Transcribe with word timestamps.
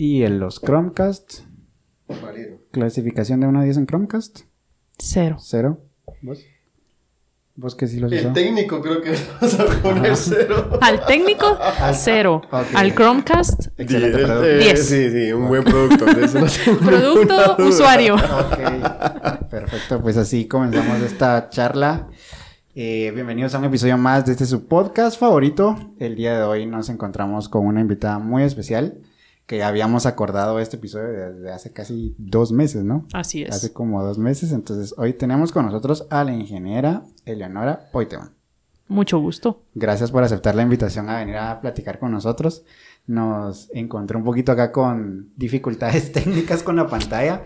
¿Y 0.00 0.22
en 0.22 0.40
los 0.40 0.62
Chromecast? 0.62 1.40
¿Clasificación 2.70 3.40
de 3.40 3.48
1 3.48 3.60
a 3.60 3.64
10 3.64 3.76
en 3.76 3.86
Chromecast? 3.86 4.40
Cero. 4.96 5.36
¿Cero? 5.38 5.84
¿Vos? 6.22 6.38
¿Vos 7.54 7.74
qué 7.74 7.86
sí 7.86 8.00
los 8.00 8.10
El 8.10 8.20
usó? 8.20 8.32
técnico 8.32 8.80
creo 8.80 9.02
que 9.02 9.10
vas 9.42 9.60
a 9.60 9.66
poner 9.82 10.16
cero. 10.16 10.78
Al 10.80 11.04
técnico, 11.04 11.58
cero. 11.92 12.40
Al 12.74 12.94
Chromecast, 12.94 13.66
Excelente 13.76 14.20
Sí, 14.20 14.24
producto. 14.24 14.56
Diez. 14.58 14.88
Sí, 14.88 15.10
sí, 15.10 15.32
un 15.34 15.48
buen 15.48 15.64
producto. 15.64 16.06
de 16.06 16.24
eso 16.24 16.40
no 16.40 16.46
tengo 16.64 16.78
producto, 16.78 17.34
duda. 17.34 17.68
usuario. 17.68 18.14
Ok, 18.14 19.50
perfecto. 19.50 20.00
Pues 20.00 20.16
así 20.16 20.48
comenzamos 20.48 21.02
esta 21.02 21.50
charla. 21.50 22.08
Eh, 22.74 23.12
bienvenidos 23.14 23.54
a 23.54 23.58
un 23.58 23.66
episodio 23.66 23.98
más 23.98 24.24
de 24.24 24.32
este 24.32 24.46
su 24.46 24.66
podcast 24.66 25.20
favorito. 25.20 25.76
El 25.98 26.16
día 26.16 26.38
de 26.38 26.44
hoy 26.44 26.64
nos 26.64 26.88
encontramos 26.88 27.50
con 27.50 27.66
una 27.66 27.82
invitada 27.82 28.18
muy 28.18 28.44
especial 28.44 29.02
que 29.50 29.64
habíamos 29.64 30.06
acordado 30.06 30.60
este 30.60 30.76
episodio 30.76 31.08
desde 31.08 31.50
hace 31.50 31.72
casi 31.72 32.14
dos 32.18 32.52
meses, 32.52 32.84
¿no? 32.84 33.08
Así 33.12 33.42
es. 33.42 33.50
Hace 33.52 33.72
como 33.72 34.00
dos 34.04 34.16
meses. 34.16 34.52
Entonces 34.52 34.94
hoy 34.96 35.12
tenemos 35.12 35.50
con 35.50 35.66
nosotros 35.66 36.06
a 36.08 36.22
la 36.22 36.32
ingeniera 36.32 37.02
Eleonora 37.24 37.90
Poiteman. 37.90 38.30
Mucho 38.86 39.18
gusto. 39.18 39.64
Gracias 39.74 40.12
por 40.12 40.22
aceptar 40.22 40.54
la 40.54 40.62
invitación 40.62 41.10
a 41.10 41.18
venir 41.18 41.34
a 41.34 41.60
platicar 41.60 41.98
con 41.98 42.12
nosotros. 42.12 42.62
Nos 43.08 43.68
encontré 43.74 44.16
un 44.18 44.22
poquito 44.22 44.52
acá 44.52 44.70
con 44.70 45.32
dificultades 45.36 46.12
técnicas 46.12 46.62
con 46.62 46.76
la 46.76 46.86
pantalla. 46.86 47.42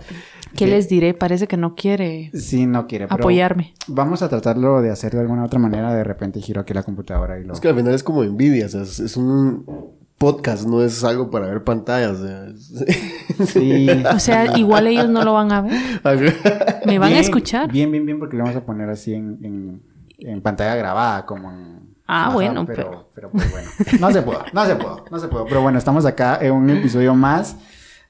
¿Qué 0.54 0.66
les 0.66 0.90
diré? 0.90 1.14
Parece 1.14 1.46
que 1.46 1.56
no 1.56 1.74
quiere 1.74 2.30
Sí, 2.34 2.66
no 2.66 2.86
quiere, 2.86 3.08
pero 3.08 3.22
apoyarme. 3.22 3.72
vamos 3.86 4.20
a 4.20 4.28
tratarlo 4.28 4.82
de 4.82 4.90
hacer 4.90 5.14
de 5.14 5.20
alguna 5.20 5.44
otra 5.44 5.58
manera. 5.58 5.94
De 5.94 6.04
repente 6.04 6.42
giro 6.42 6.60
aquí 6.60 6.74
la 6.74 6.82
computadora 6.82 7.40
y 7.40 7.44
lo... 7.44 7.54
Es 7.54 7.60
que 7.60 7.68
al 7.68 7.76
final 7.76 7.94
es 7.94 8.02
como 8.04 8.22
envidia, 8.22 8.66
o 8.66 8.68
sea, 8.68 8.82
es 8.82 9.16
un 9.16 10.03
podcast, 10.24 10.66
no 10.66 10.82
es 10.82 11.04
algo 11.04 11.30
para 11.30 11.46
ver 11.46 11.64
pantallas. 11.64 12.18
o 12.18 12.26
sea, 12.26 12.46
es- 12.46 13.48
Sí. 13.48 13.88
O 14.14 14.18
sea, 14.18 14.56
igual 14.56 14.86
ellos 14.86 15.08
no 15.08 15.24
lo 15.24 15.32
van 15.34 15.50
a 15.52 15.60
ver. 15.62 15.72
Me 16.86 16.98
van 16.98 17.12
a 17.12 17.18
escuchar. 17.18 17.70
Bien, 17.70 17.90
bien, 17.90 18.06
bien, 18.06 18.18
porque 18.18 18.36
lo 18.36 18.44
vamos 18.44 18.56
a 18.56 18.64
poner 18.64 18.88
así 18.90 19.12
en, 19.14 19.38
en- 19.42 19.82
en 20.18 20.40
pantalla 20.42 20.74
grabada, 20.76 21.26
como 21.26 21.50
en... 21.50 21.94
Ah, 22.06 22.28
WhatsApp, 22.28 22.34
bueno, 22.34 22.66
pero... 22.66 23.10
Pero 23.14 23.30
pues 23.30 23.50
bueno, 23.50 23.68
no 24.00 24.10
se 24.12 24.22
pudo, 24.22 24.44
no 24.52 24.64
se 24.66 24.76
pudo, 24.76 25.04
no 25.10 25.18
se 25.18 25.28
pudo. 25.28 25.44
Pero 25.46 25.62
bueno, 25.62 25.78
estamos 25.78 26.04
acá 26.06 26.38
en 26.40 26.52
un 26.52 26.70
episodio 26.70 27.14
más 27.14 27.56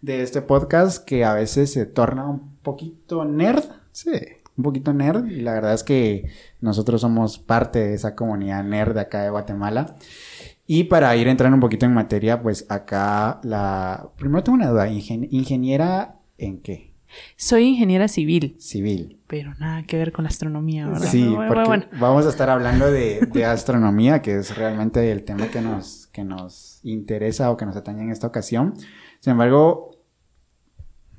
de 0.00 0.22
este 0.22 0.42
podcast 0.42 1.04
que 1.04 1.24
a 1.24 1.32
veces 1.34 1.72
se 1.72 1.86
torna 1.86 2.26
un 2.28 2.56
poquito 2.62 3.24
nerd. 3.24 3.64
sí. 3.92 4.10
un 4.56 4.62
poquito 4.64 4.92
nerd 4.92 5.26
y 5.26 5.40
la 5.40 5.52
verdad 5.54 5.74
es 5.74 5.82
que 5.82 6.28
nosotros 6.60 7.00
somos 7.00 7.38
parte 7.38 7.78
de 7.80 7.94
esa 7.94 8.14
comunidad 8.14 8.62
nerd 8.64 8.94
de 8.94 9.00
acá 9.00 9.22
de 9.22 9.30
Guatemala. 9.30 9.96
Y 10.66 10.84
para 10.84 11.14
ir 11.16 11.28
entrando 11.28 11.56
un 11.56 11.60
poquito 11.60 11.84
en 11.86 11.92
materia, 11.94 12.40
pues 12.40 12.66
acá 12.70 13.38
la... 13.42 14.08
Primero 14.16 14.42
tengo 14.42 14.56
una 14.56 14.68
duda, 14.70 14.88
¿ingen- 14.88 15.28
¿ingeniera 15.30 16.16
en 16.38 16.60
qué? 16.60 16.94
Soy 17.36 17.64
ingeniera 17.68 18.08
civil, 18.08 18.56
Civil. 18.58 19.20
pero 19.28 19.54
nada 19.60 19.84
que 19.84 19.96
ver 19.96 20.10
con 20.10 20.24
la 20.24 20.30
astronomía, 20.30 20.88
¿verdad? 20.88 21.06
Sí, 21.08 21.22
Bueno, 21.28 21.46
porque 21.46 21.64
bueno. 21.68 21.84
vamos 22.00 22.26
a 22.26 22.30
estar 22.30 22.50
hablando 22.50 22.90
de, 22.90 23.20
de 23.32 23.44
astronomía, 23.44 24.20
que 24.20 24.36
es 24.38 24.56
realmente 24.56 25.12
el 25.12 25.22
tema 25.22 25.46
que 25.48 25.60
nos, 25.60 26.08
que 26.08 26.24
nos 26.24 26.80
interesa 26.82 27.52
o 27.52 27.56
que 27.56 27.66
nos 27.66 27.76
atañe 27.76 28.02
en 28.02 28.10
esta 28.10 28.26
ocasión. 28.26 28.74
Sin 29.20 29.30
embargo, 29.32 29.92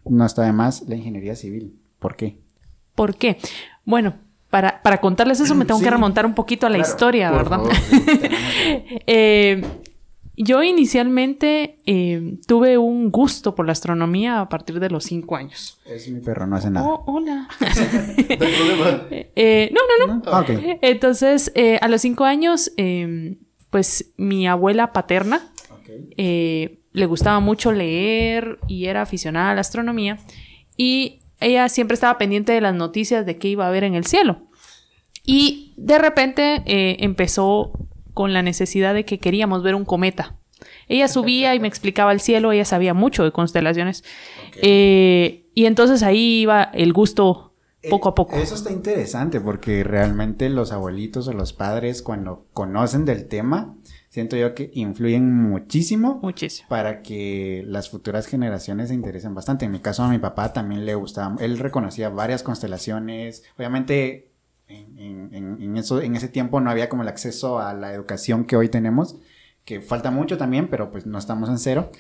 no 0.04 0.26
está 0.26 0.42
de 0.44 0.52
más 0.52 0.82
la 0.90 0.96
ingeniería 0.96 1.36
civil. 1.36 1.80
¿Por 2.00 2.18
qué? 2.18 2.40
¿Por 2.94 3.16
qué? 3.16 3.38
Bueno, 3.86 4.16
para, 4.56 4.82
para 4.82 5.02
contarles 5.02 5.42
eso 5.42 5.54
me 5.54 5.66
tengo 5.66 5.80
Sí. 5.80 5.84
que 5.84 5.92
remontar 5.92 6.26
un 6.26 6.34
poquito 6.34 6.66
a 6.66 6.70
la 6.70 6.78
Claro, 6.78 6.90
historia, 6.90 7.30
¿verdad? 7.30 7.58
favor, 7.58 7.74
Eh, 9.06 9.62
yo 10.38 10.64
inicialmente 10.64 11.78
eh, 11.86 12.38
tuve 12.48 12.78
un 12.78 13.12
gusto 13.12 13.54
por 13.54 13.66
la 13.66 13.74
astronomía 13.74 14.40
a 14.40 14.48
partir 14.48 14.80
de 14.80 14.90
los 14.90 15.04
cinco 15.04 15.36
años. 15.36 15.78
Es 15.86 16.08
mi 16.10 16.22
perro, 16.22 16.48
no 16.48 16.56
hace 16.56 16.70
nada. 16.70 16.88
Oh, 16.88 17.04
hola. 17.06 17.50
Eh, 19.36 19.74
no, 19.74 19.82
no, 20.08 20.16
no. 20.16 20.22
Ah. 20.28 20.46
Entonces, 20.82 21.52
eh, 21.56 21.78
a 21.82 21.90
los 21.90 22.00
cinco 22.02 22.24
años, 22.24 22.72
eh, 22.78 23.36
pues 23.72 24.14
mi 24.16 24.48
abuela 24.48 24.94
paterna 24.94 25.50
le 26.18 27.06
gustaba 27.08 27.42
mucho 27.42 27.74
leer 27.74 28.58
y 28.70 28.86
era 28.86 29.02
aficionada 29.02 29.52
a 29.52 29.56
la 29.56 29.60
astronomía 29.62 30.18
y 30.78 31.20
ella 31.42 31.68
siempre 31.68 31.94
estaba 31.96 32.18
pendiente 32.18 32.54
de 32.54 32.62
las 32.62 32.74
noticias 32.74 33.26
de 33.26 33.38
qué 33.38 33.50
iba 33.50 33.66
a 33.66 33.68
haber 33.68 33.84
en 33.84 33.94
el 33.96 34.06
cielo. 34.06 34.40
Y 35.26 35.74
de 35.78 35.98
repente 35.98 36.64
eh, 36.66 36.98
empezó 37.00 37.72
con 38.14 38.34
la 38.34 38.42
necesidad 38.42 38.94
de 38.94 39.06
que 39.06 39.20
queríamos 39.20 39.64
ver 39.64 39.76
un 39.76 39.86
cometa. 39.86 40.36
Ella 40.88 41.08
subía 41.08 41.54
y 41.56 41.60
me 41.60 41.68
explicaba 41.68 42.12
el 42.12 42.20
cielo, 42.20 42.52
ella 42.52 42.66
sabía 42.66 42.94
mucho 42.94 43.24
de 43.24 43.32
constelaciones. 43.32 44.04
Eh, 44.62 45.48
y 45.54 45.66
entonces 45.66 46.04
ahí 46.04 46.42
iba 46.42 46.64
el 46.64 46.94
gusto 46.94 47.54
poco 47.90 48.10
a 48.10 48.16
poco. 48.16 48.36
Eh, 48.36 48.42
Eso 48.42 48.56
está 48.56 48.72
interesante 48.72 49.40
porque 49.42 49.84
realmente 49.84 50.50
los 50.50 50.72
abuelitos 50.72 51.28
o 51.28 51.34
los 51.34 51.54
padres 51.54 52.02
cuando 52.02 52.46
conocen 52.54 53.06
del 53.06 53.28
tema, 53.28 53.76
siento 54.10 54.38
yo 54.38 54.56
que 54.56 54.72
influyen 54.74 55.32
muchísimo 55.32 56.20
Muchísimo. 56.22 56.68
para 56.70 57.02
que 57.02 57.64
las 57.68 57.90
futuras 57.90 58.28
generaciones 58.28 58.90
se 58.90 58.96
interesen 58.96 59.36
bastante. 59.36 59.66
En 59.66 59.72
mi 59.72 59.80
caso 59.80 60.04
a 60.04 60.10
mi 60.10 60.18
papá 60.20 60.54
también 60.54 60.86
le 60.86 60.96
gustaba, 60.96 61.36
él 61.40 61.60
reconocía 61.60 62.10
varias 62.10 62.44
constelaciones, 62.44 63.44
obviamente 63.58 64.32
en, 64.68 65.30
en- 65.34 65.58
en- 65.62 65.78
eso, 65.78 66.02
en 66.02 66.16
ese 66.16 66.28
tiempo 66.28 66.60
no 66.62 66.70
había 66.72 66.90
como 66.90 67.04
el 67.04 67.08
acceso 67.10 67.60
a 67.60 67.74
la 67.74 67.94
educación 67.94 68.46
que 68.46 68.56
hoy 68.56 68.70
tenemos, 68.70 69.18
que 69.64 69.82
falta 69.82 70.12
mucho 70.12 70.38
también, 70.38 70.68
pero 70.70 70.92
pues 70.92 71.06
no 71.06 71.18
estamos 71.18 71.50
en 71.50 71.58
cero. 71.58 71.92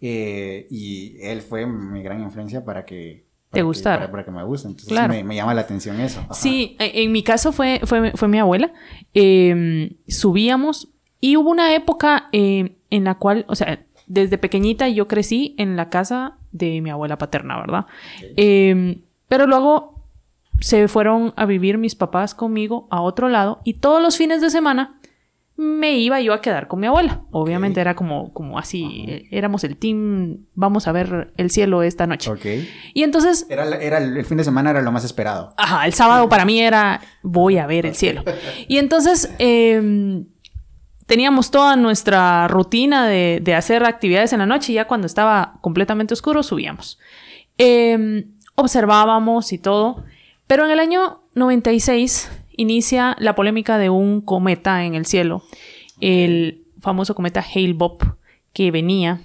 Eh, 0.00 0.66
y 0.70 1.16
él 1.20 1.42
fue 1.42 1.66
mi 1.66 2.02
gran 2.02 2.20
influencia 2.22 2.64
para 2.64 2.84
que... 2.84 3.24
para 3.50 3.60
que- 3.60 3.62
gustara. 3.62 3.98
Para, 4.00 4.10
para 4.10 4.24
que 4.24 4.30
me 4.32 4.42
guste. 4.44 4.68
Entonces 4.68 4.88
Claro. 4.92 5.12
me, 5.14 5.22
me 5.22 5.36
llama 5.36 5.54
la 5.54 5.60
atención 5.60 6.00
eso. 6.00 6.20
Ajá. 6.20 6.34
Sí, 6.34 6.76
e- 6.80 7.02
en 7.04 7.12
mi 7.12 7.22
caso 7.22 7.52
fue, 7.52 7.80
fue, 7.84 8.12
fue 8.16 8.26
mi 8.28 8.38
abuela. 8.38 8.72
Eh, 9.14 9.96
subíamos 10.08 10.88
y 11.20 11.36
hubo 11.36 11.50
una 11.50 11.74
época 11.74 12.28
eh, 12.32 12.76
en 12.90 13.04
la 13.04 13.14
cual, 13.16 13.44
o 13.48 13.54
sea, 13.54 13.84
desde 14.08 14.38
pequeñita 14.38 14.88
yo 14.88 15.06
crecí 15.06 15.54
en 15.58 15.76
la 15.76 15.88
casa 15.88 16.36
de 16.50 16.80
mi 16.80 16.90
abuela 16.90 17.16
paterna, 17.16 17.58
¿verdad? 17.60 17.86
Eh, 18.36 18.98
pero 19.28 19.46
luego 19.46 20.01
se 20.62 20.88
fueron 20.88 21.34
a 21.36 21.44
vivir 21.44 21.76
mis 21.78 21.94
papás 21.94 22.34
conmigo 22.34 22.86
a 22.90 23.00
otro 23.02 23.28
lado 23.28 23.60
y 23.64 23.74
todos 23.74 24.00
los 24.00 24.16
fines 24.16 24.40
de 24.40 24.50
semana 24.50 24.98
me 25.56 25.98
iba 25.98 26.20
yo 26.20 26.32
a 26.32 26.40
quedar 26.40 26.66
con 26.66 26.80
mi 26.80 26.86
abuela. 26.86 27.22
Obviamente 27.30 27.80
era 27.80 27.94
como, 27.94 28.32
como 28.32 28.58
así, 28.58 29.04
eh, 29.06 29.28
éramos 29.30 29.64
el 29.64 29.76
team, 29.76 30.46
vamos 30.54 30.88
a 30.88 30.92
ver 30.92 31.32
el 31.36 31.50
cielo 31.50 31.82
esta 31.82 32.06
noche. 32.06 32.30
Y 32.94 33.02
entonces 33.02 33.46
Era, 33.50 33.68
era 33.76 33.98
el, 33.98 34.16
el 34.16 34.24
fin 34.24 34.38
de 34.38 34.44
semana 34.44 34.70
era 34.70 34.82
lo 34.82 34.90
más 34.92 35.04
esperado. 35.04 35.52
Ajá, 35.58 35.84
el 35.86 35.92
sábado 35.92 36.28
para 36.28 36.44
mí 36.44 36.60
era 36.60 37.00
voy 37.22 37.58
a 37.58 37.66
ver 37.66 37.86
el 37.86 37.94
cielo. 37.94 38.24
Y 38.66 38.78
entonces 38.78 39.32
eh, 39.38 40.24
teníamos 41.06 41.50
toda 41.50 41.76
nuestra 41.76 42.48
rutina 42.48 43.06
de, 43.06 43.40
de 43.42 43.54
hacer 43.54 43.84
actividades 43.84 44.32
en 44.32 44.38
la 44.38 44.46
noche 44.46 44.72
y 44.72 44.76
ya 44.76 44.86
cuando 44.86 45.06
estaba 45.06 45.58
completamente 45.60 46.14
oscuro 46.14 46.42
subíamos. 46.42 46.98
Eh, 47.58 48.24
observábamos 48.54 49.52
y 49.52 49.58
todo, 49.58 50.04
pero 50.52 50.66
en 50.66 50.70
el 50.70 50.80
año 50.80 51.22
96 51.34 52.30
inicia 52.58 53.16
la 53.18 53.34
polémica 53.34 53.78
de 53.78 53.88
un 53.88 54.20
cometa 54.20 54.84
en 54.84 54.94
el 54.94 55.06
cielo, 55.06 55.42
el 55.98 56.66
famoso 56.78 57.14
cometa 57.14 57.42
Hale-Bopp 57.42 58.02
que 58.52 58.70
venía 58.70 59.22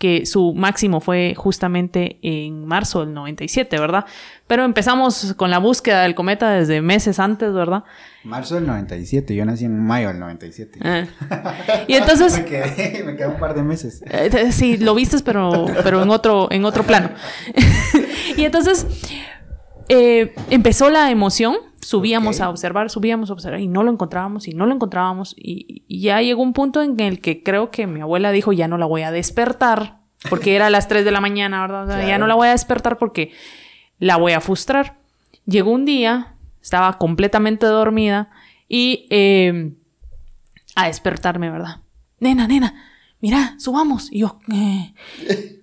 que 0.00 0.26
su 0.26 0.52
máximo 0.52 1.00
fue 1.00 1.34
justamente 1.36 2.18
en 2.22 2.66
marzo 2.66 3.04
del 3.04 3.14
97, 3.14 3.78
¿verdad? 3.78 4.06
Pero 4.48 4.64
empezamos 4.64 5.34
con 5.34 5.50
la 5.50 5.58
búsqueda 5.58 6.02
del 6.02 6.16
cometa 6.16 6.50
desde 6.50 6.82
meses 6.82 7.20
antes, 7.20 7.52
¿verdad? 7.52 7.84
Marzo 8.24 8.56
del 8.56 8.66
97, 8.66 9.36
yo 9.36 9.44
nací 9.44 9.66
en 9.66 9.78
mayo 9.78 10.08
del 10.08 10.18
97. 10.18 10.80
Ah. 10.82 11.04
Y 11.86 11.94
entonces, 11.94 12.38
me, 12.38 12.44
quedé, 12.44 13.04
me 13.04 13.14
quedé 13.14 13.28
un 13.28 13.38
par 13.38 13.54
de 13.54 13.62
meses. 13.62 14.02
eh, 14.10 14.50
sí, 14.50 14.78
lo 14.78 14.96
vistes, 14.96 15.22
pero, 15.22 15.66
pero 15.84 16.02
en, 16.02 16.10
otro, 16.10 16.50
en 16.50 16.64
otro 16.64 16.82
plano. 16.82 17.10
y 18.36 18.44
entonces, 18.44 18.86
eh, 19.90 20.34
empezó 20.48 20.88
la 20.88 21.10
emoción, 21.10 21.56
subíamos 21.80 22.40
a 22.40 22.48
observar, 22.48 22.90
subíamos 22.90 23.30
a 23.30 23.32
observar 23.32 23.60
y 23.60 23.66
no 23.66 23.82
lo 23.82 23.90
encontrábamos 23.90 24.48
y 24.48 24.54
no 24.54 24.64
lo 24.66 24.74
encontrábamos 24.74 25.34
y, 25.36 25.84
y 25.88 26.00
ya 26.00 26.22
llegó 26.22 26.42
un 26.42 26.52
punto 26.52 26.80
en 26.82 26.98
el 27.00 27.20
que 27.20 27.42
creo 27.42 27.70
que 27.70 27.86
mi 27.86 28.00
abuela 28.00 28.32
dijo 28.32 28.52
ya 28.52 28.68
no 28.68 28.78
la 28.78 28.86
voy 28.86 29.02
a 29.02 29.10
despertar 29.10 30.00
porque 30.28 30.54
era 30.54 30.66
a 30.66 30.70
las 30.70 30.88
3 30.88 31.04
de 31.04 31.10
la 31.10 31.20
mañana, 31.20 31.66
¿verdad? 31.66 32.06
Ya 32.06 32.18
no 32.18 32.26
la 32.26 32.34
voy 32.34 32.48
a 32.48 32.52
despertar 32.52 32.98
porque 32.98 33.32
la 33.98 34.16
voy 34.16 34.32
a 34.32 34.40
frustrar. 34.40 34.98
Llegó 35.46 35.70
un 35.70 35.84
día, 35.84 36.34
estaba 36.60 36.98
completamente 36.98 37.66
dormida 37.66 38.28
y 38.68 39.06
eh, 39.10 39.72
a 40.74 40.86
despertarme, 40.86 41.50
¿verdad? 41.50 41.78
Nena, 42.18 42.46
nena, 42.46 42.74
mira, 43.20 43.54
subamos. 43.58 44.10
Y 44.10 44.20
yo, 44.20 44.38
eh, 44.52 44.94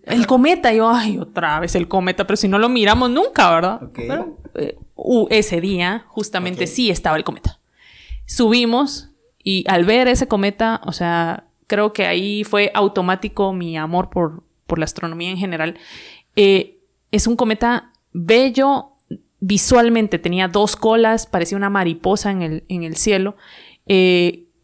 el 0.03 0.27
cometa. 0.27 0.73
Y 0.73 0.77
yo, 0.77 0.89
ay, 0.89 1.17
otra 1.17 1.59
vez 1.59 1.75
el 1.75 1.87
cometa, 1.87 2.25
pero 2.25 2.37
si 2.37 2.47
no 2.47 2.59
lo 2.59 2.69
miramos 2.69 3.09
nunca, 3.09 3.49
¿verdad? 3.51 3.81
Pero 3.93 4.37
eh, 4.55 4.77
uh, 4.95 5.27
ese 5.29 5.61
día, 5.61 6.05
justamente 6.07 6.67
sí 6.67 6.89
estaba 6.89 7.17
el 7.17 7.23
cometa. 7.23 7.59
Subimos 8.25 9.09
y 9.43 9.63
al 9.67 9.85
ver 9.85 10.07
ese 10.07 10.27
cometa, 10.27 10.81
o 10.85 10.91
sea, 10.91 11.45
creo 11.67 11.93
que 11.93 12.05
ahí 12.05 12.43
fue 12.43 12.71
automático 12.73 13.53
mi 13.53 13.77
amor 13.77 14.09
por, 14.09 14.43
por 14.65 14.79
la 14.79 14.85
astronomía 14.85 15.29
en 15.29 15.37
general. 15.37 15.79
Eh, 16.35 16.79
es 17.11 17.27
un 17.27 17.35
cometa 17.35 17.91
bello 18.13 18.93
visualmente, 19.39 20.19
tenía 20.19 20.47
dos 20.47 20.75
colas, 20.75 21.25
parecía 21.27 21.57
una 21.57 21.69
mariposa 21.69 22.31
en 22.31 22.41
el, 22.41 22.63
en 22.67 22.83
el 22.83 22.95
cielo, 22.95 23.37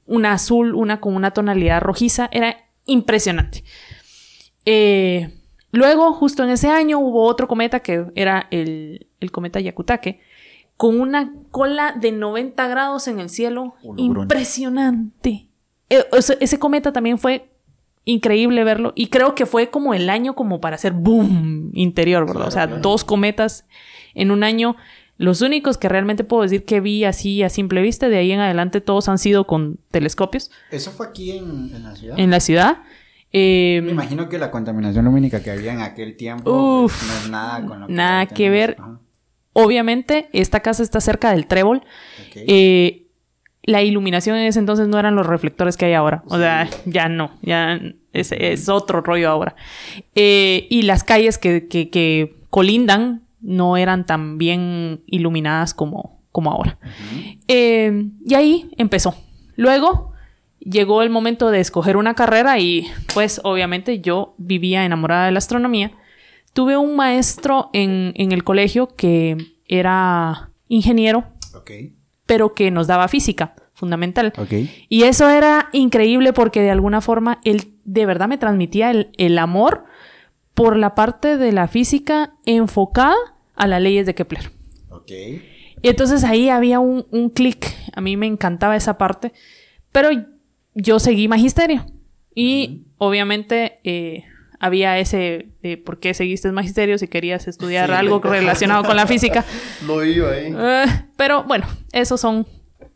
una 0.06 0.34
azul, 0.34 0.74
una 0.75 1.00
con 1.00 1.16
una 1.16 1.31
tonalidad 1.31 1.81
rojiza, 1.81 2.28
era 2.31 2.62
impresionante. 2.86 3.64
Eh, 4.66 5.30
luego, 5.72 6.14
justo 6.14 6.44
en 6.44 6.50
ese 6.50 6.70
año, 6.70 7.00
hubo 7.00 7.24
otro 7.24 7.48
cometa 7.48 7.82
que 7.82 8.06
era 8.16 8.48
el, 8.52 9.08
el 9.20 9.32
cometa 9.32 9.60
Yakutake, 9.60 10.20
con 10.78 11.00
una 11.00 11.34
cola 11.52 11.96
de 12.00 12.12
90 12.12 12.68
grados 12.68 13.08
en 13.08 13.20
el 13.20 13.30
cielo. 13.30 13.76
Bruno. 13.84 14.24
Impresionante. 14.24 15.48
Sea, 15.90 16.38
ese 16.40 16.60
cometa 16.60 16.92
también 16.92 17.18
fue 17.18 17.50
increíble 18.06 18.64
verlo 18.64 18.92
y 18.96 19.08
creo 19.08 19.34
que 19.34 19.46
fue 19.46 19.70
como 19.70 19.94
el 19.94 20.10
año 20.10 20.36
como 20.36 20.60
para 20.60 20.76
hacer 20.76 20.92
boom 20.92 21.72
interior, 21.74 22.26
¿verdad? 22.26 22.34
Claro, 22.34 22.48
o 22.48 22.52
sea, 22.52 22.68
claro. 22.68 22.82
dos 22.82 23.04
cometas 23.04 23.66
en 24.14 24.32
un 24.32 24.44
año. 24.44 24.76
Los 25.18 25.42
únicos 25.42 25.77
que 25.77 25.88
realmente 25.89 26.24
puedo 26.24 26.42
decir 26.44 26.65
que 26.65 26.80
vi 26.80 27.04
así 27.06 27.44
a 27.44 27.50
simple 27.50 27.81
vista, 27.81 28.10
de 28.10 28.18
ahí 28.18 28.31
en 28.31 28.39
adelante 28.39 28.81
todos 28.81 29.07
han 29.10 29.18
sido 29.19 29.45
con 29.45 29.77
telescopios 29.92 30.50
¿Eso 30.71 30.92
fue 30.92 31.07
aquí 31.07 31.31
en, 31.38 31.71
en 31.75 31.83
la 31.83 31.95
ciudad? 31.95 32.19
en 32.19 32.30
la 32.31 32.39
ciudad. 32.39 32.77
Eh, 33.31 33.81
Me 33.83 33.92
imagino 33.92 34.27
que 34.30 34.38
la 34.38 34.51
contaminación 34.51 35.06
lumínica 35.06 35.42
que 35.44 35.51
había 35.51 35.74
en 35.74 35.81
aquel 35.81 36.15
tiempo 36.18 36.51
Uf, 36.86 36.98
pues, 36.98 37.07
no 37.12 37.18
es 37.25 37.30
nada 37.30 37.65
con 37.65 37.80
lo 37.81 37.88
que 37.88 37.94
nada 37.94 38.25
que 38.27 38.50
ver. 38.50 38.75
Ajá, 38.80 39.00
obviamente, 39.54 40.30
esta 40.33 40.60
casa 40.62 40.83
está 40.83 41.00
cerca 41.01 41.31
del 41.31 41.48
trébol. 41.48 41.83
Eh, 42.36 43.07
la 43.63 43.81
iluminación 43.81 44.36
en 44.38 44.45
ese 44.48 44.60
entonces 44.60 44.88
no 44.88 45.00
eran 45.00 45.15
los 45.15 45.25
reflectores 45.25 45.77
que 45.77 45.86
hay 45.86 45.94
ahora. 45.94 46.24
O 46.27 46.38
sea, 46.38 46.68
ya 46.86 47.07
no, 47.07 47.31
ya 47.42 47.80
es, 48.13 48.31
es 48.33 48.68
otro 48.69 49.01
rollo 49.01 49.30
ahora. 49.30 49.56
Eh, 50.15 50.68
y 50.69 50.81
las 50.83 51.04
calles 51.04 51.38
que, 51.38 51.68
que- 51.68 51.89
que 51.89 52.36
colindan 52.50 53.23
no 53.44 53.78
eran 53.78 54.06
tan 54.06 54.38
bien 54.38 55.04
iluminadas 55.06 55.74
como, 55.74 56.22
como 56.31 56.51
ahora. 56.51 56.80
Eh, 57.48 58.10
y 58.25 58.34
ahí 58.34 58.72
empezó. 58.78 59.16
Luego 59.56 60.13
llegó 60.60 61.04
el 61.04 61.10
momento 61.10 61.51
de 61.51 61.60
escoger 61.60 61.98
una 61.98 62.16
carrera 62.16 62.57
y 62.60 62.88
pues 63.13 63.42
obviamente 63.44 64.00
yo 64.00 64.34
vivía 64.38 64.86
enamorada 64.86 65.25
de 65.25 65.31
la 65.34 65.38
astronomía. 65.40 65.92
Tuve 66.54 66.78
un 66.78 66.95
maestro 66.95 67.69
en, 67.74 68.13
en 68.16 68.31
el 68.31 68.44
colegio 68.44 68.95
que 68.95 69.38
era 69.68 70.51
ingeniero 70.68 71.25
pero 72.25 72.54
que 72.54 72.72
nos 72.72 72.88
daba 72.88 73.07
física, 73.07 73.56
fundamental. 73.74 74.34
Y 74.89 75.04
eso 75.04 75.30
era 75.30 75.69
increíble 75.72 76.34
porque 76.34 76.62
de 76.62 76.72
alguna 76.72 77.01
forma 77.01 77.39
él 77.44 77.75
de 77.84 78.06
verdad 78.06 78.28
me 78.28 78.38
transmitía 78.38 78.92
el, 78.92 79.12
el 79.18 79.38
amor 79.38 79.86
por 80.54 80.78
la 80.78 80.96
parte 80.96 81.38
de 81.38 81.51
la 81.51 81.68
física 81.68 82.34
enfocada 82.46 83.16
a 83.56 83.68
las 83.68 83.82
leyes 83.82 84.06
de 84.06 84.16
Kepler. 84.16 84.52
Ok. 84.90 85.12
Y 85.82 85.90
entonces 85.90 86.24
ahí 86.24 86.50
había 86.50 86.80
un, 86.80 87.06
un 87.12 87.30
clic, 87.30 87.68
a 87.94 88.02
mí 88.02 88.16
me 88.18 88.26
encantaba 88.28 88.76
esa 88.76 88.98
parte, 88.98 89.34
pero 89.92 90.10
yo 90.74 91.00
seguí 91.00 91.28
magisterio. 91.28 91.86
Y 92.34 92.84
obviamente 92.98 93.80
eh, 93.84 94.24
había 94.60 94.98
ese 94.98 95.50
por 95.86 96.00
qué 96.00 96.14
seguiste 96.14 96.52
magisterio 96.52 96.98
si 96.98 97.08
querías 97.08 97.48
estudiar 97.48 97.90
Sí. 97.90 97.96
algo 97.96 98.20
relacionado 98.20 98.84
con 98.86 98.96
la 98.96 99.06
física. 99.08 99.44
No 99.86 100.04
iba 100.04 100.32
ahí. 100.32 100.54
Eh, 100.58 100.86
pero 101.18 101.44
bueno, 101.44 101.66
esos 101.92 102.20
son 102.22 102.48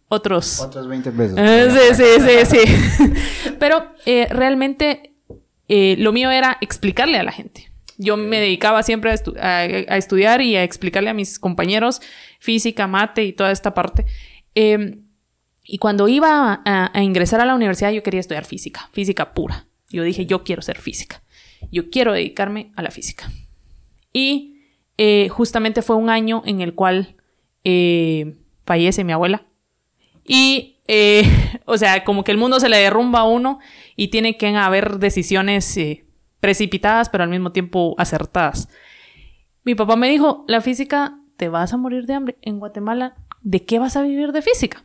otros. 0.08 0.62
Otros 0.62 0.88
20 0.88 1.12
pesos. 1.12 1.38
Eh, 1.38 1.68
sí, 1.94 2.04
sí, 2.04 2.46
sí, 2.56 2.66
sí. 2.66 3.54
Pero 3.60 3.86
eh, 4.06 4.28
realmente 4.30 5.14
lo 5.68 6.14
mío 6.14 6.32
era 6.32 6.58
explicarle 6.62 7.18
a 7.18 7.24
la 7.24 7.32
gente. 7.34 7.67
Yo 7.98 8.16
me 8.18 8.40
dedicaba 8.40 8.84
siempre 8.84 9.12
a, 9.12 9.14
estu- 9.16 9.38
a- 9.40 9.94
a 9.94 9.98
estudiar 9.98 10.42
y 10.42 10.56
a 10.56 10.64
explicarle 10.64 11.10
a 11.10 11.14
mis 11.14 11.40
compañeros 11.40 12.02
física, 12.40 12.88
mate 12.88 13.24
y 13.24 13.34
toda 13.34 13.52
esta 13.52 13.74
parte. 13.74 14.06
Eh, 14.56 15.00
y 15.64 15.78
cuando 15.80 16.08
iba 16.08 16.62
a, 16.66 16.92
a 16.98 17.04
ingresar 17.04 17.42
a 17.42 17.46
la 17.46 17.56
universidad 17.56 17.92
yo 17.92 18.04
quería 18.04 18.20
estudiar 18.22 18.46
física, 18.46 18.90
física 18.94 19.34
pura. 19.34 19.68
Yo 19.90 20.04
dije, 20.04 20.26
yo 20.26 20.44
quiero 20.44 20.62
ser 20.62 20.78
física. 20.80 21.24
Yo 21.72 21.90
quiero 21.90 22.14
dedicarme 22.14 22.72
a 22.76 22.82
la 22.84 22.92
física. 22.92 23.32
Y 24.14 24.62
eh, 24.98 25.28
justamente 25.30 25.82
fue 25.82 25.96
un 25.96 26.10
año 26.10 26.42
en 26.46 26.62
el 26.62 26.74
cual 26.74 27.16
eh, 27.64 28.36
fallece 28.66 29.04
mi 29.04 29.12
abuela. 29.14 29.46
Y, 30.26 30.82
eh, 30.88 31.24
o 31.66 31.78
sea, 31.78 32.04
como 32.04 32.24
que 32.24 32.32
el 32.32 32.38
mundo 32.38 32.60
se 32.60 32.70
le 32.70 32.78
derrumba 32.78 33.20
a 33.20 33.28
uno 33.28 33.60
y 33.96 34.08
tiene 34.10 34.38
que 34.38 34.48
haber 34.48 35.00
decisiones 35.00 35.76
eh, 35.78 36.06
precipitadas, 36.40 37.10
pero 37.10 37.24
al 37.24 37.30
mismo 37.30 37.52
tiempo 37.52 37.96
acertadas. 37.98 38.70
Mi 39.64 39.76
papá 39.76 39.96
me 39.96 40.10
dijo, 40.10 40.46
la 40.48 40.62
física, 40.62 41.20
te 41.36 41.50
vas 41.50 41.74
a 41.74 41.78
morir 41.78 42.06
de 42.06 42.14
hambre. 42.14 42.38
En 42.42 42.60
Guatemala, 42.60 43.16
¿de 43.42 43.66
qué 43.66 43.80
vas 43.80 43.96
a 43.98 44.02
vivir 44.02 44.32
de 44.32 44.42
física? 44.42 44.84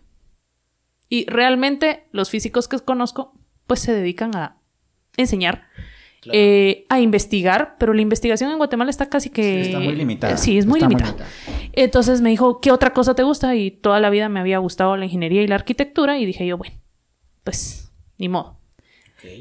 Y 1.09 1.27
realmente 1.27 2.09
los 2.13 2.31
físicos 2.31 2.69
que 2.69 2.79
conozco, 2.81 3.35
pues 3.67 3.81
se 3.81 3.93
dedican 3.93 4.35
a 4.37 4.57
enseñar, 5.17 5.67
Claro. 6.21 6.39
eh, 6.39 6.87
a 6.89 7.01
investigar, 7.01 7.75
pero 7.79 7.93
la 7.95 8.01
investigación 8.01 8.51
en 8.53 8.57
Guatemala 8.57 8.91
está 8.91 9.09
casi 9.09 9.29
que... 9.29 9.43
Sí, 9.65 9.69
está 9.71 9.81
muy 9.81 9.97
limitada. 9.97 10.37
Sí, 10.37 10.57
es 10.57 10.67
muy 10.67 10.81
limitada. 10.81 11.17
Entonces 11.73 12.21
me 12.21 12.31
dijo, 12.31 12.61
¿qué 12.61 12.71
otra 12.71 12.93
cosa 12.93 13.15
te 13.15 13.25
gusta? 13.25 13.57
Y 13.57 13.73
toda 13.73 13.99
la 13.99 14.09
vida 14.09 14.29
me 14.29 14.39
había 14.39 14.59
gustado 14.59 14.97
la 14.97 15.05
ingeniería 15.05 15.43
y 15.43 15.49
la 15.49 15.57
arquitectura 15.57 16.19
y 16.19 16.27
dije 16.27 16.47
yo, 16.47 16.59
bueno, 16.59 16.77
pues 17.43 17.93
ni 18.19 18.29
modo. 18.29 18.59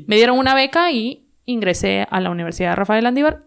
Me 0.08 0.16
dieron 0.16 0.40
una 0.40 0.56
beca 0.56 0.92
y 0.92 1.28
ingresé 1.46 2.06
a 2.10 2.20
la 2.22 2.30
Universidad 2.30 2.76
Rafael 2.76 3.06
Andívar. 3.06 3.44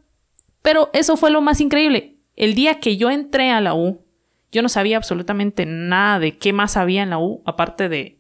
Pero 0.63 0.91
eso 0.93 1.17
fue 1.17 1.31
lo 1.31 1.41
más 1.41 1.61
increíble. 1.61 2.17
El 2.37 2.55
día 2.55 2.81
que 2.81 2.97
yo 2.97 3.11
entré 3.11 3.51
a 3.51 3.61
la 3.61 3.75
U, 3.75 4.03
yo 4.51 4.63
no 4.63 4.69
sabía 4.69 4.97
absolutamente 4.97 5.67
nada 5.67 6.19
de 6.19 6.39
qué 6.39 6.53
más 6.53 6.77
había 6.77 7.03
en 7.03 7.11
la 7.11 7.19
U, 7.19 7.43
aparte 7.45 7.89
de 7.89 8.19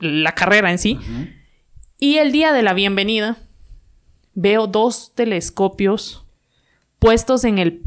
la 0.00 0.32
carrera 0.32 0.70
en 0.70 0.78
sí. 0.78 0.98
Y 1.98 2.16
el 2.18 2.32
día 2.32 2.52
de 2.52 2.62
la 2.62 2.74
bienvenida, 2.74 3.36
veo 4.34 4.66
dos 4.66 5.12
telescopios 5.14 6.24
puestos 6.98 7.44
en 7.44 7.58
el 7.58 7.82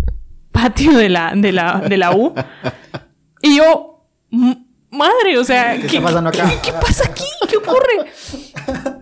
patio 0.51 0.94
de 0.97 1.09
la, 1.09 1.33
de 1.35 1.51
la, 1.51 1.79
de 1.81 1.97
la 1.97 2.15
U. 2.15 2.33
Y 3.41 3.57
yo, 3.57 4.06
"M- 4.31 4.65
madre, 4.89 5.38
o 5.38 5.44
sea, 5.44 5.77
¿Qué 5.79 5.85
está 5.88 6.01
pasando 6.01 6.29
acá? 6.29 6.50
¿Qué 6.63 6.71
pasa 6.73 7.09
aquí? 7.09 7.23
¿Qué 7.50 7.57
ocurre? 7.57 8.94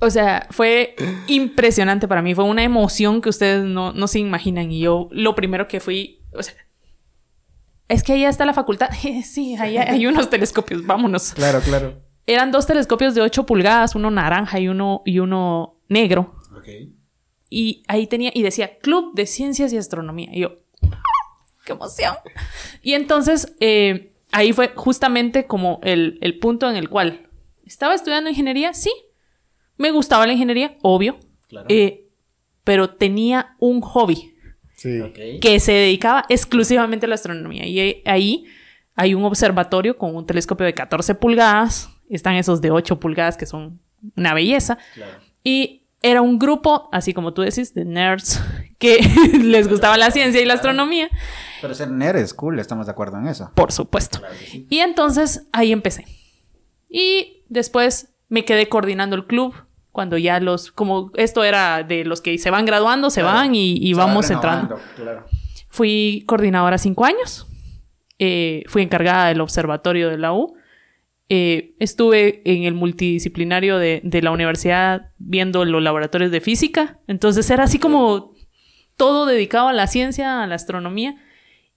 O 0.00 0.08
sea, 0.08 0.46
fue 0.50 0.96
impresionante 1.26 2.08
para 2.08 2.22
mí. 2.22 2.34
Fue 2.34 2.44
una 2.44 2.64
emoción 2.64 3.20
que 3.20 3.28
ustedes 3.28 3.64
no, 3.64 3.92
no 3.92 4.06
se 4.06 4.18
imaginan. 4.18 4.72
Y 4.72 4.80
yo, 4.80 5.08
lo 5.12 5.34
primero 5.34 5.68
que 5.68 5.78
fui, 5.78 6.22
o 6.32 6.42
sea, 6.42 6.54
es 7.90 8.02
que 8.02 8.12
allá 8.14 8.28
está 8.28 8.44
la 8.44 8.54
facultad. 8.54 8.90
sí, 9.24 9.56
allá 9.56 9.90
hay 9.90 10.06
unos 10.06 10.30
telescopios, 10.30 10.86
vámonos. 10.86 11.34
Claro, 11.34 11.60
claro. 11.60 12.02
Eran 12.26 12.52
dos 12.52 12.66
telescopios 12.66 13.14
de 13.14 13.20
8 13.20 13.44
pulgadas, 13.44 13.94
uno 13.94 14.10
naranja 14.10 14.60
y 14.60 14.68
uno, 14.68 15.02
y 15.04 15.18
uno 15.18 15.80
negro. 15.88 16.36
Ok. 16.56 16.68
Y 17.50 17.82
ahí 17.88 18.06
tenía, 18.06 18.30
y 18.32 18.42
decía 18.42 18.78
Club 18.78 19.14
de 19.14 19.26
Ciencias 19.26 19.72
y 19.72 19.76
Astronomía. 19.76 20.30
Y 20.32 20.42
yo, 20.42 20.56
¡qué 21.64 21.72
emoción! 21.72 22.14
Y 22.80 22.94
entonces, 22.94 23.56
eh, 23.58 24.14
ahí 24.30 24.52
fue 24.52 24.72
justamente 24.76 25.46
como 25.46 25.80
el, 25.82 26.18
el 26.22 26.38
punto 26.38 26.70
en 26.70 26.76
el 26.76 26.88
cual 26.88 27.28
estaba 27.64 27.94
estudiando 27.94 28.30
ingeniería, 28.30 28.72
sí. 28.72 28.92
Me 29.80 29.90
gustaba 29.90 30.26
la 30.26 30.32
ingeniería, 30.34 30.76
obvio. 30.82 31.18
Claro. 31.48 31.66
eh, 31.68 32.06
pero 32.62 32.90
tenía 32.90 33.56
un 33.58 33.80
hobby 33.80 34.32
Sí. 34.76 35.02
Que 35.42 35.60
se 35.60 35.72
dedicaba 35.72 36.24
exclusivamente 36.30 37.04
a 37.04 37.08
la 37.10 37.14
astronomía. 37.16 37.66
Y 37.66 38.02
ahí 38.06 38.46
hay 38.94 39.14
un 39.14 39.24
observatorio 39.24 39.98
con 39.98 40.16
un 40.16 40.24
telescopio 40.24 40.64
de 40.64 40.72
14 40.72 41.14
pulgadas. 41.16 41.90
Están 42.08 42.36
esos 42.36 42.62
de 42.62 42.70
8 42.70 42.98
pulgadas 42.98 43.36
que 43.36 43.44
son 43.44 43.78
una 44.16 44.32
belleza. 44.32 44.78
Claro. 44.94 45.18
Y 45.44 45.86
era 46.00 46.22
un 46.22 46.38
grupo, 46.38 46.88
así 46.92 47.12
como 47.12 47.34
tú 47.34 47.42
decís, 47.42 47.74
de 47.74 47.84
nerds 47.84 48.42
que 48.78 49.00
les 49.42 49.68
gustaba 49.68 49.98
la 49.98 50.10
ciencia 50.10 50.40
y 50.40 50.46
la 50.46 50.54
astronomía, 50.54 51.10
Pero 51.60 51.74
ser 51.74 51.90
nerd 51.90 52.16
es 52.16 52.32
cool, 52.32 52.58
estamos 52.58 52.86
de 52.86 52.92
acuerdo 52.92 53.18
en 53.18 53.26
eso. 53.28 53.52
por 53.54 53.72
supuesto. 53.72 54.20
Claro 54.20 54.34
sí. 54.46 54.66
Y 54.70 54.78
entonces 54.78 55.46
ahí 55.52 55.72
empecé. 55.72 56.06
Y 56.88 57.44
después 57.50 58.14
me 58.30 58.46
quedé 58.46 58.70
coordinando 58.70 59.14
el 59.14 59.26
club. 59.26 59.54
Cuando 59.92 60.16
ya 60.18 60.38
los, 60.40 60.70
como 60.72 61.10
esto 61.16 61.42
era 61.44 61.82
de 61.82 62.04
los 62.04 62.20
que 62.20 62.38
se 62.38 62.50
van 62.50 62.64
graduando, 62.64 63.10
se 63.10 63.20
Claro. 63.22 63.36
van 63.38 63.54
y, 63.54 63.92
vamos 63.94 64.30
entrando. 64.30 64.78
Claro. 64.96 65.26
Fui 65.68 66.22
coordinadora 66.26 66.78
cinco 66.78 67.04
años. 67.04 67.46
Eh, 68.18 68.62
fui 68.66 68.82
encargada 68.82 69.28
del 69.28 69.40
observatorio 69.40 70.08
de 70.10 70.18
la 70.18 70.32
U. 70.32 70.54
Eh, 71.28 71.74
estuve 71.78 72.42
en 72.44 72.64
el 72.64 72.74
multidisciplinario 72.74 73.78
de, 73.78 74.00
de 74.04 74.20
la 74.22 74.30
universidad 74.32 75.12
viendo 75.18 75.64
los 75.64 75.82
laboratorios 75.82 76.30
de 76.30 76.40
física. 76.40 76.98
Entonces 77.06 77.48
era 77.50 77.64
así 77.64 77.78
como 77.78 78.34
todo 78.96 79.26
dedicado 79.26 79.68
a 79.68 79.72
la 79.72 79.86
ciencia, 79.86 80.42
a 80.42 80.46
la 80.46 80.56
astronomía. 80.56 81.16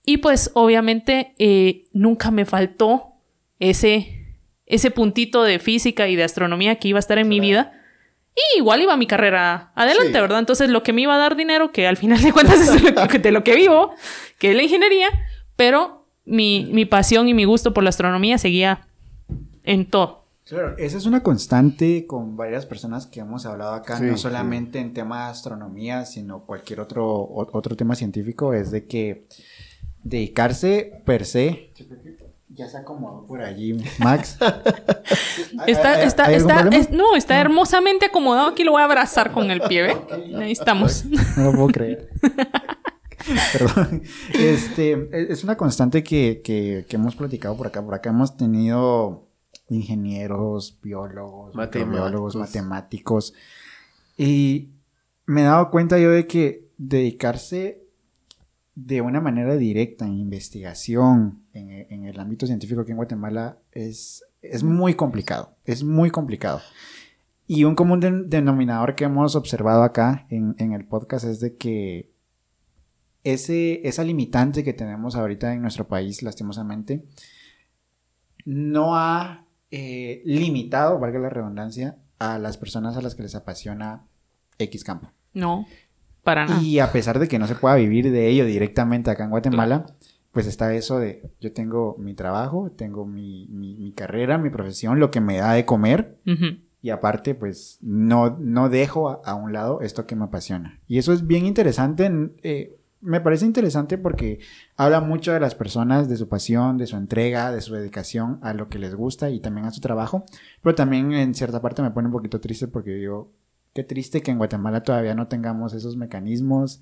Y 0.04 0.18
pues 0.18 0.50
obviamente 0.54 1.34
eh, 1.38 1.84
nunca 1.92 2.30
me 2.30 2.44
faltó 2.44 3.04
ese, 3.58 4.36
ese 4.66 4.90
puntito 4.90 5.42
de 5.44 5.58
física 5.58 6.08
y 6.08 6.16
de 6.16 6.24
astronomía 6.24 6.76
que 6.76 6.88
iba 6.88 6.98
a 6.98 7.00
estar 7.00 7.18
en 7.18 7.28
mi 7.28 7.36
Claro. 7.38 7.48
vida. 7.48 7.80
Y 8.36 8.58
igual 8.58 8.82
iba 8.82 8.96
mi 8.96 9.06
carrera 9.06 9.70
adelante, 9.76 10.12
Sí. 10.14 10.20
¿verdad? 10.20 10.40
Entonces 10.40 10.68
lo 10.68 10.82
que 10.82 10.92
me 10.92 11.02
iba 11.02 11.14
a 11.14 11.18
dar 11.18 11.36
dinero, 11.36 11.70
que 11.72 11.86
al 11.86 11.96
final 11.96 12.20
de 12.20 12.32
cuentas 12.32 12.60
es 12.60 12.82
de 12.82 12.90
lo 12.90 13.06
que, 13.08 13.18
de 13.18 13.30
lo 13.32 13.44
que 13.44 13.54
vivo, 13.54 13.92
que 14.38 14.50
es 14.50 14.56
la 14.56 14.62
ingeniería, 14.64 15.08
pero 15.56 16.06
mi, 16.24 16.68
mi 16.72 16.84
pasión 16.84 17.28
y 17.28 17.34
mi 17.34 17.44
gusto 17.44 17.72
por 17.72 17.84
la 17.84 17.90
astronomía 17.90 18.38
seguía 18.38 18.88
en 19.62 19.88
todo. 19.88 20.24
Claro, 20.46 20.76
esa 20.76 20.98
es 20.98 21.06
una 21.06 21.22
constante 21.22 22.06
con 22.06 22.36
varias 22.36 22.66
personas 22.66 23.06
que 23.06 23.20
hemos 23.20 23.46
hablado 23.46 23.72
acá, 23.74 23.96
Sí, 23.98 24.04
no 24.04 24.16
sí. 24.16 24.22
solamente 24.24 24.78
en 24.78 24.92
tema 24.92 25.24
de 25.26 25.30
astronomía, 25.30 26.04
sino 26.04 26.40
cualquier 26.40 26.80
otro, 26.80 27.06
o- 27.06 27.48
otro 27.56 27.76
tema 27.76 27.94
científico, 27.94 28.52
es 28.52 28.70
de 28.70 28.84
que 28.86 29.26
dedicarse 30.02 31.00
per 31.04 31.24
se... 31.24 31.70
Ya 32.54 32.68
se 32.68 32.76
acomodó 32.78 33.26
por 33.26 33.42
allí, 33.42 33.76
Max. 33.98 34.38
Está, 35.66 35.92
¿Hay- 35.94 36.06
está, 36.06 36.32
está, 36.32 36.68
es- 36.68 36.90
no, 36.90 37.14
está 37.16 37.40
hermosamente 37.40 38.06
acomodado. 38.06 38.48
Aquí 38.48 38.64
lo 38.64 38.72
voy 38.72 38.82
a 38.82 38.84
abrazar 38.84 39.32
con 39.32 39.50
el 39.50 39.60
pie, 39.62 39.82
¿ve? 39.82 39.96
Ahí 40.38 40.52
estamos. 40.52 41.04
No 41.36 41.44
lo 41.44 41.52
puedo 41.52 41.68
creer. 41.68 42.08
Perdón. 43.52 44.02
Este, 44.34 44.92
es 45.12 45.30
es 45.30 45.44
una 45.44 45.56
constante 45.56 46.02
que, 46.02 46.42
que, 46.44 46.84
que 46.88 46.96
hemos 46.96 47.16
platicado 47.16 47.56
por 47.56 47.66
acá. 47.66 47.82
Por 47.82 47.94
acá 47.94 48.10
hemos 48.10 48.36
tenido 48.36 49.26
ingenieros, 49.68 50.78
biólogos, 50.82 51.54
Matemáticos. 51.54 51.92
biólogos, 52.00 52.36
matemáticos. 52.36 53.34
Y 54.16 54.70
me 55.26 55.40
he 55.42 55.44
dado 55.44 55.70
cuenta 55.70 55.98
yo 55.98 56.10
de 56.10 56.26
que 56.26 56.68
dedicarse 56.76 57.83
de 58.74 59.00
una 59.00 59.20
manera 59.20 59.56
directa 59.56 60.04
en 60.04 60.14
investigación 60.18 61.42
en, 61.52 61.70
e- 61.70 61.86
el 62.08 62.18
ámbito 62.18 62.46
científico 62.46 62.80
aquí 62.80 62.90
en 62.90 62.96
Guatemala 62.96 63.58
es, 63.72 64.24
es 64.42 64.62
muy 64.64 64.94
complicado. 64.94 65.54
Es 65.64 65.84
muy 65.84 66.10
complicado. 66.10 66.60
Y 67.46 67.64
un 67.64 67.74
común 67.74 68.00
den- 68.00 68.28
denominador 68.30 68.94
que 68.94 69.04
hemos 69.04 69.36
observado 69.36 69.82
acá 69.82 70.26
en, 70.30 70.54
en 70.58 70.72
el 70.72 70.86
podcast 70.86 71.24
es 71.26 71.40
de 71.40 71.56
que 71.56 72.10
ese, 73.22 73.86
esa 73.86 74.02
limitante 74.04 74.64
que 74.64 74.72
tenemos 74.72 75.14
ahorita 75.16 75.52
en 75.54 75.62
nuestro 75.62 75.86
país, 75.88 76.22
lastimosamente, 76.22 77.04
no 78.44 78.96
ha 78.96 79.46
eh, 79.70 80.22
limitado, 80.24 80.98
valga 80.98 81.18
la 81.18 81.30
redundancia, 81.30 81.96
a 82.18 82.38
las 82.38 82.56
personas 82.58 82.96
a 82.96 83.02
las 83.02 83.14
que 83.14 83.22
les 83.22 83.34
apasiona 83.34 84.04
X 84.58 84.84
campo. 84.84 85.10
No, 85.32 85.66
para 86.24 86.46
nada. 86.46 86.60
Y 86.62 86.78
a 86.80 86.90
pesar 86.90 87.18
de 87.18 87.28
que 87.28 87.38
no 87.38 87.46
se 87.46 87.54
pueda 87.54 87.76
vivir 87.76 88.10
de 88.10 88.28
ello 88.28 88.44
directamente 88.44 89.10
acá 89.10 89.24
en 89.24 89.30
Guatemala, 89.30 89.86
pues 90.32 90.46
está 90.46 90.74
eso 90.74 90.98
de 90.98 91.30
yo 91.40 91.52
tengo 91.52 91.94
mi 91.98 92.14
trabajo, 92.14 92.72
tengo 92.76 93.06
mi, 93.06 93.46
mi- 93.50 93.76
mi 93.76 93.92
carrera, 93.92 94.36
mi 94.38 94.50
profesión, 94.50 94.98
lo 94.98 95.10
que 95.10 95.20
me 95.20 95.36
da 95.36 95.52
de 95.52 95.64
comer. 95.64 96.16
Y 96.82 96.90
aparte, 96.90 97.34
pues 97.34 97.78
no, 97.80 98.36
no 98.40 98.68
dejo 98.68 99.08
a, 99.08 99.20
a 99.24 99.34
un 99.36 99.52
lado 99.52 99.80
esto 99.80 100.06
que 100.06 100.16
me 100.16 100.24
apasiona. 100.24 100.80
Y 100.88 100.98
eso 100.98 101.12
es 101.12 101.26
bien 101.26 101.46
interesante. 101.46 102.10
eh, 102.42 102.76
me 103.00 103.20
parece 103.20 103.44
interesante 103.46 103.96
porque 103.98 104.38
habla 104.76 105.00
mucho 105.00 105.32
de 105.32 105.38
las 105.40 105.54
personas, 105.54 106.08
de 106.08 106.16
su 106.16 106.26
pasión, 106.28 106.78
de 106.78 106.86
su 106.86 106.96
entrega, 106.96 107.52
de 107.52 107.60
su 107.60 107.74
dedicación 107.74 108.38
a 108.42 108.54
lo 108.54 108.68
que 108.70 108.78
les 108.78 108.94
gusta 108.94 109.28
y 109.30 109.40
también 109.40 109.66
a 109.66 109.70
su 109.70 109.80
trabajo. 109.82 110.24
Pero 110.62 110.74
también 110.74 111.12
en 111.12 111.34
cierta 111.34 111.60
parte 111.60 111.82
me 111.82 111.90
pone 111.90 112.08
un 112.08 112.12
poquito 112.12 112.40
triste 112.40 112.66
porque 112.66 112.92
digo, 112.92 113.30
qué 113.74 113.84
triste 113.84 114.22
que 114.22 114.30
en 114.30 114.38
Guatemala 114.38 114.82
todavía 114.82 115.14
no 115.14 115.26
tengamos 115.26 115.74
esos 115.74 115.96
mecanismos 115.96 116.80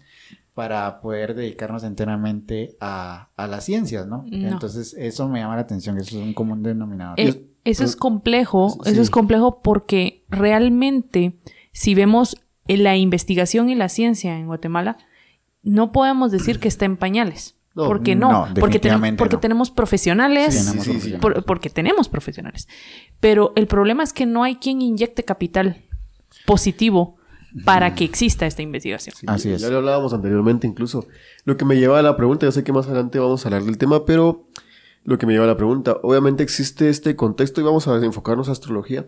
para 0.54 1.00
poder 1.00 1.34
dedicarnos 1.34 1.82
enteramente 1.84 2.76
a, 2.80 3.30
a 3.36 3.46
las 3.46 3.64
ciencias, 3.64 4.06
¿no? 4.06 4.24
No. 4.30 4.48
Entonces 4.48 4.94
eso 4.98 5.28
me 5.28 5.40
llama 5.40 5.56
la 5.56 5.62
atención, 5.62 5.96
eso 5.98 6.18
es 6.18 6.22
un 6.24 6.34
común 6.34 6.62
denominador. 6.62 7.18
Eh, 7.18 7.46
eso 7.64 7.84
es 7.84 7.96
complejo, 7.96 8.70
Sí. 8.84 8.90
eso 8.92 9.00
es 9.02 9.08
complejo 9.10 9.62
porque 9.62 10.24
realmente 10.28 11.32
si 11.72 11.94
vemos 11.94 12.36
la 12.68 12.96
investigación 12.96 13.70
y 13.70 13.74
la 13.74 13.88
ciencia 13.88 14.38
en 14.38 14.46
Guatemala, 14.46 14.98
no 15.62 15.92
podemos 15.92 16.30
decir 16.30 16.60
que 16.60 16.68
está 16.68 16.84
en 16.84 16.96
pañales. 16.96 17.56
No, 17.74 17.86
porque 17.86 18.14
no, 18.14 18.48
no, 18.48 18.54
porque, 18.60 18.78
tenemos, 18.78 19.12
porque 19.16 19.36
no. 19.36 19.40
tenemos 19.40 19.70
profesionales, 19.70 20.54
Sí, 20.54 20.60
Tenemos 20.66 20.84
sí, 20.84 20.90
sí. 20.90 20.90
profesionales. 20.90 21.20
por- 21.22 21.44
porque 21.46 21.70
tenemos 21.70 22.08
profesionales. 22.10 22.68
Pero 23.18 23.54
el 23.56 23.66
problema 23.66 24.02
es 24.02 24.12
que 24.12 24.26
no 24.26 24.42
hay 24.44 24.56
quien 24.56 24.82
inyecte 24.82 25.24
capital 25.24 25.82
positivo 26.46 27.16
para 27.64 27.94
que 27.94 28.04
exista 28.04 28.46
esta 28.46 28.62
investigación. 28.62 29.14
Sí, 29.18 29.26
Así 29.28 29.50
es. 29.52 29.60
Ya 29.60 29.68
lo 29.68 29.78
hablábamos 29.78 30.12
anteriormente 30.14 30.66
incluso. 30.66 31.06
Lo 31.44 31.56
que 31.56 31.64
me 31.64 31.76
lleva 31.76 31.98
a 31.98 32.02
la 32.02 32.16
pregunta, 32.16 32.46
yo 32.46 32.52
sé 32.52 32.64
que 32.64 32.72
más 32.72 32.86
adelante 32.86 33.18
vamos 33.18 33.44
a 33.44 33.48
hablar 33.48 33.64
del 33.64 33.76
tema, 33.78 34.04
pero 34.06 34.48
lo 35.04 35.18
que 35.18 35.26
me 35.26 35.32
lleva 35.32 35.44
a 35.44 35.48
la 35.48 35.56
pregunta, 35.56 35.96
obviamente 36.02 36.42
existe 36.42 36.88
este 36.88 37.14
contexto 37.16 37.60
y 37.60 37.64
vamos 37.64 37.88
a 37.88 37.96
enfocarnos 37.96 38.48
a 38.48 38.52
astrología. 38.52 39.06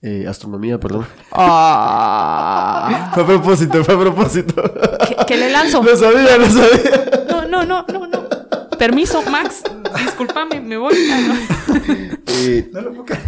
Eh, 0.00 0.26
astronomía, 0.28 0.78
perdón. 0.78 1.06
Ah. 1.32 3.10
Fue 3.14 3.22
a 3.24 3.26
propósito, 3.26 3.82
fue 3.82 3.94
a 3.94 3.98
propósito. 3.98 4.62
¿Qué, 5.08 5.16
qué 5.26 5.36
le 5.36 5.50
lanzo? 5.50 5.82
Lo 5.82 5.96
sabía, 5.96 6.38
lo 6.38 6.46
sabía. 6.46 7.26
No, 7.30 7.48
no, 7.48 7.64
no, 7.64 7.84
no, 7.92 8.06
no. 8.06 8.28
Permiso, 8.78 9.22
Max. 9.28 9.62
Discúlpame, 10.04 10.60
me 10.60 10.76
voy. 10.76 10.94
Ah, 11.10 11.20
no. 11.26 12.18
Eh, 12.28 12.70
No 12.72 12.80
lo 12.80 12.92
puedo. 13.04 13.18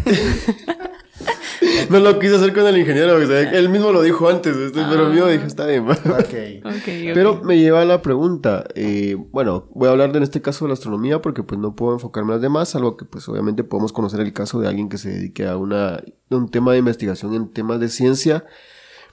No 1.90 1.98
lo 2.00 2.18
quise 2.18 2.36
hacer 2.36 2.52
con 2.52 2.66
el 2.66 2.78
ingeniero, 2.78 3.16
o 3.16 3.26
sea, 3.26 3.40
él 3.52 3.68
mismo 3.68 3.92
lo 3.92 4.02
dijo 4.02 4.28
antes, 4.28 4.56
este, 4.56 4.80
pero 4.90 5.06
Ah. 5.06 5.08
mío 5.10 5.26
dije, 5.26 5.46
está 5.46 5.66
bien. 5.66 5.86
va". 5.88 5.92
Ok. 5.92 6.64
Ok, 6.64 6.72
ok. 6.74 7.14
Pero 7.14 7.42
me 7.42 7.58
lleva 7.58 7.82
a 7.82 7.84
la 7.84 8.02
pregunta, 8.02 8.64
eh, 8.74 9.16
bueno, 9.30 9.66
voy 9.74 9.88
a 9.88 9.92
hablar 9.92 10.12
de, 10.12 10.18
en 10.18 10.22
este 10.24 10.40
caso 10.42 10.64
de 10.64 10.68
la 10.68 10.74
astronomía 10.74 11.20
porque 11.22 11.42
pues 11.42 11.60
no 11.60 11.74
puedo 11.74 11.94
enfocarme 11.94 12.28
en 12.30 12.34
las 12.36 12.42
demás, 12.42 12.74
algo 12.76 12.96
que 12.96 13.04
pues 13.04 13.28
obviamente 13.28 13.64
podemos 13.64 13.92
conocer 13.92 14.20
el 14.20 14.32
caso 14.32 14.60
de 14.60 14.68
alguien 14.68 14.88
que 14.88 14.98
se 14.98 15.10
dedique 15.10 15.46
a 15.46 15.56
una, 15.56 16.02
un 16.30 16.48
tema 16.50 16.72
de 16.72 16.78
investigación 16.78 17.34
en 17.34 17.48
temas 17.52 17.80
de 17.80 17.88
ciencia, 17.88 18.44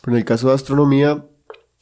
pero 0.02 0.16
en 0.16 0.20
el 0.20 0.26
caso 0.26 0.48
de 0.50 0.54
astronomía 0.56 1.26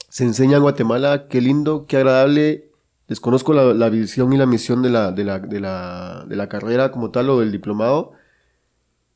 se 0.10 0.24
enseña 0.24 0.58
en 0.58 0.64
Guatemala, 0.64 1.28
qué 1.28 1.42
lindo, 1.42 1.86
qué 1.88 1.98
agradable, 1.98 2.70
desconozco 3.08 3.54
la, 3.54 3.74
la 3.74 3.90
visión 3.90 4.32
y 4.34 4.38
la 4.38 4.46
misión 4.46 4.82
de 4.82 4.90
la, 4.90 5.12
de, 5.12 5.24
la, 5.26 5.40
de, 5.40 5.60
la, 5.60 6.26
de 6.28 6.36
la 6.36 6.48
carrera 6.50 6.92
como 6.92 7.12
tal 7.12 7.30
o 7.30 7.40
del 7.42 7.52
diplomado, 7.52 8.14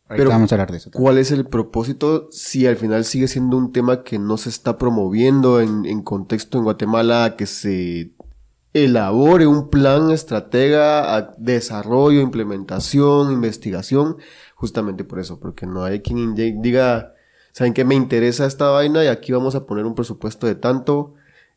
Ahorita 0.09 0.23
Pero- 0.23 0.29
vamos 0.31 0.51
a 0.51 0.55
hablar 0.55 0.71
de 0.71 0.77
eso. 0.77 0.89
¿Cuál 0.91 1.19
es 1.19 1.31
el 1.31 1.45
propósito 1.45 2.27
si 2.31 2.65
al 2.65 2.77
final 2.77 3.05
sigue 3.05 3.27
siendo 3.27 3.57
un 3.57 3.71
tema 3.71 4.03
que 4.03 4.17
no 4.17 4.37
se 4.37 4.49
está 4.49 4.77
promoviendo 4.79 5.61
en, 5.61 5.85
en 5.85 6.01
contexto 6.01 6.57
en 6.57 6.63
Guatemala, 6.63 7.35
que 7.37 7.45
se 7.45 8.11
elabore 8.73 9.45
un 9.45 9.69
plan 9.69 10.09
estratega, 10.11 11.15
a 11.15 11.35
desarrollo, 11.37 12.21
implementación, 12.21 13.31
investigación? 13.31 14.17
Justamente 14.55 15.03
por 15.03 15.19
eso, 15.19 15.39
porque 15.39 15.67
no 15.67 15.83
hay 15.83 16.01
quien 16.01 16.33
diga, 16.33 17.13
¿saben 17.51 17.73
qué? 17.73 17.85
Me 17.85 17.95
interesa 17.95 18.47
esta 18.47 18.69
vaina 18.69 19.03
y 19.03 19.07
aquí 19.07 19.31
vamos 19.31 19.53
a 19.53 19.65
poner 19.67 19.85
un 19.85 19.93
presupuesto 19.95 20.47
de 20.47 20.55
tanto. 20.55 21.13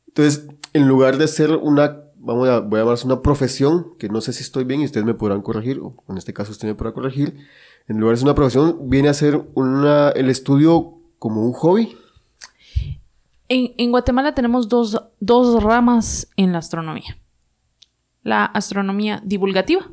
Entonces, 0.09 0.47
en 0.75 0.89
lugar 0.89 1.17
de 1.17 1.27
ser 1.27 1.53
una, 1.57 2.03
vamos 2.17 2.49
a, 2.51 2.61
voy 2.61 2.81
a 2.81 2.83
llamarse 2.83 3.07
una 3.07 3.23
profesión, 3.23 3.95
que 3.99 4.11
no 4.11 4.21
sé 4.21 4.35
si 4.35 4.43
estoy 4.43 4.65
bien 4.65 4.83
y 4.83 4.85
ustedes 4.85 5.07
me 5.07 5.15
podrán 5.15 5.41
corregir, 5.41 5.81
o 5.81 5.97
en 6.09 6.19
este 6.19 6.35
caso 6.35 6.53
usted 6.53 6.69
me 6.69 6.75
podrá 6.75 6.93
corregir, 6.93 7.39
en 7.89 7.99
lugar 7.99 8.15
de 8.15 8.19
ser 8.19 8.27
una 8.27 8.35
profesión, 8.35 8.79
viene 8.89 9.09
a 9.09 9.15
ser 9.15 9.41
una, 9.55 10.11
el 10.11 10.29
estudio 10.29 10.99
como 11.19 11.45
un 11.45 11.53
hobby. 11.53 11.97
En, 13.49 13.75
en 13.77 13.91
Guatemala 13.91 14.35
tenemos 14.35 14.69
dos, 14.69 15.01
dos 15.21 15.63
ramas 15.63 16.29
en 16.37 16.53
la 16.53 16.59
astronomía. 16.59 17.19
La 18.23 18.45
astronomía 18.45 19.21
divulgativa, 19.25 19.91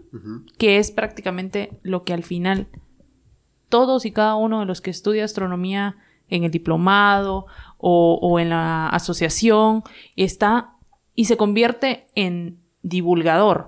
que 0.57 0.77
es 0.77 0.91
prácticamente 0.91 1.79
lo 1.81 2.03
que 2.03 2.13
al 2.13 2.23
final 2.23 2.67
todos 3.69 4.05
y 4.05 4.11
cada 4.11 4.35
uno 4.35 4.59
de 4.59 4.65
los 4.65 4.81
que 4.81 4.91
estudia 4.91 5.25
astronomía 5.25 5.97
en 6.27 6.43
el 6.43 6.51
diplomado 6.51 7.47
o, 7.77 8.19
o 8.21 8.39
en 8.39 8.49
la 8.49 8.87
asociación 8.89 9.83
está 10.15 10.75
y 11.15 11.25
se 11.25 11.37
convierte 11.37 12.07
en 12.15 12.59
divulgador. 12.81 13.67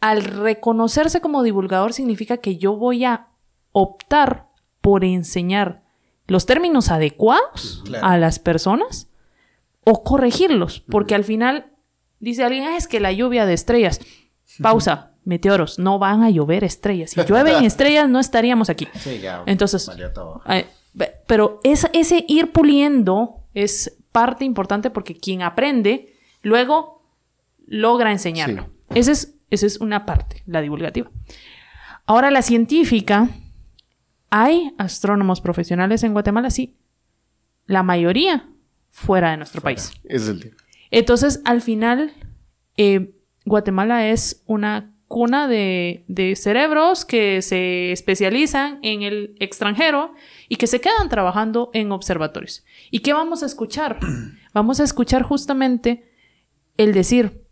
Al 0.00 0.22
reconocerse 0.22 1.20
como 1.20 1.42
divulgador 1.42 1.92
significa 1.92 2.36
que 2.36 2.58
yo 2.58 2.76
voy 2.76 3.04
a 3.04 3.29
optar 3.72 4.48
por 4.80 5.04
enseñar 5.04 5.82
los 6.26 6.46
términos 6.46 6.90
adecuados 6.90 7.82
Claro. 7.84 8.06
a 8.06 8.16
las 8.18 8.38
personas 8.38 9.08
o 9.84 10.04
corregirlos, 10.04 10.80
porque 10.80 11.14
al 11.14 11.24
final 11.24 11.72
dice 12.20 12.44
alguien, 12.44 12.64
"Ah, 12.64 12.76
es 12.76 12.86
que 12.86 13.00
la 13.00 13.12
lluvia 13.12 13.46
de 13.46 13.54
estrellas, 13.54 14.00
pausa, 14.62 15.12
meteoros, 15.24 15.78
no 15.78 15.98
van 15.98 16.22
a 16.22 16.30
llover 16.30 16.64
estrellas. 16.64 17.10
Si 17.10 17.22
llueven 17.24 17.64
estrellas 17.64 18.08
no 18.08 18.20
estaríamos 18.20 18.70
aquí. 18.70 18.88
Sí, 18.94 19.18
ya. 19.20 19.42
Entonces, 19.46 19.90
pero 21.26 21.60
esa- 21.62 21.90
ese 21.92 22.24
ir 22.28 22.52
puliendo 22.52 23.44
es 23.54 23.96
parte 24.12 24.44
importante 24.44 24.90
porque 24.90 25.16
quien 25.16 25.42
aprende 25.42 26.14
luego 26.42 27.02
logra 27.66 28.10
enseñarlo. 28.12 28.68
Esa 28.94 29.12
es, 29.12 29.34
esa 29.50 29.66
es 29.66 29.78
una 29.80 30.04
parte, 30.06 30.42
la 30.46 30.60
divulgativa. 30.60 31.10
Ahora, 32.06 32.30
la 32.32 32.42
científica, 32.42 33.28
¿hay 34.30 34.72
astrónomos 34.78 35.40
profesionales 35.40 36.02
en 36.02 36.12
Guatemala? 36.12 36.50
Sí. 36.50 36.76
La 37.66 37.82
mayoría 37.82 38.48
fuera 38.90 39.30
de 39.30 39.36
nuestro 39.36 39.60
país. 39.60 39.92
Es 40.04 40.28
el 40.28 40.40
tema. 40.40 40.56
Entonces, 40.90 41.40
al 41.44 41.60
final, 41.60 42.12
eh, 42.76 43.14
Guatemala 43.44 44.08
es 44.08 44.42
una 44.46 44.94
cuna 45.06 45.48
de, 45.48 46.04
de 46.06 46.36
cerebros 46.36 47.04
que 47.04 47.42
se 47.42 47.90
especializan 47.92 48.78
en 48.82 49.02
el 49.02 49.34
extranjero 49.40 50.14
y 50.48 50.56
que 50.56 50.68
se 50.68 50.80
quedan 50.80 51.08
trabajando 51.08 51.70
en 51.74 51.90
observatorios. 51.90 52.64
¿Y 52.90 53.00
qué 53.00 53.12
vamos 53.12 53.42
a 53.42 53.46
escuchar? 53.46 53.98
Vamos 54.52 54.80
a 54.80 54.84
escuchar 54.84 55.22
justamente 55.22 56.10
el 56.76 56.92
decir, 56.92 57.44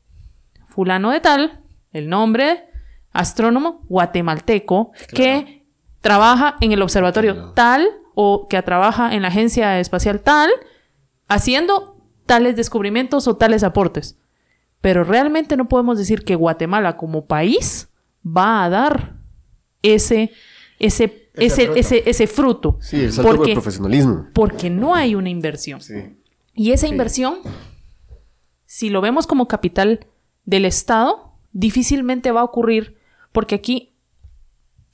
fulano 0.68 1.10
de 1.10 1.20
tal, 1.20 1.64
el 1.92 2.08
nombre, 2.08 2.64
astrónomo 3.12 3.84
guatemalteco, 3.88 4.92
que 5.14 5.57
trabaja 6.00 6.56
en 6.60 6.72
el 6.72 6.82
observatorio 6.82 7.52
tal 7.54 7.88
o 8.14 8.48
que 8.48 8.60
trabaja 8.62 9.14
en 9.14 9.22
la 9.22 9.28
agencia 9.28 9.78
espacial 9.80 10.20
tal, 10.20 10.50
haciendo 11.28 11.96
tales 12.26 12.56
descubrimientos 12.56 13.28
o 13.28 13.36
tales 13.36 13.62
aportes. 13.62 14.18
Pero 14.80 15.04
realmente 15.04 15.56
no 15.56 15.68
podemos 15.68 15.98
decir 15.98 16.24
que 16.24 16.34
Guatemala 16.34 16.96
como 16.96 17.26
país 17.26 17.88
va 18.24 18.64
a 18.64 18.68
dar 18.70 19.16
ese, 19.82 20.30
ese, 20.78 21.30
ese, 21.34 21.64
fruto. 21.66 21.80
ese, 21.80 22.02
ese 22.10 22.26
fruto. 22.26 22.78
Sí, 22.80 23.00
el 23.00 23.12
salto 23.12 23.42
de 23.44 23.52
profesionalismo. 23.54 24.26
Porque 24.34 24.70
no 24.70 24.94
hay 24.94 25.14
una 25.14 25.30
inversión. 25.30 25.80
Sí. 25.80 26.16
Y 26.54 26.72
esa 26.72 26.86
Sí. 26.86 26.92
inversión, 26.92 27.38
si 28.66 28.90
lo 28.90 29.00
vemos 29.00 29.26
como 29.26 29.48
capital 29.48 30.06
del 30.44 30.64
Estado, 30.64 31.32
difícilmente 31.52 32.30
va 32.32 32.40
a 32.40 32.44
ocurrir 32.44 32.98
porque 33.32 33.54
aquí, 33.54 33.87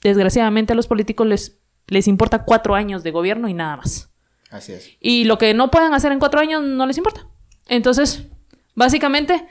desgraciadamente, 0.09 0.73
a 0.73 0.75
los 0.75 0.87
políticos 0.87 1.27
les, 1.27 1.57
les 1.87 2.07
importa 2.07 2.43
cuatro 2.45 2.75
años 2.75 3.03
de 3.03 3.11
gobierno 3.11 3.47
y 3.47 3.53
nada 3.53 3.77
más. 3.77 4.09
Así 4.51 4.71
es. 4.73 4.89
Y 4.99 5.25
lo 5.25 5.37
que 5.37 5.53
no 5.53 5.69
puedan 5.71 5.93
hacer 5.93 6.11
en 6.11 6.19
cuatro 6.19 6.39
años 6.39 6.63
no 6.63 6.85
les 6.85 6.97
importa. 6.97 7.27
Entonces, 7.67 8.27
básicamente, 8.75 9.45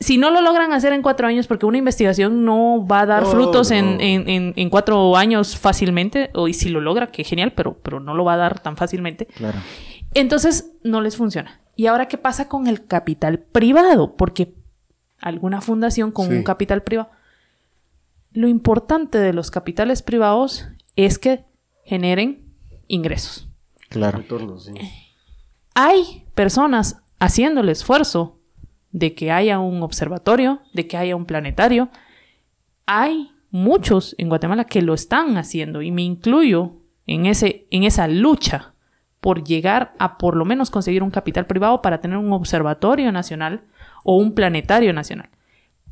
si 0.00 0.18
no 0.18 0.30
lo 0.30 0.40
logran 0.40 0.72
hacer 0.72 0.92
en 0.92 1.02
cuatro 1.02 1.26
años, 1.26 1.46
porque 1.46 1.66
una 1.66 1.78
investigación 1.78 2.44
no 2.44 2.86
va 2.86 3.00
a 3.02 3.06
dar 3.06 3.26
frutos 3.26 3.70
en, 3.70 3.96
no. 3.96 4.00
en- 4.02 4.28
en- 4.28 4.52
en 4.56 4.70
cuatro 4.70 5.16
años 5.16 5.56
fácilmente, 5.56 6.30
o 6.34 6.48
y 6.48 6.54
si 6.54 6.68
lo 6.70 6.80
logra, 6.80 7.08
que 7.12 7.22
genial, 7.24 7.52
pero, 7.52 7.78
pero 7.82 8.00
no 8.00 8.14
lo 8.14 8.24
va 8.24 8.34
a 8.34 8.38
dar 8.38 8.60
tan 8.60 8.76
fácilmente. 8.76 9.26
Claro. 9.26 9.58
Entonces, 10.14 10.72
no 10.82 11.00
les 11.00 11.16
funciona. 11.16 11.60
¿Y 11.76 11.86
ahora 11.86 12.06
qué 12.08 12.18
pasa 12.18 12.48
con 12.48 12.66
el 12.66 12.86
capital 12.86 13.38
privado? 13.40 14.16
Porque 14.16 14.54
alguna 15.20 15.60
fundación 15.60 16.12
con 16.12 16.28
Sí. 16.28 16.34
un 16.34 16.42
capital 16.44 16.82
privado. 16.82 17.10
Lo 18.34 18.48
importante 18.48 19.18
de 19.18 19.32
los 19.32 19.50
capitales 19.50 20.02
privados 20.02 20.68
es 20.96 21.18
que 21.18 21.44
generen 21.84 22.44
ingresos. 22.88 23.48
Claro. 23.88 24.18
Retorno, 24.18 24.58
sí. 24.58 24.72
Hay 25.74 26.26
personas 26.34 27.02
haciendo 27.20 27.60
el 27.60 27.68
esfuerzo 27.68 28.38
de 28.90 29.14
que 29.14 29.30
haya 29.32 29.58
un 29.60 29.82
observatorio, 29.82 30.60
de 30.72 30.86
que 30.86 30.96
haya 30.96 31.16
un 31.16 31.26
planetario. 31.26 31.88
Hay 32.86 33.30
muchos 33.50 34.14
en 34.18 34.28
Guatemala 34.28 34.64
que 34.64 34.82
lo 34.82 34.94
están 34.94 35.36
haciendo 35.36 35.80
y 35.80 35.90
me 35.90 36.02
incluyo 36.02 36.72
en, 37.06 37.26
ese, 37.26 37.66
en 37.70 37.84
esa 37.84 38.08
lucha 38.08 38.74
por 39.20 39.44
llegar 39.44 39.94
a 39.98 40.18
por 40.18 40.36
lo 40.36 40.44
menos 40.44 40.70
conseguir 40.70 41.02
un 41.02 41.10
capital 41.10 41.46
privado 41.46 41.82
para 41.82 42.00
tener 42.00 42.18
un 42.18 42.32
observatorio 42.32 43.10
nacional 43.10 43.62
o 44.02 44.16
un 44.16 44.34
planetario 44.34 44.92
nacional. 44.92 45.30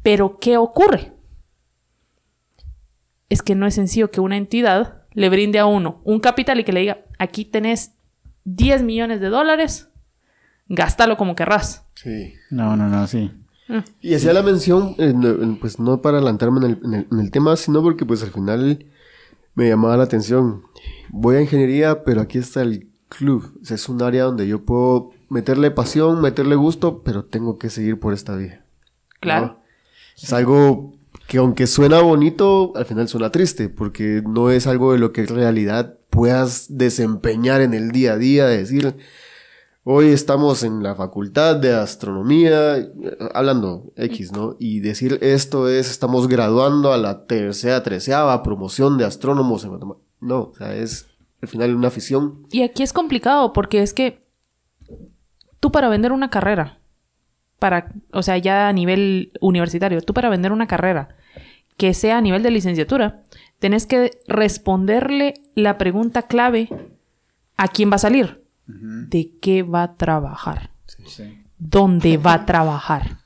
Pero 0.02 0.38
¿qué 0.38 0.56
ocurre? 0.56 1.12
Es 3.33 3.43
que 3.43 3.55
no 3.55 3.67
es 3.67 3.75
sencillo 3.75 4.11
que 4.11 4.21
una 4.21 4.37
entidad 4.37 5.03
le 5.12 5.29
brinde 5.29 5.59
a 5.59 5.67
uno 5.67 6.01
un 6.05 6.21
capital 6.21 6.61
y 6.61 6.65
que 6.65 6.73
le 6.73 6.81
diga, 6.81 6.99
aquí 7.19 7.45
tenés 7.45 7.93
10 8.45 8.83
millones 8.83 9.21
de 9.21 9.29
dólares, 9.29 9.89
gástalo 10.69 11.17
como 11.17 11.35
querrás. 11.37 11.85
Sí. 11.95 12.35
No, 12.51 12.77
no, 12.77 12.89
no, 12.89 13.07
sí. 13.07 13.31
Y 14.01 14.15
hacía 14.15 14.33
la 14.35 14.43
mención, 14.43 14.97
pues 15.61 15.79
no 15.79 16.03
para 16.03 16.19
adelantarme 16.19 16.59
en 16.59 16.65
el, 16.73 16.79
en 16.85 16.95
el- 16.95 17.07
en 17.11 17.19
el 17.21 17.31
tema, 17.31 17.57
sino 17.57 17.81
porque 17.83 18.05
pues 18.05 18.23
al 18.23 18.31
final 18.31 18.85
me 19.55 19.69
llamaba 19.69 19.97
la 19.97 20.05
atención. 20.05 20.62
Voy 21.09 21.37
a 21.37 21.41
ingeniería, 21.41 22.05
pero 22.05 22.21
aquí 22.21 22.39
está 22.39 22.61
el 22.62 22.89
club. 23.09 23.59
O 23.62 23.65
sea, 23.65 23.77
es 23.77 23.89
un 23.89 24.03
área 24.03 24.25
donde 24.25 24.47
yo 24.47 24.65
puedo 24.65 25.11
meterle 25.31 25.71
pasión, 25.71 26.21
meterle 26.21 26.55
gusto, 26.57 27.03
pero 27.03 27.25
tengo 27.25 27.59
que 27.59 27.71
seguir 27.71 27.99
por 27.99 28.12
esta 28.12 28.37
vía. 28.37 28.62
Claro. 29.21 29.47
¿no? 29.47 29.62
Es 30.23 30.33
algo 30.35 30.95
que 31.33 31.38
aunque 31.38 31.66
suena 31.66 32.03
bonito, 32.03 32.75
al 32.77 32.85
final 32.85 33.09
suena 33.09 33.33
triste, 33.33 33.71
porque 33.71 34.23
no 34.23 34.51
es 34.51 34.66
algo 34.66 34.92
de 34.92 34.99
lo 34.99 35.14
que 35.14 35.23
en 35.23 35.29
realidad 35.29 35.97
puedas 36.11 36.77
desempeñar 36.77 37.62
en 37.62 37.73
el 37.73 37.90
día 37.90 38.12
a 38.12 38.18
día, 38.18 38.45
de 38.45 38.59
decir, 38.59 38.99
hoy 39.83 40.09
estamos 40.09 40.62
en 40.62 40.83
la 40.83 40.95
facultad 40.95 41.57
de 41.57 41.73
astronomía, 41.73 42.87
hablando 43.33 43.95
X, 43.97 44.31
¿no? 44.33 44.57
Y 44.59 44.81
decir 44.81 45.18
esto 45.23 45.71
es, 45.71 45.90
estamos 45.90 46.29
graduando 46.29 46.92
a 46.92 46.99
la 46.99 47.25
tercera, 47.25 47.83
treceava 47.83 48.42
promoción 48.42 48.99
de 48.99 49.07
astrónomos 49.07 49.64
en. 49.64 49.81
No, 50.21 50.38
o 50.38 50.55
sea, 50.55 50.77
es 50.77 51.07
al 51.40 51.49
final 51.49 51.75
una 51.75 51.88
afición. 51.88 52.47
Y 52.51 52.61
aquí 52.61 52.83
es 52.83 52.92
complicado 52.92 53.55
porque 53.55 53.81
es 53.81 53.95
que 53.95 54.23
tú 55.61 55.73
para 55.73 55.88
vender 55.88 56.12
una 56.12 56.29
carrera, 56.29 56.79
para, 57.59 57.90
o 58.12 58.23
sea, 58.23 58.37
ya 58.37 58.68
a 58.68 58.73
nivel 58.75 59.33
universitario, 59.40 60.03
tú 60.03 60.12
para 60.12 60.29
vender 60.29 60.53
una 60.53 60.66
carrera 60.66 61.16
que 61.83 61.95
sea 61.95 62.18
a 62.18 62.21
nivel 62.21 62.45
de 62.45 62.53
licenciatura, 62.53 63.25
tenés 63.59 63.87
que 63.87 64.12
responderle 64.29 65.35
la 65.57 65.79
pregunta 65.79 66.23
clave 66.23 66.68
a 67.57 67.66
quién 67.66 67.90
va 67.90 67.97
a 67.97 67.99
salir, 67.99 68.45
de 68.66 69.33
qué 69.40 69.64
va 69.64 69.83
a 69.83 69.97
trabajar, 69.97 70.71
Sí. 71.07 71.42
dónde 71.59 72.18
va 72.18 72.35
a 72.35 72.47
trabajar. 72.47 73.18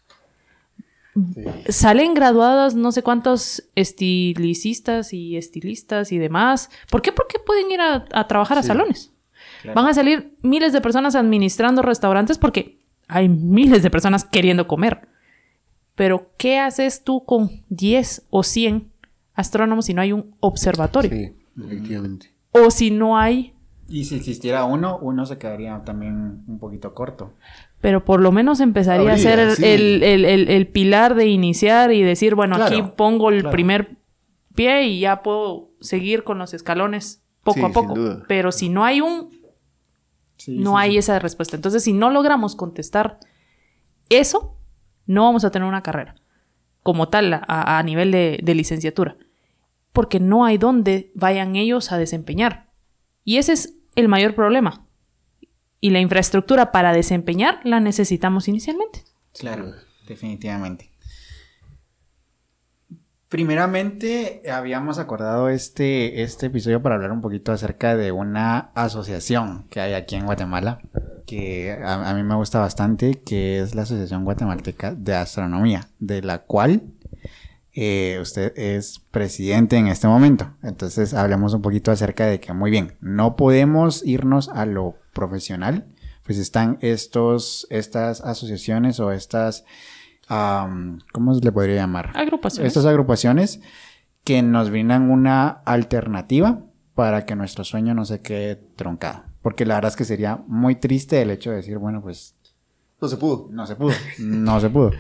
Salen 1.69 2.15
graduadas 2.15 2.75
no 2.75 2.93
sé 2.93 3.03
cuántos 3.03 3.63
estilicistas 3.75 5.13
y 5.13 5.37
estilistas 5.37 6.11
y 6.13 6.17
demás. 6.19 6.71
¿Por 6.91 7.03
qué? 7.03 7.13
Porque 7.13 7.39
pueden 7.39 7.71
ir 7.71 7.83
a, 7.83 8.07
a 8.11 8.27
trabajar 8.27 8.57
a 8.57 8.63
salones. 8.63 9.13
Claro. 9.61 9.75
Van 9.83 9.87
a 9.91 9.93
salir 9.93 10.35
miles 10.41 10.73
de 10.73 10.81
personas 10.81 11.15
administrando 11.15 11.83
restaurantes 11.83 12.39
porque 12.39 12.79
hay 13.07 13.29
miles 13.29 13.83
de 13.83 13.91
personas 13.91 14.25
queriendo 14.25 14.67
comer. 14.67 15.09
Pero, 15.97 16.31
¿qué 16.37 16.59
haces 16.61 17.03
tú 17.03 17.25
con 17.25 17.51
10 17.69 18.27
o 18.31 18.43
100 18.45 18.93
astrónomos 19.35 19.87
si 19.87 19.95
no 19.95 20.03
hay 20.03 20.13
un 20.13 20.37
observatorio? 20.41 21.11
Sí, 21.11 21.33
efectivamente. 21.65 22.33
O 22.53 22.71
si 22.71 22.91
no 22.93 23.19
hay, 23.19 23.53
Y 23.89 24.05
si 24.05 24.17
existiera 24.17 24.65
uno, 24.65 24.99
uno 25.01 25.27
se 25.27 25.39
quedaría 25.39 25.83
también 25.85 26.43
un 26.47 26.59
poquito 26.59 26.93
corto. 26.95 27.33
pero 27.81 28.05
por 28.05 28.21
lo 28.21 28.33
menos 28.33 28.59
empezaría 28.61 29.13
a 29.13 29.19
ser 29.19 29.39
el, 29.39 29.53
sí. 29.57 29.65
el- 29.65 30.03
el- 30.03 30.25
el- 30.25 30.49
el 30.49 30.67
pilar 30.67 31.15
de 31.15 31.27
iniciar 31.29 31.93
y 31.93 32.03
decir, 32.03 32.35
bueno, 32.35 32.57
Claro, 32.57 32.77
aquí 32.77 32.91
pongo 32.97 33.29
el 33.31 33.41
claro. 33.43 33.53
primer 33.53 33.97
pie 34.57 34.85
y 34.89 35.01
ya 35.01 35.23
puedo 35.23 35.71
seguir 35.81 36.25
con 36.25 36.39
los 36.39 36.53
escalones 36.55 37.23
poco 37.45 37.61
Sí, 37.61 37.65
a 37.65 37.69
poco. 37.69 37.95
sin 37.95 38.05
duda. 38.05 38.25
Pero 38.27 38.51
si 38.51 38.69
no 38.71 38.85
hay 38.85 39.01
un, 39.03 39.31
Sí, 40.37 40.57
no 40.59 40.73
sí, 40.73 40.77
hay 40.79 40.91
sí. 40.93 40.99
esa 40.99 41.19
respuesta. 41.21 41.55
Entonces, 41.57 41.85
si 41.85 41.93
no 41.93 42.11
logramos 42.11 42.57
contestar 42.57 43.21
eso, 44.09 44.57
no 45.07 45.25
vamos 45.25 45.45
a 45.45 45.51
tener 45.51 45.69
una 45.69 45.83
carrera 45.83 46.17
como 46.83 47.09
tal 47.09 47.43
a, 47.49 47.83
nivel 47.83 48.13
de, 48.13 48.39
de 48.43 48.55
licenciatura. 48.55 49.17
Porque 49.93 50.21
no 50.21 50.45
hay 50.45 50.57
dónde 50.57 51.11
vayan 51.15 51.57
ellos 51.57 51.91
a 51.91 51.99
desempeñar. 51.99 52.71
Y 53.25 53.39
ese 53.39 53.55
es 53.55 53.75
el 53.97 54.07
mayor 54.07 54.37
problema. 54.37 54.87
Y 55.81 55.91
la 55.91 55.99
infraestructura 55.99 56.71
para 56.71 56.93
desempeñar 56.93 57.61
la 57.65 57.81
necesitamos 57.81 58.47
inicialmente. 58.47 59.03
Claro, 59.37 59.73
definitivamente. 60.07 60.93
Primeramente, 63.29 64.43
habíamos 64.49 64.99
acordado 64.99 65.49
este, 65.49 66.23
este 66.23 66.47
episodio 66.47 66.81
para 66.81 66.95
hablar 66.95 67.11
un 67.11 67.21
poquito 67.21 67.51
acerca 67.51 67.97
de 67.97 68.13
una 68.13 68.71
asociación 68.75 69.65
que 69.69 69.81
hay 69.81 69.95
aquí 69.95 70.15
en 70.15 70.27
Guatemala, 70.27 70.79
que 71.27 71.77
a, 71.85 72.15
mí 72.15 72.23
me 72.23 72.37
gusta 72.37 72.61
bastante, 72.61 73.21
que 73.27 73.59
es 73.59 73.75
la 73.75 73.83
Asociación 73.83 74.25
Guatemalteca 74.25 74.95
de 74.95 75.17
Astronomía, 75.17 75.89
de 75.99 76.23
la 76.23 76.43
cual 76.43 76.83
eh, 77.73 78.19
usted 78.23 78.57
es 78.57 79.01
presidente 79.11 79.77
en 79.77 79.89
este 79.89 80.07
momento. 80.07 80.53
Entonces, 80.63 81.13
hablemos 81.13 81.53
un 81.53 81.63
poquito 81.63 81.91
acerca 81.91 82.27
de 82.27 82.39
que, 82.39 82.53
muy 82.53 82.71
bien, 82.71 82.95
no 83.01 83.35
podemos 83.35 84.07
irnos 84.07 84.49
a 84.51 84.67
lo 84.67 84.95
profesional, 85.13 85.89
pues 86.23 86.39
están 86.39 86.79
estos, 86.81 87.67
estas 87.71 88.21
asociaciones 88.21 89.01
o 89.01 89.11
estas, 89.11 89.65
am, 90.29 90.99
¿cómo 91.13 91.35
se 91.35 91.45
le 91.45 91.53
podría 91.53 91.77
llamar? 91.77 92.13
Agrupaciones. 92.15 92.69
Estas 92.69 92.87
agrupaciones 92.87 93.61
que 94.25 94.43
nos 94.43 94.71
brindan 94.71 95.11
una 95.11 95.49
alternativa 95.65 96.61
para 96.95 97.25
que 97.27 97.37
nuestro 97.37 97.65
sueño 97.65 97.95
no 97.95 98.05
se 98.05 98.21
quede 98.23 98.57
truncado. 98.57 99.23
Porque 99.43 99.65
la 99.65 99.75
verdad 99.77 99.91
es 99.91 99.97
que 99.97 100.05
sería 100.05 100.41
muy 100.49 100.75
triste 100.77 101.23
el 101.23 101.31
hecho 101.31 101.51
de 101.51 101.57
decir, 101.57 101.79
bueno, 101.79 102.01
pues 102.03 102.35
No 103.01 103.07
se 103.09 103.17
pudo. 103.17 103.49
no 103.51 103.67
se 103.67 103.77
pudo, 103.77 103.95
no 104.19 104.61
se 104.61 104.71
pudo. 104.71 104.91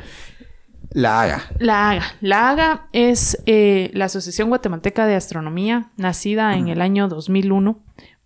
La 0.90 1.22
haga. 1.22 1.42
La 1.58 1.90
AGA. 1.90 2.04
La 2.20 2.50
AGA 2.50 2.86
es 2.92 3.42
eh, 3.46 3.90
la 3.92 4.04
Asociación 4.04 4.48
Guatemalteca 4.48 5.04
de 5.06 5.16
Astronomía, 5.16 5.90
nacida 5.96 6.56
en 6.56 6.68
el 6.68 6.80
año 6.80 7.08
2001 7.08 7.80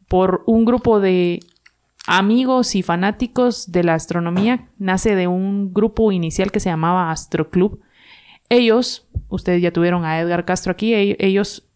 por 0.09 0.43
un 0.47 0.67
grupo 0.67 1.01
de 1.01 1.41
amigos 2.07 2.75
y 2.75 2.83
fanáticos 2.83 3.71
de 3.73 3.85
la 3.85 3.95
astronomía. 3.95 4.69
Nace 4.79 5.15
de 5.15 5.27
un 5.27 5.73
grupo 5.73 6.13
inicial 6.13 6.51
que 6.51 6.61
se 6.61 6.71
llamaba 6.71 7.11
Astro 7.11 7.51
Club. 7.51 7.81
ellos, 8.53 9.07
ustedes 9.29 9.63
ya 9.63 9.73
tuvieron 9.73 10.05
a 10.05 10.19
Edgar 10.19 10.45
Castro 10.45 10.73
aquí, 10.73 10.93
e- 10.93 11.17
ellos 11.21 11.69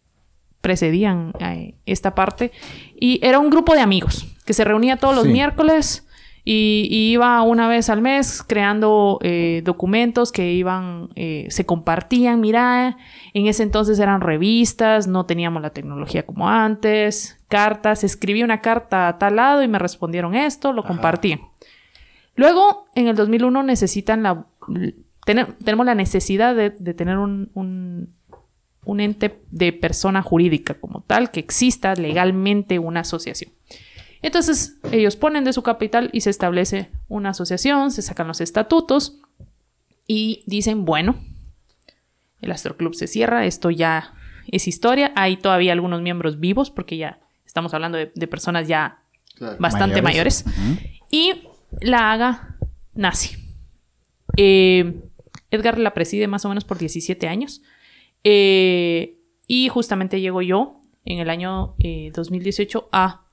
precedían 0.59 1.31
eh, 1.39 1.75
esta 1.85 2.15
parte 2.15 2.51
y 2.99 3.19
era 3.25 3.39
un 3.39 3.49
grupo 3.49 3.73
de 3.75 3.79
amigos 3.81 4.25
que 4.45 4.51
se 4.53 4.65
reunía 4.65 4.97
todos 4.97 5.15
los 5.15 5.23
Sí. 5.25 5.31
miércoles 5.31 6.04
y, 6.47 6.87
y 6.91 7.11
iba 7.11 7.41
una 7.41 7.67
vez 7.67 7.89
al 7.89 8.03
mes 8.03 8.43
creando 8.43 9.17
eh, 9.23 9.63
documentos 9.65 10.31
que 10.31 10.53
iban, 10.53 11.09
eh, 11.15 11.47
se 11.49 11.65
compartían, 11.65 12.39
mira, 12.39 12.97
en 13.33 13.47
ese 13.47 13.63
entonces 13.63 13.97
eran 13.97 14.21
revistas, 14.21 15.07
no 15.07 15.25
teníamos 15.25 15.63
la 15.63 15.71
tecnología 15.71 16.23
como 16.23 16.47
antes, 16.47 17.43
cartas, 17.47 18.03
escribí 18.03 18.43
una 18.43 18.61
carta 18.61 19.07
a 19.07 19.17
tal 19.17 19.37
lado 19.37 19.63
y 19.63 19.67
me 19.67 19.79
respondieron 19.79 20.35
esto, 20.35 20.71
lo 20.71 20.81
Ajá. 20.81 20.89
compartí. 20.89 21.39
Luego, 22.35 22.85
en 22.93 23.07
el 23.07 23.15
2001 23.15 23.63
necesitan 23.63 24.21
la... 24.21 24.45
tenemos 25.25 25.85
la 25.85 25.95
necesidad 25.95 26.55
de, 26.55 26.69
de 26.69 26.93
tener 26.93 27.17
un, 27.17 27.49
un, 27.55 28.13
un 28.85 28.99
ente 28.99 29.41
de 29.49 29.73
persona 29.73 30.21
jurídica 30.21 30.75
como 30.75 31.01
tal, 31.01 31.31
que 31.31 31.39
exista 31.39 31.95
legalmente 31.95 32.77
una 32.77 32.99
asociación. 32.99 33.51
Entonces, 34.21 34.77
ellos 34.91 35.15
ponen 35.15 35.43
de 35.43 35.53
su 35.53 35.61
capital 35.63 36.09
y 36.13 36.21
se 36.21 36.29
establece 36.29 36.89
una 37.07 37.29
asociación, 37.29 37.91
se 37.91 38.01
sacan 38.01 38.27
los 38.27 38.41
estatutos 38.41 39.19
y 40.07 40.43
dicen, 40.47 40.85
bueno, 40.85 41.15
el 42.41 42.51
Astroclub 42.51 42.95
se 42.95 43.07
cierra, 43.07 43.45
esto 43.45 43.69
ya 43.71 44.13
es 44.51 44.67
historia, 44.67 45.11
hay 45.15 45.37
todavía 45.37 45.73
algunos 45.73 46.01
miembros 46.01 46.39
vivos 46.39 46.69
porque 46.71 46.97
ya 46.97 47.19
estamos 47.45 47.73
hablando 47.73 47.97
de, 47.97 48.11
de 48.15 48.27
personas 48.27 48.67
ya 48.67 49.01
Claro. 49.35 49.57
bastante 49.59 50.01
mayores. 50.01 50.45
Y 51.11 51.33
la 51.81 52.13
haga 52.13 52.55
nazi. 52.93 53.35
Eh, 54.37 55.01
Edgar 55.51 55.77
la 55.77 55.93
preside 55.93 56.27
más 56.27 56.45
o 56.45 56.49
menos 56.49 56.63
por 56.63 56.77
17 56.77 57.27
años. 57.27 57.61
Eh, 58.23 59.19
y 59.45 59.67
justamente 59.67 60.21
llego 60.21 60.41
yo 60.41 60.81
en 61.03 61.19
el 61.19 61.29
año 61.29 61.75
eh, 61.79 62.11
2018 62.15 62.87
a 62.93 63.24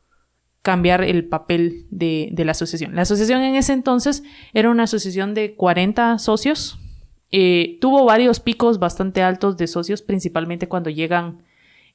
cambiar 0.63 1.03
el 1.03 1.25
papel 1.27 1.87
de, 1.91 2.29
de 2.33 2.45
la 2.45 2.53
asociación. 2.53 2.95
La 2.95 3.03
asociación 3.03 3.43
en 3.43 3.57
ese 3.57 3.73
entonces 3.73 4.23
era 4.55 4.71
una 4.71 4.85
asociación 4.85 5.35
de 5.35 5.55
40 5.55 6.19
socios. 6.19 6.79
Eh, 7.33 7.79
tuvo 7.81 8.05
varios 8.05 8.41
picos 8.41 8.79
bastante 8.79 9.23
altos 9.23 9.57
de 9.57 9.67
socios, 9.67 10.03
principalmente 10.03 10.69
cuando 10.69 10.89
llegan 10.89 11.43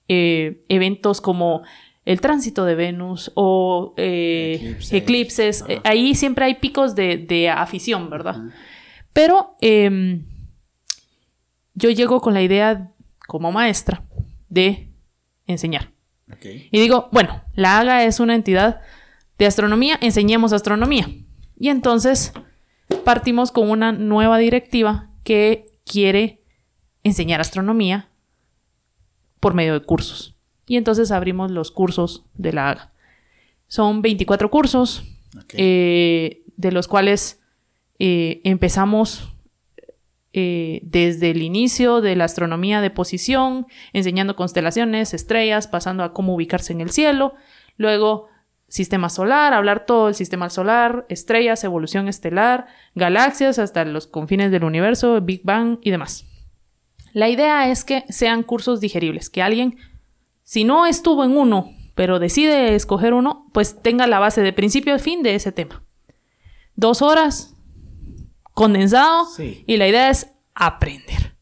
eh, 0.10 0.66
eventos 0.68 1.22
como 1.22 1.64
el 2.04 2.20
tránsito 2.22 2.66
de 2.66 2.76
Venus 2.76 3.32
o 3.36 3.94
eh, 3.98 4.78
Eclipses. 4.92 5.64
ahí 5.84 6.16
siempre 6.16 6.46
hay 6.46 6.56
picos 6.56 6.96
de, 6.96 7.18
de 7.18 7.50
afición, 7.50 8.10
¿verdad? 8.10 8.36
Pero 9.14 9.56
em, 9.62 10.26
yo 11.74 11.90
llego 11.90 12.20
con 12.20 12.34
la 12.34 12.42
idea 12.42 12.92
como 13.28 13.52
maestra 13.52 14.04
de 14.50 14.90
enseñar. 15.46 15.97
Y 16.44 16.80
digo, 16.80 17.10
bueno, 17.12 17.42
la 17.56 17.80
AGA 17.80 18.04
es 18.04 18.20
una 18.20 18.36
entidad 18.36 18.82
de 19.38 19.46
astronomía, 19.46 19.98
enseñemos 20.02 20.54
astronomía. 20.54 21.08
Y 21.60 21.70
entonces 21.70 22.34
partimos 23.04 23.52
con 23.52 23.70
una 23.70 23.92
nueva 23.92 24.38
directiva 24.38 25.10
que 25.24 25.66
quiere 25.86 26.42
enseñar 27.04 27.40
astronomía 27.40 28.10
por 29.40 29.54
medio 29.54 29.74
de 29.74 29.86
cursos. 29.86 30.36
Y 30.66 30.76
entonces 30.76 31.12
abrimos 31.12 31.52
los 31.52 31.72
cursos 31.72 32.26
de 32.34 32.54
la 32.54 32.70
AGA. 32.70 32.92
Son 33.68 34.02
24 34.02 34.50
cursos, 34.50 35.04
eh, 35.54 36.44
de 36.58 36.72
los 36.72 36.88
cuales 36.88 37.42
eh, 38.00 38.42
empezamos 38.44 39.34
eh, 40.40 40.82
desde 40.84 41.32
el 41.32 41.42
inicio 41.42 42.00
de 42.00 42.16
la 42.16 42.26
astronomía 42.26 42.80
de 42.80 42.92
posición, 42.92 43.66
enseñando 43.92 44.36
constelaciones, 44.36 45.16
estrellas, 45.16 45.68
pasando 45.68 46.04
a 46.04 46.14
cómo 46.14 46.36
ubicarse 46.36 46.74
en 46.74 46.82
el 46.82 46.92
cielo, 46.92 47.34
luego 47.76 48.28
sistema 48.68 49.10
solar, 49.10 49.56
hablar 49.56 49.88
todo 49.88 50.10
el 50.10 50.14
sistema 50.14 50.52
solar, 50.52 51.08
estrellas, 51.10 51.64
evolución 51.64 52.08
estelar, 52.08 52.68
galaxias, 52.94 53.58
hasta 53.58 53.84
los 53.84 54.06
confines 54.06 54.52
del 54.52 54.64
universo, 54.64 55.20
Big 55.22 55.42
Bang 55.44 55.80
y 55.82 55.90
demás. 55.90 56.26
La 57.14 57.30
idea 57.30 57.72
es 57.72 57.84
que 57.84 58.04
sean 58.10 58.44
cursos 58.44 58.80
digeribles, 58.80 59.32
que 59.32 59.42
alguien, 59.42 59.80
si 60.44 60.66
no 60.66 60.86
estuvo 60.86 61.24
en 61.24 61.36
uno, 61.36 61.72
pero 61.96 62.20
decide 62.20 62.76
escoger 62.76 63.16
uno, 63.16 63.50
pues 63.54 63.82
tenga 63.82 64.06
la 64.06 64.20
base 64.20 64.44
de 64.44 64.54
principio 64.54 64.94
a 64.94 65.00
fin 65.00 65.24
de 65.24 65.34
ese 65.34 65.52
tema. 65.52 65.84
Dos 66.76 67.02
horas, 67.02 67.57
condensado, 68.58 69.26
Sí. 69.28 69.64
y 69.68 69.78
la 69.78 69.88
idea 69.88 70.10
es 70.10 70.32
aprender. 70.56 71.36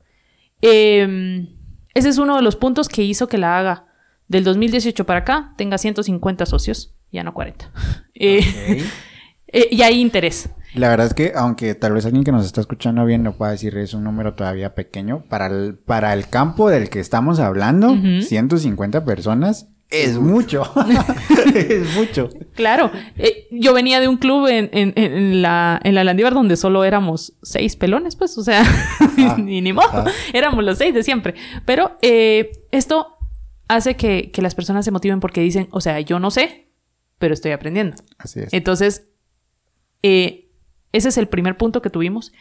Eh, 0.61 1.47
ese 1.93 2.09
es 2.09 2.17
uno 2.17 2.35
de 2.35 2.41
los 2.41 2.57
puntos 2.57 2.89
que 2.89 3.03
hizo 3.03 3.27
que 3.29 3.37
la 3.37 3.57
haga 3.57 3.85
del 4.27 4.43
2018 4.43 5.05
para 5.05 5.19
acá 5.19 5.53
tenga 5.57 5.77
150 5.77 6.45
socios, 6.45 6.93
ya 7.13 7.23
no 7.23 7.33
40. 7.33 7.71
Eh, 8.17 8.39
eh, 9.47 9.67
y 9.71 9.81
hay 9.81 9.99
interés. 9.99 10.49
La 10.73 10.87
verdad 10.89 11.07
es 11.07 11.13
que, 11.13 11.33
aunque 11.35 11.73
tal 11.75 11.91
vez 11.93 12.05
alguien 12.05 12.23
que 12.25 12.31
nos 12.33 12.45
está 12.45 12.59
escuchando 12.61 13.03
bien 13.05 13.23
no 13.23 13.37
pueda 13.37 13.51
decir 13.51 13.77
es 13.77 13.93
un 13.93 14.03
número 14.05 14.35
todavía 14.35 14.73
pequeño, 14.75 15.23
para 15.29 15.47
el, 15.47 15.75
para 15.77 16.13
el 16.13 16.27
campo 16.29 16.69
del 16.69 16.89
que 16.89 16.99
estamos 17.01 17.39
hablando, 17.39 17.91
Ujú. 17.91 18.21
150 18.21 19.03
personas 19.05 19.67
es 19.89 20.17
mucho. 20.17 20.63
es 21.55 21.95
mucho. 21.95 22.29
Claro, 22.53 22.91
eh, 23.17 23.47
yo 23.51 23.73
venía 23.73 23.99
de 23.99 24.07
un 24.07 24.17
club 24.17 24.47
en, 24.47 24.69
en- 24.73 24.93
en 24.95 25.41
la, 25.41 25.79
en 25.83 25.95
la 25.95 26.03
Landívar 26.03 26.33
donde 26.33 26.57
solo 26.57 26.83
éramos 26.83 27.33
seis 27.43 27.75
pelones, 27.75 28.15
pues, 28.15 28.37
o 28.37 28.43
sea, 28.43 28.63
ni, 29.37 29.61
ni 29.61 29.73
modo, 29.73 30.05
éramos 30.33 30.63
los 30.63 30.77
seis 30.77 30.93
de 30.93 31.03
siempre. 31.03 31.35
Pero 31.65 31.97
eh, 32.01 32.51
esto 32.71 33.17
hace 33.67 33.95
que, 33.95 34.31
que 34.31 34.41
las 34.41 34.55
personas 34.55 34.85
se 34.85 34.91
motiven 34.91 35.19
porque 35.19 35.41
dicen, 35.41 35.67
o 35.71 35.81
sea, 35.81 35.99
yo 36.01 36.19
no 36.19 36.31
sé, 36.31 36.69
pero 37.17 37.33
estoy 37.33 37.51
aprendiendo. 37.51 37.95
Así 38.17 38.41
es. 38.41 38.53
Entonces, 38.53 39.07
eh, 40.03 40.49
ese 40.91 41.09
es 41.09 41.17
el 41.17 41.27
primer 41.27 41.57
punto 41.57 41.81
que 41.81 41.89
tuvimos. 41.89 42.31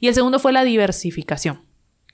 Y 0.00 0.08
el 0.08 0.14
segundo 0.14 0.38
fue 0.38 0.52
la 0.52 0.64
diversificación. 0.64 1.60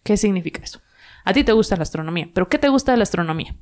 ¿Qué 0.03 0.17
significa 0.17 0.63
eso? 0.63 0.81
A 1.25 1.33
ti 1.33 1.45
te 1.45 1.53
gusta 1.53 1.77
la 1.77 1.83
astronomía, 1.83 2.29
pero 2.35 2.49
¿qué 2.49 2.59
te 2.59 2.69
gusta 2.69 2.93
de 2.93 2.99
la 2.99 3.03
astronomía? 3.05 3.55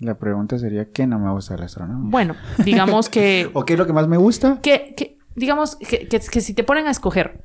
La 0.00 0.18
pregunta 0.18 0.58
sería, 0.58 0.90
¿qué 0.92 1.06
no 1.06 1.18
me 1.18 1.30
gusta 1.30 1.54
de 1.54 1.60
la 1.60 1.66
astronomía? 1.66 2.10
Bueno, 2.10 2.34
digamos 2.64 3.08
que 3.08 3.50
¿O 3.54 3.64
qué 3.64 3.74
es 3.74 3.78
lo 3.78 3.86
que 3.86 3.92
más 3.92 4.08
me 4.08 4.16
gusta? 4.16 4.58
que, 4.62 4.94
que- 4.96 5.18
digamos 5.36 5.76
que, 5.76 6.08
que- 6.08 6.18
que 6.20 6.40
si 6.40 6.54
te 6.54 6.64
ponen 6.64 6.86
a 6.86 6.90
escoger, 6.90 7.44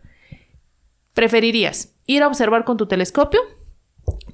¿preferirías 1.14 1.94
ir 2.06 2.24
a 2.24 2.28
observar 2.28 2.64
con 2.66 2.78
tu 2.78 2.88
telescopio? 2.88 3.40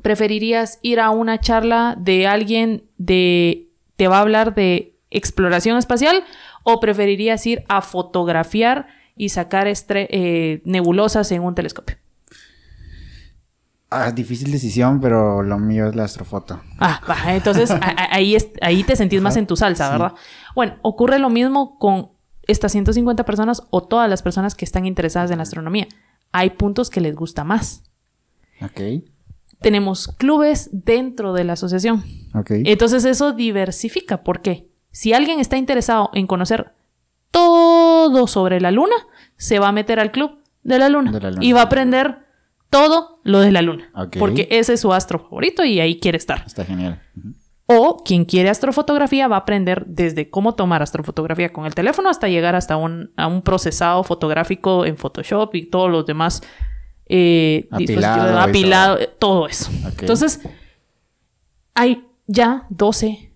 ¿Preferirías 0.02 0.80
ir 0.82 1.00
a 1.00 1.10
una 1.12 1.40
charla 1.40 1.96
de 2.00 2.28
alguien 2.28 2.84
de 2.98 3.70
te 3.96 4.08
va 4.08 4.18
a 4.18 4.22
hablar 4.22 4.56
de 4.56 4.96
exploración 5.10 5.78
espacial? 5.78 6.24
¿O 6.64 6.80
preferirías 6.80 7.46
ir 7.48 7.64
a 7.70 7.82
fotografiar 7.82 8.88
y 9.16 9.30
sacar 9.30 9.68
estre- 9.68 10.08
eh, 10.10 10.62
nebulosas 10.66 11.32
en 11.32 11.44
un 11.44 11.56
telescopio? 11.56 11.98
Ah, 13.94 14.12
difícil 14.12 14.52
decisión, 14.52 15.02
pero 15.02 15.44
lo 15.44 15.60
mío 15.60 15.90
es 15.90 15.96
la 15.96 16.06
astrofoto. 16.06 16.62
Ah, 16.80 17.02
va, 17.10 17.36
entonces 17.36 17.70
ahí, 18.10 18.36
es- 18.36 18.52
ahí 18.62 18.84
te 18.84 18.96
sentís 18.96 19.22
más 19.22 19.36
en 19.36 19.46
tu 19.48 19.56
salsa, 19.58 19.88
sí. 19.88 19.92
¿verdad? 19.92 20.14
Bueno, 20.56 20.78
ocurre 20.82 21.20
lo 21.20 21.30
mismo 21.30 21.78
con 21.78 22.12
estas 22.48 22.72
150 22.72 23.26
personas 23.26 23.64
o 23.70 23.84
todas 23.84 24.10
las 24.10 24.22
personas 24.22 24.56
que 24.56 24.64
están 24.66 24.86
interesadas 24.86 25.30
en 25.32 25.38
la 25.38 25.44
astronomía. 25.44 25.88
Hay 26.32 26.52
puntos 26.52 26.90
que 26.90 27.02
les 27.02 27.16
gusta 27.16 27.44
más. 27.44 27.84
Ok. 28.62 28.80
Tenemos 29.60 30.08
clubes 30.08 30.70
dentro 30.72 31.34
de 31.34 31.44
la 31.44 31.54
asociación. 31.54 32.04
Ok. 32.34 32.52
Entonces 32.64 33.04
eso 33.06 33.34
diversifica. 33.34 34.24
¿Por 34.24 34.42
qué? 34.42 34.70
Si 34.92 35.14
alguien 35.14 35.40
está 35.40 35.58
interesado 35.58 36.10
en 36.14 36.28
conocer 36.28 36.74
todo 37.32 38.28
sobre 38.28 38.60
la 38.62 38.72
luna, 38.72 38.96
se 39.38 39.60
va 39.60 39.68
a 39.70 39.72
meter 39.72 40.00
al 40.00 40.12
club 40.12 40.40
de 40.64 40.80
la 40.80 40.90
luna, 40.90 41.12
De 41.12 41.20
la 41.20 41.30
luna. 41.32 41.44
y 41.46 41.52
va 41.54 41.62
a 41.62 41.66
aprender 41.66 42.26
todo 42.72 43.20
lo 43.24 43.42
de 43.42 43.52
la 43.52 43.62
luna. 43.62 43.92
Porque 44.18 44.48
ese 44.50 44.74
es 44.74 44.80
su 44.80 44.92
astro 44.92 45.20
favorito 45.20 45.64
y 45.64 45.80
ahí 45.80 46.00
quiere 46.00 46.18
estar. 46.18 46.44
Está 46.48 46.66
genial. 46.66 47.00
O 47.68 48.02
quien 48.04 48.26
quiere 48.26 48.50
astrofotografía 48.50 49.28
va 49.28 49.36
a 49.36 49.40
aprender 49.40 49.86
desde 49.86 50.30
cómo 50.30 50.56
tomar 50.56 50.82
astrofotografía 50.82 51.54
con 51.54 51.66
el 51.66 51.76
teléfono 51.76 52.10
hasta 52.10 52.28
llegar 52.28 52.56
hasta 52.56 52.78
un, 52.78 53.12
a 53.18 53.28
un 53.28 53.44
procesado 53.44 54.04
fotográfico 54.04 54.86
en 54.86 54.98
Photoshop 54.98 55.54
y 55.56 55.70
todos 55.70 55.92
los 55.92 56.06
demás 56.06 56.42
eh, 57.06 57.68
Apilado 57.72 58.98
todo 59.20 59.48
eso. 59.48 59.70
Entonces, 60.00 60.42
hay 61.74 62.08
ya 62.26 62.68
12 62.70 63.31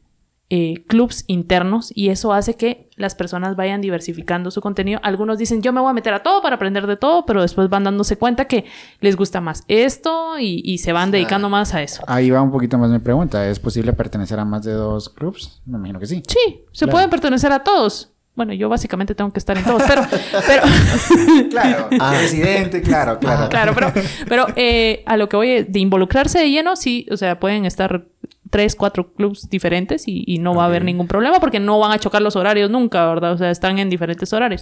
eh, 0.58 0.86
clubs 0.88 1.26
internos 1.28 1.92
y 1.94 2.08
eso 2.12 2.32
hace 2.32 2.56
que 2.56 2.88
las 2.96 3.14
personas 3.14 3.58
vayan 3.58 3.82
diversificando 3.82 4.52
su 4.52 4.62
contenido. 4.62 5.02
Algunos 5.04 5.38
dicen, 5.38 5.62
yo 5.62 5.74
me 5.74 5.82
voy 5.82 5.90
a 5.90 5.94
meter 5.94 6.14
a 6.14 6.24
todo 6.24 6.42
para 6.42 6.56
aprender 6.56 6.88
de 6.88 6.96
todo, 6.96 7.26
pero 7.26 7.42
después 7.42 7.68
van 7.68 7.84
dándose 7.84 8.18
cuenta 8.18 8.46
que 8.46 8.64
les 9.02 9.18
gusta 9.18 9.42
más 9.42 9.66
esto 9.68 10.40
y, 10.40 10.62
y 10.64 10.78
se 10.78 10.94
van 10.94 11.12
dedicando 11.12 11.50
más 11.50 11.74
a 11.74 11.82
eso. 11.84 12.04
Ahí 12.08 12.30
va 12.30 12.42
un 12.42 12.52
poquito 12.52 12.78
más 12.78 12.90
mi 12.90 13.00
pregunta. 13.00 13.46
¿Es 13.50 13.60
posible 13.60 13.92
pertenecer 13.92 14.40
a 14.40 14.46
más 14.46 14.64
de 14.64 14.72
dos 14.72 15.10
clubs? 15.10 15.62
Me 15.66 15.78
imagino 15.78 16.00
que 16.00 16.06
sí. 16.06 16.24
Sí, 16.26 16.64
se 16.72 16.86
Claro. 16.86 16.92
pueden 16.94 17.10
pertenecer 17.10 17.52
a 17.52 17.60
todos. 17.64 18.14
Bueno, 18.34 18.54
yo 18.54 18.68
básicamente 18.68 19.16
tengo 19.16 19.32
que 19.32 19.40
estar 19.40 19.58
en 19.58 19.64
todos, 19.64 19.84
pero... 19.88 20.02
pero 20.48 20.64
claro, 21.50 21.88
ah. 22.00 22.14
presidente, 22.18 22.82
claro, 22.82 23.18
claro. 23.20 23.50
Claro, 23.50 23.74
pero, 23.74 23.94
pero 24.28 24.48
eh, 24.58 25.04
a 25.06 25.16
lo 25.18 25.30
que 25.30 25.38
voy 25.38 25.64
de 25.64 25.80
involucrarse 25.80 26.40
de 26.40 26.52
lleno, 26.52 26.76
sí, 26.76 27.08
o 27.12 27.18
sea, 27.18 27.40
pueden 27.40 27.66
estar 27.66 28.08
tres, 28.56 28.74
cuatro 28.74 29.12
clubs 29.12 29.50
diferentes 29.50 30.06
y, 30.08 30.38
no 30.40 30.56
va 30.56 30.64
a 30.64 30.68
haber 30.68 30.86
ningún 30.86 31.10
problema 31.10 31.42
porque 31.42 31.60
no 31.60 31.78
van 31.78 31.92
a 31.92 32.00
chocar 32.00 32.22
los 32.22 32.38
horarios 32.38 32.72
nunca, 32.72 33.06
¿verdad? 33.06 33.34
O 33.34 33.38
sea, 33.38 33.52
están 33.52 33.80
en 33.80 33.90
diferentes 33.90 34.32
horarios. 34.32 34.62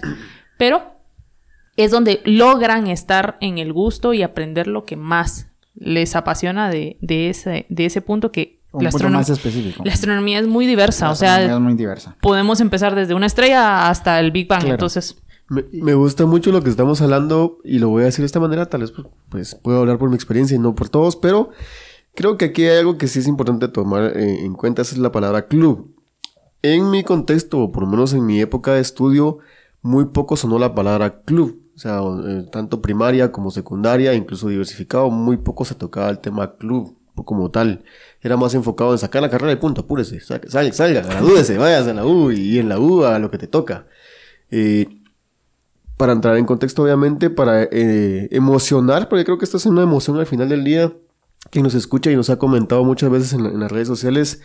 Pero 0.58 0.82
es 1.76 1.92
donde 1.92 2.20
logran 2.24 2.88
estar 2.88 3.36
en 3.40 3.58
el 3.58 3.72
gusto 3.72 4.12
y 4.12 4.24
aprender 4.24 4.66
lo 4.66 4.84
que 4.84 4.96
más 4.96 5.46
les 5.76 6.16
apasiona 6.16 6.70
de, 6.70 6.96
de, 7.02 7.30
ese, 7.30 7.66
de 7.68 7.86
ese 7.86 8.00
punto 8.00 8.32
que 8.32 8.58
la, 8.72 8.90
más 9.10 9.30
específico. 9.30 9.84
la 9.84 9.92
astronomía 9.92 10.40
es 10.40 10.48
muy 10.48 10.66
diversa, 10.66 11.12
o 11.12 11.14
sea, 11.14 11.40
es 11.40 11.60
muy 11.60 11.74
diversa. 11.74 12.16
podemos 12.20 12.60
empezar 12.60 12.96
desde 12.96 13.14
una 13.14 13.26
estrella 13.26 13.88
hasta 13.88 14.18
el 14.18 14.32
Big 14.32 14.48
Bang, 14.48 14.66
entonces... 14.66 15.22
Me, 15.48 15.94
gusta 15.94 16.26
mucho 16.26 16.50
lo 16.50 16.64
que 16.64 16.70
estamos 16.70 17.00
hablando 17.00 17.58
y 17.62 17.78
lo 17.78 17.90
voy 17.90 18.02
a 18.02 18.06
decir 18.06 18.22
de 18.22 18.26
esta 18.26 18.40
manera, 18.40 18.66
tal 18.66 18.80
vez 18.80 18.90
pues, 18.90 19.06
pues 19.28 19.54
puedo 19.54 19.78
hablar 19.78 19.98
por 19.98 20.08
mi 20.08 20.16
experiencia 20.16 20.56
y 20.56 20.58
no 20.58 20.74
por 20.74 20.88
todos, 20.88 21.14
pero 21.14 21.50
creo 22.14 22.38
que 22.38 22.46
aquí 22.46 22.64
hay 22.64 22.78
algo 22.78 22.98
que 22.98 23.08
sí 23.08 23.18
es 23.18 23.26
importante 23.26 23.68
tomar 23.68 24.16
eh, 24.16 24.44
en 24.44 24.54
cuenta, 24.54 24.82
esa 24.82 24.94
es 24.94 25.00
la 25.00 25.12
palabra 25.12 25.46
club. 25.46 25.94
En 26.62 26.90
mi 26.90 27.04
contexto, 27.04 27.58
o 27.60 27.72
por 27.72 27.82
lo 27.82 27.88
menos 27.88 28.12
en 28.14 28.24
mi 28.24 28.40
época 28.40 28.74
de 28.74 28.80
estudio, 28.80 29.38
muy 29.82 30.06
poco 30.06 30.36
sonó 30.36 30.58
la 30.58 30.74
palabra 30.74 31.22
club. 31.22 31.60
O 31.76 31.78
sea, 31.78 32.00
eh, 32.00 32.46
tanto 32.50 32.80
primaria 32.80 33.32
como 33.32 33.50
secundaria, 33.50 34.14
incluso 34.14 34.48
diversificado, 34.48 35.10
muy 35.10 35.36
poco 35.36 35.64
se 35.64 35.74
tocaba 35.74 36.08
el 36.08 36.20
tema 36.20 36.56
club 36.56 36.96
como 37.22 37.50
tal. 37.50 37.84
Era 38.20 38.36
más 38.36 38.54
enfocado 38.54 38.92
en 38.92 38.98
sacar 38.98 39.22
la 39.22 39.30
carrera 39.30 39.50
de 39.50 39.56
punto, 39.56 39.82
apúrese, 39.82 40.20
salga, 40.20 40.50
salga, 40.50 40.72
salga 40.72 41.02
gradúese, 41.02 41.58
vayas 41.58 41.86
a 41.86 41.94
la 41.94 42.06
U 42.06 42.32
y 42.32 42.58
en 42.58 42.68
la 42.68 42.78
U 42.78 43.04
a 43.04 43.18
lo 43.18 43.30
que 43.30 43.38
te 43.38 43.46
toca. 43.46 43.86
Eh, 44.50 45.00
para 45.96 46.12
entrar 46.12 46.36
en 46.36 46.46
contexto, 46.46 46.82
obviamente, 46.82 47.30
para 47.30 47.62
eh, 47.64 48.28
emocionar, 48.32 49.08
porque 49.08 49.24
creo 49.24 49.38
que 49.38 49.44
esta 49.44 49.58
es 49.58 49.66
una 49.66 49.82
emoción 49.82 50.18
al 50.18 50.26
final 50.26 50.48
del 50.48 50.64
día, 50.64 50.92
que 51.50 51.62
nos 51.62 51.74
escucha 51.74 52.10
y 52.10 52.16
nos 52.16 52.30
ha 52.30 52.38
comentado 52.38 52.84
muchas 52.84 53.10
veces 53.10 53.32
en 53.32 53.60
las 53.60 53.70
redes 53.70 53.88
sociales, 53.88 54.40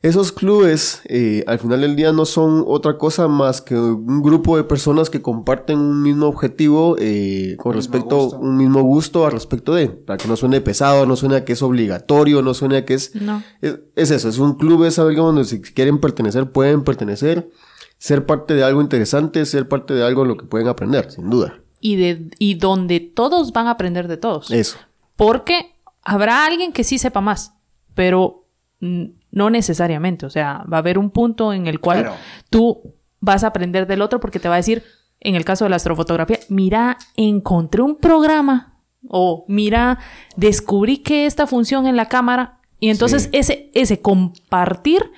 esos 0.00 0.30
clubes 0.30 1.02
eh, 1.06 1.42
al 1.48 1.58
final 1.58 1.80
del 1.80 1.96
día 1.96 2.12
no 2.12 2.24
son 2.24 2.62
otra 2.68 2.98
cosa 2.98 3.26
más 3.26 3.60
que 3.60 3.74
un 3.74 4.22
grupo 4.22 4.56
de 4.56 4.62
personas 4.62 5.10
que 5.10 5.20
comparten 5.20 5.76
un 5.76 6.02
mismo 6.02 6.26
objetivo 6.26 6.94
eh, 7.00 7.56
con 7.58 7.74
respecto 7.74 8.16
a 8.16 8.38
un 8.38 8.56
mismo 8.56 8.82
gusto 8.82 9.26
al 9.26 9.32
respecto 9.32 9.74
de, 9.74 9.88
para 9.88 10.16
que 10.16 10.28
no 10.28 10.36
suene 10.36 10.60
pesado, 10.60 11.04
no 11.04 11.16
suene 11.16 11.34
a 11.36 11.44
que 11.44 11.54
es 11.54 11.62
obligatorio, 11.62 12.42
no 12.42 12.54
suene 12.54 12.76
a 12.76 12.84
que 12.84 12.94
es, 12.94 13.12
no. 13.16 13.42
es, 13.60 14.10
eso, 14.12 14.28
es 14.28 14.38
un 14.38 14.54
club, 14.54 14.84
es 14.84 15.00
algo 15.00 15.26
donde 15.26 15.44
si 15.44 15.60
quieren 15.60 15.98
pertenecer 15.98 16.52
pueden 16.52 16.84
pertenecer, 16.84 17.50
ser 17.98 18.24
parte 18.24 18.54
de 18.54 18.62
algo 18.62 18.80
interesante, 18.80 19.44
ser 19.46 19.66
parte 19.66 19.94
de 19.94 20.04
algo 20.04 20.22
en 20.22 20.28
lo 20.28 20.36
que 20.36 20.46
pueden 20.46 20.68
aprender, 20.68 21.10
sin 21.10 21.28
duda. 21.28 21.60
Y, 21.80 21.96
de, 21.96 22.30
y 22.38 22.54
donde 22.54 23.00
todos 23.00 23.52
van 23.52 23.66
a 23.66 23.72
aprender 23.72 24.06
de 24.06 24.16
todos. 24.16 24.52
Eso. 24.52 24.78
Porque 25.16 25.74
habrá 26.02 26.46
alguien 26.46 26.72
que 26.72 26.84
sí 26.84 26.98
sepa 26.98 27.20
más, 27.20 27.54
pero 27.94 28.46
no 28.80 29.50
necesariamente, 29.50 30.26
o 30.26 30.30
sea, 30.30 30.64
va 30.72 30.78
a 30.78 30.80
haber 30.80 30.98
un 30.98 31.10
punto 31.10 31.52
en 31.52 31.66
el 31.66 31.80
cual 31.80 32.12
tú 32.48 32.94
vas 33.20 33.44
a 33.44 33.48
aprender 33.48 33.86
del 33.86 34.02
otro 34.02 34.20
porque 34.20 34.38
te 34.38 34.48
va 34.48 34.54
a 34.54 34.58
decir, 34.58 34.84
en 35.20 35.34
el 35.34 35.44
caso 35.44 35.64
de 35.64 35.70
la 35.70 35.76
astrofotografía, 35.76 36.38
mira, 36.48 36.98
encontré 37.16 37.82
un 37.82 37.96
programa 37.96 38.78
o 39.08 39.44
mira, 39.48 39.98
descubrí 40.36 40.98
que 40.98 41.26
esta 41.26 41.46
función 41.46 41.86
en 41.86 41.96
la 41.96 42.06
cámara 42.06 42.60
y 42.80 42.90
entonces 42.90 43.28
ese, 43.32 43.70
ese 43.74 44.00
compartir 44.00 45.10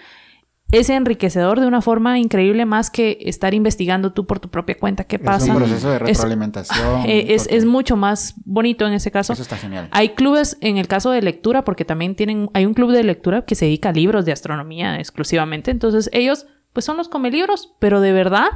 es 0.73 0.89
enriquecedor 0.89 1.61
de 1.61 1.67
una 1.67 1.83
forma 1.83 2.19
increíble 2.19 2.65
más 2.65 2.91
que 2.91 3.19
estar 3.23 3.55
investigando 3.55 4.13
tú 4.13 4.27
por 4.27 4.39
tu 4.39 4.49
propia 4.49 4.79
cuenta 4.79 5.05
qué 5.05 5.19
pasa. 5.19 5.47
Es 5.47 5.51
un 5.51 5.57
proceso 5.57 5.91
de 5.91 5.99
retroalimentación. 5.99 7.03
Es, 7.07 7.49
es, 7.51 7.65
mucho 7.65 7.97
más 7.97 8.35
bonito 8.45 8.87
en 8.87 8.93
ese 8.93 9.11
caso. 9.11 9.33
Eso 9.33 9.43
está 9.43 9.57
genial. 9.57 9.89
Hay 9.91 10.11
clubes 10.11 10.59
en 10.61 10.77
el 10.77 10.87
caso 10.87 11.11
de 11.11 11.23
lectura, 11.23 11.65
porque 11.65 11.85
también 11.85 12.15
tienen, 12.15 12.51
hay 12.55 12.67
un 12.67 12.75
club 12.75 12.93
de 12.93 13.03
lectura 13.03 13.43
que 13.43 13.55
se 13.55 13.65
dedica 13.65 13.89
a 13.89 13.93
libros 13.93 14.25
de 14.25 14.33
astronomía 14.33 14.99
exclusivamente. 14.99 15.71
Entonces 15.71 16.09
ellos, 16.13 16.47
pues 16.73 16.85
son 16.85 16.97
los 16.97 17.09
come 17.09 17.31
libros, 17.31 17.75
pero 17.81 18.01
de 18.01 18.13
verdad, 18.13 18.49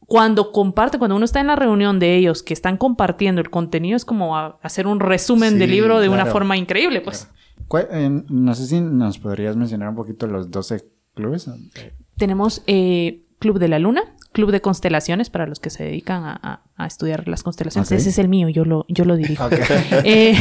cuando 0.00 0.50
comparte, 0.50 0.98
cuando 0.98 1.14
uno 1.14 1.24
está 1.24 1.40
en 1.40 1.46
la 1.46 1.56
reunión 1.56 2.00
de 2.00 2.16
ellos 2.16 2.42
que 2.42 2.54
están 2.54 2.76
compartiendo 2.76 3.40
el 3.40 3.50
contenido, 3.50 3.96
es 3.96 4.04
como 4.04 4.36
hacer 4.36 4.88
un 4.88 4.98
resumen 4.98 5.58
del 5.58 5.70
libro 5.70 6.00
de 6.00 6.08
una 6.08 6.26
forma 6.26 6.56
increíble, 6.56 7.00
pues. 7.00 7.28
Eh, 7.92 8.24
no 8.28 8.54
sé 8.54 8.66
si 8.66 8.80
nos 8.80 9.18
podrías 9.18 9.54
mencionar 9.54 9.90
un 9.90 9.94
poquito 9.94 10.26
los 10.26 10.50
12 10.50 10.99
clubes? 11.14 11.48
Tenemos 12.16 12.62
eh, 12.66 13.22
Club 13.38 13.58
de 13.58 13.68
la 13.68 13.78
Luna, 13.78 14.02
Club 14.32 14.52
de 14.52 14.60
Constelaciones 14.60 15.28
para 15.28 15.46
los 15.46 15.58
que 15.58 15.70
se 15.70 15.82
dedican 15.82 16.22
a, 16.24 16.62
estudiar 16.86 17.28
las 17.28 17.42
constelaciones. 17.42 17.90
Ese 17.90 18.08
es 18.08 18.18
el 18.18 18.28
mío, 18.28 18.48
yo 18.48 18.64
lo, 18.64 18.86
yo 18.88 19.04
lo 19.04 19.16
dirijo. 19.16 19.48
Eh, 20.04 20.34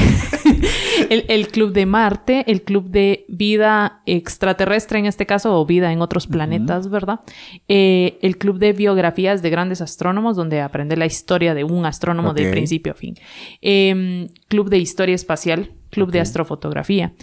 el, 1.09 1.47
Club 1.47 1.73
de 1.73 1.85
Marte, 1.85 2.45
el 2.47 2.61
Club 2.61 2.89
de 2.89 3.25
Vida 3.27 4.01
Extraterrestre 4.05 4.99
en 4.99 5.05
este 5.05 5.25
caso, 5.25 5.59
o 5.59 5.65
vida 5.65 5.91
en 5.91 6.01
otros 6.01 6.27
planetas, 6.27 6.89
¿verdad? 6.89 7.21
Eh, 7.67 8.19
el 8.21 8.37
Club 8.37 8.59
de 8.59 8.73
Biografías 8.73 9.41
de 9.41 9.49
Grandes 9.49 9.81
Astrónomos, 9.81 10.35
donde 10.35 10.61
aprende 10.61 10.95
la 10.95 11.05
historia 11.05 11.53
de 11.53 11.63
un 11.63 11.85
astrónomo 11.85 12.33
de 12.33 12.51
principio 12.51 12.93
a 12.93 12.95
fin. 12.95 13.15
Em, 13.61 14.29
club 14.47 14.69
de 14.69 14.77
Historia 14.77 15.15
Espacial, 15.15 15.71
Club 15.89 16.11
de 16.11 16.19
Astrofotografía, 16.19 17.13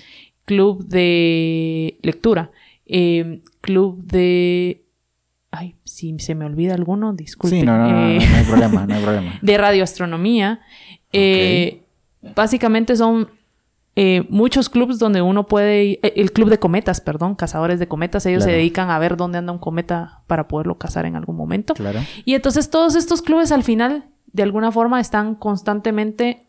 Club 0.45 0.87
de 0.87 1.99
Lectura. 2.03 2.51
Eh, 2.87 3.42
club 3.61 4.03
de... 4.05 4.85
Ay, 5.51 5.77
si 5.85 6.18
se 6.18 6.35
me 6.35 6.44
olvida 6.44 6.75
alguno, 6.75 7.12
disculpe. 7.12 7.57
Sí, 7.57 7.62
no, 7.62 7.79
no, 7.79 7.88
no, 7.88 7.92
no, 7.92 8.07
hay 8.07 8.44
problema, 8.49 8.87
no 8.87 8.94
hay 8.94 9.03
problema. 9.03 9.38
De 9.42 9.59
radioastronomía. 9.59 10.61
Eh, 11.12 11.83
básicamente 12.35 12.94
son 12.94 13.29
eh, 13.94 14.27
muchos 14.29 14.68
clubs 14.68 14.99
donde 14.99 15.22
uno 15.22 15.46
puede... 15.46 15.99
el 16.03 16.33
club 16.33 16.51
de 16.51 16.59
cometas, 16.59 17.01
perdón, 17.01 17.35
cazadores 17.35 17.79
de 17.79 17.88
cometas. 17.88 18.27
Ellos 18.27 18.44
se 18.44 18.53
dedican 18.53 18.90
a 18.90 18.99
ver 18.99 19.16
dónde 19.16 19.38
anda 19.38 19.53
un 19.53 19.59
cometa 19.59 20.22
para 20.27 20.46
poderlo 20.46 20.79
cazar 20.79 21.07
en 21.07 21.16
algún 21.16 21.37
momento. 21.37 21.75
Claro. 21.75 22.01
Y 22.25 22.35
entonces 22.35 22.70
todos 22.70 22.94
estos 22.94 23.22
clubes 23.22 23.51
al 23.51 23.64
final, 23.64 24.05
de 24.33 24.42
alguna 24.42 24.70
forma, 24.72 25.01
están 25.01 25.35
constantemente... 25.35 26.42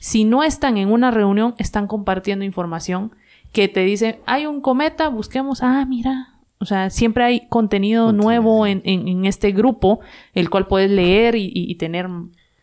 Si 0.00 0.24
no 0.24 0.42
están 0.42 0.76
en 0.76 0.90
una 0.90 1.12
reunión, 1.12 1.54
están 1.58 1.86
compartiendo 1.86 2.44
información 2.44 3.12
que 3.54 3.68
te 3.68 3.80
dice, 3.80 4.20
hay 4.26 4.44
un 4.44 4.60
cometa, 4.60 5.08
busquemos, 5.08 5.62
ah, 5.62 5.86
mira. 5.88 6.34
O 6.58 6.66
sea, 6.66 6.90
siempre 6.90 7.24
hay 7.24 7.48
contenido 7.48 8.12
nuevo 8.12 8.66
en, 8.66 8.82
en, 8.84 9.24
este 9.26 9.52
grupo, 9.52 10.00
el 10.32 10.50
cual 10.50 10.66
puedes 10.66 10.90
leer 10.90 11.34
y, 11.36 11.74
tener 11.76 12.08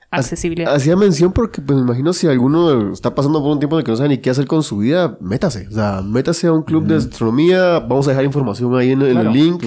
accesibilidad. 0.09 0.73
Hacía 0.73 0.95
mención 0.95 1.31
porque, 1.33 1.61
pues 1.61 1.77
me 1.77 1.85
imagino 1.85 2.13
si 2.13 2.27
alguno 2.27 2.91
está 2.93 3.13
pasando 3.15 3.41
por 3.41 3.51
un 3.51 3.59
tiempo 3.59 3.77
de 3.77 3.83
que 3.83 3.91
no 3.91 3.97
sabe 3.97 4.09
ni 4.09 4.17
qué 4.17 4.31
hacer 4.31 4.47
con 4.47 4.63
su 4.63 4.77
vida, 4.77 5.17
métase. 5.21 5.67
O 5.67 5.71
sea, 5.71 6.01
métase 6.01 6.47
a 6.47 6.53
un 6.53 6.63
club 6.63 6.85
de 6.85 6.95
astronomía. 6.95 7.79
Vamos 7.79 8.07
a 8.07 8.11
dejar 8.11 8.25
información 8.25 8.75
ahí 8.75 8.91
en, 8.91 9.01
el 9.01 9.31
link. 9.31 9.63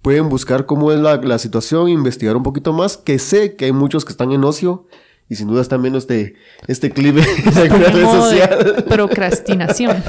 Pueden 0.00 0.28
buscar 0.28 0.64
cómo 0.64 0.92
es 0.92 1.00
la, 1.00 1.16
la, 1.16 1.38
situación, 1.38 1.88
investigar 1.88 2.36
un 2.36 2.42
poquito 2.42 2.72
más. 2.72 2.96
Que 2.96 3.18
sé 3.18 3.56
que 3.56 3.66
hay 3.66 3.72
muchos 3.72 4.04
que 4.04 4.12
están 4.12 4.32
en 4.32 4.44
ocio 4.44 4.86
y 5.28 5.36
sin 5.36 5.48
duda 5.48 5.62
están 5.62 5.80
menos 5.80 6.04
este, 6.04 6.34
este 6.66 6.90
clip 6.90 7.16
en 7.18 7.58
alguna 7.58 7.88
red 7.88 8.04
social. 8.04 8.84
procrastinación. 8.88 10.02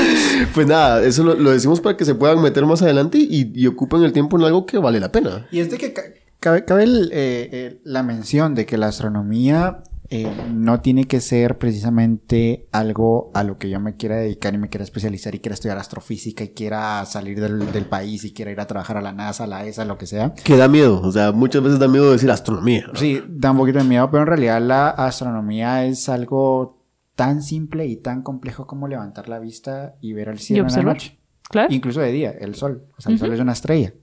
pues 0.54 0.66
nada, 0.66 1.04
eso 1.04 1.22
lo, 1.22 1.50
decimos 1.50 1.80
para 1.80 1.96
que 1.96 2.04
se 2.04 2.14
puedan 2.14 2.40
meter 2.40 2.64
más 2.66 2.82
adelante 2.82 3.18
y, 3.18 3.66
ocupen 3.66 4.02
el 4.02 4.12
tiempo 4.12 4.38
en 4.38 4.44
algo 4.44 4.66
que 4.66 4.78
vale 4.78 5.00
la 5.00 5.12
pena. 5.12 5.46
Y 5.50 5.60
es 5.60 5.70
de 5.70 5.78
que 5.78 5.92
cabe, 6.38 6.64
cabe 6.64 6.84
eh, 6.84 7.08
eh, 7.12 7.80
la 7.84 8.02
mención 8.02 8.54
de 8.54 8.66
que 8.66 8.78
la 8.78 8.88
astronomía 8.88 9.82
eh, 10.12 10.28
no 10.52 10.80
tiene 10.80 11.04
que 11.04 11.20
ser 11.20 11.56
precisamente 11.56 12.66
algo 12.72 13.30
a 13.32 13.44
lo 13.44 13.58
que 13.58 13.70
yo 13.70 13.78
me 13.78 13.96
quiera 13.96 14.16
dedicar 14.16 14.52
y 14.52 14.58
me 14.58 14.68
quiera 14.68 14.82
especializar 14.82 15.36
y 15.36 15.38
quiera 15.38 15.54
estudiar 15.54 15.78
astrofísica 15.78 16.42
y 16.42 16.48
quiera 16.48 17.06
salir 17.06 17.40
del, 17.40 17.70
del, 17.70 17.84
país 17.84 18.24
y 18.24 18.32
quiera 18.32 18.50
ir 18.50 18.60
a 18.60 18.66
trabajar 18.66 18.96
a 18.96 19.02
la 19.02 19.12
NASA, 19.12 19.44
a 19.44 19.46
la 19.46 19.64
ESA, 19.64 19.84
lo 19.84 19.98
que 19.98 20.06
sea. 20.06 20.34
Que 20.34 20.56
da 20.56 20.66
miedo, 20.66 21.00
o 21.00 21.12
sea, 21.12 21.30
muchas 21.30 21.62
veces 21.62 21.78
da 21.78 21.86
miedo 21.86 22.10
decir 22.10 22.28
astronomía. 22.28 22.90
Sí, 22.94 23.22
da 23.28 23.52
un 23.52 23.58
poquito 23.58 23.78
de 23.78 23.84
miedo, 23.84 24.10
pero 24.10 24.24
en 24.24 24.26
realidad 24.26 24.60
la 24.60 24.88
astronomía 24.88 25.84
es 25.84 26.08
algo 26.08 26.84
tan 27.14 27.40
simple 27.44 27.86
y 27.86 27.94
tan 27.94 28.22
complejo 28.22 28.66
como 28.66 28.88
levantar 28.88 29.28
la 29.28 29.38
vista 29.38 29.94
y 30.00 30.12
ver 30.12 30.28
el 30.28 30.40
cielo 30.40 30.66
en 30.66 30.74
la 30.74 30.82
noche. 30.82 31.20
Claro. 31.48 31.72
Incluso 31.72 32.00
de 32.00 32.10
día, 32.10 32.30
el 32.32 32.56
sol. 32.56 32.86
O 32.98 33.00
sea, 33.00 33.12
el 33.12 33.18
sol 33.20 33.32
es 33.32 33.38
una 33.38 33.52
estrella. 33.52 33.94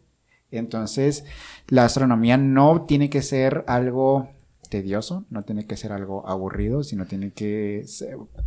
Entonces, 0.51 1.25
la 1.67 1.83
astronomía 1.83 2.37
no 2.37 2.83
tiene 2.83 3.09
que 3.09 3.21
ser 3.21 3.65
algo 3.67 4.29
tedioso, 4.69 5.25
no 5.29 5.43
tiene 5.43 5.65
que 5.65 5.77
ser 5.77 5.91
algo 5.91 6.27
aburrido, 6.27 6.83
sino 6.83 7.05
tiene 7.05 7.31
que 7.31 7.85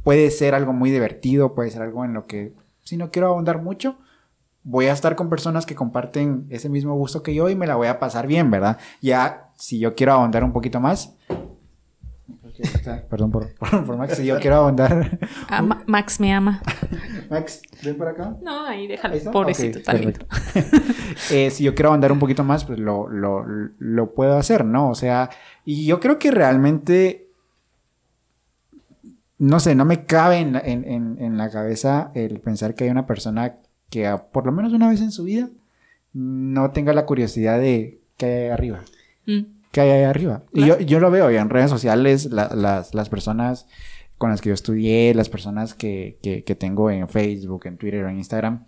puede 0.02 0.30
ser 0.30 0.54
algo 0.54 0.72
muy 0.72 0.90
divertido, 0.90 1.54
puede 1.54 1.70
ser 1.70 1.82
algo 1.82 2.04
en 2.04 2.14
lo 2.14 2.26
que 2.26 2.54
si 2.84 2.96
no 2.96 3.10
quiero 3.10 3.28
ahondar 3.28 3.62
mucho, 3.62 3.98
voy 4.62 4.86
a 4.86 4.92
estar 4.92 5.16
con 5.16 5.28
personas 5.28 5.66
que 5.66 5.74
comparten 5.74 6.46
ese 6.50 6.68
mismo 6.68 6.94
gusto 6.94 7.22
que 7.22 7.34
yo 7.34 7.48
y 7.48 7.56
me 7.56 7.66
la 7.66 7.76
voy 7.76 7.88
a 7.88 7.98
pasar 7.98 8.26
bien, 8.26 8.50
¿verdad? 8.50 8.78
Ya 9.00 9.50
si 9.56 9.78
yo 9.78 9.94
quiero 9.94 10.12
ahondar 10.12 10.44
un 10.44 10.52
poquito 10.52 10.80
más, 10.80 11.16
Perdón 13.08 13.30
por, 13.30 13.54
por, 13.54 13.96
Max, 13.96 14.16
si 14.16 14.26
yo 14.26 14.38
quiero 14.38 14.56
ahondar. 14.56 15.18
Ah, 15.48 15.62
Max 15.86 16.20
me 16.20 16.32
ama. 16.32 16.60
Max, 17.30 17.62
ven 17.82 17.96
para 17.96 18.10
acá. 18.10 18.36
No, 18.42 18.66
ahí 18.66 18.86
déjalo. 18.86 19.14
Está. 19.14 19.30
Pobrecito, 19.30 19.78
Ok, 19.78 19.80
está 19.80 19.92
lindo. 19.94 20.18
Eh, 21.30 21.50
si 21.50 21.64
yo 21.64 21.74
quiero 21.74 21.92
andar 21.92 22.12
un 22.12 22.18
poquito 22.18 22.44
más, 22.44 22.64
pues 22.64 22.78
lo, 22.78 23.08
lo, 23.08 23.44
lo 23.44 24.14
puedo 24.14 24.36
hacer, 24.36 24.64
¿no? 24.64 24.90
O 24.90 24.94
sea, 24.94 25.30
y 25.72 25.86
yo 25.86 26.00
creo 26.00 26.18
que 26.18 26.30
realmente, 26.30 27.28
no 29.38 29.60
sé, 29.60 29.74
no 29.74 29.84
me 29.84 30.04
cabe 30.04 30.38
en 30.38 30.52
la, 30.52 30.60
en, 30.60 30.84
en- 30.84 31.16
en 31.20 31.36
la 31.38 31.50
cabeza 31.50 32.10
el 32.14 32.40
pensar 32.40 32.74
que 32.74 32.84
hay 32.84 32.90
una 32.90 33.06
persona 33.06 33.56
que 33.88 34.06
a- 34.06 34.24
por 34.30 34.46
lo 34.46 34.52
menos 34.52 34.72
una 34.72 34.88
vez 34.88 35.00
en 35.00 35.12
su 35.12 35.24
vida 35.24 35.48
no 36.12 36.70
tenga 36.72 36.92
la 36.92 37.06
curiosidad 37.06 37.58
de 37.58 38.00
qué 38.16 38.26
hay 38.26 38.32
ahí 38.44 38.48
arriba. 38.50 38.80
Mm. 39.26 39.40
¿Qué 39.72 39.80
hay 39.80 39.90
ahí 39.90 40.02
arriba? 40.02 40.42
Y 40.52 40.66
yo, 40.66 40.80
yo 40.80 40.98
lo 41.00 41.10
veo 41.10 41.30
y 41.30 41.36
en 41.36 41.48
redes 41.48 41.70
sociales, 41.70 42.26
la- 42.26 42.50
las, 42.54 42.94
las 42.94 43.08
personas 43.08 43.66
con 44.18 44.30
las 44.30 44.40
que 44.42 44.48
yo 44.50 44.54
estudié, 44.54 45.14
las 45.14 45.28
personas 45.30 45.72
que, 45.74 46.18
que, 46.22 46.44
que 46.44 46.54
tengo 46.54 46.90
en 46.90 47.08
Facebook, 47.08 47.62
en 47.66 47.78
Twitter, 47.78 48.04
en 48.04 48.18
Instagram, 48.18 48.66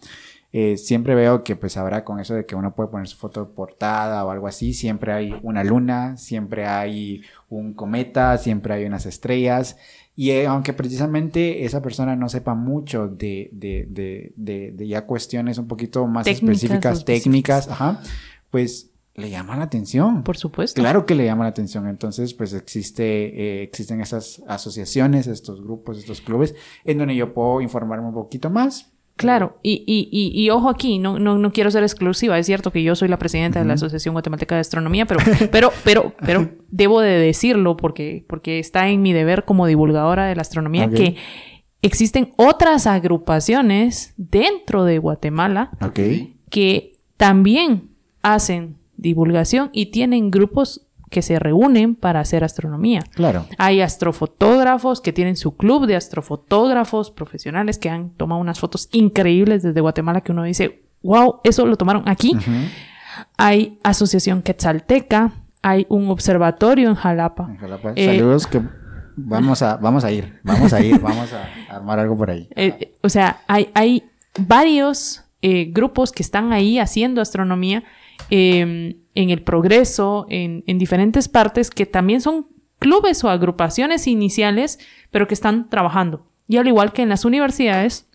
eh, 0.53 0.77
siempre 0.77 1.15
veo 1.15 1.45
que 1.45 1.57
pues 1.57 1.77
ahora 1.77 2.05
con 2.05 2.21
eso 2.21 2.35
de 2.35 2.45
que 2.45 2.55
uno 2.55 2.75
puede 2.75 2.91
poner 2.91 3.09
su 3.09 3.17
foto 3.17 3.45
de 3.45 3.53
portada 3.53 4.25
o 4.25 4.31
algo 4.31 4.47
así, 4.47 4.75
siempre 4.75 5.13
hay 5.13 5.35
una 5.43 5.65
luna, 5.65 6.17
siempre 6.19 6.67
hay 6.67 7.23
un 7.49 7.73
cometa, 7.73 8.37
siempre 8.39 8.75
hay 8.75 8.85
unas 8.85 9.07
estrellas. 9.07 9.79
Y 10.15 10.31
eh, 10.31 10.47
aunque 10.47 10.75
precisamente 10.75 11.65
esa 11.65 11.81
persona 11.81 12.17
no 12.17 12.29
sepa 12.29 12.55
mucho 12.55 13.09
de, 13.09 13.49
de, 13.53 13.87
de, 13.89 14.33
de, 14.37 14.73
de 14.73 14.87
ya 14.87 15.07
cuestiones 15.07 15.57
un 15.57 15.69
poquito 15.69 16.07
más 16.07 16.25
Técnicas 16.25 16.57
específicas, 16.57 16.97
o 16.97 16.99
específicas. 16.99 17.23
técnicas, 17.25 17.69
ajá, 17.69 18.03
pues 18.51 18.91
le 19.15 19.31
llama 19.31 19.57
la 19.57 19.65
atención. 19.65 20.23
Por 20.23 20.37
supuesto. 20.37 20.81
Claro 20.81 21.07
que 21.07 21.15
le 21.15 21.25
llama 21.25 21.45
la 21.45 21.51
atención. 21.51 21.87
Entonces, 21.89 22.35
pues 22.35 22.53
existe, 22.53 23.05
eh, 23.05 23.63
existen 23.63 24.01
esas 24.01 24.43
asociaciones, 24.47 25.27
estos 25.27 25.63
grupos, 25.63 25.99
estos 25.99 26.21
clubes, 26.21 26.55
en 26.85 26.99
donde 26.99 27.17
yo 27.17 27.33
puedo 27.33 27.61
informarme 27.61 28.09
un 28.09 28.15
poquito 28.15 28.51
más. 28.51 28.93
Claro, 29.17 29.59
y, 29.63 29.85
y, 29.87 30.09
y, 30.11 30.43
y 30.43 30.51
ojo 30.51 30.69
aquí, 30.69 30.99
no, 30.99 31.19
no, 31.19 31.39
no 31.39 31.53
quiero 31.53 31.71
ser 31.71 31.83
exclusiva, 31.83 32.39
es 32.39 32.47
cierto 32.47 32.73
que 32.73 32.83
yo 32.83 32.95
soy 32.97 33.09
la 33.09 33.19
presidenta 33.19 33.61
de 33.61 33.67
la 33.67 33.75
Asociación 33.75 34.15
Guatemalteca 34.15 34.55
de 34.55 34.63
Astronomía, 34.63 35.07
pero, 35.07 35.21
pero, 35.53 35.73
pero, 35.85 36.15
pero 36.25 36.51
debo 36.71 37.01
de 37.01 37.19
decirlo 37.19 37.77
porque, 37.77 38.25
porque 38.27 38.59
está 38.59 38.89
en 38.89 39.03
mi 39.03 39.13
deber 39.13 39.45
como 39.45 39.67
divulgadora 39.67 40.27
de 40.27 40.35
la 40.35 40.43
astronomía 40.43 40.89
que 40.89 41.17
existen 41.83 42.33
otras 42.37 42.87
agrupaciones 42.87 44.15
dentro 44.17 44.85
de 44.85 44.99
Guatemala 44.99 45.71
que 46.49 46.99
también 47.17 47.91
hacen 48.23 48.77
divulgación 48.97 49.71
y 49.73 49.87
tienen 49.87 50.31
grupos 50.31 50.87
que 51.13 51.23
se 51.23 51.39
reúnen 51.39 51.95
para 51.95 52.19
hacer 52.19 52.43
astronomía. 52.43 53.05
Claro. 53.15 53.47
Hay 53.59 53.81
astrofotógrafos 53.81 55.01
que 55.01 55.13
tienen 55.13 55.37
su 55.37 55.57
club 55.57 55.87
de 55.87 55.95
astrofotógrafos 55.95 57.13
profesionales 57.13 57.79
que 57.79 57.89
han 57.89 58.11
tomado 58.11 58.41
unas 58.41 58.59
fotos 58.59 58.89
increíbles 58.91 59.63
desde 59.63 59.81
Guatemala 59.81 60.23
que 60.23 60.33
uno 60.33 60.43
dice, 60.43 60.83
wow, 61.03 61.41
eso 61.45 61.67
lo 61.67 61.77
tomaron 61.77 62.09
aquí. 62.09 62.37
Hay 63.37 63.79
Asociación 63.85 64.43
Quetzalteca, 64.43 65.33
hay 65.63 65.87
un 65.89 66.11
observatorio 66.11 66.89
en 66.89 66.97
Jalapa. 66.97 67.47
En 67.49 67.57
Jalapa. 67.59 67.93
Eh, 67.95 68.17
Saludos 68.17 68.49
que 68.49 68.63
vamos 69.17 69.63
a, 69.63 69.77
vamos 69.77 70.03
a 70.03 70.11
ir, 70.11 70.41
vamos 70.43 70.73
a 70.73 70.81
ir, 70.81 70.99
vamos 70.99 71.33
a 71.33 71.49
armar 71.73 72.01
algo 72.01 72.17
por 72.17 72.31
ahí. 72.31 72.49
Eh, 72.57 72.95
o 73.03 73.09
sea, 73.09 73.43
hay, 73.47 73.71
hay 73.75 74.03
varios 74.39 75.23
eh, 75.43 75.67
grupos 75.71 76.11
que 76.11 76.23
están 76.23 76.53
ahí 76.53 76.79
haciendo 76.79 77.21
astronomía 77.21 77.85
eh, 78.31 78.97
en 79.15 79.31
el 79.31 79.43
progreso, 79.43 80.27
en, 80.29 80.65
en 80.67 80.79
diferentes 80.79 81.29
partes, 81.29 81.71
que 81.71 81.87
también 81.87 82.21
son 82.21 82.47
clubes 82.79 83.23
o 83.25 83.29
agrupaciones 83.29 84.07
iniciales, 84.07 84.79
pero 85.11 85.27
que 85.29 85.35
están 85.35 85.69
trabajando. 85.69 86.27
Y 86.49 86.57
al 86.57 86.67
igual 86.69 86.93
que 86.93 87.03
en 87.03 87.09
las 87.09 87.25
universidades, 87.25 88.07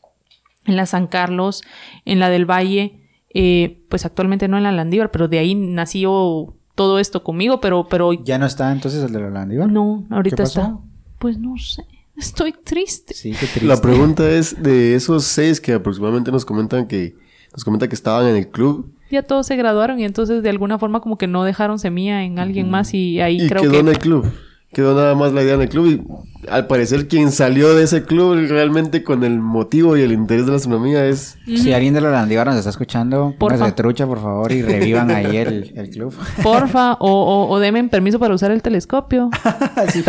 en 0.66 0.76
la 0.76 0.86
San 0.86 1.08
Carlos, 1.08 1.64
en 2.06 2.20
la 2.20 2.30
del 2.30 2.46
Valle, 2.46 3.00
eh, 3.34 3.84
pues 3.90 4.06
actualmente 4.06 4.48
no 4.48 4.58
en 4.58 4.64
la 4.64 4.72
Landívar, 4.72 5.12
pero 5.12 5.28
de 5.28 5.40
ahí 5.40 5.56
nació 5.56 6.56
todo 6.76 7.00
esto 7.00 7.24
conmigo, 7.24 7.60
pero, 7.60 7.88
pero 7.90 8.14
¿Ya 8.14 8.38
no 8.38 8.46
está 8.46 8.72
entonces 8.72 9.04
el 9.04 9.12
de 9.12 9.22
la 9.22 9.30
Landívar? 9.30 9.70
no, 9.72 10.06
ahorita 10.10 10.36
¿Qué 10.36 10.44
pasó? 10.44 10.60
está. 10.62 10.78
Pues 11.20 11.38
no 11.40 11.58
sé, 11.58 11.84
estoy 12.16 12.52
triste. 12.52 13.14
Sí, 13.14 13.32
qué 13.32 13.48
triste. 13.48 13.66
La 13.66 13.82
pregunta 13.82 14.30
es 14.30 14.62
de 14.62 14.94
esos 14.96 15.24
seis 15.24 15.60
que 15.60 15.74
aproximadamente 15.74 16.32
nos 16.32 16.46
comentan 16.46 16.88
que 16.88 17.16
nos 17.54 17.64
comenta 17.64 17.88
que 17.88 17.96
estaban 17.96 18.28
en 18.28 18.36
el 18.36 18.50
club 18.50 18.94
ya 19.12 19.24
todos 19.24 19.48
se 19.48 19.56
graduaron 19.56 20.00
y 20.00 20.06
entonces 20.06 20.44
de 20.44 20.50
alguna 20.50 20.78
forma 20.80 21.00
como 21.00 21.18
que 21.18 21.28
no 21.28 21.44
dejaron 21.44 21.80
semilla 21.80 22.24
en 22.24 22.40
alguien 22.40 22.70
más 22.70 22.94
y 22.94 23.20
ahí 23.22 23.42
y 23.42 23.48
creo 23.48 23.62
quedó 23.62 23.72
que 23.72 23.80
en 23.80 23.88
el 23.90 24.00
club. 24.00 24.26
Quedó 24.74 24.94
nada 24.96 25.16
más 25.16 25.32
la 25.32 25.42
idea 25.44 25.54
en 25.54 25.62
el 25.62 25.70
club 25.70 25.88
y 25.88 26.50
al 26.50 26.68
parecer 26.68 27.08
quien 27.08 27.32
salió 27.32 27.74
de 27.74 27.86
ese 27.86 28.04
club 28.04 28.36
realmente 28.50 29.02
con 29.02 29.24
el 29.24 29.40
motivo 29.40 29.96
y 29.96 30.02
el 30.02 30.12
interés 30.12 30.46
de 30.46 30.52
la 30.52 30.58
astronomía 30.58 31.06
es 31.06 31.38
Si 31.46 31.72
alguien 31.72 31.94
de 31.94 32.02
la 32.02 32.10
Landívar 32.12 32.48
nos 32.48 32.58
está 32.58 32.70
escuchando, 32.72 33.34
Porfa. 33.40 33.56
póngase 33.58 33.72
trucha, 33.72 34.06
por 34.06 34.22
favor, 34.22 34.52
y 34.52 34.62
revivan 34.62 35.10
ahí 35.10 35.38
el, 35.38 35.72
el 35.74 35.90
club. 35.90 36.14
porfa 36.44 36.94
o, 37.00 37.10
o, 37.10 37.50
o 37.50 37.60
denme 37.60 37.82
permiso 37.86 38.20
para 38.20 38.36
usar 38.36 38.52
el 38.52 38.62
telescopio. 38.62 39.30
sí, 39.90 40.04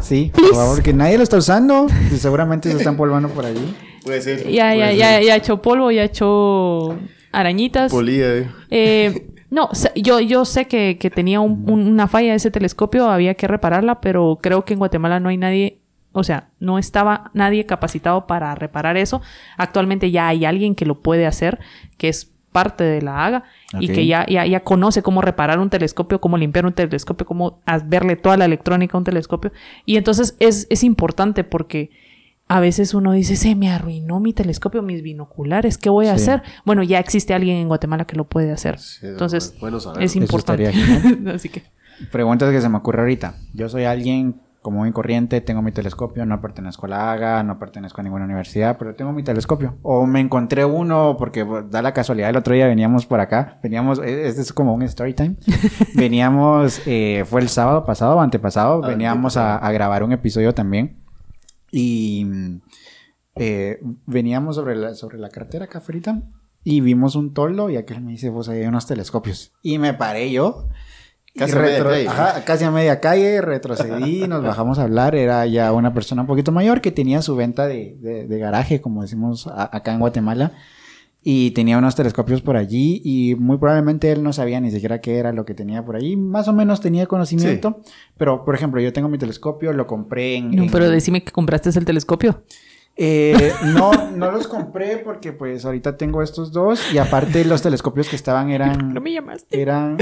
sí, 0.00 0.32
por 0.34 0.54
favor, 0.54 0.82
que 0.82 0.92
nadie 0.92 1.16
lo 1.16 1.22
está 1.22 1.38
usando. 1.38 1.86
y 2.12 2.16
Seguramente 2.18 2.70
se 2.70 2.76
están 2.76 2.96
polvando 2.98 3.30
por 3.30 3.46
allí. 3.46 3.74
puede 4.04 4.20
ser 4.20 4.44
Ya, 4.50 4.74
ya, 4.74 4.84
puede 4.86 4.96
ya, 4.98 5.14
ser 5.16 5.24
ya 5.24 5.36
echó 5.36 5.62
polvo, 5.62 5.90
ya 5.90 6.04
echó 6.04 6.94
arañitas. 7.32 7.90
polía, 7.92 8.34
eh. 8.36 8.48
Eh, 8.70 9.26
no, 9.50 9.70
yo, 9.96 10.20
yo 10.20 10.44
sé 10.44 10.66
que, 10.66 10.98
que 10.98 11.10
tenía 11.10 11.40
un- 11.40 11.68
un- 11.70 11.86
una 11.88 12.06
falla 12.08 12.34
ese 12.34 12.50
telescopio, 12.50 13.08
había 13.10 13.34
que 13.34 13.46
repararla, 13.48 14.00
pero 14.00 14.38
creo 14.42 14.64
que 14.64 14.74
en 14.74 14.78
Guatemala 14.78 15.18
no 15.20 15.28
hay 15.30 15.36
nadie, 15.38 15.78
o 16.12 16.24
sea, 16.24 16.48
no 16.60 16.78
estaba 16.78 17.30
nadie 17.34 17.64
capacitado 17.66 18.26
para 18.26 18.54
reparar 18.54 18.96
eso. 18.96 19.22
Actualmente 19.56 20.10
ya 20.10 20.28
hay 20.28 20.44
alguien 20.44 20.74
que 20.74 20.84
lo 20.86 21.00
puede 21.00 21.26
hacer, 21.26 21.58
que 21.96 22.08
es 22.08 22.30
parte 22.52 22.84
de 22.84 23.00
la 23.00 23.24
AGA 23.24 23.44
y 23.80 23.86
que 23.94 24.06
ya, 24.06 24.26
ya, 24.26 24.44
ya 24.44 24.60
conoce 24.60 25.02
cómo 25.02 25.22
reparar 25.22 25.58
un 25.58 25.70
telescopio, 25.70 26.20
cómo 26.20 26.36
limpiar 26.36 26.66
un 26.66 26.74
telescopio, 26.74 27.24
cómo 27.24 27.60
verle 27.86 28.16
toda 28.16 28.36
la 28.36 28.44
electrónica 28.44 28.94
a 28.94 28.98
un 28.98 29.04
telescopio. 29.04 29.52
Y 29.86 29.96
entonces 29.96 30.36
es, 30.38 30.66
es 30.68 30.84
importante 30.84 31.44
porque 31.44 31.88
a 32.56 32.60
veces 32.60 32.92
uno 32.94 33.12
dice, 33.12 33.36
se 33.36 33.54
me 33.54 33.70
arruinó 33.70 34.20
mi 34.20 34.32
telescopio, 34.32 34.82
mis 34.82 35.02
binoculares, 35.02 35.78
¿qué 35.78 35.88
voy 35.90 36.06
a 36.08 36.16
Sí. 36.18 36.22
hacer? 36.30 36.42
Bueno, 36.64 36.82
ya 36.82 36.98
existe 36.98 37.34
alguien 37.34 37.56
en 37.56 37.68
Guatemala 37.68 38.04
que 38.04 38.16
lo 38.16 38.24
puede 38.24 38.52
hacer. 38.52 38.78
Sí, 38.78 39.06
Entonces, 39.06 39.54
bueno 39.60 39.78
es 40.00 40.16
importante. 40.16 40.68
Así 41.34 41.48
que, 41.48 41.62
Preguntas 42.10 42.50
que 42.50 42.60
se 42.60 42.68
me 42.68 42.78
ocurre 42.78 43.00
ahorita. 43.00 43.34
Yo 43.54 43.68
soy 43.68 43.84
alguien 43.84 44.40
común 44.60 44.86
y 44.86 44.92
corriente, 44.92 45.40
tengo 45.40 45.60
mi 45.60 45.72
telescopio, 45.72 46.24
no 46.24 46.40
pertenezco 46.40 46.86
a 46.86 46.88
la 46.88 47.12
AGA, 47.12 47.42
no 47.42 47.58
pertenezco 47.58 48.00
a 48.00 48.04
ninguna 48.04 48.24
universidad, 48.26 48.76
pero 48.78 48.94
tengo 48.94 49.12
mi 49.12 49.22
telescopio. 49.24 49.74
O 49.82 50.06
me 50.06 50.20
encontré 50.20 50.64
uno 50.64 51.16
porque 51.18 51.44
da 51.68 51.82
la 51.82 51.92
casualidad, 51.92 52.30
el 52.30 52.36
otro 52.36 52.54
día 52.54 52.66
veníamos 52.68 53.04
por 53.06 53.18
acá, 53.18 53.58
veníamos, 53.62 53.98
este 53.98 54.40
es 54.40 54.52
como 54.52 54.72
un 54.74 54.82
story 54.82 55.14
time. 55.14 55.34
veníamos, 55.94 56.80
eh, 56.86 57.24
fue 57.26 57.40
el 57.40 57.48
sábado 57.48 57.84
pasado 57.84 58.16
o 58.16 58.20
antepasado, 58.20 58.82
Ah, 58.84 58.88
veníamos 58.88 59.36
a, 59.36 59.56
a 59.56 59.72
grabar 59.72 60.04
un 60.04 60.12
episodio 60.12 60.54
también. 60.54 61.01
Y 61.72 62.26
eh, 63.34 63.80
veníamos 64.06 64.56
sobre 64.56 64.76
la, 64.76 64.94
sobre 64.94 65.18
la 65.18 65.30
carretera 65.30 65.66
y 66.62 66.80
vimos 66.80 67.16
un 67.16 67.34
toldo 67.34 67.70
y 67.70 67.76
aquel 67.76 68.00
me 68.02 68.12
dice, 68.12 68.28
vos 68.28 68.48
ahí 68.48 68.60
hay 68.60 68.66
unos 68.66 68.86
telescopios. 68.86 69.52
Y 69.62 69.78
me 69.78 69.94
paré 69.94 70.30
yo. 70.30 70.68
Casi 71.34 71.52
a 71.52 71.56
media 71.60 71.78
calle. 71.82 72.08
Ajá, 72.08 72.44
casi 72.44 72.64
a 72.64 72.70
media 72.70 73.00
calle, 73.00 73.40
retrocedí, 73.40 74.20
nos 74.28 74.42
bajamos 74.44 74.78
a 74.78 74.82
hablar. 74.82 75.14
Era 75.16 75.46
ya 75.46 75.72
una 75.72 75.94
persona 75.94 76.20
un 76.22 76.28
poquito 76.28 76.52
mayor 76.52 76.82
que 76.82 76.92
tenía 76.92 77.22
su 77.22 77.34
venta 77.34 77.66
de, 77.66 77.96
de- 78.00 78.26
de 78.26 78.38
garaje, 78.38 78.80
como 78.82 79.00
decimos 79.02 79.46
a- 79.46 79.74
acá 79.74 79.94
en 79.94 80.00
Guatemala. 80.00 80.52
Y 81.24 81.52
tenía 81.52 81.78
unos 81.78 81.94
telescopios 81.94 82.42
por 82.42 82.56
allí 82.56 83.00
y 83.04 83.36
muy 83.36 83.56
probablemente 83.56 84.10
él 84.10 84.24
no 84.24 84.32
sabía 84.32 84.60
ni 84.60 84.72
siquiera 84.72 85.00
qué 85.00 85.18
era 85.18 85.32
lo 85.32 85.44
que 85.44 85.54
tenía 85.54 85.84
por 85.84 85.94
allí. 85.94 86.16
Más 86.16 86.48
o 86.48 86.52
menos 86.52 86.80
tenía 86.80 87.06
conocimiento. 87.06 87.80
Pero, 88.18 88.44
por 88.44 88.54
ejemplo, 88.56 88.80
yo 88.80 88.92
tengo 88.92 89.08
mi 89.08 89.18
telescopio, 89.18 89.72
lo 89.72 89.86
compré 89.86 90.34
en... 90.36 90.50
no, 90.50 90.64
en- 90.64 90.70
pero 90.70 90.90
decime 90.90 91.22
que 91.22 91.30
compraste 91.30 91.70
el 91.78 91.84
telescopio. 91.84 92.42
eh, 92.96 93.52
no, 93.66 93.92
no 94.16 94.32
los 94.32 94.48
compré 94.48 94.98
porque 94.98 95.32
pues 95.32 95.64
ahorita 95.64 95.96
tengo 95.96 96.22
estos 96.22 96.50
dos 96.52 96.92
y 96.92 96.98
aparte 96.98 97.44
los 97.44 97.62
telescopios 97.62 98.08
que 98.08 98.16
estaban 98.16 98.50
eran... 98.50 98.92
No 98.92 99.00
me 99.00 99.12
llamaste. 99.12 99.62
Eran, 99.62 99.98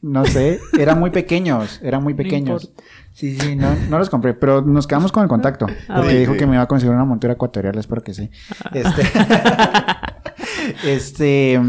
no 0.00 0.24
sé, 0.24 0.60
eran 0.78 0.98
muy 0.98 1.10
pequeños, 1.10 1.78
eran 1.82 2.02
muy 2.02 2.14
pequeños. 2.14 2.72
sí, 3.12 3.38
sí, 3.38 3.54
no, 3.54 3.68
no 3.90 3.98
los 3.98 4.08
compré, 4.10 4.32
pero 4.34 4.62
nos 4.62 4.86
quedamos 4.86 5.12
con 5.12 5.22
el 5.24 5.28
contacto. 5.28 5.66
Ah, 5.88 5.96
porque 5.98 6.18
dijo 6.18 6.32
Sí. 6.32 6.38
que 6.38 6.46
me 6.46 6.54
iba 6.54 6.62
a 6.62 6.68
conseguir 6.68 6.94
una 6.94 7.04
montura 7.04 7.34
ecuatorial, 7.34 7.76
espero 7.78 8.02
que 8.02 8.14
sí. 8.14 8.30
Este, 8.72 9.02
este, 10.84 11.60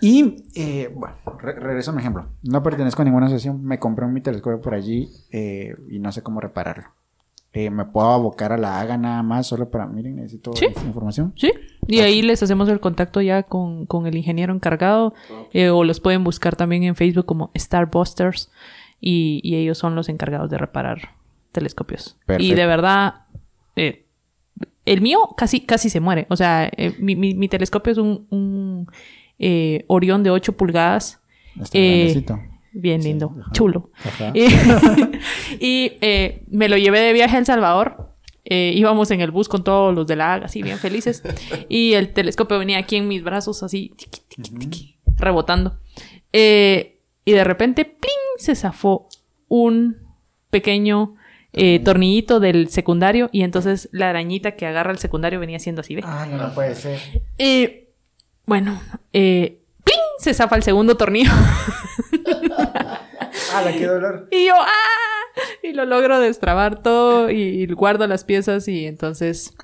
y, 0.00 0.44
eh, 0.54 0.90
bueno, 0.94 1.16
re- 1.38 1.58
regreso 1.58 1.90
a 1.90 1.94
mi 1.94 2.00
ejemplo. 2.00 2.26
No 2.42 2.62
pertenezco 2.62 3.02
a 3.02 3.04
ninguna 3.04 3.26
asociación, 3.26 3.64
me 3.64 3.78
compré 3.78 4.06
mi 4.06 4.20
telescopio 4.20 4.60
por 4.60 4.74
allí 4.74 5.08
eh, 5.32 5.74
y 5.90 5.98
no 5.98 6.12
sé 6.12 6.22
cómo 6.22 6.40
repararlo. 6.40 6.84
Eh, 7.52 7.70
me 7.70 7.84
puedo 7.84 8.08
abocar 8.10 8.52
a 8.52 8.56
la 8.58 8.80
haga 8.80 8.98
nada 8.98 9.22
más 9.22 9.46
solo 9.46 9.70
para, 9.70 9.86
miren, 9.86 10.16
necesito 10.16 10.52
Sí. 10.54 10.66
información. 10.84 11.32
Sí, 11.36 11.52
y 11.86 12.00
ahí 12.00 12.20
les 12.20 12.42
hacemos 12.42 12.68
el 12.68 12.80
contacto 12.80 13.20
ya 13.20 13.44
con, 13.44 13.86
con 13.86 14.06
el 14.08 14.16
ingeniero 14.16 14.52
encargado 14.52 15.14
eh, 15.52 15.68
o 15.70 15.84
los 15.84 16.00
pueden 16.00 16.24
buscar 16.24 16.56
también 16.56 16.82
en 16.82 16.96
Facebook 16.96 17.26
como 17.26 17.52
Starbusters 17.56 18.50
y, 19.00 19.40
y 19.44 19.54
ellos 19.54 19.78
son 19.78 19.94
los 19.94 20.08
encargados 20.08 20.50
de 20.50 20.58
reparar 20.58 21.10
telescopios. 21.52 22.16
Y 22.22 22.26
Perfecto. 22.26 22.56
de 22.56 22.66
verdad, 22.66 23.14
eh, 23.76 24.03
el 24.84 25.00
mío 25.00 25.30
casi, 25.36 25.60
casi 25.60 25.88
se 25.90 26.00
muere. 26.00 26.26
O 26.30 26.36
sea, 26.36 26.70
eh, 26.76 26.94
mi, 26.98 27.16
mi- 27.16 27.34
mi 27.34 27.48
telescopio 27.48 27.92
es 27.92 27.98
un, 27.98 28.26
un 28.30 28.86
eh, 29.38 29.84
Orión 29.88 30.22
de 30.22 30.30
8 30.30 30.56
pulgadas. 30.56 31.20
Está 31.60 31.78
Eh. 31.78 32.24
Bien 32.76 33.00
Sí, 33.02 33.08
lindo, 33.08 33.32
ajá. 33.40 33.52
chulo. 33.52 33.90
Ajá. 34.04 34.32
Y, 34.34 34.46
y, 35.60 35.92
me 36.48 36.68
lo 36.68 36.76
llevé 36.76 37.00
de 37.00 37.12
viaje 37.12 37.36
a 37.36 37.38
El 37.38 37.46
Salvador. 37.46 38.10
Íbamos 38.44 39.10
en 39.12 39.20
el 39.20 39.30
bus 39.30 39.48
con 39.48 39.62
todos 39.64 39.94
los 39.94 40.06
de 40.06 40.16
la 40.16 40.34
AGA, 40.34 40.46
así 40.46 40.62
bien 40.62 40.78
felices. 40.78 41.22
Y 41.68 41.92
el 41.94 42.12
telescopio 42.12 42.58
venía 42.58 42.78
aquí 42.78 42.96
en 42.96 43.06
mis 43.08 43.22
brazos, 43.22 43.62
así, 43.62 43.92
tiqui, 43.96 44.20
tiqui, 44.28 44.50
tiqui, 44.58 44.96
rebotando. 45.16 45.78
Y 46.32 47.32
de 47.32 47.44
repente, 47.44 47.84
¡pling! 47.84 48.12
se 48.38 48.54
zafó 48.56 49.08
un 49.48 49.96
pequeño 50.50 51.14
eh, 51.54 51.80
tornillito 51.84 52.40
del 52.40 52.68
secundario. 52.68 53.28
Y 53.32 53.42
entonces 53.42 53.88
la 53.92 54.10
arañita 54.10 54.52
que 54.52 54.66
agarra 54.66 54.92
el 54.92 54.98
secundario 54.98 55.40
venía 55.40 55.58
siendo 55.58 55.80
así, 55.80 55.94
¿ve? 55.94 56.02
Ah, 56.04 56.26
no, 56.28 56.36
no 56.36 56.54
puede 56.54 56.74
ser. 56.74 56.98
Eh, 57.38 57.92
bueno, 58.46 58.80
eh, 59.12 59.60
se 60.18 60.34
zafa 60.34 60.56
el 60.56 60.62
segundo 60.62 60.96
tornillo. 60.96 61.30
Ah, 63.52 63.62
la 63.62 63.72
qué 63.72 63.86
dolor. 63.86 64.28
Y 64.32 64.46
yo, 64.46 64.54
¡ah! 64.56 65.40
Y 65.62 65.72
lo 65.74 65.84
logro 65.84 66.18
destrabar 66.18 66.82
todo 66.82 67.30
y, 67.30 67.40
y 67.40 67.66
guardo 67.66 68.06
las 68.06 68.24
piezas 68.24 68.66
y 68.66 68.86
entonces 68.86 69.54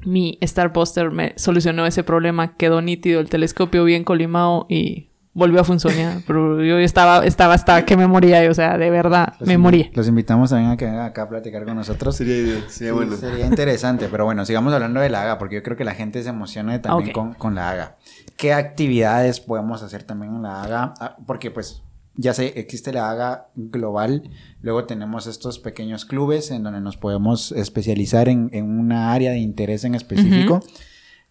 mi 0.00 0.36
Star 0.40 0.72
Buster 0.72 1.10
me 1.10 1.32
solucionó 1.36 1.86
ese 1.86 2.02
problema. 2.02 2.56
Quedó 2.56 2.82
nítido 2.82 3.20
el 3.20 3.30
telescopio 3.30 3.84
bien 3.84 4.04
colimado 4.04 4.66
y 4.68 5.10
volvió 5.34 5.60
a 5.60 5.64
funcionar. 5.64 6.20
Pero 6.26 6.62
yo 6.64 6.78
estaba, 6.78 7.26
estaba 7.26 7.54
hasta 7.54 7.84
que 7.84 7.96
me 7.96 8.06
moría, 8.06 8.48
o 8.50 8.54
sea, 8.54 8.78
de 8.78 8.88
verdad, 8.90 9.34
Los 9.40 9.48
me 9.48 9.56
invi- 9.56 9.58
morí. 9.60 9.90
Los 9.94 10.08
invitamos 10.08 10.50
también 10.50 10.70
a 10.70 10.76
que 10.76 10.86
vengan 10.86 11.04
acá 11.04 11.22
a 11.22 11.28
platicar 11.28 11.64
con 11.64 11.76
nosotros. 11.76 12.16
Sería, 12.16 12.34
sería 12.36 12.62
Sí, 12.68 12.90
bueno. 12.90 13.16
Sería 13.16 13.46
interesante, 13.46 14.08
pero 14.10 14.24
bueno, 14.24 14.44
sigamos 14.46 14.72
hablando 14.72 15.00
de 15.00 15.10
la 15.10 15.22
AGA, 15.22 15.38
porque 15.38 15.56
yo 15.56 15.62
creo 15.62 15.76
que 15.76 15.84
la 15.84 15.94
gente 15.94 16.22
se 16.22 16.30
emociona 16.30 16.80
también 16.80 17.12
con, 17.12 17.34
con 17.34 17.54
la 17.54 17.70
AGA. 17.70 17.96
¿Qué 18.36 18.52
actividades 18.52 19.40
podemos 19.40 19.82
hacer 19.82 20.02
también 20.04 20.34
en 20.34 20.42
la 20.42 20.62
AGA? 20.62 20.94
Ah, 21.00 21.16
Porque 21.26 21.50
pues 21.50 21.82
ya 22.16 22.32
sé, 22.32 22.52
existe 22.56 22.92
la 22.92 23.10
AGA 23.10 23.48
global, 23.56 24.30
luego 24.60 24.84
tenemos 24.84 25.26
estos 25.26 25.58
pequeños 25.58 26.04
clubes 26.04 26.52
en 26.52 26.62
donde 26.62 26.80
nos 26.80 26.96
podemos 26.96 27.50
especializar 27.50 28.28
en, 28.28 28.50
en 28.52 28.70
una 28.78 29.12
área 29.12 29.32
de 29.32 29.38
interés 29.38 29.82
en 29.84 29.96
específico, 29.96 30.60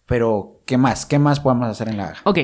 pero 0.06 0.60
¿qué 0.66 0.76
más? 0.78 1.06
¿Qué 1.06 1.18
más 1.18 1.40
podemos 1.40 1.68
hacer 1.68 1.88
en 1.88 1.96
la 1.96 2.08
AGA? 2.08 2.18
Ok, 2.24 2.38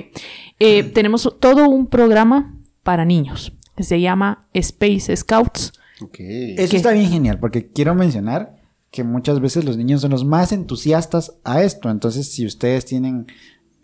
Eh, 0.59 0.83
tenemos 0.95 1.37
todo 1.41 1.69
un 1.69 1.87
programa 1.87 2.55
para 2.83 3.05
niños 3.05 3.53
que 3.77 3.83
se 3.83 4.01
llama 4.01 4.47
Space 4.55 5.15
Scouts. 5.17 5.73
Ok. 6.03 6.17
Eso 6.21 6.71
¿Qué? 6.71 6.77
está 6.77 6.93
bien 6.93 7.11
genial, 7.11 7.39
porque 7.39 7.69
quiero 7.71 7.95
mencionar 7.95 8.57
que 8.91 9.05
muchas 9.05 9.41
veces 9.41 9.65
los 9.65 9.77
niños 9.77 10.01
son 10.01 10.11
los 10.11 10.25
más 10.25 10.51
entusiastas 10.53 11.37
a 11.45 11.63
esto. 11.63 11.91
Entonces, 11.91 12.33
si 12.33 12.45
ustedes 12.47 12.85
tienen 12.87 13.27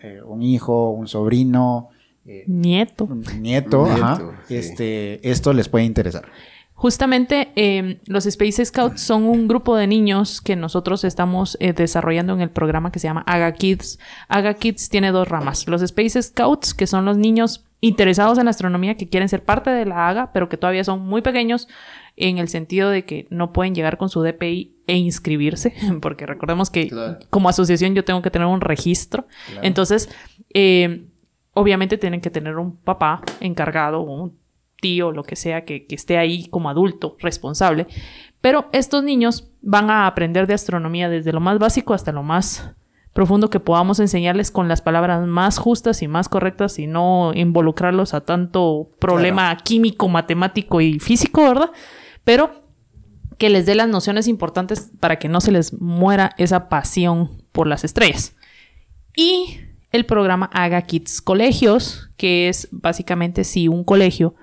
eh, 0.00 0.20
un 0.26 0.42
hijo, 0.42 0.90
un 0.90 1.06
sobrino, 1.08 1.90
eh, 2.24 2.42
Nieto. 2.48 3.04
un 3.04 3.20
nieto, 3.40 3.84
Nieto, 3.84 3.86
ajá, 3.86 4.42
sí. 4.48 4.56
este, 4.56 5.30
esto 5.30 5.52
les 5.52 5.68
puede 5.68 5.84
interesar. 5.84 6.24
Justamente 6.76 7.52
eh, 7.56 8.00
los 8.06 8.26
Space 8.26 8.62
Scouts 8.66 9.00
son 9.00 9.24
un 9.24 9.48
grupo 9.48 9.76
de 9.76 9.86
niños 9.86 10.42
que 10.42 10.56
nosotros 10.56 11.04
estamos 11.04 11.56
eh, 11.58 11.72
desarrollando 11.72 12.34
en 12.34 12.42
el 12.42 12.50
programa 12.50 12.92
que 12.92 12.98
se 12.98 13.08
llama 13.08 13.24
Aga 13.26 13.50
Kids. 13.52 13.98
Aga 14.28 14.52
Kids 14.54 14.90
tiene 14.90 15.10
dos 15.10 15.26
ramas. 15.26 15.66
Los 15.68 15.80
Space 15.80 16.22
Scouts, 16.22 16.74
que 16.74 16.86
son 16.86 17.06
los 17.06 17.16
niños 17.16 17.64
interesados 17.80 18.36
en 18.36 18.44
la 18.44 18.50
astronomía 18.50 18.96
que 18.98 19.08
quieren 19.08 19.30
ser 19.30 19.42
parte 19.42 19.70
de 19.70 19.86
la 19.86 20.08
AGA, 20.08 20.32
pero 20.34 20.50
que 20.50 20.58
todavía 20.58 20.84
son 20.84 21.00
muy 21.00 21.22
pequeños 21.22 21.66
en 22.16 22.36
el 22.36 22.48
sentido 22.48 22.90
de 22.90 23.06
que 23.06 23.26
no 23.30 23.54
pueden 23.54 23.74
llegar 23.74 23.96
con 23.96 24.10
su 24.10 24.22
DPI 24.22 24.76
e 24.86 24.96
inscribirse, 24.98 25.72
porque 26.02 26.26
recordemos 26.26 26.68
que 26.68 26.88
Claro. 26.88 27.18
como 27.30 27.48
asociación 27.48 27.94
yo 27.94 28.04
tengo 28.04 28.20
que 28.20 28.30
tener 28.30 28.48
un 28.48 28.60
registro. 28.60 29.26
Claro. 29.46 29.60
Entonces, 29.66 30.10
eh, 30.52 31.06
obviamente 31.54 31.96
tienen 31.96 32.20
que 32.20 32.30
tener 32.30 32.56
un 32.58 32.76
papá 32.76 33.22
encargado, 33.40 34.02
un 34.02 34.36
tío, 34.80 35.12
lo 35.12 35.22
que 35.22 35.36
sea, 35.36 35.64
que, 35.64 35.86
que 35.86 35.94
esté 35.94 36.18
ahí 36.18 36.48
como 36.48 36.70
adulto, 36.70 37.16
responsable. 37.20 37.86
Pero 38.40 38.68
estos 38.72 39.02
niños 39.02 39.50
van 39.62 39.90
a 39.90 40.06
aprender 40.06 40.46
de 40.46 40.54
astronomía 40.54 41.08
desde 41.08 41.32
lo 41.32 41.40
más 41.40 41.58
básico 41.58 41.94
hasta 41.94 42.12
lo 42.12 42.22
más 42.22 42.74
profundo 43.16 43.48
que 43.48 43.60
podamos 43.60 43.98
enseñarles 43.98 44.50
con 44.50 44.68
las 44.68 44.82
palabras 44.82 45.26
más 45.26 45.56
justas 45.56 46.02
y 46.02 46.06
más 46.06 46.28
correctas 46.28 46.78
y 46.78 46.86
no 46.86 47.32
involucrarlos 47.34 48.12
a 48.12 48.20
tanto 48.20 48.90
problema 48.98 49.56
químico, 49.56 50.06
matemático 50.08 50.82
y 50.82 50.98
físico, 50.98 51.42
¿verdad? 51.42 51.70
Pero 52.24 52.66
que 53.38 53.48
les 53.48 53.64
dé 53.64 53.74
las 53.74 53.88
nociones 53.88 54.28
importantes 54.28 54.90
para 55.00 55.18
que 55.18 55.28
no 55.28 55.40
se 55.40 55.50
les 55.50 55.80
muera 55.80 56.32
esa 56.36 56.68
pasión 56.68 57.42
por 57.52 57.66
las 57.66 57.84
estrellas. 57.84 58.36
Y 59.14 59.60
el 59.92 60.04
programa 60.04 60.50
Haga 60.52 60.82
Kids 60.82 61.22
Colegios, 61.22 62.10
que 62.18 62.50
es 62.50 62.68
básicamente 62.70 63.44
si 63.44 63.66
un 63.66 63.82
colegio 63.82 64.34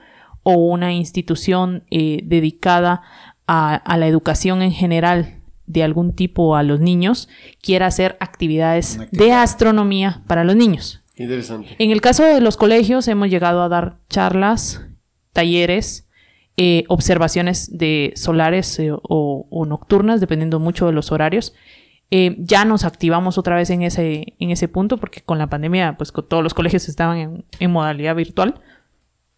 o 0.43 0.53
una 0.53 0.93
institución 0.93 1.83
eh, 1.89 2.21
dedicada 2.23 3.01
a, 3.47 3.75
a 3.75 3.97
la 3.97 4.07
educación 4.07 4.61
en 4.61 4.71
general 4.71 5.39
de 5.65 5.83
algún 5.83 6.13
tipo 6.13 6.55
a 6.55 6.63
los 6.63 6.79
niños 6.79 7.29
quiera 7.61 7.87
hacer 7.87 8.17
actividades 8.19 8.99
de 9.11 9.31
astronomía 9.31 10.21
para 10.27 10.43
los 10.43 10.55
niños. 10.55 11.01
Interesante. 11.15 11.75
En 11.79 11.91
el 11.91 12.01
caso 12.01 12.23
de 12.23 12.41
los 12.41 12.57
colegios 12.57 13.07
hemos 13.07 13.29
llegado 13.29 13.61
a 13.61 13.69
dar 13.69 13.97
charlas, 14.09 14.81
talleres, 15.31 16.07
eh, 16.57 16.83
observaciones 16.87 17.77
de 17.77 18.13
solares 18.15 18.77
eh, 18.79 18.91
o, 18.91 19.47
o 19.49 19.65
nocturnas, 19.65 20.19
dependiendo 20.19 20.59
mucho 20.59 20.85
de 20.85 20.91
los 20.91 21.11
horarios. 21.11 21.53
Eh, 22.11 22.35
ya 22.37 22.63
nos 22.65 22.83
activamos 22.83 23.39
otra 23.39 23.55
vez 23.55 23.71
en 23.71 23.81
ese, 23.81 24.35
en 24.37 24.51
ese 24.51 24.67
punto 24.67 24.97
porque 24.97 25.21
con 25.21 25.39
la 25.39 25.47
pandemia 25.47 25.97
pues 25.97 26.11
con 26.11 26.27
todos 26.27 26.43
los 26.43 26.53
colegios 26.53 26.87
estaban 26.87 27.17
en, 27.17 27.45
en 27.59 27.71
modalidad 27.71 28.15
virtual. 28.15 28.61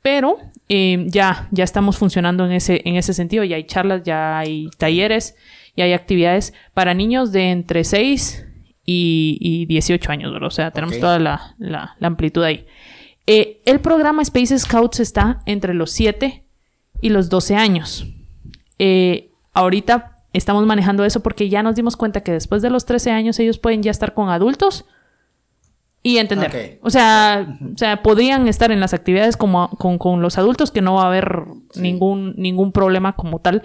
Pero 0.06 0.38
eh, 0.70 1.04
ya, 1.08 1.48
ya 1.50 1.64
estamos 1.64 1.98
funcionando 1.98 2.46
en 2.46 2.52
ese, 2.52 2.80
en 2.86 2.96
ese 2.96 3.12
sentido. 3.12 3.44
Ya 3.44 3.56
hay 3.56 3.64
charlas, 3.64 4.04
ya 4.04 4.38
hay 4.38 4.70
talleres, 4.78 5.36
ya 5.76 5.86
hay 5.86 5.94
actividades 5.94 6.54
para 6.76 6.94
niños 6.94 7.32
de 7.32 7.50
entre 7.50 7.84
6 7.84 8.46
y, 8.86 9.40
y 9.42 9.66
18 9.66 10.12
años, 10.12 10.32
¿verdad? 10.32 10.46
O 10.46 10.52
sea, 10.52 10.70
tenemos 10.70 10.94
toda 11.02 11.18
la, 11.18 11.56
la- 11.58 11.96
la 11.98 12.08
amplitud 12.08 12.44
ahí. 12.44 12.68
Eh, 13.26 13.64
el 13.66 13.80
programa 13.80 14.22
Space 14.22 14.60
Scouts 14.60 15.00
está 15.00 15.42
entre 15.48 15.74
los 15.74 15.90
7 15.90 16.44
y 17.02 17.10
los 17.10 17.30
12 17.30 17.56
años. 17.56 18.06
Eh, 18.78 19.32
ahorita 19.54 20.20
estamos 20.34 20.68
manejando 20.68 21.04
eso 21.04 21.22
porque 21.24 21.50
ya 21.50 21.64
nos 21.64 21.74
dimos 21.74 21.98
cuenta 21.98 22.22
que 22.22 22.32
después 22.32 22.62
de 22.62 22.70
los 22.70 22.86
13 22.86 23.10
años 23.10 23.40
ellos 23.40 23.58
pueden 23.58 23.82
ya 23.82 23.90
estar 23.90 24.14
con 24.14 24.30
adultos 24.30 24.86
y 26.06 26.20
entender. 26.20 26.78
O 26.84 26.92
sea, 26.92 27.58
o 27.74 27.76
sea, 27.76 28.04
podrían 28.04 28.48
estar 28.48 28.72
en 28.72 28.80
las 28.80 28.94
actividades 28.94 29.38
como 29.38 29.72
con, 29.72 29.98
con 29.98 30.22
los 30.22 30.38
adultos 30.38 30.70
que 30.70 30.82
no 30.84 30.94
va 30.94 31.06
a 31.06 31.08
haber 31.08 31.46
ningún, 31.78 32.36
ningún 32.38 32.72
problema 32.72 33.16
como 33.16 33.40
tal. 33.40 33.64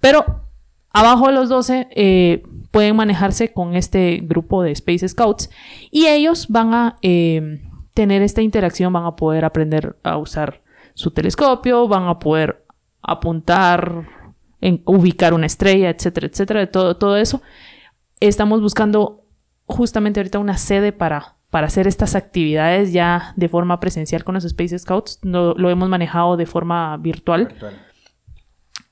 Pero 0.00 0.48
abajo 0.90 1.28
de 1.28 1.32
los 1.34 1.48
12 1.48 1.86
eh, 1.92 2.42
pueden 2.72 2.96
manejarse 2.96 3.52
con 3.52 3.76
este 3.76 4.18
grupo 4.20 4.64
de 4.64 4.72
Space 4.72 5.08
Scouts 5.08 5.48
y 5.92 6.06
ellos 6.06 6.48
van 6.48 6.74
a 6.74 6.96
eh, 7.02 7.62
tener 7.94 8.20
esta 8.20 8.42
interacción, 8.42 8.92
van 8.92 9.04
a 9.04 9.14
poder 9.14 9.44
aprender 9.44 9.94
a 10.02 10.16
usar 10.16 10.62
su 10.94 11.12
telescopio, 11.12 11.86
van 11.86 12.08
a 12.08 12.18
poder 12.18 12.64
apuntar, 13.00 14.08
en, 14.60 14.82
ubicar 14.86 15.34
una 15.34 15.46
estrella, 15.46 15.90
etcétera, 15.90 16.26
etcétera, 16.26 16.58
de 16.58 16.66
todo, 16.66 16.96
todo 16.96 17.16
eso. 17.16 17.42
Estamos 18.18 18.60
buscando 18.60 19.22
justamente 19.66 20.18
ahorita 20.18 20.40
una 20.40 20.58
sede 20.58 20.90
para, 20.90 21.35
para 21.56 21.68
hacer 21.68 21.86
estas 21.86 22.14
actividades 22.14 22.92
ya 22.92 23.32
de 23.34 23.48
forma 23.48 23.80
presencial 23.80 24.24
con 24.24 24.34
los 24.34 24.44
Space 24.44 24.78
Scouts. 24.78 25.20
No- 25.22 25.54
lo 25.54 25.70
hemos 25.70 25.88
manejado 25.88 26.36
de 26.36 26.44
forma 26.44 26.94
virtual. 26.98 27.48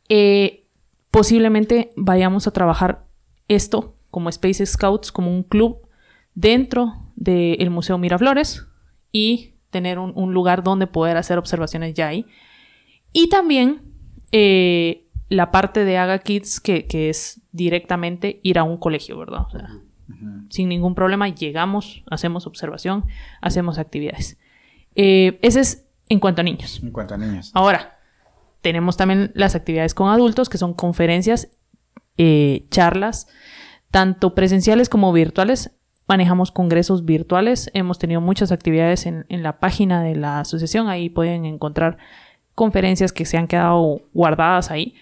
Eh, 0.09 0.67
posiblemente 1.11 1.91
vayamos 1.95 2.47
a 2.47 2.53
trabajar 2.53 3.05
esto 3.49 3.97
como 4.11 4.31
Space 4.31 4.65
Scouts, 4.65 5.13
como 5.13 5.31
un 5.31 5.43
club 5.43 5.87
dentro 6.35 7.11
del 7.17 7.69
Museo 7.69 7.99
Miraflores 7.99 8.67
y 9.13 9.57
tener 9.69 9.99
un, 9.99 10.13
un 10.15 10.33
lugar 10.33 10.63
donde 10.63 10.87
poder 10.87 11.19
hacer 11.19 11.37
observaciones 11.37 11.93
ya 11.93 12.09
ahí. 12.09 12.25
Y 13.13 13.29
también 13.29 13.83
eh, 14.33 15.07
la 15.29 15.51
parte 15.51 15.85
de 15.85 15.99
Haga 15.99 16.19
Kids, 16.21 16.61
que, 16.61 16.87
que 16.87 17.11
es 17.11 17.43
directamente 17.53 18.41
ir 18.43 18.59
a 18.59 18.65
un 18.65 18.79
colegio, 18.79 19.19
¿verdad? 19.19 19.43
O 19.49 19.51
sea, 19.51 19.69
sin 20.51 20.69
ningún 20.69 20.95
problema 20.95 21.29
llegamos, 21.29 22.05
hacemos 22.11 22.47
observación, 22.47 23.05
hacemos 23.41 23.79
actividades. 23.79 24.39
Eh, 24.95 25.39
ese 25.43 25.61
es 25.61 25.87
en 26.09 26.21
cuanto 26.21 26.41
a 26.41 26.45
niños. 26.45 26.81
En 26.83 26.91
cuanto 26.91 27.15
a 27.15 27.19
niños. 27.19 27.51
Ahora, 27.55 27.99
tenemos 28.61 28.97
también 28.97 29.31
las 29.35 29.55
actividades 29.55 29.95
con 29.95 30.11
adultos, 30.11 30.49
que 30.49 30.59
son 30.59 30.75
conferencias, 30.75 31.51
eh, 32.17 32.67
charlas, 32.71 33.29
tanto 33.91 34.35
presenciales 34.35 34.89
como 34.89 35.13
virtuales. 35.13 35.73
Manejamos 36.07 36.51
congresos 36.51 37.05
virtuales. 37.05 37.71
Hemos 37.75 37.99
tenido 37.99 38.21
muchas 38.21 38.53
actividades 38.53 39.07
en, 39.07 39.25
en 39.29 39.43
la 39.43 39.59
página 39.59 40.03
de 40.03 40.17
la 40.17 40.41
asociación. 40.41 40.89
Ahí 40.89 41.09
pueden 41.09 41.45
encontrar 41.45 41.97
conferencias 42.55 43.13
que 43.13 43.25
se 43.25 43.37
han 43.37 43.47
quedado 43.47 44.03
guardadas 44.13 44.71
ahí. 44.71 44.95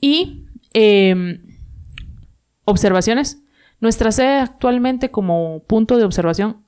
Y 0.00 0.46
eh, 0.74 1.40
observaciones. 2.64 3.42
Nuestra 3.80 4.12
sede 4.12 4.38
actualmente 4.40 5.10
como 5.10 5.62
punto 5.66 5.96
de 5.96 6.04
observación, 6.04 6.58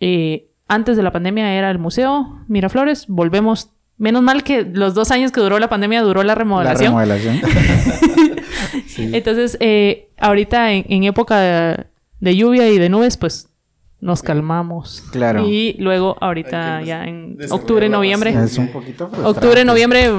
eh, 0.00 0.48
antes 0.68 0.96
de 0.96 1.02
la 1.02 1.12
pandemia 1.12 1.52
era 1.54 1.70
el 1.70 1.78
Museo 1.78 2.40
Miraflores. 2.46 3.06
Volvemos, 3.08 3.70
menos 3.96 4.22
mal 4.22 4.42
que 4.44 4.62
los 4.64 4.94
dos 4.94 5.10
años 5.10 5.32
que 5.32 5.40
duró 5.40 5.58
la 5.58 5.68
pandemia 5.68 6.02
duró 6.02 6.22
la 6.22 6.28
La 6.28 6.34
remodelación. 6.34 6.88
remodelación. 6.92 7.40
Sí. 8.86 9.10
Entonces, 9.12 9.56
eh, 9.60 10.08
ahorita 10.18 10.72
en, 10.72 10.84
en 10.88 11.04
época 11.04 11.38
de, 11.38 11.86
de 12.20 12.36
lluvia 12.36 12.68
y 12.68 12.78
de 12.78 12.88
nubes, 12.88 13.16
pues 13.16 13.48
nos 14.00 14.22
calmamos. 14.22 15.02
Claro. 15.12 15.46
Y 15.46 15.74
luego 15.78 16.16
ahorita 16.20 16.82
ya 16.82 17.04
en 17.04 17.38
octubre, 17.50 17.88
la 17.88 17.96
noviembre. 17.96 18.30
Es 18.44 18.58
un 18.58 18.68
poquito. 18.68 19.10
Octubre, 19.24 19.64
noviembre 19.64 20.10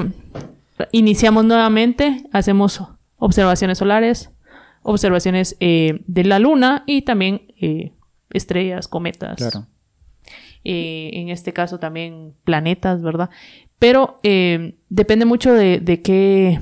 iniciamos 0.92 1.44
nuevamente, 1.44 2.24
hacemos 2.32 2.82
observaciones 3.18 3.78
solares, 3.78 4.30
observaciones 4.82 5.56
eh, 5.60 6.02
de 6.06 6.24
la 6.24 6.38
luna 6.38 6.84
y 6.86 7.02
también 7.02 7.42
eh, 7.60 7.92
estrellas, 8.30 8.88
cometas. 8.88 9.36
Claro. 9.36 9.66
Eh, 10.64 11.10
en 11.14 11.30
este 11.30 11.52
caso 11.52 11.78
también 11.78 12.34
planetas, 12.44 13.02
¿verdad? 13.02 13.30
Pero 13.78 14.18
eh, 14.22 14.76
depende 14.90 15.24
mucho 15.24 15.52
de, 15.54 15.80
de 15.80 16.02
qué 16.02 16.60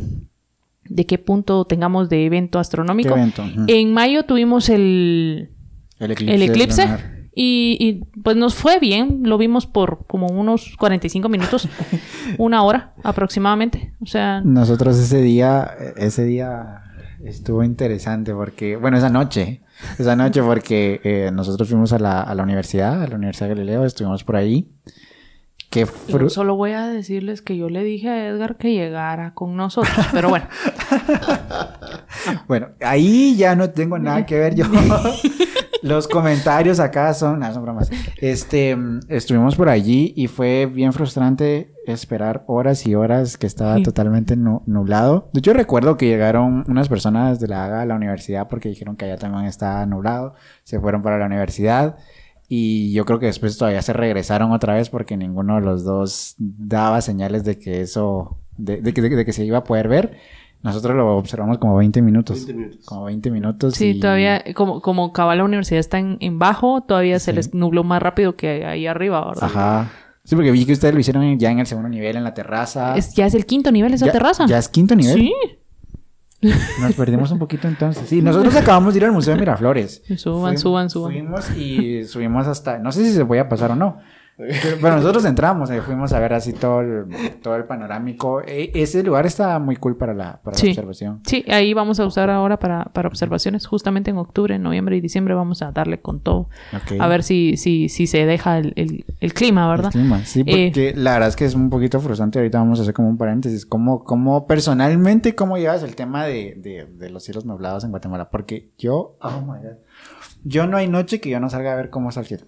de 0.85 1.05
qué 1.05 1.19
punto 1.19 1.66
tengamos 1.66 2.09
de 2.09 2.25
evento 2.25 2.59
¿Qué 2.59 2.61
astronómico. 2.61 3.11
evento? 3.14 3.45
En 3.66 3.93
mayo 3.93 4.23
tuvimos 4.25 4.69
el, 4.71 5.51
El 5.99 6.11
eclipse. 6.12 6.35
el 6.35 6.43
eclipse 6.43 6.89
y, 7.35 7.77
y, 7.79 8.21
pues 8.23 8.37
nos 8.37 8.55
fue 8.55 8.81
bien, 8.81 9.21
lo 9.25 9.37
vimos 9.37 9.66
por 9.66 10.07
como 10.07 10.27
unos 10.29 10.75
45 10.77 11.29
minutos, 11.29 11.69
una 12.39 12.62
hora 12.62 12.95
aproximadamente. 13.05 13.93
O 14.01 14.07
sea, 14.07 14.41
Nosotros 14.41 14.99
ese 14.99 15.21
día, 15.21 15.71
ese 15.97 16.25
día 16.25 16.83
estuvo 17.25 17.62
interesante 17.62 18.33
porque, 18.35 18.77
bueno, 18.77 18.97
esa 18.97 19.11
noche, 19.11 19.62
esa 19.99 20.16
noche 20.16 20.43
porque 20.43 21.01
eh, 21.05 21.31
nosotros 21.33 21.69
fuimos 21.69 21.93
a 21.93 21.99
la, 21.99 22.23
a 22.23 22.35
la 22.35 22.43
universidad, 22.43 23.03
a 23.03 23.09
la 23.09 23.16
Universidad 23.16 23.49
de 23.49 23.55
Galileo, 23.55 23.85
estuvimos 23.85 24.25
por 24.25 24.37
ahí. 24.37 24.69
Qué 25.71 25.87
yo 26.09 26.31
solo 26.31 26.57
voy 26.57 26.73
a 26.73 26.87
decirles 26.87 27.43
que 27.43 27.59
yo 27.59 27.69
le 27.69 27.85
dije 27.85 28.09
a 28.09 28.27
Edgar 28.29 28.57
que 28.57 28.73
llegara 28.73 29.35
con 29.35 29.55
nosotros, 29.55 30.07
pero 30.12 30.31
bueno, 30.31 30.47
Bueno, 32.47 32.69
ahí 32.81 33.37
ya 33.37 33.55
no 33.55 33.71
tengo 33.71 33.99
nada 33.99 34.27
que 34.27 34.39
ver 34.39 34.55
yo. 34.55 34.64
Los 35.83 36.09
comentarios 36.09 36.81
acá 36.81 37.14
son, 37.14 37.41
no, 37.41 37.53
son 37.53 37.62
bromas. 37.62 37.91
Este, 38.20 38.76
estuvimos 39.09 39.57
por 39.57 39.68
allí 39.68 40.12
y 40.16 40.26
fue 40.26 40.66
bien 40.66 40.93
frustrante 40.93 41.72
esperar 41.87 42.45
horas 42.47 42.87
y 42.87 42.95
horas 42.95 43.37
que 43.39 43.47
estaba 43.47 43.76
Sí. 43.76 43.83
totalmente 43.83 44.37
nu- 44.37 44.62
nublado. 44.66 45.31
De 45.33 45.39
hecho, 45.39 45.53
recuerdo 45.53 45.97
que 45.97 46.07
llegaron 46.07 46.64
unas 46.68 46.89
personas 46.89 47.41
de 47.41 47.49
la 47.49 47.64
AGA 47.64 47.83
a 47.83 47.87
la 47.87 47.95
universidad 47.95 48.49
porque 48.49 48.68
dijeron 48.68 48.97
que 48.97 49.05
allá 49.07 49.16
también 49.16 49.45
estaba 49.47 49.85
nublado. 49.87 50.35
Se 50.64 50.81
fueron 50.81 51.03
para 51.03 51.18
la 51.18 51.26
universidad 51.26 51.97
y 52.49 52.93
yo 52.93 53.05
creo 53.05 53.18
que 53.18 53.26
después 53.26 53.57
todavía 53.59 53.83
se 53.83 53.93
regresaron 53.93 54.53
otra 54.53 54.74
vez 54.74 54.91
porque 54.91 55.16
ninguno 55.16 55.57
de 55.57 55.61
los 55.62 55.85
dos 55.85 56.35
daba 56.39 57.01
señales 57.01 57.45
de 57.45 57.59
que 57.59 57.81
eso, 57.83 58.39
de, 58.57 58.81
de 58.83 58.93
que- 58.93 59.03
de 59.03 59.24
que 59.24 59.33
se 59.33 59.45
iba 59.45 59.59
a 59.59 59.64
poder 59.64 59.89
ver. 59.89 60.16
Nosotros 60.62 60.96
lo 60.96 61.16
observamos 61.16 61.59
como 61.59 61.76
20 61.76 62.02
minutos. 62.02 62.38
20 62.46 62.54
minutos. 62.54 62.86
Como 62.86 63.04
20 63.04 63.30
minutos. 63.30 63.74
sí, 63.74 63.90
y- 63.90 64.00
todavía, 64.00 64.42
como, 64.54 64.80
como 64.82 65.12
cabal 65.12 65.38
la 65.38 65.44
universidad 65.44 65.78
está 65.78 65.98
en, 65.98 66.16
en 66.20 66.38
bajo, 66.38 66.82
todavía 66.82 67.18
se 67.20 67.30
Sí. 67.30 67.36
les 67.36 67.54
nubló 67.54 67.84
más 67.84 68.02
rápido 68.02 68.34
que 68.36 68.64
ahí 68.66 68.86
arriba, 68.86 69.24
¿verdad? 69.26 69.44
Ajá. 69.44 69.90
Sí, 70.24 70.34
porque 70.34 70.50
vi 70.50 70.66
que 70.66 70.72
ustedes 70.72 70.92
lo 70.92 71.00
hicieron 71.00 71.38
ya 71.38 71.50
en 71.50 71.61
el 71.61 71.66
segundo 71.66 71.88
nivel, 71.88 72.16
en 72.16 72.24
la 72.24 72.34
terraza. 72.34 72.96
Es, 72.96 73.14
ya 73.14 73.24
es 73.26 73.34
el 73.34 73.46
quinto 73.46 73.70
nivel 73.72 73.94
esa 73.94 74.06
ya, 74.06 74.12
terraza. 74.12 74.46
Ya 74.46 74.59
es 74.59 74.68
quinto 74.68 74.94
nivel. 74.94 75.14
Sí. 75.14 75.32
Nos 76.80 76.94
perdimos 76.94 77.30
un 77.32 77.38
poquito 77.38 77.66
entonces. 77.66 78.09
Sí, 78.09 78.22
nosotros 78.22 78.54
acabamos 78.54 78.94
de 78.94 78.98
ir 78.98 79.04
al 79.06 79.12
Museo 79.12 79.34
de 79.34 79.40
Miraflores. 79.40 80.02
Suban, 80.16 80.59
suban, 80.59 80.90
suban. 80.90 81.12
Fuimos 81.12 81.50
y 81.56 82.04
subimos 82.06 82.46
hasta... 82.46 82.78
No 82.78 82.92
sé 82.92 83.04
si 83.04 83.12
se 83.12 83.22
voy 83.22 83.38
a 83.38 83.48
pasar 83.48 83.72
o 83.72 83.76
no. 83.76 83.98
Pero 84.39 84.95
nosotros 84.97 85.24
entramos, 85.24 85.68
eh, 85.70 85.82
fuimos 85.82 86.12
a 86.12 86.20
ver 86.20 86.32
así 86.32 86.53
todo 86.53 86.80
el, 86.80 87.07
todo 87.43 87.57
el 87.57 87.64
panorámico. 87.64 88.41
E- 88.41 88.70
ese 88.74 89.03
lugar 89.03 89.26
está 89.26 89.59
muy 89.59 89.74
cool 89.76 89.97
para 89.97 90.14
la, 90.14 90.41
para 90.43 90.55
la 90.55 90.61
Sí. 90.61 90.68
observación. 90.68 91.20
Sí, 91.26 91.45
ahí 91.49 91.74
vamos 91.74 91.99
a 91.99 92.07
usar 92.07 92.30
ahora 92.30 92.59
para, 92.59 92.84
para 92.84 93.09
observaciones. 93.09 93.66
Justamente 93.66 94.11
en 94.12 94.16
octubre, 94.18 94.57
noviembre 94.59 94.97
y 94.97 95.01
diciembre 95.01 95.34
vamos 95.34 95.61
a 95.62 95.72
darle 95.72 96.01
con 96.01 96.20
todo. 96.20 96.49
Ok. 96.72 97.01
A 97.01 97.09
ver 97.09 97.24
si, 97.24 97.57
si, 97.57 97.89
si 97.89 98.07
se 98.07 98.26
deja 98.26 98.59
el, 98.59 98.72
el- 98.76 99.05
el 99.18 99.34
clima, 99.34 99.64
El 99.64 99.70
¿verdad? 99.76 99.91
clima, 99.91 100.24
Sí, 100.24 100.41
Eh, 100.47 100.70
porque 100.70 100.95
la 100.97 101.14
verdad 101.14 101.28
es 101.30 101.36
que 101.36 101.45
es 101.45 101.55
un 101.57 101.68
poquito 101.68 101.99
frustrante. 102.01 102.39
Ahorita 102.39 102.59
vamos 102.59 102.78
a 102.78 102.82
hacer 102.82 102.95
como 102.95 103.09
un 103.09 103.18
paréntesis. 103.18 103.66
¿Cómo, 103.66 104.05
cómo 104.05 104.47
personalmente, 104.47 105.34
cómo 105.34 105.59
llevas 105.59 105.82
el 105.82 105.97
tema 105.97 106.24
de, 106.24 106.55
de, 106.57 106.86
de 106.86 107.11
los 107.11 107.24
cielos 107.24 107.45
nublados 107.45 107.82
en 107.82 107.91
Guatemala? 107.91 108.30
Porque 108.30 108.68
yo, 108.78 109.16
oh 109.20 109.41
my 109.41 109.59
God, 109.59 109.78
yo 110.45 110.68
no 110.68 110.76
hay 110.76 110.86
noche 110.86 111.20
que 111.20 111.28
yo 111.30 111.41
no 111.41 111.51
salga 111.51 111.72
a 111.72 111.76
ver 111.76 111.91
cómo 111.91 112.11
está 112.11 112.20
el 112.20 112.26
cielo. 112.26 112.45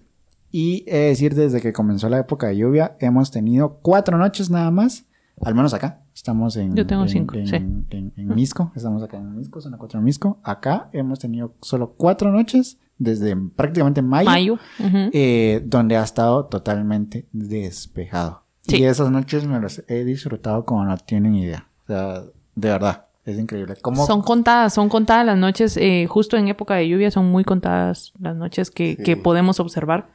Y 0.51 0.83
he 0.87 0.97
de 0.97 1.05
decir, 1.07 1.33
desde 1.35 1.61
que 1.61 1.71
comenzó 1.73 2.09
la 2.09 2.19
época 2.19 2.47
de 2.47 2.57
lluvia, 2.57 2.95
hemos 2.99 3.31
tenido 3.31 3.79
cuatro 3.81 4.17
noches 4.17 4.49
nada 4.49 4.69
más, 4.71 5.05
al 5.41 5.55
menos 5.55 5.73
acá. 5.73 6.01
Estamos 6.13 6.57
en, 6.57 6.75
Yo 6.75 6.85
tengo 6.85 7.03
en- 7.03 7.09
cinco, 7.09 7.35
en, 7.35 7.47
sí. 7.47 7.55
en- 7.55 7.87
en 8.17 8.27
Misco, 8.35 8.71
estamos 8.75 9.01
acá 9.01 9.17
en 9.17 9.35
Misco, 9.37 9.61
zona 9.61 9.77
4 9.77 9.99
de 9.99 10.03
Misco. 10.05 10.39
Acá 10.43 10.89
hemos 10.91 11.19
tenido 11.19 11.55
solo 11.61 11.93
cuatro 11.97 12.31
noches 12.31 12.77
desde 12.99 13.35
prácticamente 13.55 14.01
mayo 14.01 14.29
Mayo. 14.29 14.53
ujú. 14.79 15.09
eh, 15.13 15.63
donde 15.65 15.95
ha 15.95 16.03
estado 16.03 16.45
totalmente 16.45 17.25
despejado. 17.31 18.43
Sí. 18.67 18.77
Y 18.77 18.83
esas 18.83 19.09
noches 19.09 19.45
me 19.47 19.59
las 19.59 19.83
he 19.87 20.03
disfrutado 20.03 20.65
como 20.65 20.83
no 20.85 20.95
tienen 20.97 21.33
idea. 21.35 21.67
O 21.85 21.87
sea, 21.87 22.21
de 22.55 22.69
verdad, 22.69 23.05
es 23.25 23.39
increíble. 23.39 23.75
¿Cómo? 23.81 24.05
Son 24.05 24.21
contadas, 24.21 24.73
son 24.73 24.89
contadas 24.89 25.25
las 25.25 25.37
noches, 25.37 25.77
eh, 25.77 26.05
justo 26.09 26.37
en 26.37 26.47
época 26.49 26.75
de 26.75 26.87
lluvia, 26.89 27.09
son 27.09 27.25
muy 27.31 27.43
contadas 27.43 28.13
las 28.19 28.35
noches 28.35 28.69
que, 28.69 28.95
Sí. 28.97 29.03
que 29.03 29.17
podemos 29.17 29.59
observar. 29.59 30.09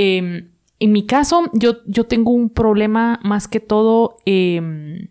Eh, 0.00 0.46
en 0.80 0.92
mi 0.92 1.06
caso, 1.06 1.50
yo, 1.54 1.78
yo 1.86 2.04
tengo 2.04 2.30
un 2.30 2.50
problema 2.50 3.18
más 3.24 3.48
que 3.48 3.58
todo, 3.58 4.16
eh, 4.26 5.08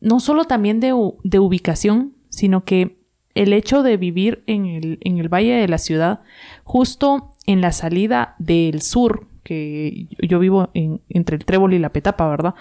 no 0.00 0.20
solo 0.20 0.44
también 0.44 0.78
de, 0.78 0.94
de 1.24 1.38
ubicación, 1.40 2.14
sino 2.28 2.64
que 2.64 2.98
el 3.34 3.52
hecho 3.52 3.82
de 3.82 3.96
vivir 3.96 4.44
en 4.46 4.66
el, 4.66 4.98
en 5.02 5.18
el 5.18 5.28
valle 5.28 5.54
de 5.54 5.66
la 5.66 5.78
ciudad, 5.78 6.20
justo 6.62 7.32
en 7.46 7.60
la 7.60 7.72
salida 7.72 8.36
del 8.38 8.80
sur, 8.80 9.26
que 9.42 10.06
yo 10.22 10.38
vivo 10.38 10.70
en- 10.74 11.00
entre 11.08 11.36
el 11.36 11.44
Trébol 11.44 11.74
y 11.74 11.78
la 11.80 11.90
Petapa, 11.92 12.28
¿verdad? 12.28 12.54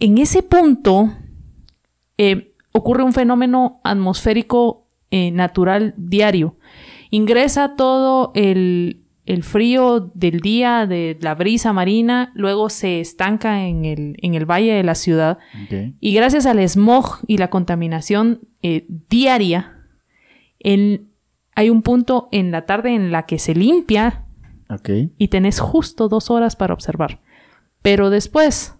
En 0.00 0.18
ese 0.18 0.42
punto 0.42 1.12
eh, 2.18 2.52
ocurre 2.72 3.02
un 3.04 3.12
fenómeno 3.12 3.80
atmosférico 3.84 4.86
eh, 5.10 5.30
natural 5.30 5.94
diario. 5.96 6.56
Ingresa 7.10 7.74
todo 7.76 8.32
el, 8.34 9.02
el 9.28 9.42
frío 9.42 10.10
del 10.14 10.40
día, 10.40 10.86
de 10.86 11.16
la 11.20 11.34
brisa 11.34 11.72
marina, 11.72 12.32
luego 12.34 12.68
se 12.70 13.00
estanca 13.00 13.66
en 13.66 13.84
el, 13.84 14.16
en 14.22 14.34
el 14.34 14.46
valle 14.46 14.72
de 14.72 14.82
la 14.82 14.94
ciudad 14.94 15.38
y 16.00 16.14
gracias 16.14 16.46
al 16.46 16.58
smog 16.68 17.18
y 17.26 17.36
la 17.38 17.50
contaminación 17.50 18.40
eh, 18.62 18.86
diaria, 19.10 19.76
en- 20.60 21.08
hay 21.54 21.70
un 21.70 21.82
punto 21.82 22.28
en 22.32 22.50
la 22.52 22.66
tarde 22.66 22.94
en 22.94 23.10
la 23.12 23.26
que 23.26 23.38
se 23.38 23.54
limpia 23.54 24.24
y 25.18 25.28
tenés 25.28 25.60
justo 25.60 26.08
dos 26.08 26.30
horas 26.30 26.56
para 26.56 26.72
observar. 26.74 27.20
Pero 27.82 28.10
después, 28.10 28.74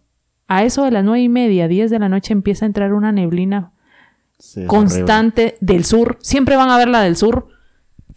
a 0.46 0.64
eso 0.64 0.84
de 0.84 0.90
las 0.92 1.05
nueve 1.05 1.22
y 1.22 1.28
media, 1.28 1.66
diez 1.68 1.90
de 1.90 1.99
la 1.99 2.09
noche, 2.09 2.32
empieza 2.32 2.64
a 2.64 2.68
entrar 2.68 2.92
una 2.94 3.11
neblina 3.12 3.72
constante 4.68 5.57
del 5.61 5.84
sur. 5.84 6.16
Siempre 6.20 6.57
van 6.57 6.70
a 6.70 6.78
ver 6.78 6.88
la 6.88 7.03
del 7.03 7.16
sur 7.16 7.49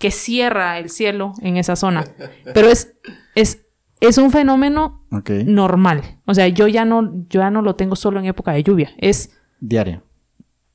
que 0.01 0.09
cierra 0.11 0.79
el 0.79 0.89
cielo 0.89 1.33
en 1.41 1.57
esa 1.57 1.75
zona. 1.75 2.03
Pero 2.53 2.67
es, 2.69 2.93
es, 3.35 3.65
es 3.99 4.17
un 4.17 4.31
fenómeno 4.31 5.05
normal. 5.45 6.19
O 6.25 6.33
sea, 6.33 6.47
yo 6.47 6.67
ya 6.67 6.85
no, 6.85 7.23
yo 7.29 7.41
ya 7.41 7.51
no 7.51 7.61
lo 7.61 7.75
tengo 7.75 7.95
solo 7.95 8.19
en 8.19 8.25
época 8.25 8.51
de 8.51 8.63
lluvia. 8.63 8.91
Es 8.97 9.29
Diario. 9.59 10.03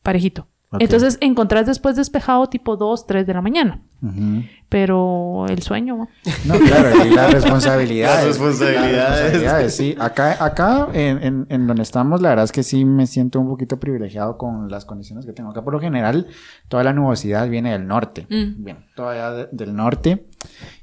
parejito. 0.02 0.46
Entonces 0.78 1.16
encontrás 1.20 1.66
después 1.66 1.96
despejado 1.96 2.48
tipo 2.48 2.76
2, 2.76 3.06
3 3.06 3.26
de 3.26 3.34
la 3.34 3.40
mañana. 3.40 3.82
Pero 4.68 5.46
el 5.48 5.62
sueño, 5.62 5.96
¿no? 5.96 6.08
No, 6.44 6.58
claro, 6.58 7.04
y 7.06 7.10
las 7.10 7.32
responsabilidades. 7.32 8.16
Las 8.16 8.26
responsabilidades. 8.26 8.96
Las 8.96 9.08
responsabilidades, 9.20 9.76
sí. 9.76 9.96
Acá, 9.98 10.44
acá 10.44 10.88
en, 10.92 11.22
en, 11.22 11.46
en 11.50 11.66
donde 11.68 11.82
estamos, 11.82 12.20
la 12.20 12.30
verdad 12.30 12.44
es 12.46 12.52
que 12.52 12.62
sí 12.64 12.84
me 12.84 13.06
siento 13.06 13.38
un 13.40 13.48
poquito 13.48 13.78
privilegiado 13.78 14.36
con 14.36 14.68
las 14.68 14.84
condiciones 14.84 15.24
que 15.24 15.32
tengo. 15.32 15.50
Acá, 15.50 15.62
por 15.62 15.72
lo 15.72 15.80
general, 15.80 16.26
toda 16.68 16.82
la 16.82 16.92
nubosidad 16.92 17.48
viene 17.48 17.70
del 17.72 17.86
norte. 17.86 18.26
Mm. 18.28 18.64
Bien, 18.64 18.78
todavía 18.96 19.30
de- 19.30 19.48
del 19.52 19.74
norte. 19.74 20.26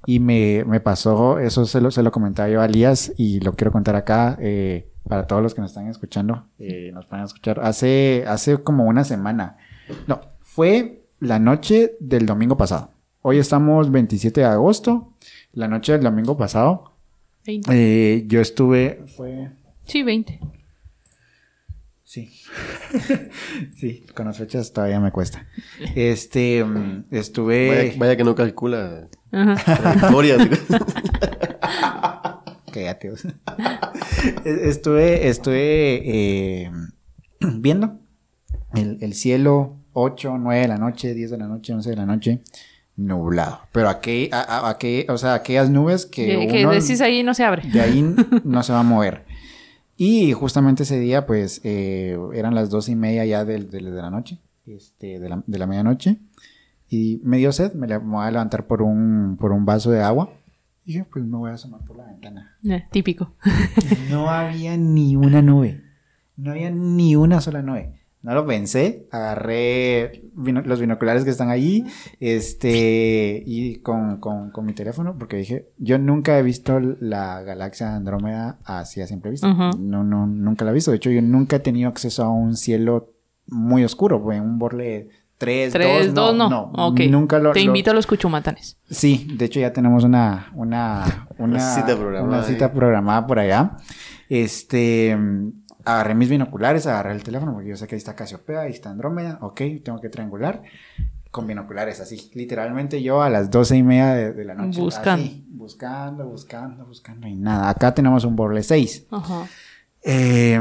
Y 0.06 0.20
me, 0.20 0.64
me 0.66 0.80
pasó, 0.80 1.40
eso 1.40 1.66
se 1.66 1.82
lo, 1.82 1.92
se 1.92 2.04
lo 2.04 2.12
comentaba 2.12 2.48
yo 2.50 2.62
a 2.62 2.66
Elías 2.66 3.12
y 3.18 3.42
lo 3.42 3.54
quiero 3.54 3.72
contar 3.72 3.96
acá 3.98 4.38
eh, 4.40 4.90
para 5.08 5.28
todos 5.28 5.44
los 5.44 5.54
que 5.54 5.62
nos 5.62 5.72
están 5.72 5.88
escuchando, 5.88 6.46
eh, 6.58 6.92
nos 6.94 7.06
a 7.12 7.24
escuchar. 7.24 7.60
Hace, 7.62 8.24
hace 8.28 8.58
como 8.64 8.86
una 8.86 9.04
semana. 9.04 9.58
No, 10.08 10.22
fue 10.42 11.06
la 11.20 11.40
noche 11.40 11.96
del 12.00 12.26
domingo 12.26 12.58
pasado. 12.58 12.92
Hoy 13.22 13.38
estamos 13.38 13.92
27 13.92 14.42
de 14.42 14.48
agosto. 14.48 15.14
La 15.54 15.68
noche 15.68 15.94
del 15.94 16.02
domingo 16.02 16.36
pasado, 16.36 16.96
20. 17.46 17.70
eh, 17.72 18.24
yo 18.28 18.42
estuve, 18.42 19.04
fue, 19.16 19.52
Sí, 19.86 20.04
20. 20.04 20.40
Sí. 22.04 22.32
sí, 23.78 24.06
con 24.16 24.28
las 24.28 24.38
fechas 24.38 24.72
todavía 24.74 25.00
me 25.00 25.12
cuesta. 25.12 25.48
Este, 25.96 26.64
mm, 26.64 27.06
estuve... 27.12 27.68
Vaya, 27.70 27.94
vaya 27.98 28.18
que 28.18 28.24
no 28.24 28.36
calcula 28.36 29.10
Ajá. 29.32 29.76
trayectorias. 29.82 30.48
Cállate. 32.72 33.10
vos. 33.10 33.28
estuve, 34.46 35.28
estuve 35.28 36.02
eh, 36.66 36.72
viendo 37.40 38.00
el, 38.76 38.98
el 39.02 39.14
cielo 39.14 39.78
8, 39.94 40.38
9 40.38 40.62
de 40.62 40.68
la 40.68 40.78
noche, 40.78 41.14
10 41.14 41.32
de 41.32 41.38
la 41.38 41.48
noche, 41.48 41.74
11 41.74 41.90
de 41.90 41.96
la 41.96 42.06
noche, 42.06 42.42
nublado. 42.96 43.60
Pero 43.72 43.90
aquí, 43.90 44.30
a, 44.32 44.42
a- 44.70 44.78
o 45.10 45.18
sea, 45.18 45.34
aquellas 45.36 45.70
nubes 45.70 46.06
que, 46.06 46.26
Que, 46.26 46.48
que 46.48 46.66
uno 46.66 46.72
decís 46.74 47.02
ahí 47.02 47.24
no 47.24 47.34
se 47.34 47.44
abre. 47.44 47.64
de 47.70 47.82
ahí 47.82 48.02
no 48.44 48.64
se 48.64 48.74
va 48.74 48.80
a 48.80 48.84
mover. 48.84 49.26
Y 49.96 50.34
justamente 50.34 50.84
ese 50.84 51.00
día, 51.00 51.26
pues, 51.26 51.62
eh, 51.64 52.18
eran 52.34 52.56
las 52.56 52.70
dos 52.70 52.90
y 52.90 52.96
media 52.96 53.26
ya 53.26 53.46
del- 53.46 53.70
del- 53.70 53.86
de, 53.94 54.02
la 54.02 54.10
noche, 54.10 54.40
este, 54.66 55.20
de 55.20 55.30
la, 55.30 55.44
de 55.46 55.58
la 55.60 55.68
medianoche. 55.68 56.18
Y 56.90 57.22
me 57.24 57.38
dio 57.38 57.52
sed, 57.52 57.74
me, 57.74 57.88
la- 57.88 58.00
me 58.00 58.12
voy 58.16 58.26
a 58.26 58.32
levantar 58.32 58.66
por 58.68 58.82
un, 58.82 59.38
por 59.40 59.52
un 59.52 59.66
vaso 59.66 59.92
de 59.92 60.02
agua. 60.02 60.32
Y 60.86 60.94
dije, 60.94 61.06
pues 61.12 61.24
me 61.24 61.38
voy 61.38 61.50
a 61.52 61.54
asomar 61.54 61.82
por 61.86 61.96
la 61.96 62.06
ventana. 62.06 62.58
Eh, 62.68 62.84
típico. 62.92 63.34
No 64.10 64.30
había 64.30 64.76
ni 64.78 65.16
una 65.16 65.42
nube. 65.42 65.82
No 66.36 66.52
había 66.52 66.72
ni 66.72 67.16
una 67.16 67.40
sola 67.40 67.62
nube. 67.62 68.02
No 68.24 68.34
lo 68.34 68.46
pensé. 68.48 69.06
Agarré 69.12 70.24
los 70.36 70.80
binoculares 70.80 71.24
que 71.26 71.30
están 71.30 71.50
ahí. 71.50 71.86
Este. 72.22 73.44
Y 73.46 73.76
con, 73.78 74.18
con- 74.18 74.50
con 74.52 74.66
mi 74.66 74.74
teléfono. 74.74 75.16
Porque 75.20 75.38
dije. 75.38 75.68
Yo 75.78 75.98
nunca 76.00 76.38
he 76.40 76.44
visto 76.44 76.80
la 76.80 77.42
galaxia 77.44 77.90
de 77.90 77.96
Andrómeda 77.96 78.58
así 78.64 79.02
a 79.02 79.08
simple 79.08 79.32
vista. 79.32 79.48
No, 79.78 80.04
no, 80.04 80.26
nunca 80.26 80.66
la 80.66 80.72
he 80.72 80.74
visto. 80.74 80.92
De 80.92 80.98
hecho, 80.98 81.10
yo 81.12 81.22
nunca 81.22 81.58
he 81.58 81.60
tenido 81.60 81.90
acceso 81.90 82.24
a 82.24 82.30
un 82.32 82.56
cielo 82.56 83.12
muy 83.48 83.84
oscuro. 83.84 84.18
Un 84.18 84.58
borle 84.58 85.10
3, 85.38 85.74
Tres, 85.74 86.14
2, 86.14 86.16
dos, 86.16 86.36
no. 86.36 86.50
no. 86.50 86.72
Ok. 86.88 87.02
Nunca 87.10 87.40
lo. 87.40 87.52
Te 87.52 87.60
lo- 87.60 87.66
invito 87.66 87.92
a 87.92 87.94
los 87.94 88.08
cuchumatanes. 88.08 88.78
Sí, 88.90 89.28
de 89.36 89.46
hecho 89.46 89.60
ya 89.60 89.74
tenemos 89.74 90.06
una, 90.06 90.50
una, 90.56 91.28
una, 91.38 91.58
Una 91.58 91.60
cita 91.60 91.98
programada 91.98 92.24
una 92.40 92.44
cita 92.44 92.66
ahí. 92.68 92.72
programada 92.74 93.28
por 93.28 93.40
allá. 93.40 93.76
Este, 94.30 95.18
agarré 95.86 96.16
mis 96.16 96.30
binoculares, 96.30 96.88
agarré 96.88 97.14
el 97.14 97.24
teléfono, 97.24 97.54
porque 97.54 97.70
yo 97.70 97.76
sé 97.76 97.88
que 97.88 97.96
ahí 97.96 97.98
está 97.98 98.16
Casiopea, 98.16 98.62
ahí 98.62 98.72
está 98.72 98.90
Andrómeda, 98.90 99.40
ok, 99.42 99.62
tengo 99.84 100.00
que 100.00 100.10
triangular. 100.10 100.64
Con 101.32 101.48
binoculares, 101.48 102.00
así. 102.00 102.30
Literalmente 102.36 103.02
yo 103.02 103.24
a 103.24 103.30
las 103.30 103.50
doce 103.50 103.76
y 103.76 103.82
media 103.82 104.14
de, 104.14 104.34
de 104.34 104.46
la 104.46 104.54
noche. 104.54 104.80
Buscando. 104.80 105.26
así, 105.26 105.46
buscando, 105.50 106.28
buscando, 106.28 106.86
buscando, 106.86 107.28
y 107.28 107.36
nada. 107.36 107.70
Acá 107.70 107.92
tenemos 107.92 108.24
un 108.24 108.36
Borle 108.36 108.62
6. 108.62 109.08
Ajá. 109.10 109.48
Eh, 110.04 110.60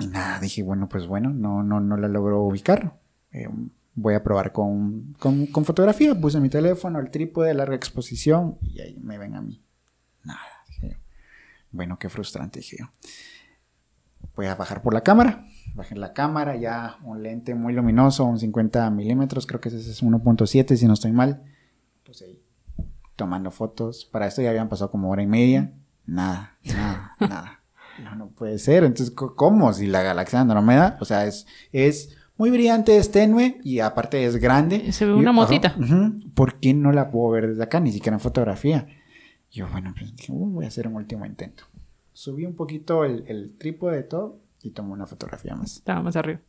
y 0.00 0.06
nada, 0.06 0.38
dije, 0.38 0.62
bueno, 0.62 0.88
pues 0.88 1.06
bueno, 1.06 1.30
no, 1.30 1.62
no, 1.62 1.80
no 1.80 1.96
la 1.96 2.08
logro 2.08 2.42
ubicar. 2.42 2.96
Eh, 3.32 3.48
voy 3.94 4.14
a 4.14 4.22
probar 4.22 4.52
con, 4.52 5.14
con, 5.18 5.46
con 5.46 5.64
fotografía. 5.64 6.14
Puse 6.14 6.40
mi 6.40 6.48
teléfono, 6.48 6.98
el 6.98 7.10
trípode, 7.10 7.54
larga 7.54 7.76
exposición 7.76 8.58
y 8.62 8.80
ahí 8.80 8.98
me 9.00 9.18
ven 9.18 9.34
a 9.34 9.40
mí. 9.40 9.62
Nada, 10.24 10.40
dije 10.68 10.90
yo. 10.90 10.96
Bueno, 11.70 11.98
qué 11.98 12.08
frustrante, 12.08 12.60
dije 12.60 12.76
yo. 12.80 12.86
Voy 14.36 14.46
a 14.46 14.54
bajar 14.54 14.82
por 14.82 14.94
la 14.94 15.02
cámara. 15.02 15.46
Bajé 15.74 15.94
la 15.96 16.12
cámara, 16.12 16.56
ya 16.56 16.98
un 17.04 17.22
lente 17.22 17.54
muy 17.54 17.72
luminoso, 17.72 18.24
un 18.24 18.38
50 18.38 18.90
milímetros, 18.90 19.46
creo 19.46 19.60
que 19.60 19.68
ese 19.68 19.78
es 19.78 20.02
1.7 20.02 20.76
si 20.76 20.86
no 20.86 20.94
estoy 20.94 21.12
mal. 21.12 21.42
Pues 22.04 22.22
ahí, 22.22 22.40
tomando 23.16 23.50
fotos. 23.50 24.04
Para 24.04 24.26
esto 24.26 24.42
ya 24.42 24.50
habían 24.50 24.68
pasado 24.68 24.90
como 24.90 25.10
hora 25.10 25.22
y 25.22 25.26
media. 25.26 25.72
Nada, 26.06 26.56
nada, 26.64 27.16
nada. 27.20 27.60
No, 28.02 28.14
no 28.16 28.28
puede 28.28 28.58
ser. 28.58 28.84
Entonces, 28.84 29.14
¿cómo? 29.14 29.72
Si 29.72 29.86
la 29.86 30.02
galaxia 30.02 30.40
Andrómeda, 30.40 30.96
o 31.00 31.04
sea, 31.04 31.26
es, 31.26 31.46
es 31.72 32.16
muy 32.36 32.50
brillante, 32.50 32.96
es 32.96 33.10
tenue 33.12 33.60
y 33.62 33.78
aparte 33.80 34.24
es 34.24 34.36
grande. 34.36 34.92
Se 34.92 35.06
ve 35.06 35.14
una 35.14 35.32
motita. 35.32 35.76
¿Por 36.34 36.58
qué 36.58 36.74
no 36.74 36.90
la 36.92 37.10
puedo 37.10 37.30
ver 37.30 37.48
desde 37.48 37.62
acá? 37.62 37.78
Ni 37.80 37.92
siquiera 37.92 38.16
en 38.16 38.20
fotografía. 38.20 38.86
Yo, 39.50 39.68
bueno, 39.70 39.94
pues 39.96 40.14
dije, 40.16 40.32
"Uh, 40.32 40.50
voy 40.50 40.64
a 40.64 40.68
hacer 40.68 40.88
un 40.88 40.96
último 40.96 41.24
intento. 41.24 41.64
Subí 42.14 42.46
un 42.46 42.54
poquito 42.54 43.04
el, 43.04 43.24
el 43.28 43.54
trípode 43.58 43.96
de 43.98 44.02
todo 44.04 44.38
y 44.62 44.70
tomé 44.70 44.92
una 44.92 45.06
fotografía 45.06 45.54
más. 45.54 45.76
Estaba 45.76 46.00
más 46.02 46.16
arriba. 46.16 46.40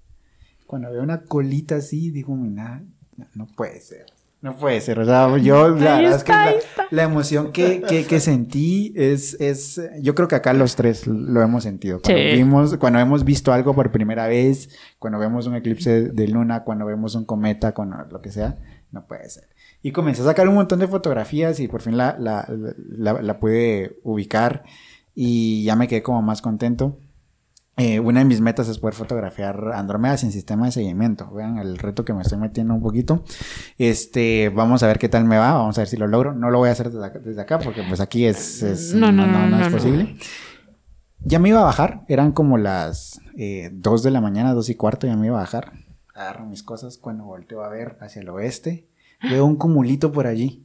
Cuando 0.66 0.90
veo 0.92 1.04
una 1.04 1.24
colita 1.24 1.76
así, 1.76 2.12
digo, 2.12 2.36
mira, 2.36 2.82
no, 3.18 3.26
no 3.36 3.48
puede 3.48 3.82
ser. 3.82 4.06
No 4.42 4.56
puede 4.56 4.80
ser. 4.80 5.00
O 5.00 5.06
sea, 5.06 5.36
yo 5.38 5.70
la 5.70 5.96
Ahí 5.98 6.04
verdad 6.04 6.20
es 6.20 6.24
que 6.24 6.32
está, 6.32 6.46
la, 6.46 6.52
ahí 6.52 6.58
está. 6.58 6.86
la 6.92 7.04
emoción 7.04 7.52
que, 7.52 7.82
que, 7.82 8.06
que 8.06 8.20
sentí 8.20 8.94
es, 8.96 9.36
es, 9.42 9.82
yo 10.02 10.14
creo 10.14 10.28
que 10.28 10.36
acá 10.36 10.54
los 10.54 10.76
tres 10.76 11.08
lo 11.08 11.42
hemos 11.42 11.64
sentido. 11.64 12.00
Cuando 12.02 12.22
Sí. 12.22 12.36
vimos, 12.36 12.78
cuando 12.78 13.00
hemos 13.00 13.24
visto 13.26 13.52
algo 13.52 13.74
por 13.74 13.92
primera 13.92 14.28
vez, 14.28 14.70
cuando 15.00 15.18
vemos 15.18 15.48
un 15.48 15.56
eclipse 15.56 16.10
de 16.10 16.28
luna, 16.28 16.64
cuando 16.64 16.86
vemos 16.86 17.16
un 17.16 17.26
cometa, 17.26 17.74
cuando 17.74 17.98
lo 18.12 18.22
que 18.22 18.32
sea, 18.32 18.60
no 18.92 19.08
puede 19.08 19.28
ser. 19.30 19.46
Y 19.82 19.92
comencé 19.92 20.22
a 20.22 20.26
sacar 20.26 20.48
un 20.48 20.56
montón 20.56 20.78
de 20.80 20.88
fotografías 20.88 21.60
y 21.60 21.68
por 21.68 21.82
fin 21.82 21.98
la, 21.98 22.16
la, 22.20 22.48
la, 22.78 23.14
la 23.22 23.40
pude 23.40 24.00
ubicar 24.04 24.64
y 25.16 25.64
ya 25.64 25.76
me 25.76 25.88
quedé 25.88 26.04
como 26.04 26.22
más 26.22 26.42
contento. 26.42 27.00
Eh, 27.78 28.00
una 28.00 28.20
de 28.20 28.26
mis 28.26 28.40
metas 28.40 28.70
es 28.70 28.80
poder 28.80 28.94
fotografiar 28.94 29.72
Andrómeda 29.74 30.16
sin 30.16 30.32
sistema 30.32 30.66
de 30.66 30.72
seguimiento. 30.72 31.30
Vean 31.32 31.58
el 31.58 31.78
reto 31.78 32.06
que 32.06 32.14
me 32.14 32.22
estoy 32.22 32.38
metiendo 32.38 32.74
un 32.74 32.82
poquito. 32.82 33.24
Este, 33.78 34.48
vamos 34.50 34.82
a 34.84 34.88
ver 34.88 34.98
qué 35.00 35.10
tal 35.10 35.26
me 35.26 35.38
va. 35.38 35.54
Vamos 35.54 35.78
a 35.78 35.82
ver 35.82 35.88
si 35.90 35.98
lo 35.98 36.08
logro. 36.08 36.34
No 36.34 36.50
lo 36.52 36.60
voy 36.60 36.70
a 36.70 36.72
hacer 36.72 36.90
desde 36.90 37.06
acá, 37.06 37.20
desde 37.20 37.42
acá 37.42 37.60
porque 37.60 37.84
pues 37.88 38.00
aquí 38.00 38.26
es, 38.26 38.62
es- 38.64 38.94
No, 38.94 39.12
no, 39.12 39.28
no, 39.28 39.48
no, 39.48 39.60
es 39.60 39.74
posible. 39.74 40.16
Ya 41.20 41.40
me 41.40 41.50
iba 41.50 41.60
a 41.60 41.64
bajar. 41.66 42.04
Eran 42.08 42.32
como 42.32 42.58
las 42.58 43.20
eh, 43.38 43.72
2 43.74 44.04
de 44.04 44.12
la 44.12 44.22
mañana, 44.22 44.54
dos 44.54 44.70
y 44.70 44.76
cuarto. 44.76 45.06
Ya 45.08 45.18
me 45.18 45.28
iba 45.28 45.38
a 45.38 45.42
bajar. 45.42 45.74
Agarro 46.14 46.46
mis 46.46 46.64
cosas. 46.64 46.98
Cuando 46.98 47.26
volteo 47.26 47.62
a 47.64 47.70
ver 47.70 47.98
hacia 48.00 48.22
el 48.22 48.30
oeste, 48.30 48.88
veo 49.22 49.46
un 49.46 49.58
cumulito 49.58 50.12
por 50.14 50.28
allí. 50.28 50.65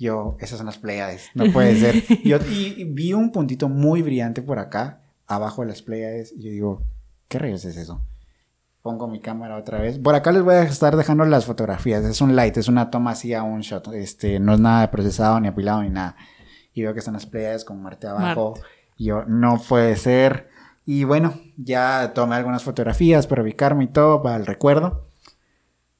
Yo, 0.00 0.38
esas 0.40 0.56
son 0.56 0.64
las 0.64 0.78
Pleiades. 0.78 1.28
No 1.34 1.52
puede 1.52 1.76
ser. 1.76 2.02
Yo, 2.24 2.38
y, 2.50 2.74
y 2.78 2.84
vi 2.84 3.12
un 3.12 3.30
puntito 3.32 3.68
muy 3.68 4.00
brillante 4.00 4.40
por 4.40 4.58
acá, 4.58 5.02
abajo 5.26 5.60
de 5.60 5.68
las 5.68 5.82
Pleiades. 5.82 6.32
Y 6.32 6.42
yo 6.42 6.50
digo, 6.50 6.82
¿qué 7.28 7.38
rayos 7.38 7.66
es 7.66 7.76
eso? 7.76 8.00
Pongo 8.80 9.08
mi 9.08 9.20
cámara 9.20 9.58
otra 9.58 9.78
vez. 9.78 9.98
Por 9.98 10.14
acá 10.14 10.32
les 10.32 10.42
voy 10.42 10.54
a 10.54 10.62
estar 10.62 10.96
dejando 10.96 11.26
las 11.26 11.44
fotografías. 11.44 12.02
Es 12.06 12.22
un 12.22 12.34
light, 12.34 12.56
es 12.56 12.68
una 12.68 12.88
toma 12.88 13.10
así 13.10 13.34
a 13.34 13.42
un 13.42 13.60
shot. 13.60 13.88
Este, 13.92 14.40
no 14.40 14.54
es 14.54 14.60
nada 14.60 14.90
procesado, 14.90 15.38
ni 15.38 15.48
apilado, 15.48 15.82
ni 15.82 15.90
nada. 15.90 16.16
Y 16.72 16.82
veo 16.82 16.94
que 16.94 17.00
están 17.00 17.12
las 17.12 17.26
Pleiades 17.26 17.66
con 17.66 17.82
Marte 17.82 18.06
abajo. 18.06 18.54
Y 18.96 19.04
yo, 19.04 19.26
no 19.26 19.60
puede 19.68 19.96
ser. 19.96 20.48
Y 20.86 21.04
bueno, 21.04 21.34
ya 21.58 22.12
tomé 22.14 22.36
algunas 22.36 22.64
fotografías 22.64 23.26
para 23.26 23.42
ubicarme 23.42 23.84
y 23.84 23.88
todo, 23.88 24.22
para 24.22 24.36
el 24.36 24.46
recuerdo. 24.46 25.10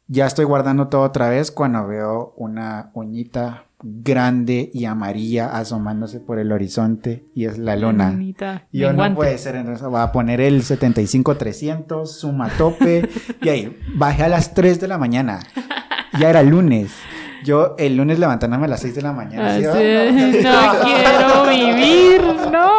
Ya 0.06 0.24
estoy 0.24 0.46
guardando 0.46 0.88
todo 0.88 1.02
otra 1.02 1.28
vez 1.28 1.50
cuando 1.50 1.86
veo 1.86 2.32
una 2.38 2.92
uñita 2.94 3.66
grande 3.82 4.70
y 4.74 4.84
amarilla 4.84 5.56
asomándose 5.56 6.20
por 6.20 6.38
el 6.38 6.52
horizonte 6.52 7.26
y 7.34 7.46
es 7.46 7.58
la 7.58 7.76
luna. 7.76 8.10
Bonita. 8.10 8.66
Y 8.70 8.80
yo 8.80 8.92
no 8.92 9.14
puede 9.14 9.38
ser, 9.38 9.56
entonces 9.56 9.86
voy 9.86 10.00
a 10.00 10.12
poner 10.12 10.40
el 10.40 10.62
75-300, 10.62 12.06
suma 12.06 12.48
tope, 12.58 13.08
y 13.42 13.48
ahí 13.48 13.78
bajé 13.94 14.24
a 14.24 14.28
las 14.28 14.54
3 14.54 14.80
de 14.80 14.88
la 14.88 14.98
mañana. 14.98 15.40
Ya 16.18 16.30
era 16.30 16.42
lunes. 16.42 16.92
Yo 17.44 17.74
el 17.78 17.96
lunes 17.96 18.18
levantándome 18.18 18.66
a 18.66 18.68
las 18.68 18.80
6 18.80 18.94
de 18.96 19.02
la 19.02 19.12
mañana. 19.12 19.54
"Ah, 19.54 20.72
no 20.78 20.84
quiero 20.84 21.48
vivir, 21.48 22.22
no. 22.52 22.70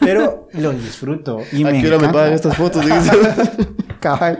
Pero 0.00 0.48
lo 0.52 0.72
disfruto 0.72 1.38
y 1.52 1.62
¿A 1.64 1.70
me 1.70 1.78
hora 1.80 1.88
me 1.90 1.94
encanta. 1.96 2.12
pagan 2.12 2.32
estas 2.34 2.56
fotos? 2.56 2.84
Cabal, 4.00 4.38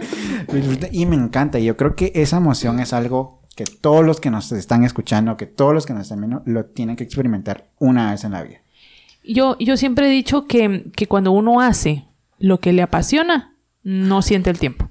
y 0.92 1.06
me 1.06 1.16
encanta. 1.16 1.58
Y 1.58 1.64
yo 1.64 1.76
creo 1.76 1.94
que 1.96 2.12
esa 2.14 2.36
emoción 2.36 2.78
es 2.80 2.92
algo 2.92 3.37
que 3.58 3.64
todos 3.64 4.06
los 4.06 4.20
que 4.20 4.30
nos 4.30 4.52
están 4.52 4.84
escuchando, 4.84 5.36
que 5.36 5.46
todos 5.46 5.74
los 5.74 5.84
que 5.84 5.92
nos 5.92 6.02
están 6.02 6.20
viendo, 6.20 6.42
lo 6.46 6.66
tienen 6.66 6.94
que 6.94 7.02
experimentar 7.02 7.64
una 7.80 8.12
vez 8.12 8.22
en 8.22 8.30
la 8.30 8.44
vida. 8.44 8.58
Yo, 9.24 9.56
yo 9.58 9.76
siempre 9.76 10.06
he 10.06 10.10
dicho 10.10 10.46
que, 10.46 10.92
que 10.94 11.08
cuando 11.08 11.32
uno 11.32 11.60
hace 11.60 12.04
lo 12.38 12.60
que 12.60 12.72
le 12.72 12.82
apasiona, 12.82 13.56
no 13.82 14.22
siente 14.22 14.50
el 14.50 14.60
tiempo. 14.60 14.88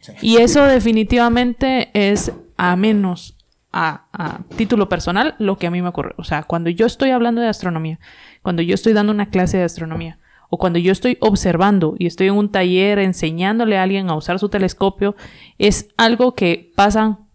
Sí. 0.00 0.12
Y 0.22 0.36
eso 0.38 0.64
definitivamente 0.64 1.90
es 1.92 2.32
a 2.56 2.74
menos 2.74 3.36
a, 3.70 4.06
a 4.14 4.40
título 4.56 4.88
personal 4.88 5.34
lo 5.38 5.58
que 5.58 5.66
a 5.66 5.70
mí 5.70 5.82
me 5.82 5.88
ocurre. 5.88 6.14
O 6.16 6.24
sea, 6.24 6.44
cuando 6.44 6.70
yo 6.70 6.86
estoy 6.86 7.10
hablando 7.10 7.42
de 7.42 7.48
astronomía, 7.48 8.00
cuando 8.40 8.62
yo 8.62 8.74
estoy 8.74 8.94
dando 8.94 9.12
una 9.12 9.28
clase 9.28 9.58
de 9.58 9.64
astronomía, 9.64 10.18
o 10.48 10.56
cuando 10.56 10.78
yo 10.78 10.90
estoy 10.90 11.18
observando 11.20 11.96
y 11.98 12.06
estoy 12.06 12.28
en 12.28 12.34
un 12.34 12.50
taller 12.50 12.98
enseñándole 12.98 13.76
a 13.76 13.82
alguien 13.82 14.08
a 14.08 14.16
usar 14.16 14.38
su 14.38 14.48
telescopio, 14.48 15.16
es 15.58 15.88
algo 15.98 16.34
que 16.34 16.72
pasan 16.74 17.25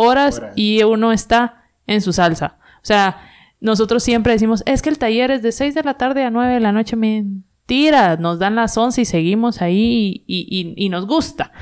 horas, 0.00 0.42
y 0.56 0.82
uno 0.82 1.12
está 1.12 1.64
en 1.86 2.00
su 2.00 2.12
salsa. 2.12 2.58
O 2.76 2.84
sea, 2.86 3.18
nosotros 3.60 4.02
siempre 4.02 4.32
decimos, 4.32 4.62
es 4.66 4.82
que 4.82 4.88
el 4.88 4.98
taller 4.98 5.30
es 5.30 5.42
de 5.42 5.52
6 5.52 5.74
de 5.74 5.82
la 5.82 5.94
tarde 5.94 6.24
a 6.24 6.30
9 6.30 6.54
de 6.54 6.60
la 6.60 6.72
noche. 6.72 6.96
Mentira, 6.96 8.16
nos 8.16 8.38
dan 8.38 8.54
las 8.54 8.76
11 8.76 9.02
y 9.02 9.04
seguimos 9.04 9.60
ahí 9.62 10.24
y, 10.26 10.46
y- 10.48 10.74
y 10.84 10.88
nos 10.88 11.06
gusta. 11.06 11.52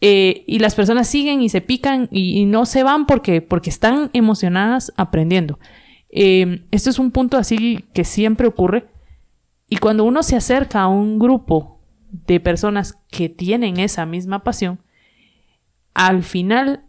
Eh, 0.00 0.44
y 0.46 0.58
las 0.60 0.74
personas 0.74 1.08
siguen 1.08 1.40
y 1.42 1.48
se 1.48 1.60
pican 1.60 2.08
y, 2.12 2.38
y 2.40 2.46
no 2.46 2.66
se 2.66 2.82
van 2.84 3.06
porque, 3.06 3.42
porque 3.42 3.70
están 3.70 4.10
emocionadas 4.12 4.92
aprendiendo. 4.96 5.58
Eh, 6.10 6.64
esto 6.70 6.90
es 6.90 6.98
un 6.98 7.10
punto 7.10 7.36
así 7.36 7.84
que 7.94 8.04
siempre 8.04 8.46
ocurre. 8.46 8.86
Y 9.68 9.78
cuando 9.78 10.04
uno 10.04 10.22
se 10.22 10.36
acerca 10.36 10.82
a 10.82 10.88
un 10.88 11.18
grupo 11.18 11.80
de 12.10 12.40
personas 12.40 12.98
que 13.10 13.28
tienen 13.28 13.78
esa 13.80 14.06
misma 14.06 14.44
pasión, 14.44 14.80
al 15.94 16.22
final, 16.22 16.84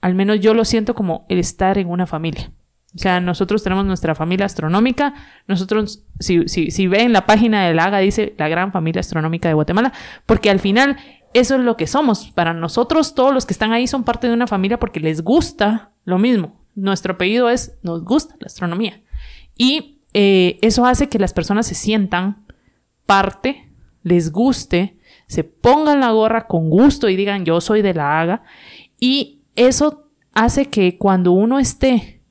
al 0.00 0.14
menos 0.14 0.40
yo 0.40 0.54
lo 0.54 0.64
siento 0.64 0.94
como 0.94 1.26
el 1.28 1.38
estar 1.38 1.78
en 1.78 1.88
una 1.88 2.06
familia. 2.06 2.52
O 2.94 2.98
sea, 2.98 3.20
nosotros 3.20 3.62
tenemos 3.62 3.84
nuestra 3.84 4.14
familia 4.14 4.46
astronómica. 4.46 5.14
Nosotros, 5.46 6.04
si, 6.18 6.48
si, 6.48 6.70
si 6.70 6.86
ven 6.86 7.12
la 7.12 7.26
página 7.26 7.66
de 7.66 7.74
la 7.74 7.84
AGA, 7.84 7.98
dice 7.98 8.34
la 8.38 8.48
gran 8.48 8.72
familia 8.72 9.00
astronómica 9.00 9.48
de 9.48 9.54
Guatemala, 9.54 9.92
porque 10.24 10.50
al 10.50 10.58
final 10.58 10.96
eso 11.34 11.56
es 11.56 11.60
lo 11.60 11.76
que 11.76 11.86
somos. 11.86 12.30
Para 12.30 12.54
nosotros, 12.54 13.14
todos 13.14 13.34
los 13.34 13.44
que 13.44 13.52
están 13.52 13.72
ahí 13.72 13.86
son 13.86 14.04
parte 14.04 14.26
de 14.26 14.32
una 14.32 14.46
familia 14.46 14.80
porque 14.80 15.00
les 15.00 15.22
gusta 15.22 15.90
lo 16.04 16.18
mismo. 16.18 16.60
Nuestro 16.74 17.14
apellido 17.14 17.50
es, 17.50 17.78
nos 17.82 18.04
gusta 18.04 18.36
la 18.40 18.46
astronomía. 18.46 19.02
Y 19.56 20.00
eh, 20.14 20.58
eso 20.62 20.86
hace 20.86 21.08
que 21.08 21.18
las 21.18 21.34
personas 21.34 21.66
se 21.66 21.74
sientan 21.74 22.46
parte, 23.04 23.70
les 24.02 24.32
guste, 24.32 24.98
se 25.26 25.44
pongan 25.44 26.00
la 26.00 26.12
gorra 26.12 26.46
con 26.46 26.70
gusto 26.70 27.08
y 27.08 27.16
digan 27.16 27.44
yo 27.44 27.60
soy 27.60 27.82
de 27.82 27.94
la 27.94 28.20
AGA. 28.20 28.42
Y 28.98 29.37
eso 29.66 30.10
hace 30.32 30.66
que 30.66 30.98
cuando 30.98 31.32
uno 31.32 31.58
esté 31.58 32.22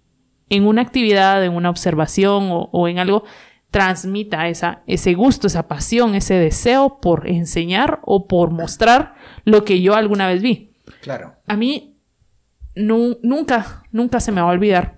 en 0.50 0.66
una 0.66 0.82
actividad, 0.82 1.44
en 1.44 1.54
una 1.54 1.70
observación 1.70 2.50
o, 2.52 2.70
o 2.72 2.88
en 2.88 3.00
algo, 3.00 3.24
transmita 3.72 4.48
esa, 4.48 4.82
ese 4.88 5.14
gusto, 5.14 5.48
esa 5.48 5.68
pasión, 5.68 6.16
ese 6.16 6.36
deseo 6.36 7.00
por 7.02 7.28
enseñar 7.28 8.00
o 8.04 8.28
por 8.28 8.52
mostrar 8.52 9.16
lo 9.44 9.66
que 9.66 9.82
yo 9.82 9.96
alguna 9.96 10.28
vez 10.28 10.42
vi. 10.42 10.72
Claro. 11.02 11.36
A 11.46 11.58
mí 11.58 11.98
nunca, 12.76 13.84
nunca 13.92 14.20
se 14.20 14.32
me 14.32 14.42
va 14.42 14.50
a 14.50 14.54
olvidar. 14.54 14.98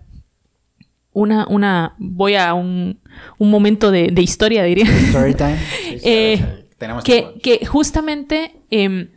Una, 1.12 1.48
una, 1.48 1.96
voy 1.98 2.36
a 2.36 2.54
un, 2.54 3.02
un 3.40 3.50
momento 3.50 3.92
de, 3.92 4.10
de, 4.12 4.22
historia, 4.22 4.64
diría. 4.64 4.86
Story 4.86 5.34
time. 5.34 5.58
eh, 6.04 6.68
Tenemos 6.78 7.04
que, 7.04 7.40
que 7.42 7.66
justamente 7.66 8.62
eh, 8.70 9.12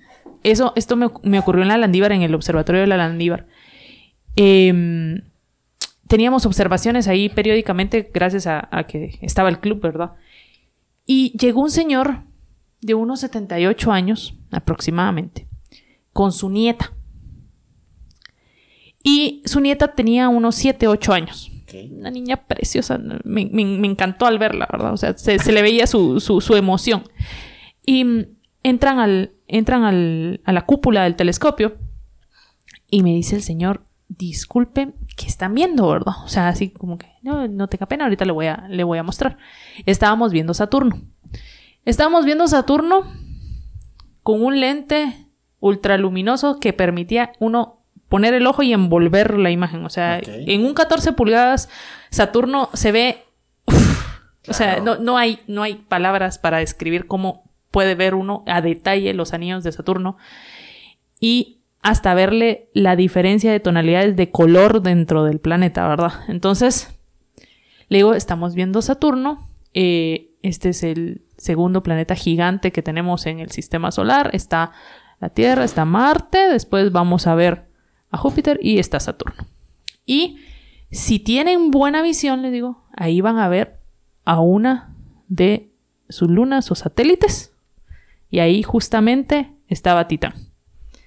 eso, 0.44 0.72
esto 0.76 0.96
me, 0.96 1.08
me, 1.22 1.38
ocurrió 1.38 1.62
en 1.62 1.68
la 1.68 1.76
Landívar, 1.76 2.12
en 2.12 2.22
el 2.22 2.34
observatorio 2.34 2.80
de 2.80 2.86
la 2.86 2.96
Landívar. 2.96 3.46
Eh, 4.36 5.22
teníamos 6.08 6.44
observaciones 6.44 7.08
ahí 7.08 7.28
periódicamente 7.28 8.10
gracias 8.12 8.46
a, 8.46 8.68
a, 8.70 8.86
que 8.86 9.18
estaba 9.22 9.48
el 9.48 9.60
club, 9.60 9.80
¿verdad? 9.80 10.12
Y 11.06 11.36
llegó 11.38 11.62
un 11.62 11.70
señor 11.70 12.24
de 12.82 12.94
unos 12.94 13.20
78 13.20 13.90
años 13.90 14.34
aproximadamente, 14.50 15.48
con 16.12 16.32
su 16.32 16.50
nieta. 16.50 16.92
Y 19.02 19.42
su 19.46 19.60
nieta 19.60 19.94
tenía 19.94 20.28
unos 20.28 20.54
7, 20.56 20.86
8 20.86 21.12
años. 21.12 21.50
Okay. 21.62 21.90
Una 21.92 22.10
niña 22.10 22.36
preciosa, 22.46 22.98
me, 23.24 23.46
me, 23.46 23.64
me, 23.64 23.88
encantó 23.88 24.26
al 24.26 24.38
verla, 24.38 24.68
¿verdad? 24.70 24.92
O 24.92 24.96
sea, 24.96 25.16
se, 25.16 25.38
se 25.38 25.52
le 25.52 25.62
veía 25.62 25.86
su, 25.86 26.20
su, 26.20 26.40
su, 26.40 26.54
emoción. 26.56 27.04
Y 27.86 28.26
entran, 28.62 28.98
al, 28.98 29.32
entran 29.52 29.84
al, 29.84 30.40
a 30.44 30.52
la 30.52 30.66
cúpula 30.66 31.04
del 31.04 31.14
telescopio 31.14 31.76
y 32.90 33.02
me 33.02 33.10
dice 33.10 33.36
el 33.36 33.42
señor, 33.42 33.84
disculpen, 34.08 34.94
¿qué 35.16 35.26
están 35.26 35.54
viendo, 35.54 35.88
verdad? 35.88 36.14
O 36.24 36.28
sea, 36.28 36.48
así 36.48 36.70
como 36.70 36.98
que, 36.98 37.06
no, 37.22 37.46
no 37.48 37.68
tenga 37.68 37.86
pena, 37.86 38.04
ahorita 38.04 38.24
le 38.24 38.32
voy, 38.32 38.46
a, 38.46 38.66
le 38.68 38.82
voy 38.84 38.98
a 38.98 39.02
mostrar. 39.02 39.38
Estábamos 39.86 40.32
viendo 40.32 40.54
Saturno. 40.54 41.00
Estábamos 41.84 42.24
viendo 42.24 42.48
Saturno 42.48 43.04
con 44.22 44.42
un 44.42 44.58
lente 44.58 45.28
ultraluminoso 45.60 46.58
que 46.58 46.72
permitía 46.72 47.32
uno 47.38 47.84
poner 48.08 48.34
el 48.34 48.46
ojo 48.46 48.62
y 48.62 48.72
envolver 48.72 49.38
la 49.38 49.50
imagen. 49.50 49.84
O 49.84 49.90
sea, 49.90 50.18
okay. 50.22 50.44
en 50.48 50.64
un 50.64 50.74
14 50.74 51.12
pulgadas, 51.12 51.68
Saturno 52.10 52.70
se 52.72 52.92
ve... 52.92 53.24
Uf, 53.66 53.74
claro. 54.42 54.48
O 54.48 54.52
sea, 54.52 54.80
no, 54.80 54.96
no, 54.96 55.16
hay, 55.16 55.40
no 55.46 55.62
hay 55.62 55.76
palabras 55.76 56.38
para 56.38 56.58
describir 56.58 57.06
cómo 57.06 57.51
puede 57.72 57.96
ver 57.96 58.14
uno 58.14 58.44
a 58.46 58.60
detalle 58.60 59.12
los 59.14 59.32
anillos 59.32 59.64
de 59.64 59.72
Saturno. 59.72 60.16
Y 61.18 61.58
hasta 61.82 62.14
verle 62.14 62.68
la 62.74 62.94
diferencia 62.94 63.50
de 63.50 63.58
tonalidades 63.58 64.14
de 64.14 64.30
color 64.30 64.82
dentro 64.82 65.24
del 65.24 65.40
planeta, 65.40 65.88
¿verdad? 65.88 66.12
Entonces, 66.28 66.96
le 67.88 67.98
digo, 67.98 68.14
estamos 68.14 68.54
viendo 68.54 68.80
Saturno. 68.82 69.48
Eh, 69.74 70.30
este 70.42 70.68
es 70.68 70.84
el 70.84 71.22
segundo 71.36 71.82
planeta 71.82 72.14
gigante 72.14 72.70
que 72.70 72.82
tenemos 72.82 73.26
en 73.26 73.40
el 73.40 73.50
sistema 73.50 73.90
solar. 73.90 74.30
Está 74.32 74.72
la 75.20 75.30
Tierra, 75.30 75.64
está 75.64 75.84
Marte. 75.84 76.48
Después 76.48 76.92
vamos 76.92 77.26
a 77.26 77.34
ver 77.34 77.64
a 78.10 78.18
Júpiter 78.18 78.60
y 78.62 78.78
está 78.78 79.00
Saturno. 79.00 79.46
Y 80.06 80.38
si 80.90 81.18
tienen 81.18 81.70
buena 81.70 82.02
visión, 82.02 82.42
le 82.42 82.50
digo, 82.50 82.84
ahí 82.96 83.20
van 83.20 83.38
a 83.38 83.48
ver 83.48 83.80
a 84.24 84.40
una 84.40 84.94
de 85.28 85.72
sus 86.08 86.30
lunas 86.30 86.70
o 86.70 86.74
satélites. 86.74 87.51
Y 88.32 88.40
ahí 88.40 88.62
justamente 88.62 89.52
estaba 89.68 90.08
Titán. 90.08 90.32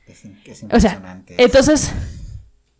Es, 0.07 0.25
es 0.45 0.65
o 0.71 0.79
sea, 0.79 1.23
entonces, 1.27 1.91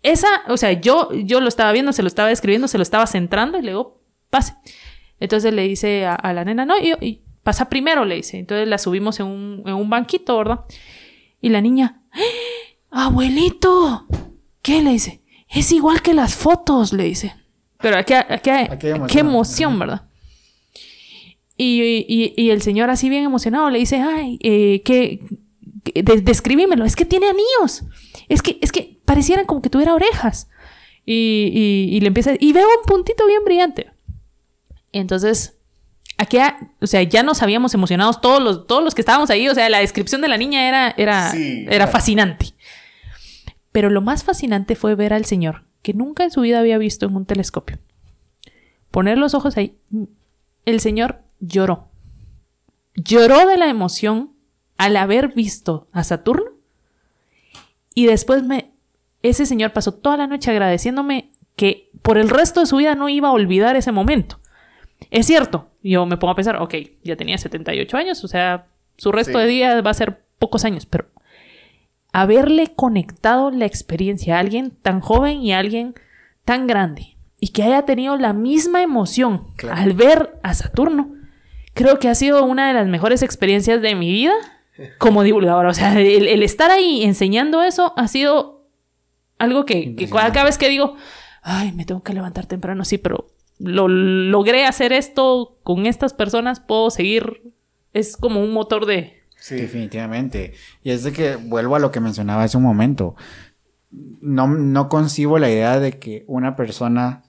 esa, 0.04 0.28
o 0.48 0.56
sea, 0.56 0.72
yo, 0.74 1.12
yo 1.12 1.41
lo 1.41 1.48
estaba 1.48 1.72
viendo, 1.72 1.91
se 1.91 2.04
lo 2.04 2.08
estaba 2.08 2.32
escribiendo, 2.32 2.68
se 2.68 2.78
lo 2.78 2.84
estaba 2.84 3.08
centrando 3.08 3.58
y 3.58 3.64
le 3.64 3.72
digo, 3.72 4.04
pase. 4.30 4.54
Entonces 5.20 5.52
le 5.52 5.64
dice 5.68 6.06
a, 6.06 6.14
a 6.14 6.32
la 6.32 6.46
nena, 6.46 6.64
no, 6.64 6.78
y, 6.78 6.93
y, 7.02 7.24
pasa 7.41 7.70
primero, 7.70 8.06
le 8.06 8.18
dice. 8.18 8.38
Entonces 8.38 8.68
la 8.68 8.78
subimos 8.78 9.20
en 9.20 9.26
un, 9.26 9.64
en 9.66 9.74
un 9.74 9.89
banquito, 9.89 10.38
¿verdad? 10.38 10.60
Y 11.41 11.50
la 11.50 11.60
niña, 11.60 12.04
¡Ah, 12.91 13.06
abuelito, 13.06 14.06
¿qué? 14.62 14.84
Le 14.84 14.91
dice, 14.91 15.24
es 15.50 15.72
igual 15.72 16.04
que 16.04 16.14
las 16.14 16.36
fotos, 16.36 16.93
le 16.93 17.06
dice. 17.06 17.36
Pero 17.80 17.98
aquí 17.98 18.14
emoción. 18.14 19.08
qué 19.08 19.20
emoción, 19.20 19.80
¿verdad? 19.80 20.05
Y, 21.58 22.06
y, 22.08 22.34
y, 22.36 22.49
el 22.49 22.62
señor 22.62 22.89
así 22.89 23.10
bien 23.10 23.24
emocionado 23.24 23.70
le 23.70 23.80
dice, 23.80 23.97
ay, 24.01 24.38
eh, 24.41 24.82
¿qué, 24.84 25.22
de, 25.93 26.22
describímelo, 26.22 26.84
es 26.86 26.95
que 26.95 27.06
tiene 27.06 27.28
anillos, 27.28 27.84
es 28.28 28.41
que, 28.41 28.58
es 28.62 28.72
que 28.72 28.99
parecieran 29.06 29.45
como 29.45 29.62
que 29.62 29.70
tuviera 29.70 29.93
orejas. 29.93 30.49
Y, 31.06 31.88
y, 31.91 31.99
le 32.01 32.08
empieza, 32.08 32.32
y 32.39 32.51
veo 32.51 32.66
un 32.66 32.86
puntito 32.88 33.28
bien 33.28 33.43
brillante. 33.45 33.91
Entonces, 34.91 35.56
aquí, 36.18 36.38
o 36.82 36.88
sea, 36.88 37.03
ya 37.03 37.22
nos 37.22 37.43
habíamos 37.43 37.74
emocionado 37.76 38.14
todos 38.16 38.41
los, 38.41 38.66
todos 38.66 38.84
los 38.84 38.95
que 38.95 39.01
estábamos 39.01 39.30
ahí, 39.30 39.47
o 39.47 39.53
sea, 39.53 39.70
la 39.70 39.80
descripción 39.80 40.22
de 40.22 40.30
la 40.30 40.38
niña 40.38 40.68
era, 40.68 40.95
era, 40.97 41.32
sí, 41.32 41.64
era 41.68 41.76
claro. 41.78 41.91
fascinante. 41.91 42.47
Pero 43.72 43.91
lo 43.91 44.01
más 44.01 44.24
fascinante 44.24 44.76
fue 44.76 44.95
ver 44.95 45.14
al 45.14 45.26
señor, 45.26 45.66
que 45.84 45.93
nunca 45.93 46.24
en 46.24 46.32
su 46.32 46.41
vida 46.41 46.60
había 46.60 46.80
visto 46.80 47.06
en 47.06 47.16
un 47.16 47.26
telescopio. 47.26 47.78
Poner 48.89 49.18
los 49.20 49.36
ojos 49.36 49.58
ahí. 49.58 49.78
El 50.66 50.80
señor 50.80 51.24
lloró. 51.39 51.89
Lloró 52.95 53.45
de 53.47 53.57
la 53.57 53.69
emoción 53.69 54.31
al 54.77 54.97
haber 54.97 55.29
visto 55.33 55.88
a 55.91 56.03
Saturno. 56.03 56.51
Y 57.93 58.05
después 58.07 58.43
me, 58.43 58.71
ese 59.21 59.45
señor 59.45 59.73
pasó 59.73 59.93
toda 59.93 60.17
la 60.17 60.27
noche 60.27 60.51
agradeciéndome 60.51 61.31
que 61.55 61.89
por 62.01 62.17
el 62.17 62.29
resto 62.29 62.59
de 62.59 62.65
su 62.65 62.77
vida 62.77 62.95
no 62.95 63.09
iba 63.09 63.29
a 63.29 63.33
olvidar 63.33 63.75
ese 63.75 63.91
momento. 63.91 64.39
Es 65.11 65.27
cierto, 65.27 65.69
yo 65.83 66.05
me 66.05 66.17
pongo 66.17 66.31
a 66.31 66.36
pensar, 66.36 66.61
ok, 66.61 66.75
ya 67.03 67.15
tenía 67.15 67.38
78 67.38 67.97
años, 67.97 68.23
o 68.23 68.27
sea, 68.27 68.67
su 68.97 69.11
resto 69.11 69.39
sí. 69.39 69.45
de 69.45 69.47
días 69.47 69.86
va 69.86 69.91
a 69.91 69.95
ser 69.95 70.23
pocos 70.39 70.65
años, 70.65 70.86
pero 70.86 71.07
haberle 72.11 72.73
conectado 72.75 73.51
la 73.51 73.65
experiencia 73.65 74.36
a 74.36 74.39
alguien 74.39 74.71
tan 74.71 75.01
joven 75.01 75.41
y 75.41 75.53
a 75.53 75.59
alguien 75.59 75.95
tan 76.45 76.67
grande 76.67 77.17
y 77.39 77.49
que 77.49 77.63
haya 77.63 77.83
tenido 77.83 78.17
la 78.17 78.33
misma 78.33 78.81
emoción 78.81 79.47
claro. 79.57 79.81
al 79.81 79.93
ver 79.93 80.39
a 80.41 80.53
Saturno, 80.53 81.14
creo 81.76 81.99
que 81.99 82.09
ha 82.09 82.15
sido 82.15 82.43
una 82.43 82.69
de 82.69 82.73
las 82.73 82.88
mejores 82.88 83.21
experiencias 83.21 83.82
de 83.82 83.93
mi 83.93 84.09
vida 84.09 84.34
como 84.97 85.21
divulgadora. 85.21 85.69
O 85.69 85.73
sea, 85.73 85.99
el, 85.99 86.28
el 86.28 86.41
estar 86.41 86.71
ahí 86.71 87.03
enseñando 87.03 87.61
eso 87.61 87.93
ha 87.97 88.07
sido 88.07 88.67
algo 89.38 89.65
que, 89.65 89.95
que, 89.95 90.09
cada 90.09 90.43
vez 90.43 90.57
que 90.57 90.69
digo, 90.69 90.95
ay, 91.43 91.73
me 91.73 91.86
tengo 91.86 92.01
que 92.01 92.13
levantar 92.13 92.47
temprano, 92.47 92.86
sí, 92.86 92.97
pero 92.97 93.28
lo 93.59 93.88
logré 93.88 94.65
hacer 94.65 94.93
esto 94.93 95.57
con 95.63 95.86
estas 95.86 96.13
personas, 96.13 96.59
puedo 96.59 96.89
seguir. 96.89 97.53
Es 97.93 98.17
como 98.17 98.41
un 98.41 98.51
motor 98.51 98.86
de. 98.86 99.21
Sí, 99.38 99.55
definitivamente. 99.55 100.53
Y 100.82 100.91
es 100.91 101.03
de 101.03 101.11
que 101.11 101.36
vuelvo 101.36 101.76
a 101.76 101.80
lo 101.80 101.91
que 101.91 101.99
mencionaba 101.99 102.43
hace 102.43 102.57
un 102.57 102.63
momento. 102.63 103.15
No, 103.91 104.47
no 104.47 104.89
concibo 104.89 105.39
la 105.39 105.49
idea 105.49 105.80
de 105.80 105.99
que 105.99 106.26
una 106.28 106.55
persona 106.55 107.23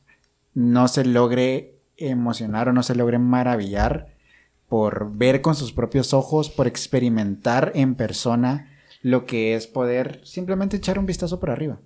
no 0.54 0.88
se 0.88 1.04
logre 1.04 1.76
emocionar 1.96 2.68
o 2.68 2.72
no 2.72 2.82
se 2.82 2.94
logre 2.94 3.18
maravillar 3.18 4.15
por 4.68 5.16
ver 5.16 5.40
con 5.40 5.54
sus 5.54 5.72
propios 5.72 6.12
ojos, 6.12 6.50
por 6.50 6.66
experimentar 6.66 7.72
en 7.74 7.94
persona 7.94 8.70
lo 9.02 9.26
que 9.26 9.54
es 9.54 9.66
poder 9.66 10.20
simplemente 10.24 10.76
echar 10.76 10.98
un 10.98 11.06
vistazo 11.06 11.38
por 11.38 11.50
arriba. 11.50 11.78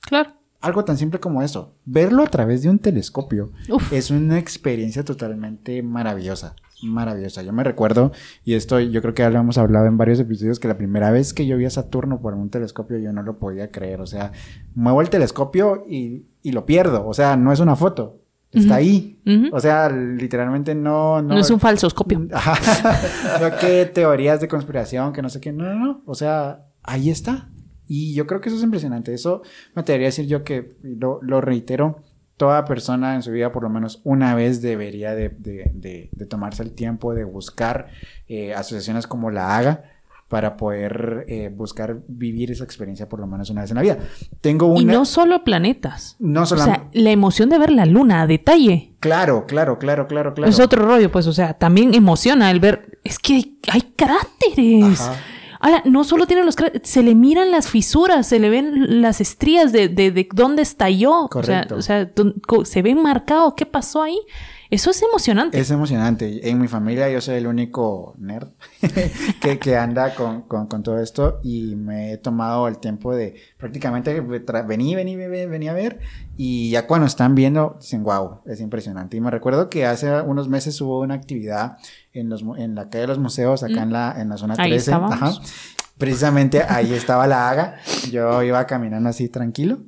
Claro. 0.00 0.30
Algo 0.60 0.84
tan 0.84 0.98
simple 0.98 1.20
como 1.20 1.42
eso. 1.42 1.74
Verlo 1.84 2.22
a 2.22 2.26
través 2.26 2.62
de 2.62 2.70
un 2.70 2.78
telescopio 2.78 3.52
Uf. 3.68 3.92
es 3.92 4.10
una 4.10 4.38
experiencia 4.38 5.04
totalmente 5.04 5.82
maravillosa. 5.82 6.56
Maravillosa. 6.82 7.42
Yo 7.42 7.52
me 7.52 7.64
recuerdo, 7.64 8.12
y 8.44 8.54
esto 8.54 8.80
yo 8.80 9.00
creo 9.00 9.14
que 9.14 9.22
ya 9.22 9.30
lo 9.30 9.38
hemos 9.38 9.58
hablado 9.58 9.86
en 9.86 9.96
varios 9.96 10.18
episodios, 10.18 10.58
que 10.58 10.68
la 10.68 10.76
primera 10.76 11.10
vez 11.10 11.32
que 11.32 11.46
yo 11.46 11.56
vi 11.56 11.64
a 11.64 11.70
Saturno 11.70 12.20
por 12.20 12.34
un 12.34 12.50
telescopio 12.50 12.98
yo 12.98 13.12
no 13.12 13.22
lo 13.22 13.38
podía 13.38 13.70
creer. 13.70 14.00
O 14.00 14.06
sea, 14.06 14.32
muevo 14.74 15.00
el 15.00 15.08
telescopio 15.08 15.84
y, 15.88 16.26
y 16.42 16.52
lo 16.52 16.66
pierdo. 16.66 17.06
O 17.06 17.14
sea, 17.14 17.36
no 17.36 17.52
es 17.52 17.60
una 17.60 17.76
foto 17.76 18.20
está 18.60 18.76
ahí. 18.76 19.20
O 19.52 19.60
sea, 19.60 19.88
literalmente 19.88 20.74
no... 20.74 21.20
No, 21.22 21.38
es 21.38 21.50
un 21.50 21.60
falsoscopio. 21.60 22.26
No 23.40 23.56
que 23.60 23.86
teorías 23.86 24.40
de 24.40 24.48
conspiración, 24.48 25.12
que 25.12 25.22
no 25.22 25.28
sé 25.28 25.40
qué. 25.40 25.52
No, 25.52 25.64
no, 25.64 25.74
no. 25.74 26.02
O 26.06 26.14
sea, 26.14 26.66
ahí 26.82 27.10
está. 27.10 27.48
Y 27.88 28.14
yo 28.14 28.26
creo 28.26 28.40
que 28.40 28.48
eso 28.48 28.58
es 28.58 28.64
impresionante. 28.64 29.14
Eso 29.14 29.42
me 29.74 29.82
atrevería 29.82 30.06
a 30.06 30.10
decir 30.10 30.26
yo 30.26 30.42
que, 30.44 30.76
lo, 30.82 31.20
lo 31.22 31.40
reitero, 31.40 32.02
toda 32.36 32.64
persona 32.64 33.14
en 33.14 33.22
su 33.22 33.30
vida 33.30 33.50
por 33.52 33.62
lo 33.62 33.70
menos 33.70 34.00
una 34.04 34.34
vez 34.34 34.60
debería 34.60 35.14
de, 35.14 35.30
de- 35.30 35.70
de- 35.74 36.10
de 36.12 36.26
tomarse 36.26 36.62
el 36.62 36.72
tiempo 36.72 37.14
de 37.14 37.24
buscar 37.24 37.86
eh, 38.28 38.52
asociaciones 38.54 39.06
como 39.06 39.30
la 39.30 39.56
haga 39.56 39.84
para 40.28 40.56
poder 40.56 41.24
eh, 41.28 41.50
buscar 41.54 42.00
vivir 42.08 42.50
esa 42.50 42.64
experiencia 42.64 43.08
por 43.08 43.20
lo 43.20 43.26
menos 43.26 43.48
una 43.50 43.60
vez 43.60 43.70
en 43.70 43.76
la 43.76 43.82
vida. 43.82 43.98
Tengo 44.40 44.66
una... 44.66 44.80
Y 44.80 44.84
no 44.84 45.04
solo 45.04 45.44
planetas. 45.44 46.16
no 46.18 46.42
O 46.42 46.46
solamente... 46.46 46.80
sea, 46.92 47.02
la 47.02 47.10
emoción 47.10 47.48
de 47.48 47.58
ver 47.58 47.70
la 47.70 47.86
luna 47.86 48.22
a 48.22 48.26
detalle. 48.26 48.94
claro, 48.98 49.46
claro, 49.46 49.78
claro, 49.78 50.08
claro, 50.08 50.34
claro. 50.34 50.50
Es 50.50 50.58
otro 50.58 50.84
rollo, 50.84 51.12
pues, 51.12 51.26
o 51.28 51.32
sea, 51.32 51.54
también 51.54 51.94
emociona 51.94 52.50
el 52.50 52.58
ver. 52.58 52.98
Es 53.04 53.18
que 53.18 53.54
hay 53.70 53.82
cráteres. 53.94 55.00
Ajá. 55.00 55.14
Ahora, 55.66 55.82
no 55.84 56.04
solo 56.04 56.26
tiene 56.28 56.44
los 56.44 56.54
cráteres, 56.54 56.88
se 56.88 57.02
le 57.02 57.16
miran 57.16 57.50
las 57.50 57.68
fisuras, 57.68 58.28
se 58.28 58.38
le 58.38 58.50
ven 58.50 59.00
las 59.02 59.20
estrías 59.20 59.72
de, 59.72 59.88
de, 59.88 60.12
de 60.12 60.28
dónde 60.32 60.62
estalló. 60.62 61.26
Correcto. 61.28 61.74
O 61.74 61.82
sea, 61.82 62.08
o 62.48 62.64
se 62.64 62.82
ve 62.82 62.94
marcado 62.94 63.54
qué 63.56 63.66
pasó 63.66 64.02
ahí. 64.02 64.18
Eso 64.68 64.90
es 64.90 65.00
emocionante. 65.02 65.58
Es 65.60 65.70
emocionante. 65.70 66.48
En 66.50 66.60
mi 66.60 66.66
familia 66.68 67.08
yo 67.08 67.20
soy 67.20 67.36
el 67.36 67.46
único 67.46 68.14
nerd 68.18 68.48
que, 69.40 69.58
que 69.58 69.76
anda 69.76 70.14
con, 70.14 70.42
con- 70.42 70.66
con 70.66 70.82
todo 70.82 70.98
esto 71.00 71.38
y 71.42 71.76
me 71.76 72.12
he 72.12 72.18
tomado 72.18 72.66
el 72.66 72.78
tiempo 72.78 73.14
de 73.14 73.36
prácticamente 73.58 74.20
vení, 74.20 74.94
vení, 74.96 75.14
vení, 75.16 75.46
vení 75.46 75.68
a 75.68 75.72
ver 75.72 76.00
y 76.36 76.70
ya 76.70 76.86
cuando 76.88 77.06
están 77.06 77.34
viendo 77.36 77.76
dicen, 77.80 78.02
wow, 78.02 78.40
es 78.46 78.60
impresionante. 78.60 79.16
Y 79.16 79.20
me 79.20 79.30
recuerdo 79.30 79.70
que 79.70 79.86
hace 79.86 80.20
unos 80.22 80.48
meses 80.48 80.80
hubo 80.80 81.00
una 81.00 81.14
actividad 81.14 81.76
en, 82.18 82.28
los, 82.28 82.42
en 82.58 82.74
la 82.74 82.88
calle 82.88 83.02
de 83.02 83.06
los 83.08 83.18
museos, 83.18 83.62
acá 83.62 83.82
en, 83.82 83.92
la, 83.92 84.14
en 84.20 84.28
la 84.28 84.36
zona 84.36 84.54
Mm. 84.54 84.60
Ahí 84.60 84.70
13. 84.70 84.90
estábamos. 84.90 85.12
Ajá. 85.14 85.32
Precisamente 85.98 86.62
ahí 86.62 86.92
estaba 86.92 87.26
la 87.26 87.48
haga. 87.48 87.76
Yo 88.10 88.42
iba 88.42 88.66
caminando 88.66 89.08
así 89.08 89.28
tranquilo. 89.28 89.78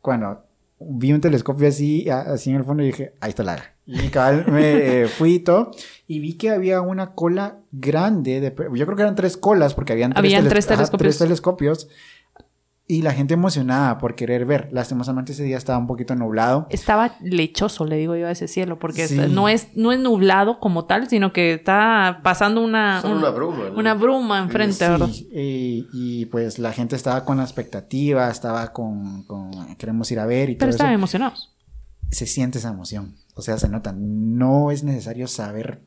Cuando 0.00 0.44
vi 0.80 1.12
un 1.12 1.20
telescopio 1.20 1.68
así, 1.68 2.08
así 2.10 2.50
en 2.50 2.56
el 2.56 2.64
fondo 2.64 2.82
y 2.82 2.86
dije, 2.86 3.14
ahí 3.20 3.30
está 3.30 3.42
la 3.44 3.52
haga. 3.54 3.64
Y 3.86 4.08
cabal 4.08 4.46
me 4.50 5.02
eh, 5.02 5.08
fui 5.08 5.34
y 5.34 5.38
todo. 5.40 5.70
Y 6.08 6.18
vi 6.20 6.34
que 6.34 6.50
había 6.50 6.80
una 6.80 7.12
cola 7.14 7.58
grande. 7.70 8.40
De, 8.40 8.48
yo 8.74 8.84
creo 8.86 8.96
que 8.96 9.02
eran 9.02 9.14
tres 9.14 9.36
colas 9.36 9.74
porque 9.74 9.92
habían 9.92 10.12
tres, 10.12 10.32
teles- 10.32 10.48
tres 10.48 10.66
ajá, 10.66 10.74
telescopios. 10.76 10.98
tres 11.16 11.18
telescopios. 11.18 11.88
Y 12.92 13.00
la 13.00 13.12
gente 13.12 13.32
emocionada 13.34 13.96
por 13.96 14.14
querer 14.14 14.44
ver. 14.44 14.68
Lastimosamente 14.70 15.32
ese 15.32 15.44
día 15.44 15.56
estaba 15.56 15.78
un 15.78 15.86
poquito 15.86 16.14
nublado. 16.14 16.66
Estaba 16.68 17.14
lechoso, 17.22 17.86
le 17.86 17.96
digo 17.96 18.16
yo 18.16 18.26
a 18.26 18.30
ese 18.32 18.48
cielo, 18.48 18.78
porque 18.78 19.08
Sí. 19.08 19.16
no, 19.30 19.48
es, 19.48 19.68
no 19.76 19.92
es 19.92 19.98
nublado 20.00 20.60
como 20.60 20.84
tal, 20.84 21.08
sino 21.08 21.32
que 21.32 21.54
está 21.54 22.20
pasando 22.22 22.60
una, 22.62 23.00
Solo 23.00 23.16
una 23.16 23.30
bruma, 23.30 23.70
¿no? 23.70 23.78
una 23.78 23.94
bruma 23.94 24.38
enfrente, 24.40 24.74
Sí, 24.74 24.90
¿verdad? 24.90 25.08
y, 25.08 25.86
y, 25.94 26.26
pues 26.26 26.58
la 26.58 26.72
gente 26.72 26.94
estaba 26.96 27.24
con 27.24 27.38
la 27.38 27.44
expectativa, 27.44 28.28
estaba 28.30 28.72
con, 28.74 29.22
con 29.24 29.74
queremos 29.76 30.10
ir 30.12 30.20
a 30.20 30.26
ver 30.26 30.50
y 30.50 30.56
Pero 30.56 30.66
todo 30.66 30.70
estaban 30.70 30.92
eso. 30.92 30.98
emocionados. 30.98 31.54
Se 32.10 32.26
siente 32.26 32.58
esa 32.58 32.68
emoción, 32.68 33.14
o 33.34 33.40
sea, 33.40 33.56
se 33.56 33.70
nota. 33.70 33.94
No 33.96 34.70
es 34.70 34.84
necesario 34.84 35.28
saber 35.28 35.80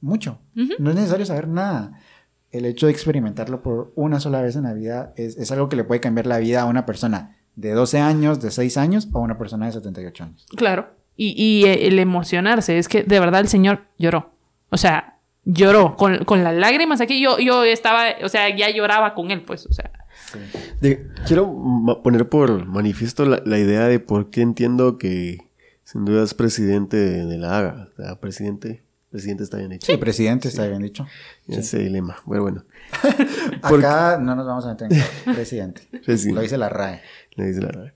mucho, 0.00 0.38
no 0.54 0.90
es 0.90 0.94
necesario 0.96 1.26
saber 1.26 1.48
nada. 1.48 1.98
El 2.54 2.66
hecho 2.66 2.86
de 2.86 2.92
experimentarlo 2.92 3.62
por 3.62 3.92
una 3.96 4.20
sola 4.20 4.40
vez 4.40 4.54
en 4.56 4.62
la 4.62 4.74
vida 4.74 5.12
es, 5.16 5.36
es 5.36 5.50
algo 5.50 5.68
que 5.68 5.76
le 5.76 5.84
puede 5.84 6.00
cambiar 6.00 6.26
la 6.26 6.38
vida 6.38 6.62
a 6.62 6.66
una 6.66 6.86
persona 6.86 7.36
de 7.56 7.72
12 7.72 7.98
años, 7.98 8.40
de 8.40 8.50
6 8.50 8.76
años 8.76 9.08
o 9.12 9.18
a 9.18 9.22
una 9.22 9.38
persona 9.38 9.66
de 9.66 9.72
78 9.72 10.24
años. 10.24 10.46
Claro. 10.56 10.88
Y, 11.16 11.34
y 11.36 11.66
eh, 11.66 11.86
el 11.88 11.98
emocionarse, 11.98 12.78
es 12.78 12.88
que 12.88 13.02
de 13.02 13.18
verdad 13.20 13.40
el 13.40 13.48
Señor 13.48 13.82
lloró. 13.98 14.32
O 14.70 14.76
sea, 14.76 15.18
lloró 15.44 15.96
con, 15.96 16.24
con 16.24 16.44
las 16.44 16.54
lágrimas 16.54 17.00
aquí. 17.00 17.20
Yo, 17.20 17.38
yo 17.38 17.64
estaba, 17.64 18.04
o 18.22 18.28
sea, 18.28 18.54
ya 18.56 18.70
lloraba 18.70 19.14
con 19.14 19.30
él, 19.30 19.42
pues, 19.42 19.66
o 19.66 19.72
sea. 19.72 19.90
De- 20.80 21.08
quiero 21.26 21.52
poner 22.02 22.28
por 22.28 22.66
manifiesto 22.66 23.24
la, 23.24 23.42
la 23.44 23.58
idea 23.58 23.86
de 23.88 23.98
por 24.00 24.30
qué 24.30 24.42
entiendo 24.42 24.96
que 24.98 25.38
sin 25.84 26.04
duda 26.04 26.22
es 26.24 26.34
presidente 26.34 26.96
de, 26.96 27.26
de 27.26 27.38
la 27.38 27.58
AGA. 27.58 27.88
O 27.92 28.02
sea, 28.02 28.20
presidente, 28.20 28.82
presidente 29.14 29.44
está 29.44 29.58
bien 29.58 29.70
dicho. 29.70 29.86
Sí, 29.86 29.96
presidente, 29.96 30.48
está 30.48 30.66
bien 30.66 30.82
dicho. 30.82 31.06
Ese 31.46 31.78
dilema. 31.78 32.16
Bueno, 32.24 32.42
bueno. 32.44 32.64
Acá 33.62 34.18
no 34.20 34.34
nos 34.34 34.44
vamos 34.44 34.66
a 34.66 34.70
meter 34.70 34.92
en 34.92 35.34
presidente. 35.36 35.82
Presidente. 36.04 36.32
Lo 36.34 36.40
dice 36.40 36.58
la 36.58 36.68
RAE. 36.68 37.00
Le 37.36 37.44
dice 37.46 37.60
la 37.60 37.68
RAE. 37.68 37.92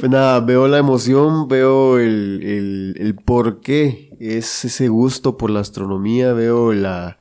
Pues 0.00 0.10
nada, 0.10 0.40
veo 0.40 0.66
la 0.68 0.78
emoción, 0.78 1.48
veo 1.48 1.98
el, 1.98 2.40
el, 2.42 2.94
el 2.98 3.14
por 3.14 3.60
qué 3.60 4.16
es 4.18 4.64
ese 4.64 4.88
gusto 4.88 5.36
por 5.36 5.50
la 5.50 5.60
astronomía, 5.60 6.32
veo 6.32 6.72
la 6.72 7.18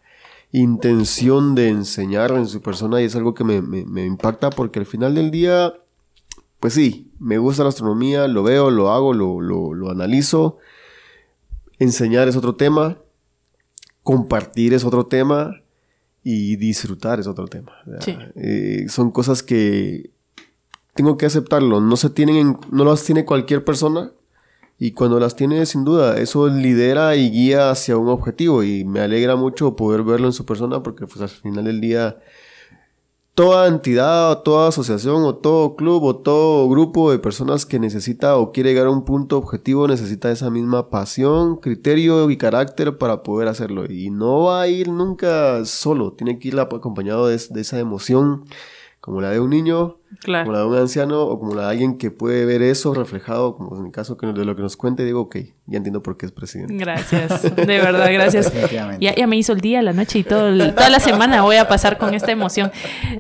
intención 0.54 1.54
de 1.56 1.68
enseñar 1.68 2.32
en 2.32 2.48
su 2.48 2.62
persona 2.62 3.02
y 3.02 3.06
es 3.06 3.16
algo 3.18 3.34
que 3.34 3.44
me, 3.44 3.62
me- 3.62 3.84
me 3.86 4.06
impacta 4.06 4.50
porque 4.50 4.80
al 4.80 4.86
final 4.86 5.14
del 5.16 5.30
día, 5.32 5.74
pues 6.62 6.74
sí, 6.76 7.12
me 7.20 7.38
gusta 7.38 7.64
la 7.64 7.70
astronomía, 7.70 8.30
lo 8.30 8.44
veo, 8.44 8.72
lo 8.72 8.92
hago, 8.92 9.14
lo, 9.14 9.42
lo, 9.42 9.74
lo 9.74 9.92
analizo. 9.92 10.58
Enseñar 11.80 12.30
es 12.30 12.38
otro 12.38 12.56
tema, 12.56 12.98
compartir 14.08 14.74
es 14.74 14.86
otro 14.86 15.06
tema 15.08 15.62
y 16.24 16.56
disfrutar 16.56 17.20
es 17.20 17.28
otro 17.28 17.46
tema. 17.48 17.74
Sí. 18.00 18.16
eh, 18.36 18.86
son 18.88 19.12
cosas 19.12 19.44
que 19.44 20.12
tengo 20.94 21.18
que 21.18 21.26
aceptarlo. 21.26 21.82
No 21.82 21.98
se 21.98 22.10
tienen, 22.10 22.36
en- 22.38 22.58
no 22.72 22.86
las 22.86 23.04
tiene 23.04 23.26
cualquier 23.26 23.66
persona. 23.66 24.12
Y 24.80 24.92
cuando 24.92 25.20
las 25.20 25.36
tiene, 25.36 25.66
sin 25.66 25.84
duda, 25.84 26.18
eso 26.20 26.48
lidera 26.48 27.16
y 27.18 27.30
guía 27.32 27.70
hacia 27.70 27.98
un 27.98 28.08
objetivo. 28.08 28.64
Y 28.64 28.86
me 28.86 29.02
alegra 29.02 29.36
mucho 29.36 29.76
poder 29.76 30.04
verlo 30.04 30.28
en 30.28 30.34
su 30.34 30.46
persona 30.46 30.82
porque 30.84 31.06
pues 31.06 31.20
al 31.20 31.28
final 31.30 31.66
del 31.66 31.82
día, 31.82 32.18
toda 33.38 33.68
entidad, 33.68 34.32
o 34.32 34.38
toda 34.40 34.70
asociación, 34.70 35.24
o 35.24 35.36
todo 35.36 35.76
club, 35.76 36.04
o 36.04 36.16
todo 36.16 36.68
grupo 36.68 37.12
de 37.12 37.20
personas 37.20 37.68
que 37.68 37.78
necesita 37.78 38.36
o 38.36 38.52
quiere 38.52 38.72
llegar 38.72 38.88
a 38.88 38.90
un 38.90 39.06
punto 39.06 39.38
objetivo, 39.38 39.88
necesita 39.88 40.32
esa 40.32 40.50
misma 40.50 40.90
pasión, 40.90 41.58
criterio 41.58 42.32
y 42.32 42.38
carácter 42.38 42.98
para 42.98 43.22
poder 43.22 43.48
hacerlo. 43.48 43.86
Y 43.88 44.10
no 44.10 44.46
va 44.46 44.62
a 44.62 44.68
ir 44.68 44.90
nunca 44.90 45.64
solo, 45.66 46.14
tiene 46.14 46.40
que 46.40 46.48
ir 46.48 46.60
acompañado 46.60 47.28
de, 47.28 47.40
de 47.52 47.62
esa 47.62 47.78
emoción, 47.78 48.46
como 49.08 49.22
la 49.22 49.30
de 49.30 49.40
un 49.40 49.50
niño, 49.52 50.00
Claro. 50.22 50.44
como 50.44 50.52
la 50.58 50.60
de 50.64 50.66
un 50.68 50.76
anciano 50.78 51.22
o 51.24 51.40
como 51.40 51.56
la 51.56 51.62
de 51.62 51.70
alguien 51.70 51.98
que 51.98 52.12
puede 52.12 52.44
ver 52.46 52.62
eso 52.62 52.94
reflejado, 52.94 53.56
como 53.56 53.78
en 53.80 53.86
el 53.86 53.92
caso 53.94 54.18
que, 54.18 54.28
de 54.28 54.44
lo 54.44 54.54
que 54.58 54.62
nos 54.62 54.76
cuente, 54.76 55.06
digo, 55.06 55.22
ok, 55.22 55.38
ya 55.66 55.78
entiendo 55.78 56.04
por 56.04 56.18
qué 56.18 56.26
es 56.26 56.34
presidente. 56.34 56.76
Gracias, 56.76 57.42
de 57.56 57.66
verdad, 57.66 58.10
gracias. 58.12 58.52
Definitivamente. 58.52 59.06
Ya, 59.06 59.16
ya 59.16 59.26
me 59.26 59.38
hizo 59.38 59.54
el 59.54 59.62
día, 59.62 59.82
la 59.82 59.94
noche 59.94 60.20
y 60.20 60.24
todo 60.26 60.50
el- 60.50 60.76
toda 60.76 60.90
la 60.90 61.00
semana 61.00 61.42
voy 61.42 61.56
a 61.56 61.70
pasar 61.70 61.98
con 61.98 62.14
esta 62.14 62.34
emoción. 62.34 62.70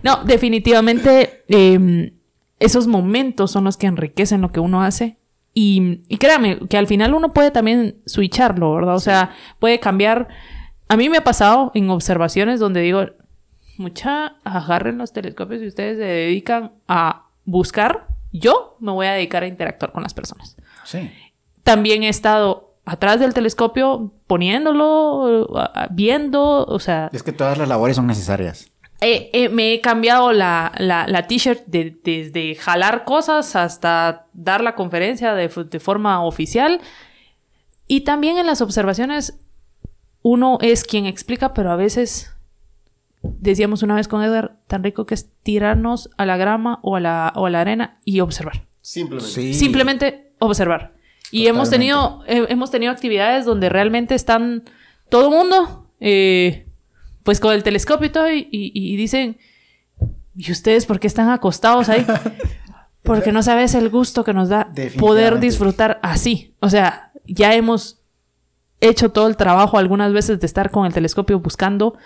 No, 0.03 0.25
definitivamente 0.25 1.43
eh, 1.47 2.13
esos 2.59 2.88
momentos 2.88 3.51
son 3.51 3.63
los 3.63 3.77
que 3.77 3.88
enriquecen 3.88 4.41
lo 4.41 4.51
que 4.51 4.59
uno 4.59 4.81
hace. 4.83 5.17
Y, 5.53 6.01
y 6.09 6.17
créame, 6.17 6.59
que 6.67 6.77
al 6.77 6.88
final 6.88 7.13
uno 7.13 7.31
puede 7.33 7.49
también 7.51 8.01
switcharlo, 8.05 8.73
¿verdad? 8.75 8.95
O 8.95 8.99
sea, 8.99 9.31
puede 9.59 9.79
cambiar. 9.79 10.27
A 10.89 10.97
mí 10.97 11.07
me 11.09 11.17
ha 11.17 11.23
pasado 11.23 11.71
en 11.73 11.89
observaciones 11.89 12.59
donde 12.59 12.81
digo, 12.81 13.05
mucha, 13.80 14.36
agarren 14.43 14.97
los 14.97 15.13
telescopios 15.13 15.61
y 15.61 15.67
ustedes 15.67 15.97
se 15.97 16.03
dedican 16.03 16.71
a 16.88 17.28
buscar. 17.45 18.07
Yo 18.32 18.75
me 18.80 18.91
voy 18.91 19.07
a 19.07 19.13
dedicar 19.13 19.43
a 19.43 19.47
interactuar 19.47 19.91
con 19.91 20.03
las 20.03 20.13
personas. 20.13 20.57
Sí. 20.84 21.11
También 21.63 22.03
he 22.03 22.09
estado 22.09 22.75
atrás 22.86 23.19
del 23.19 23.34
telescopio 23.34 24.11
poniéndolo, 24.28 25.47
viendo, 25.91 26.65
o 26.65 26.80
sea, 26.80 27.09
Es 27.13 27.23
que 27.23 27.32
todas 27.34 27.57
las 27.57 27.67
labores 27.67 27.95
son 27.95 28.07
necesarias. 28.07 28.71
eh, 29.01 29.30
eh, 29.34 29.49
me 29.49 29.73
he 29.73 29.82
cambiado 29.82 30.32
la, 30.32 30.71
la, 30.78 31.05
la 31.07 31.28
t-shirt 31.28 31.65
de- 31.67 31.97
desde 32.03 32.55
jalar 32.55 33.03
cosas 33.03 33.55
hasta 33.55 34.25
dar 34.34 34.61
la 34.61 34.75
conferencia 34.75 35.34
de, 35.36 35.47
de 35.49 35.80
forma 35.80 36.23
oficial. 36.23 36.80
Y 37.88 38.01
también 38.01 38.38
en 38.38 38.45
las 38.47 38.61
observaciones 38.61 39.39
uno 40.23 40.57
es 40.61 40.84
quien 40.84 41.05
explica, 41.05 41.53
pero 41.53 41.71
a 41.71 41.75
veces 41.75 42.34
decíamos 43.22 43.84
una 43.84 43.95
vez 43.95 44.07
con 44.07 44.24
Edgar, 44.24 44.57
tan 44.68 44.84
rico 44.84 45.05
que 45.05 45.13
es 45.15 45.30
tirarnos 45.43 46.09
a 46.18 46.26
la 46.26 46.38
grama 46.38 46.80
o 46.82 46.95
a 46.95 46.99
la, 46.99 47.34
o 47.36 47.45
a 47.45 47.49
la 47.49 47.61
arena 47.61 47.99
y 48.05 48.20
observar. 48.20 48.65
Simplemente. 48.82 49.32
Sí. 49.32 49.53
Simplemente 49.53 50.32
observar. 50.39 50.93
Y 51.32 51.47
hemos 51.47 51.70
tenido, 51.70 52.24
eh, 52.28 52.45
hemos 52.49 52.72
tenido 52.72 52.91
actividades 52.91 53.43
donde 53.45 53.68
realmente 53.70 54.15
están 54.15 54.63
todo 55.09 55.28
el 55.30 55.36
mundo, 55.36 55.89
eh, 55.99 56.68
pues 57.24 57.39
con 57.41 57.53
el 57.53 57.63
telescopio 57.63 58.07
y 58.07 58.11
todo, 58.11 58.32
y, 58.32 58.47
y- 58.51 58.72
y 58.74 58.95
dicen, 58.95 59.38
¿y 60.36 60.51
ustedes 60.51 60.86
por 60.86 60.99
qué 61.01 61.07
están 61.07 61.30
acostados 61.30 61.89
ahí? 61.89 62.05
Porque 63.03 63.32
no 63.32 63.41
sabes 63.43 63.74
el 63.74 63.89
gusto 63.89 64.24
que 64.24 64.34
nos 64.34 64.49
da 64.49 64.70
poder 64.99 65.34
disfrutar 65.39 65.99
así. 66.03 66.53
O 66.59 66.70
sea, 66.70 67.11
ya 67.26 67.53
hemos 67.55 68.01
hecho 68.82 69.09
todo 69.11 69.28
el 69.28 69.38
trabajo 69.38 69.78
algunas 69.78 70.11
veces 70.13 70.39
de 70.39 70.45
estar 70.45 70.72
con 70.72 70.86
el 70.86 70.93
telescopio 70.93 71.39
buscando. 71.39 71.97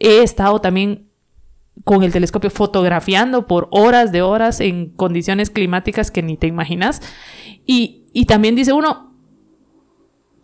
He 0.00 0.22
estado 0.22 0.60
también 0.60 1.08
con 1.84 2.02
el 2.02 2.12
telescopio 2.12 2.50
fotografiando 2.50 3.46
por 3.46 3.68
horas 3.70 4.12
de 4.12 4.22
horas 4.22 4.60
en 4.60 4.90
condiciones 4.90 5.50
climáticas 5.50 6.10
que 6.10 6.22
ni 6.22 6.36
te 6.36 6.46
imaginas. 6.46 7.00
Y, 7.64 8.06
y 8.12 8.26
también 8.26 8.56
dice 8.56 8.72
uno, 8.72 9.14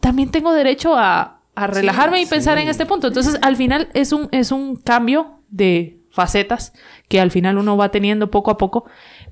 también 0.00 0.30
tengo 0.30 0.52
derecho 0.52 0.96
a, 0.96 1.40
a 1.54 1.66
relajarme 1.66 2.20
y 2.22 2.26
pensar 2.26 2.56
sí. 2.56 2.62
en 2.62 2.68
este 2.68 2.86
punto. 2.86 3.08
Entonces, 3.08 3.38
al 3.42 3.56
final 3.56 3.88
es 3.94 4.12
un, 4.12 4.28
es 4.30 4.52
un 4.52 4.76
cambio 4.76 5.40
de 5.48 6.00
facetas 6.10 6.72
que 7.08 7.20
al 7.20 7.30
final 7.30 7.58
uno 7.58 7.76
va 7.76 7.90
teniendo 7.90 8.30
poco 8.30 8.50
a 8.50 8.56
poco, 8.56 8.84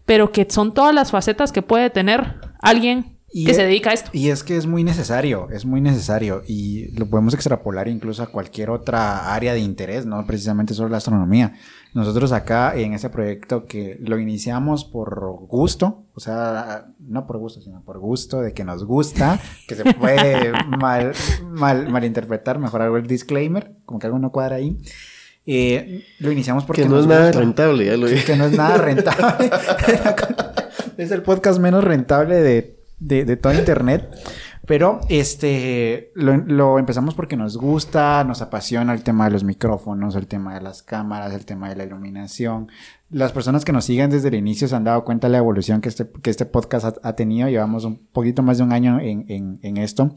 pero 0.05 0.33
que 0.33 0.47
son 0.51 0.75
todas 0.75 0.95
las 0.95 1.11
facetas 1.11 1.53
que 1.53 1.63
puede 1.63 1.91
tener 1.91 2.41
alguien 2.61 3.14
Y 3.37 3.45
que 3.47 3.51
es- 3.51 3.57
se 3.57 3.65
dedica 3.65 3.91
a 3.91 3.95
esto. 3.95 4.11
Y 4.13 4.29
es 4.31 4.45
que 4.45 4.57
es 4.57 4.67
muy 4.67 4.85
necesario, 4.85 5.49
es 5.51 5.65
muy 5.67 5.81
necesario 5.81 6.43
y 6.47 6.93
lo 6.97 7.07
podemos 7.07 7.35
extrapolar 7.35 7.89
incluso 7.89 8.23
a 8.23 8.29
cualquier 8.29 8.71
otra 8.71 9.35
área 9.35 9.53
de 9.55 9.59
interés, 9.59 10.07
no 10.07 10.25
precisamente 10.25 10.73
solo 10.73 10.89
la 10.91 10.99
astronomía. 10.99 11.55
Nosotros 11.95 12.31
acá 12.31 12.77
en 12.77 12.93
este 12.95 13.11
proyecto 13.11 13.67
que 13.67 13.99
lo 14.01 14.19
iniciamos 14.21 14.85
por 14.85 15.21
gusto, 15.49 16.05
o 16.15 16.21
sea, 16.21 16.87
no 17.01 17.27
por 17.27 17.39
gusto, 17.39 17.61
sino 17.61 17.83
por 17.85 17.99
gusto 17.99 18.41
de 18.41 18.53
que 18.53 18.63
nos 18.65 18.85
gusta, 18.85 19.41
que 19.67 19.75
se 19.75 19.95
puede 19.95 20.53
mal, 20.79 21.13
mal, 21.51 21.89
malinterpretar, 21.91 22.61
mejor 22.61 22.83
hago 22.83 22.97
el 22.99 23.07
disclaimer, 23.09 23.73
como 23.85 23.99
que 23.99 24.07
algo 24.07 24.21
no 24.21 24.31
cuadra 24.31 24.57
ahí. 24.57 24.79
Eh, 25.47 26.05
lo 26.21 26.31
iniciamos 26.33 26.65
porque 26.65 26.83
Que 26.83 26.89
no 26.89 27.01
es 27.01 27.07
nada 27.07 27.27
gusta. 27.27 27.41
rentable, 27.41 27.85
ya 27.85 27.97
lo 27.97 28.07
dije. 28.07 28.25
Que 28.25 28.37
no 28.37 28.47
es 28.47 28.53
nada 28.57 28.77
rentable. 28.79 29.51
es 30.97 31.11
el 31.11 31.23
podcast 31.23 31.59
menos 31.61 31.85
rentable 31.85 32.37
de, 32.37 32.79
de, 33.05 33.25
de 33.25 33.37
toda 33.37 33.55
internet. 33.55 34.09
Pero 34.67 35.01
este 35.11 36.11
lo, 36.15 36.37
lo 36.39 36.79
empezamos 36.79 37.15
porque 37.15 37.37
nos 37.37 37.59
gusta, 37.59 38.25
nos 38.25 38.41
apasiona 38.41 38.95
el 38.95 39.03
tema 39.03 39.27
de 39.27 39.33
los 39.33 39.45
micrófonos, 39.45 40.17
el 40.17 40.27
tema 40.27 40.55
de 40.55 40.63
las 40.63 40.83
cámaras, 40.83 41.35
el 41.35 41.45
tema 41.45 41.69
de 41.69 41.77
la 41.77 41.85
iluminación. 41.85 42.69
Las 43.11 43.33
personas 43.33 43.65
que 43.65 43.73
nos 43.73 43.85
siguen 43.85 44.11
desde 44.11 44.29
el 44.29 44.35
inicio 44.35 44.67
se 44.67 44.75
han 44.75 44.85
dado 44.85 45.05
cuenta 45.05 45.27
de 45.27 45.33
la 45.33 45.39
evolución 45.39 45.83
que 45.83 45.91
este, 45.91 46.09
que 46.23 46.31
este 46.31 46.47
podcast 46.47 46.87
ha, 46.87 47.09
ha 47.09 47.15
tenido. 47.15 47.49
Llevamos 47.49 47.85
un 47.85 47.99
poquito 47.99 48.43
más 48.43 48.57
de 48.57 48.65
un 48.65 48.73
año 48.73 48.99
en, 49.01 49.27
en, 49.29 49.59
en 49.63 49.77
esto. 49.77 50.15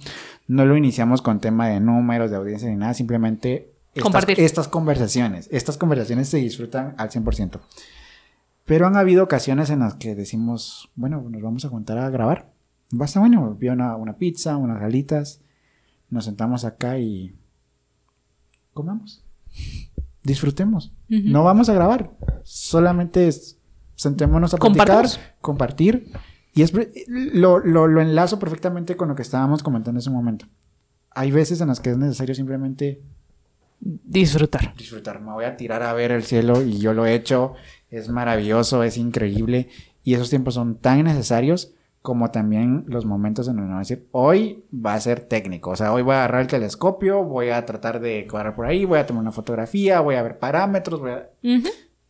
No 0.48 0.66
lo 0.66 0.78
iniciamos 0.78 1.22
con 1.22 1.42
tema 1.42 1.68
de 1.68 1.82
números, 1.82 2.32
de 2.32 2.38
audiencia 2.38 2.70
ni 2.70 2.78
nada, 2.78 2.94
simplemente 2.94 3.74
estas, 3.98 4.04
Compartir. 4.04 4.40
estas 4.40 4.68
conversaciones. 4.70 5.50
Estas 5.52 5.78
conversaciones 5.78 6.30
se 6.30 6.38
disfrutan 6.38 6.96
al 6.98 7.10
100%. 7.10 7.60
Pero 8.64 8.88
han 8.88 8.96
habido 8.96 9.24
ocasiones 9.24 9.70
en 9.72 9.80
las 9.80 9.96
que 9.96 10.16
decimos, 10.16 10.90
bueno, 10.96 11.26
nos 11.30 11.42
vamos 11.42 11.66
a 11.66 11.70
juntar 11.70 11.98
a 11.98 12.10
grabar. 12.10 12.57
Va 12.94 13.04
a 13.04 13.06
estar 13.06 13.20
bueno, 13.22 13.56
vi 13.56 13.70
una, 13.70 13.96
una 13.96 14.18
pizza, 14.18 14.56
unas 14.58 14.80
galitas. 14.80 15.42
Nos 16.10 16.26
sentamos 16.26 16.64
acá 16.66 16.98
y 17.00 17.36
comamos. 18.74 19.24
Disfrutemos. 20.24 20.94
No 21.10 21.44
vamos 21.44 21.70
a 21.70 21.74
grabar. 21.74 22.12
Solamente 22.44 23.28
es- 23.28 23.58
sentémonos 23.96 24.54
a 24.54 24.58
platicar, 24.58 25.06
compartir. 25.42 26.12
Y 26.54 26.62
es, 26.64 26.74
lo, 27.08 27.60
lo 27.60 28.02
enlazo 28.02 28.40
perfectamente 28.40 28.96
con 28.98 29.10
lo 29.10 29.16
que 29.16 29.22
estábamos 29.22 29.64
comentando 29.64 29.98
en 29.98 30.02
ese 30.02 30.10
momento. 30.10 30.46
Hay 31.12 31.32
veces 31.32 31.62
en 31.62 31.68
las 31.68 31.80
que 31.80 31.92
es 31.92 31.98
necesario 31.98 32.36
simplemente 32.36 33.02
Disfrutar. 33.80 34.74
disfrutar. 34.76 35.22
Me 35.22 35.32
voy 35.34 35.46
a 35.46 35.56
tirar 35.56 35.84
a 35.84 35.94
ver 35.94 36.12
el 36.12 36.24
cielo 36.24 36.64
y 36.64 36.80
yo 36.80 36.94
lo 36.94 37.06
he 37.06 37.14
hecho. 37.14 37.54
Es 37.92 38.10
maravilloso, 38.10 38.82
es 38.84 38.98
increíble. 38.98 39.70
Y 40.04 40.16
esos 40.16 40.30
tiempos 40.32 40.56
son 40.56 40.76
tan 40.76 41.04
necesarios 41.04 41.74
como 42.08 42.32
también 42.32 42.86
los 42.88 43.04
momentos 43.04 43.50
en 43.50 43.58
los 43.58 43.66
que 43.66 43.70
va 43.70 43.76
a 43.76 43.80
decir, 43.80 44.08
hoy 44.14 44.64
va 44.74 44.94
a 44.94 45.00
ser 45.02 45.20
técnico. 45.20 45.72
O 45.72 45.76
sea, 45.76 45.92
hoy 45.92 46.04
voy 46.04 46.14
a 46.14 46.20
agarrar 46.20 46.40
el 46.40 46.48
telescopio, 46.48 47.22
voy 47.26 47.50
a 47.50 47.66
tratar 47.66 48.00
de 48.00 48.26
cuadrar 48.32 48.56
por 48.56 48.66
ahí, 48.66 48.86
voy 48.86 48.98
a 48.98 49.06
tomar 49.06 49.24
una 49.24 49.34
fotografía, 49.34 50.00
voy 50.00 50.16
a 50.16 50.24
ver 50.24 50.40
parámetros, 50.40 51.02
voy 51.02 51.12
a... 51.12 51.28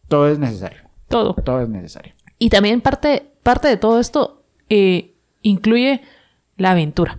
Todo 0.08 0.28
es 0.28 0.38
necesario. 0.38 0.82
Todo. 1.08 1.34
Todo 1.34 1.64
es 1.64 1.70
necesario. 1.70 2.14
Y 2.38 2.50
también 2.50 2.82
parte, 2.82 3.32
parte 3.42 3.70
de 3.70 3.78
todo 3.78 4.00
esto 4.00 4.44
eh, 4.70 5.16
incluye 5.42 6.02
la 6.58 6.74
aventura. 6.74 7.18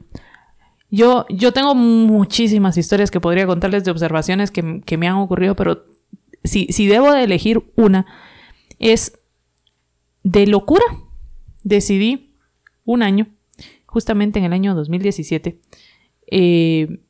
Yo, 0.88 1.26
yo 1.30 1.52
tengo 1.52 1.74
muchísimas 1.74 2.78
historias 2.78 3.10
que 3.10 3.18
podría 3.18 3.48
contarles 3.48 3.82
de 3.82 3.90
observaciones 3.90 4.52
que, 4.52 4.82
que 4.86 4.96
me 4.96 5.08
han 5.08 5.16
ocurrido, 5.16 5.56
pero 5.56 5.84
si, 6.44 6.66
si 6.66 6.86
debo 6.86 7.10
de 7.10 7.24
elegir 7.24 7.72
una, 7.74 8.06
es 8.78 9.18
de 10.22 10.46
locura. 10.46 10.84
Decidí 11.64 12.27
un 12.88 13.02
año, 13.02 13.26
justamente 13.84 14.38
en 14.38 14.46
el 14.46 14.54
año 14.54 14.74
2017. 14.74 15.60
Eh, 16.30 17.00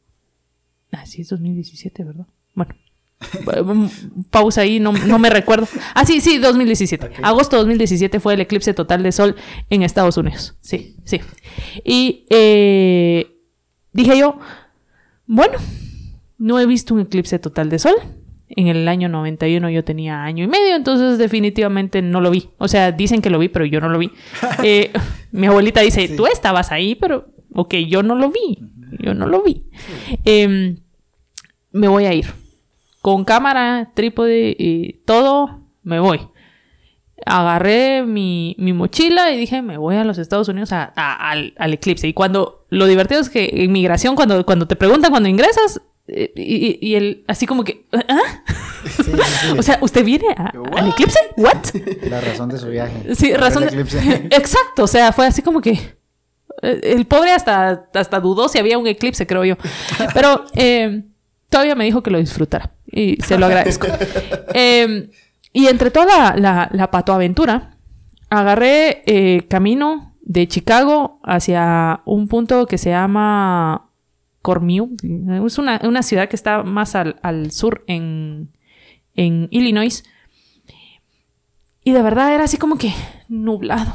ah, 0.90 1.06
sí, 1.06 1.22
es 1.22 1.28
2017, 1.28 2.02
¿verdad? 2.02 2.26
Bueno, 2.54 2.74
pausa 4.30 4.62
ahí, 4.62 4.80
no, 4.80 4.92
no 4.92 5.20
me 5.20 5.30
recuerdo. 5.30 5.68
Ah, 5.94 6.04
sí, 6.04 6.20
sí, 6.20 6.38
2017. 6.38 7.06
Ok. 7.06 7.12
Agosto 7.22 7.56
2017 7.58 8.18
fue 8.18 8.34
el 8.34 8.40
eclipse 8.40 8.74
total 8.74 9.04
de 9.04 9.12
sol 9.12 9.36
en 9.70 9.84
Estados 9.84 10.16
Unidos. 10.16 10.56
Sí, 10.60 10.96
sí. 11.04 11.20
Y 11.84 12.26
eh, 12.28 13.36
dije 13.92 14.18
yo, 14.18 14.40
bueno, 15.26 15.58
no 16.38 16.58
he 16.58 16.66
visto 16.66 16.92
un 16.92 17.00
eclipse 17.02 17.38
total 17.38 17.70
de 17.70 17.78
sol. 17.78 17.94
En 18.50 18.66
el 18.68 18.88
año 18.88 19.08
91 19.08 19.68
yo 19.70 19.84
tenía 19.84 20.24
año 20.24 20.44
y 20.44 20.46
medio, 20.46 20.74
entonces 20.74 21.18
definitivamente 21.18 22.00
no 22.02 22.20
lo 22.20 22.30
vi. 22.30 22.48
O 22.58 22.66
sea, 22.68 22.92
dicen 22.92 23.20
que 23.20 23.28
lo 23.30 23.38
vi, 23.38 23.48
pero 23.48 23.64
yo 23.66 23.80
no 23.80 23.88
lo 23.88 23.98
vi. 23.98 24.10
Eh, 24.64 24.90
mi 25.32 25.46
abuelita 25.46 25.80
dice, 25.82 26.06
Sí. 26.08 26.16
tú 26.16 26.26
estabas 26.26 26.72
ahí, 26.72 26.94
pero 26.94 27.28
ok, 27.54 27.74
yo 27.88 28.02
no 28.02 28.14
lo 28.14 28.30
vi. 28.30 28.58
Yo 29.00 29.12
no 29.14 29.26
lo 29.26 29.42
vi. 29.42 29.64
Em, 30.24 30.78
me 31.72 31.88
voy 31.88 32.06
a 32.06 32.14
ir. 32.14 32.26
Con 33.02 33.24
cámara, 33.24 33.90
trípode 33.94 34.56
y 34.58 34.94
todo, 35.04 35.60
me 35.82 36.00
voy. 36.00 36.20
Agarré 37.26 38.04
mi, 38.04 38.54
mi 38.58 38.72
mochila 38.72 39.30
y 39.32 39.38
dije, 39.38 39.60
me 39.60 39.76
voy 39.76 39.96
a 39.96 40.04
los 40.04 40.18
Estados 40.18 40.48
Unidos 40.48 40.72
a- 40.72 40.92
a- 40.96 41.30
al, 41.30 41.52
al 41.58 41.74
eclipse. 41.74 42.08
Y 42.08 42.12
cuando, 42.14 42.64
lo 42.70 42.86
divertido 42.86 43.20
es 43.20 43.28
que 43.28 43.50
en 43.52 43.72
migración, 43.72 44.14
cuando, 44.16 44.46
cuando 44.46 44.66
te 44.66 44.76
preguntan 44.76 45.10
cuando 45.10 45.28
ingresas, 45.28 45.82
eh, 46.08 46.32
y, 46.36 46.78
y 46.86 46.94
el, 46.94 47.24
así 47.28 47.46
como 47.46 47.64
que, 47.64 47.86
¿ah? 47.92 48.42
Sí, 48.84 49.02
sí, 49.04 49.12
sí. 49.12 49.48
O 49.58 49.62
sea, 49.62 49.78
¿usted 49.80 50.04
viene 50.04 50.26
a- 50.36 50.52
al 50.76 50.88
eclipse? 50.88 51.18
¿What? 51.36 51.56
la 52.08 52.20
razón 52.20 52.48
de 52.48 52.58
su 52.58 52.68
viaje. 52.68 53.14
Sí, 53.14 53.32
razón. 53.34 53.62
de- 53.64 53.68
eclipse. 53.68 53.98
Exacto, 54.30 54.84
o 54.84 54.86
sea, 54.86 55.12
fue 55.12 55.26
así 55.26 55.42
como 55.42 55.60
que 55.60 55.72
eh, 56.62 56.80
el 56.82 57.06
pobre 57.06 57.32
hasta, 57.32 57.88
hasta 57.94 58.20
dudó 58.20 58.48
si 58.48 58.58
había 58.58 58.78
un 58.78 58.86
eclipse, 58.86 59.26
creo 59.26 59.44
yo. 59.44 59.56
Pero 60.14 60.44
eh, 60.54 61.04
todavía 61.48 61.74
me 61.74 61.84
dijo 61.84 62.02
que 62.02 62.10
lo 62.10 62.18
disfrutara 62.18 62.72
y 62.86 63.16
se 63.22 63.38
lo 63.38 63.46
agradezco. 63.46 63.86
Eh, 64.54 65.10
y 65.52 65.66
entre 65.66 65.90
toda 65.90 66.06
la, 66.06 66.36
la, 66.36 66.68
la 66.72 66.90
patoaventura, 66.90 67.76
agarré 68.30 69.44
camino 69.48 70.14
de 70.22 70.46
Chicago 70.48 71.20
hacia 71.24 72.00
un 72.04 72.28
punto 72.28 72.66
que 72.66 72.76
se 72.78 72.90
llama 72.90 73.87
Cormiu. 74.48 74.96
Es 75.46 75.58
una, 75.58 75.78
una 75.84 76.02
ciudad 76.02 76.26
que 76.30 76.36
está 76.36 76.62
más 76.62 76.94
al, 76.94 77.16
al 77.22 77.50
sur 77.52 77.84
en, 77.86 78.48
en 79.14 79.48
Illinois. 79.50 80.04
Y 81.84 81.92
de 81.92 82.00
verdad 82.00 82.34
era 82.34 82.44
así 82.44 82.56
como 82.56 82.78
que 82.78 82.94
nublado. 83.28 83.92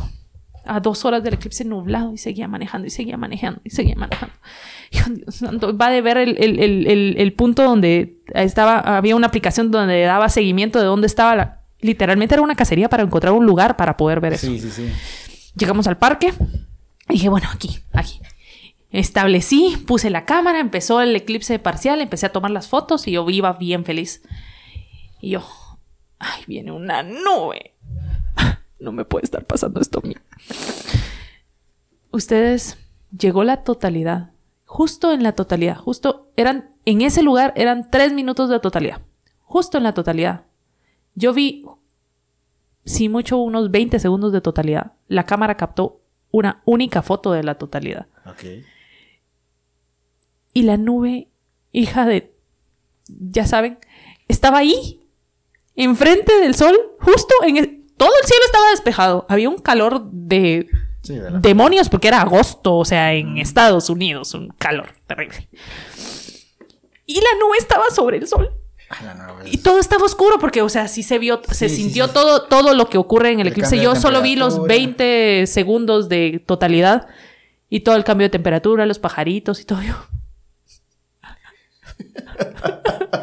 A 0.66 0.80
dos 0.80 1.06
horas 1.06 1.24
del 1.24 1.34
eclipse 1.34 1.66
nublado 1.66 2.14
y 2.14 2.20
seguía 2.20 2.48
manejando 2.48 2.86
y 2.88 2.92
seguía 2.92 3.18
manejando 3.18 3.62
y 3.64 3.72
seguía 3.72 3.96
manejando. 3.96 4.36
Y, 4.92 4.98
Dios 5.16 5.34
santo, 5.38 5.76
va 5.76 5.90
de 5.90 6.02
ver 6.02 6.18
el, 6.18 6.38
el- 6.40 6.60
el- 6.60 7.16
el- 7.18 7.34
punto 7.34 7.64
donde 7.64 8.20
estaba, 8.36 8.78
había 8.80 9.16
una 9.16 9.26
aplicación 9.26 9.72
donde 9.72 10.04
daba 10.04 10.30
seguimiento 10.30 10.78
de 10.78 10.86
dónde 10.86 11.08
estaba 11.08 11.36
la... 11.36 11.62
Literalmente 11.82 12.36
era 12.36 12.44
una 12.44 12.54
cacería 12.56 12.90
para 12.90 13.02
encontrar 13.02 13.34
un 13.34 13.44
lugar 13.48 13.76
para 13.76 13.98
poder 13.98 14.20
ver 14.20 14.34
eso. 14.34 14.46
Sí, 14.46 14.60
sí, 14.60 14.70
sí. 14.70 14.88
Llegamos 15.58 15.88
al 15.88 15.98
parque. 15.98 16.32
Y 17.10 17.14
dije, 17.14 17.28
bueno, 17.28 17.48
aquí, 17.52 17.80
aquí. 17.92 18.20
Establecí, 18.94 19.76
puse 19.88 20.12
la 20.12 20.24
cámara, 20.24 20.60
empezó 20.60 21.02
el 21.02 21.16
eclipse 21.16 21.58
parcial, 21.58 22.00
empecé 22.00 22.28
a 22.28 22.32
tomar 22.32 22.52
las 22.52 22.68
fotos 22.68 23.08
y 23.08 23.12
yo 23.12 23.28
iba 23.28 23.54
bien 23.54 23.86
feliz. 23.86 24.22
Y 25.20 25.32
yo, 25.32 25.44
ay, 26.20 26.44
viene 26.48 26.72
una 26.72 27.04
nube. 27.04 27.74
No 28.80 28.92
me 28.92 29.06
puede 29.06 29.24
estar 29.24 29.46
pasando 29.46 29.80
esto 29.80 30.02
a 30.04 30.08
mí. 30.08 30.14
Ustedes, 32.12 32.78
llegó 33.18 33.46
la 33.46 33.64
totalidad. 33.64 34.32
Justo 34.66 35.14
en 35.14 35.24
la 35.24 35.32
totalidad. 35.32 35.78
Justo 35.78 36.32
eran, 36.36 36.76
en 36.84 37.02
ese 37.02 37.24
lugar 37.24 37.54
eran 37.56 37.90
tres 37.90 38.12
minutos 38.12 38.50
de 38.50 38.60
totalidad. 38.60 39.00
Justo 39.44 39.78
en 39.78 39.86
la 39.86 39.94
totalidad. 39.94 40.44
Yo 41.16 41.34
vi 41.34 41.64
si 42.84 43.08
mucho 43.08 43.38
unos 43.38 43.72
20 43.72 44.00
segundos 44.00 44.34
de 44.34 44.42
totalidad. 44.42 44.92
La 45.08 45.24
cámara 45.24 45.56
captó 45.56 46.02
una 46.30 46.62
única 46.66 47.02
foto 47.02 47.32
de 47.32 47.44
la 47.44 47.56
totalidad. 47.56 48.08
Ok. 48.26 48.44
Y 50.54 50.64
la 50.64 50.78
nube, 50.78 51.28
hija 51.72 52.06
de, 52.06 52.34
ya 53.08 53.46
saben, 53.48 53.80
estaba 54.28 54.60
ahí, 54.60 55.08
enfrente 55.76 56.34
del 56.42 56.56
sol, 56.56 56.78
justo 57.00 57.34
en 57.46 57.58
el, 57.58 57.84
todo 57.98 58.12
el 58.22 58.28
cielo 58.28 58.42
estaba 58.46 58.70
despejado. 58.72 59.26
Había 59.30 59.50
un 59.50 59.58
calor 59.58 60.04
de 60.12 60.68
Sí, 61.02 61.16
demonios 61.42 61.90
porque 61.90 62.08
era 62.08 62.22
agosto, 62.22 62.76
o 62.78 62.86
sea, 62.86 63.14
en 63.14 63.38
Estados 63.38 63.90
Unidos, 63.90 64.34
un 64.36 64.50
calor 64.50 64.90
terrible. 65.06 65.50
Y 67.06 67.16
la 67.16 67.40
nube 67.40 67.58
estaba 67.58 67.84
sobre 67.94 68.18
el 68.18 68.28
sol. 68.28 68.50
Ah, 68.90 69.36
Y 69.46 69.58
todo 69.58 69.80
estaba 69.80 70.06
oscuro 70.06 70.38
porque, 70.40 70.62
o 70.62 70.70
sea, 70.70 70.88
sí 70.88 71.04
se 71.04 71.18
vio, 71.20 71.42
se 71.52 71.68
Sí, 71.68 71.76
sintió 71.84 72.08
sí. 72.08 72.14
todo, 72.14 72.44
todo 72.44 72.74
lo 72.74 72.88
que 72.90 72.98
ocurre 72.98 73.32
en 73.32 73.40
el, 73.42 73.48
El 73.48 73.52
eclipse. 73.54 73.80
Yo 73.82 73.96
solo 73.96 74.22
vi 74.22 74.36
los 74.36 74.54
temperatura. 74.56 74.78
20 74.88 75.48
segundos 75.48 76.08
de 76.10 76.42
totalidad 76.46 77.08
y 77.70 77.82
todo 77.82 77.96
el 77.96 78.04
cambio 78.06 78.26
de 78.26 78.30
temperatura, 78.30 78.86
los 78.86 79.00
pajaritos 79.00 79.60
y 79.60 79.66
todo. 79.66 79.82
Yo, 79.82 79.96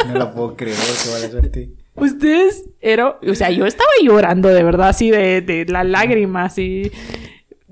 No 0.08 0.14
lo 0.14 0.32
puedo 0.32 0.56
creer, 0.56 0.76
qué 0.76 1.10
mala 1.10 1.30
suerte. 1.30 1.70
Ustedes, 1.94 2.64
era, 2.80 3.18
o 3.26 3.34
sea, 3.34 3.50
yo 3.50 3.66
estaba 3.66 3.90
llorando 4.02 4.48
de 4.48 4.62
verdad, 4.62 4.88
así 4.88 5.10
de, 5.10 5.40
de 5.40 5.66
la 5.66 5.84
lágrima, 5.84 6.44
así 6.44 6.90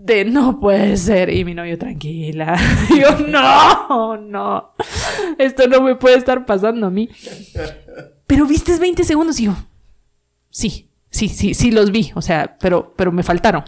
de 0.09 0.25
no 0.25 0.59
puede 0.59 0.97
ser. 0.97 1.31
Y 1.31 1.45
mi 1.45 1.55
novio, 1.55 1.79
tranquila. 1.79 2.57
Y 2.91 3.01
yo, 3.01 3.19
no, 3.27 4.17
no, 4.17 4.73
esto 5.39 5.69
no 5.69 5.83
me 5.83 5.95
puede 5.97 6.17
estar 6.17 6.47
pasando 6.47 6.87
a 6.87 6.91
mí. 6.91 7.09
Pero 8.27 8.47
viste 8.47 8.77
20 8.79 9.05
segundos 9.05 9.39
y 9.41 9.47
yo, 9.47 9.57
sí, 10.51 10.91
sí, 11.11 11.29
sí, 11.29 11.55
sí 11.55 11.71
los 11.71 11.91
vi, 11.91 12.11
o 12.15 12.23
sea, 12.23 12.57
pero, 12.61 12.95
pero 12.97 13.13
me 13.13 13.23
faltaron. 13.23 13.65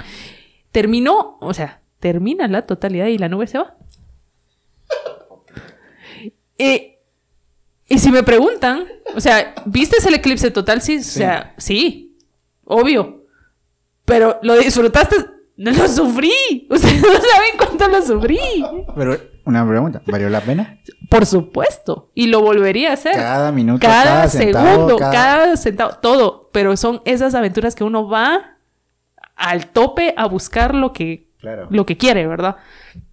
Terminó, 0.72 1.38
o 1.40 1.54
sea, 1.54 1.80
termina 1.98 2.48
la 2.48 2.66
totalidad 2.66 3.06
y 3.06 3.18
la 3.18 3.28
nube 3.28 3.46
se 3.46 3.58
va. 3.58 3.76
Eh, 6.62 6.99
y 7.90 7.98
si 7.98 8.10
me 8.10 8.22
preguntan, 8.22 8.84
o 9.14 9.20
sea, 9.20 9.54
¿viste 9.66 9.96
el 10.08 10.14
eclipse 10.14 10.50
total? 10.50 10.80
Sí, 10.80 10.96
o 10.98 11.02
sea, 11.02 11.54
sí, 11.58 12.16
obvio. 12.64 13.24
Pero 14.06 14.38
lo 14.42 14.56
disfrutaste, 14.56 15.16
no 15.56 15.70
lo 15.72 15.86
sufrí. 15.88 16.32
Ustedes 16.70 17.02
no 17.02 17.08
saben 17.08 17.50
cuánto 17.58 17.88
lo 17.88 18.00
sufrí. 18.02 18.38
Pero, 18.96 19.18
una 19.44 19.66
pregunta, 19.68 20.02
¿valió 20.06 20.28
la 20.30 20.40
pena? 20.40 20.78
Por 21.10 21.26
supuesto. 21.26 22.10
Y 22.14 22.28
lo 22.28 22.40
volvería 22.40 22.90
a 22.90 22.94
hacer. 22.94 23.14
Cada 23.14 23.52
minuto, 23.52 23.80
cada, 23.86 24.28
segundo, 24.28 24.96
cada- 24.96 25.12
cada... 25.12 25.56
centavo, 25.56 25.94
todo. 26.00 26.48
Pero 26.52 26.76
son 26.76 27.02
esas 27.04 27.34
aventuras 27.34 27.74
que 27.74 27.84
uno 27.84 28.08
va 28.08 28.56
al 29.36 29.66
tope 29.66 30.14
a 30.16 30.26
buscar 30.26 30.74
lo 30.74 30.92
que, 30.92 31.28
Claro. 31.38 31.68
lo 31.70 31.86
que 31.86 31.96
quiere, 31.96 32.26
¿verdad? 32.26 32.56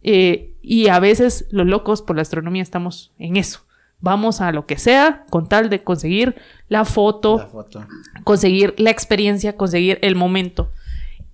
Eh, 0.03 0.55
y 0.61 0.89
a 0.89 0.99
veces 0.99 1.47
los 1.51 1.65
locos 1.65 2.01
por 2.01 2.15
la 2.15 2.21
astronomía 2.23 2.61
estamos 2.63 3.13
en 3.19 3.38
eso. 3.38 3.61
Vamos 3.99 4.41
a 4.41 4.51
lo 4.51 4.65
que 4.65 4.77
sea 4.77 5.25
con 5.29 5.49
tal 5.49 5.69
de 5.69 5.83
conseguir 5.83 6.35
la 6.69 6.85
foto, 6.85 7.37
La 7.39 7.47
foto. 7.47 7.85
conseguir 8.23 8.75
la 8.77 8.91
experiencia, 8.91 9.55
conseguir 9.57 9.97
el 10.01 10.15
momento. 10.15 10.71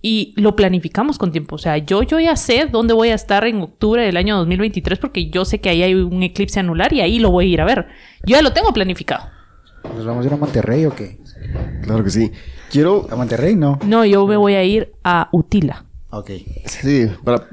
Y 0.00 0.34
lo 0.36 0.54
planificamos 0.56 1.16
con 1.18 1.32
tiempo. 1.32 1.56
O 1.56 1.58
sea, 1.58 1.78
yo, 1.78 2.02
yo 2.02 2.20
ya 2.20 2.36
sé 2.36 2.66
dónde 2.70 2.92
voy 2.94 3.08
a 3.08 3.14
estar 3.14 3.46
en 3.46 3.60
octubre 3.62 4.02
del 4.04 4.16
año 4.18 4.36
2023 4.36 4.98
porque 4.98 5.30
yo 5.30 5.44
sé 5.46 5.60
que 5.60 5.70
ahí 5.70 5.82
hay 5.82 5.94
un 5.94 6.22
eclipse 6.22 6.60
anular 6.60 6.92
y 6.92 7.00
ahí 7.00 7.18
lo 7.18 7.30
voy 7.30 7.46
a 7.46 7.48
ir 7.48 7.60
a 7.60 7.64
ver. 7.64 7.86
Yo 8.26 8.36
ya 8.36 8.42
lo 8.42 8.52
tengo 8.52 8.72
planificado. 8.72 9.28
¿Nos 9.96 10.04
vamos 10.04 10.24
a 10.24 10.28
ir 10.28 10.34
a 10.34 10.36
Monterrey 10.36 10.84
o 10.86 10.94
qué? 10.94 11.18
Claro 11.82 12.02
que 12.04 12.10
sí. 12.10 12.32
Quiero, 12.70 13.06
¿A 13.10 13.16
Monterrey? 13.16 13.56
No. 13.56 13.78
No, 13.84 14.04
yo 14.04 14.26
me 14.26 14.36
voy 14.36 14.54
a 14.54 14.64
ir 14.64 14.92
a 15.04 15.28
Utila. 15.32 15.84
Ok. 16.10 16.30
sí, 16.66 17.06
para, 17.24 17.46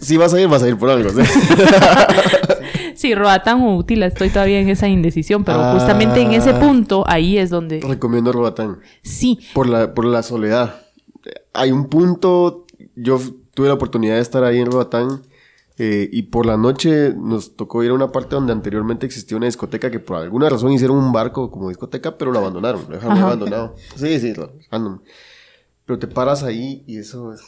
si 0.00 0.16
vas 0.16 0.32
a 0.34 0.40
ir, 0.40 0.48
vas 0.48 0.62
a 0.62 0.68
ir 0.68 0.76
por 0.76 0.90
algo, 0.90 1.10
¿sí? 1.10 1.20
Sí, 2.96 3.14
Roatán 3.14 3.60
o 3.62 3.76
Utila, 3.76 4.06
estoy 4.06 4.30
todavía 4.30 4.58
en 4.60 4.68
esa 4.68 4.88
indecisión, 4.88 5.44
pero 5.44 5.60
Ah. 5.60 5.72
justamente 5.74 6.20
en 6.22 6.32
ese 6.32 6.54
punto, 6.54 7.04
ahí 7.06 7.38
es 7.38 7.50
donde 7.50 7.80
Recomiendo 7.80 8.32
Robatán. 8.32 8.78
sí, 9.02 9.38
Por 9.54 9.68
la, 9.68 9.94
por 9.94 10.04
la 10.06 10.22
soledad. 10.22 10.82
Hay 11.52 11.70
un 11.72 11.88
punto, 11.88 12.66
yo 12.94 13.20
tuve 13.54 13.68
la 13.68 13.74
oportunidad 13.74 14.14
de 14.16 14.20
estar 14.20 14.44
ahí 14.44 14.58
en 14.58 14.70
Robatán 14.70 15.22
eh, 15.78 16.08
y 16.10 16.22
por 16.22 16.46
la 16.46 16.56
noche 16.56 17.12
nos 17.16 17.54
tocó 17.56 17.82
ir 17.84 17.90
a 17.90 17.94
una 17.94 18.10
parte 18.12 18.34
donde 18.34 18.52
anteriormente 18.52 19.04
existía 19.06 19.36
una 19.36 19.46
discoteca 19.46 19.90
que 19.90 19.98
por 20.00 20.16
alguna 20.16 20.48
razón 20.48 20.72
hicieron 20.72 20.96
un 20.96 21.12
barco 21.12 21.50
como 21.50 21.68
discoteca, 21.68 22.16
pero 22.16 22.32
lo 22.32 22.38
abandonaron, 22.38 22.82
lo 22.88 22.94
dejaron 22.94 23.16
Ajá. 23.18 23.26
abandonado. 23.26 23.74
Sí, 23.94 24.18
sí, 24.20 24.32
lo. 24.34 24.52
Pero 25.84 25.98
te 25.98 26.06
paras 26.08 26.42
ahí 26.42 26.82
y 26.86 26.98
eso 26.98 27.32
es... 27.32 27.40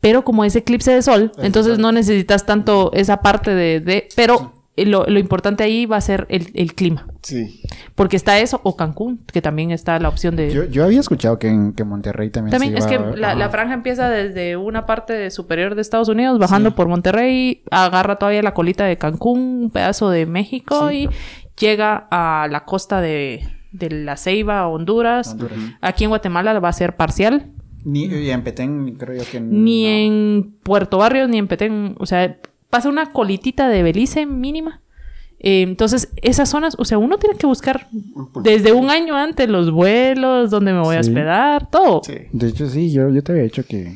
pero 0.00 0.24
como 0.24 0.44
es 0.44 0.54
eclipse 0.56 0.92
de 0.92 1.02
sol, 1.02 1.32
entonces 1.38 1.78
no 1.78 1.92
necesitas 1.92 2.46
tanto 2.46 2.90
esa 2.92 3.20
parte 3.22 3.54
de, 3.54 3.80
de- 3.80 4.08
pero 4.16 4.52
lo, 4.76 5.06
lo 5.06 5.18
importante 5.20 5.62
ahí 5.62 5.86
va 5.86 5.98
a 5.98 6.00
ser 6.00 6.26
el, 6.30 6.50
el 6.54 6.74
clima, 6.74 7.06
Sí. 7.22 7.60
porque 7.94 8.16
está 8.16 8.40
eso 8.40 8.60
o 8.64 8.74
Cancún, 8.76 9.20
que 9.32 9.40
también 9.40 9.70
está 9.70 9.96
la 10.00 10.08
opción 10.08 10.34
de 10.34 10.52
Yo, 10.52 10.64
yo 10.64 10.84
había 10.84 10.98
escuchado 10.98 11.38
que 11.38 11.46
en 11.48 11.74
que 11.74 11.84
Monterrey 11.84 12.30
también 12.30 12.50
También 12.50 12.72
se 12.72 12.78
es 12.80 12.86
que 12.86 12.94
iba- 12.94 13.14
la, 13.16 13.28
Ajá. 13.28 13.36
la 13.38 13.48
franja 13.50 13.74
empieza 13.74 14.10
desde 14.10 14.56
una 14.56 14.84
parte 14.84 15.30
superior 15.30 15.76
de 15.76 15.80
Estados 15.80 16.08
Unidos, 16.08 16.40
bajando 16.40 16.74
por 16.74 16.88
Monterrey, 16.88 17.62
agarra 17.70 18.16
todavía 18.16 18.42
la 18.42 18.52
colita 18.52 18.84
de 18.84 18.98
Cancún, 18.98 19.38
un 19.64 19.70
pedazo 19.70 20.10
de 20.10 20.26
México 20.26 20.90
y 20.90 21.08
llega 21.56 22.08
a 22.10 22.48
la 22.50 22.64
costa 22.64 23.00
de, 23.00 23.46
de 23.70 23.90
la 23.90 24.16
Ceiba, 24.16 24.66
Honduras. 24.66 25.28
Honduras. 25.32 25.56
Aquí 25.82 26.02
en 26.02 26.10
Guatemala 26.10 26.58
va 26.58 26.68
a 26.68 26.72
ser 26.72 26.96
parcial. 26.96 27.46
Ni, 27.84 28.04
y 28.06 28.30
en 28.30 28.42
Petén 28.42 28.94
creo 28.96 29.22
yo 29.22 29.30
que 29.30 29.40
Ni 29.40 29.84
no. 29.84 29.90
en 29.90 30.54
Puerto 30.62 30.98
Barrios, 30.98 31.28
ni 31.28 31.38
en 31.38 31.48
Petén. 31.48 31.94
O 31.98 32.06
sea, 32.06 32.38
pasa 32.70 32.88
una 32.88 33.12
colitita 33.12 33.68
de 33.68 33.82
Belice 33.82 34.26
mínima. 34.26 34.80
Eh, 35.38 35.60
entonces, 35.62 36.08
esas 36.22 36.48
zonas, 36.48 36.74
o 36.78 36.86
sea, 36.86 36.96
uno 36.96 37.18
tiene 37.18 37.36
que 37.36 37.46
buscar 37.46 37.88
desde 38.42 38.72
un 38.72 38.88
año 38.88 39.14
antes 39.14 39.46
los 39.48 39.70
vuelos, 39.70 40.50
dónde 40.50 40.72
me 40.72 40.80
voy 40.80 40.96
a 40.96 41.02
Sí. 41.02 41.10
hospedar, 41.10 41.68
todo. 41.70 42.00
Sí. 42.02 42.14
De 42.32 42.48
hecho, 42.48 42.66
sí, 42.68 42.90
yo, 42.90 43.10
yo 43.10 43.22
te 43.22 43.32
había 43.32 43.44
dicho 43.44 43.62
que... 43.66 43.94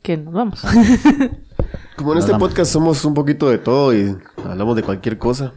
Que 0.00 0.16
nos 0.16 0.32
vamos. 0.32 0.62
Como 1.96 2.12
en 2.12 2.16
Nos 2.16 2.24
este 2.24 2.32
vamos. 2.32 2.48
podcast 2.48 2.72
somos 2.72 3.04
un 3.04 3.12
poquito 3.14 3.48
de 3.50 3.58
todo 3.58 3.94
y 3.94 4.14
hablamos 4.44 4.76
de 4.76 4.82
cualquier 4.82 5.18
cosa. 5.18 5.52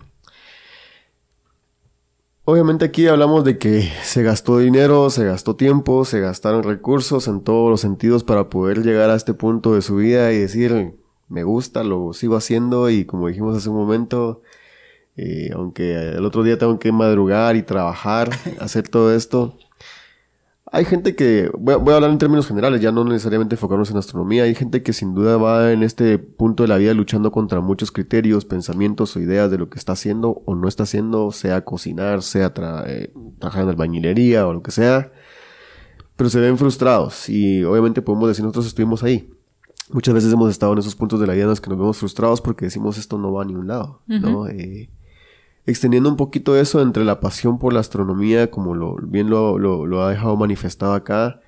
Obviamente 2.52 2.86
aquí 2.86 3.06
hablamos 3.06 3.43
de 3.43 3.60
que 3.60 3.91
se 4.02 4.24
gastó 4.24 4.58
dinero, 4.58 5.12
se 5.12 5.24
gastó 5.24 5.56
tiempo, 5.56 6.04
se 6.04 6.20
gastaron 6.20 6.64
recursos 6.64 7.28
en 7.28 7.41
todos 7.41 7.70
los 7.70 7.80
sentidos 7.80 8.24
para 8.24 8.50
poder 8.50 8.82
llegar 8.82 9.12
a 9.12 9.16
este 9.16 9.36
punto 9.36 9.76
de 9.76 9.84
su 9.84 9.97
vida 9.97 10.32
y 10.32 10.39
decir, 10.39 10.97
me 11.28 11.43
gusta, 11.43 11.84
lo 11.84 12.12
sigo 12.12 12.36
haciendo 12.36 12.89
y 12.89 13.06
como 13.06 13.28
dijimos 13.28 13.56
hace 13.56 13.70
un 13.70 13.76
momento, 13.76 14.41
eh, 15.16 15.52
aunque 15.54 15.93
el 15.93 16.26
otro 16.26 16.41
día 16.41 16.58
tengo 16.58 16.80
que 16.80 16.91
madrugar 16.91 17.56
y 17.56 17.62
trabajar, 17.62 18.32
hacer 18.60 18.88
todo 18.88 19.14
esto, 19.16 19.56
hay 20.72 20.86
gente 20.86 21.15
que, 21.15 21.49
voy 21.57 21.74
a, 21.74 21.78
voy 21.78 21.93
a 21.93 21.95
hablar 21.95 22.11
en 22.11 22.17
términos 22.17 22.47
generales, 22.47 22.80
ya 22.82 22.91
no 22.91 23.03
necesariamente 23.03 23.55
enfocarnos 23.55 23.89
en 23.91 23.97
astronomía, 23.97 24.43
hay 24.43 24.53
gente 24.55 24.84
que 24.84 24.93
sin 24.93 25.15
duda 25.15 25.38
va 25.38 25.72
en 25.72 25.84
este 25.84 26.17
punto 26.20 26.63
de 26.63 26.70
la 26.70 26.78
vida 26.78 26.93
luchando 26.93 27.32
contra 27.32 27.59
muchos 27.61 27.91
criterios, 27.91 28.45
pensamientos 28.45 29.15
o 29.15 29.20
ideas 29.20 29.49
de 29.49 29.57
lo 29.57 29.70
que 29.70 29.80
está 29.80 29.93
haciendo 29.93 30.41
o 30.45 30.55
no 30.55 30.67
está 30.67 30.84
haciendo, 30.84 31.32
sea 31.32 31.65
cocinar, 31.65 32.22
sea 32.22 32.53
tra- 32.53 32.84
eh, 32.88 33.11
trabajar 33.39 33.63
en 33.63 33.70
albañilería 33.70 34.47
o 34.47 34.53
lo 34.53 34.61
que 34.61 34.72
sea, 34.72 35.11
pero 36.15 36.30
se 36.30 36.39
ven 36.39 36.57
frustrados 36.57 37.30
y 37.30 37.63
obviamente 37.63 38.01
podemos 38.01 38.28
decir 38.28 38.43
nosotros 38.43 38.67
estuvimos 38.67 39.03
ahí. 39.03 39.34
Muchas 39.91 40.13
veces 40.13 40.32
hemos 40.32 40.51
estado 40.51 40.74
en 40.74 40.80
esos 40.80 40.95
puntos 40.95 41.20
de 41.20 41.26
la 41.26 41.34
vida 41.34 41.43
en 41.43 41.49
los 41.49 41.61
que 41.61 41.70
nos 41.72 41.80
vemos 41.80 41.97
frustrados 41.97 42.41
porque 42.41 42.65
decimos 42.65 42.97
esto 42.99 43.17
no 43.17 43.34
va 43.34 43.41
a 43.41 43.45
ningún 43.45 43.67
lado, 43.67 44.01
¿no? 44.22 44.47
Eh, 44.47 44.89
extendiendo 45.70 46.09
un 46.09 46.17
poquito 46.17 46.55
eso 46.55 46.82
entre 46.82 47.05
la 47.05 47.20
pasión 47.20 47.59
por 47.59 47.74
la 47.74 47.80
astronomía, 47.80 48.49
como 48.49 48.74
lo, 48.76 48.95
bien 48.95 49.30
lo, 49.30 50.03
ha 50.03 50.09
dejado 50.09 50.36
manifestado 50.36 50.93
acá, 50.93 51.41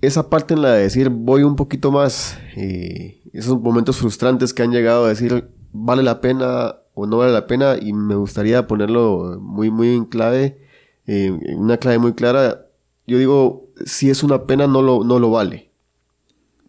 esa 0.00 0.30
parte 0.30 0.54
en 0.54 0.62
la 0.62 0.72
de 0.72 0.82
decir 0.82 1.10
voy 1.10 1.42
un 1.42 1.56
poquito 1.56 1.90
más, 1.92 2.38
eh, 2.56 3.22
esos 3.32 3.60
momentos 3.60 3.98
frustrantes 3.98 4.54
que 4.54 4.62
han 4.62 4.72
llegado 4.72 5.04
a 5.04 5.08
decir 5.08 5.48
vale 5.72 6.02
la 6.02 6.20
pena 6.20 6.76
o 6.94 7.06
no 7.06 7.18
vale 7.18 7.32
la 7.32 7.46
pena 7.46 7.76
y 7.80 7.92
me 7.92 8.14
gustaría 8.14 8.66
ponerlo 8.66 9.38
muy 9.40 9.70
muy 9.70 9.94
en 9.94 10.04
clave, 10.04 10.58
eh, 11.06 11.30
una 11.56 11.76
clave 11.76 11.98
muy 11.98 12.14
clara, 12.14 12.66
yo 13.06 13.18
digo, 13.18 13.68
si 13.84 14.08
es 14.08 14.22
una 14.22 14.44
pena 14.44 14.66
no 14.66 14.80
lo, 14.82 15.04
no 15.04 15.18
lo 15.18 15.30
vale, 15.30 15.70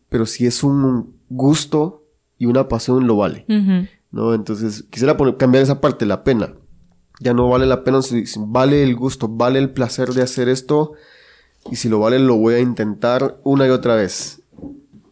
pero 0.10 0.26
si 0.26 0.45
es 0.45 0.64
un 0.64 1.16
gusto 1.30 2.04
y 2.38 2.46
una 2.46 2.67
pasión 2.67 3.08
lo 3.08 3.16
vale. 3.17 3.46
Ujú. 3.47 3.88
¿No? 4.16 4.33
Entonces, 4.33 4.83
quisiera 4.89 5.17
poner- 5.17 5.36
cambiar 5.37 5.63
esa 5.63 5.82
parte, 5.82 6.05
la 6.05 6.24
pena. 6.24 6.54
Ya 7.20 7.33
no 7.33 7.50
vale 7.50 7.66
la 7.66 7.83
pena, 7.83 8.01
si, 8.01 8.25
si 8.25 8.39
vale 8.42 8.82
el 8.82 8.96
gusto, 8.96 9.28
vale 9.28 9.59
el 9.59 9.71
placer 9.71 10.09
de 10.13 10.21
hacer 10.24 10.47
esto, 10.50 10.93
y 11.70 11.75
si 11.75 11.89
lo 11.89 12.00
vale, 12.00 12.17
lo 12.20 12.37
voy 12.37 12.54
a 12.55 12.59
intentar 12.59 13.39
una 13.43 13.67
y 13.67 13.70
otra 13.71 13.96
vez. 13.96 14.42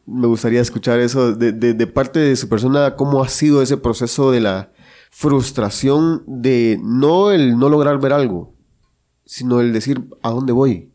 Me 0.06 0.28
gustaría 0.28 0.62
escuchar 0.62 1.00
eso 1.00 1.34
de, 1.36 1.52
de- 1.52 1.74
de 1.74 1.88
parte 1.88 2.20
de 2.20 2.36
su 2.36 2.48
persona, 2.48 2.96
cómo 2.96 3.22
ha 3.24 3.28
sido 3.30 3.62
ese 3.62 3.76
proceso 3.78 4.32
de 4.32 4.40
la 4.42 4.72
frustración 5.12 6.24
de 6.28 6.80
no 6.82 7.32
el 7.32 7.58
no 7.60 7.68
lograr 7.70 8.00
ver 8.00 8.14
algo, 8.14 8.54
sino 9.26 9.60
el 9.62 9.74
decir, 9.74 10.02
¿a 10.22 10.30
dónde 10.32 10.54
voy? 10.54 10.92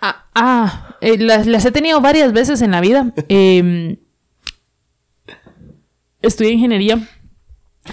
Ah, 0.00 0.26
ah, 0.34 0.96
eh, 1.00 1.18
las, 1.18 1.46
las 1.46 1.64
he 1.64 1.70
tenido 1.72 2.00
varias 2.00 2.32
veces 2.32 2.62
en 2.62 2.70
la 2.72 2.80
vida. 2.80 3.12
Eh, 3.28 3.98
estudié 6.26 6.52
ingeniería 6.52 7.08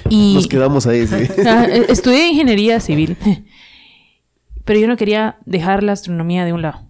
y 0.10 0.36
Nos 0.36 0.48
quedamos 0.48 0.88
ahí, 0.88 1.06
sí. 1.08 1.16
Ah, 1.46 1.66
eh, 1.70 1.86
estudié 1.90 2.30
ingeniería 2.30 2.80
civil, 2.80 3.18
pero 4.66 4.80
yo 4.80 4.88
no 4.88 4.98
quería 4.98 5.38
dejar 5.46 5.84
la 5.84 5.92
astronomía 5.92 6.46
de 6.46 6.54
un 6.54 6.62
lado. 6.62 6.88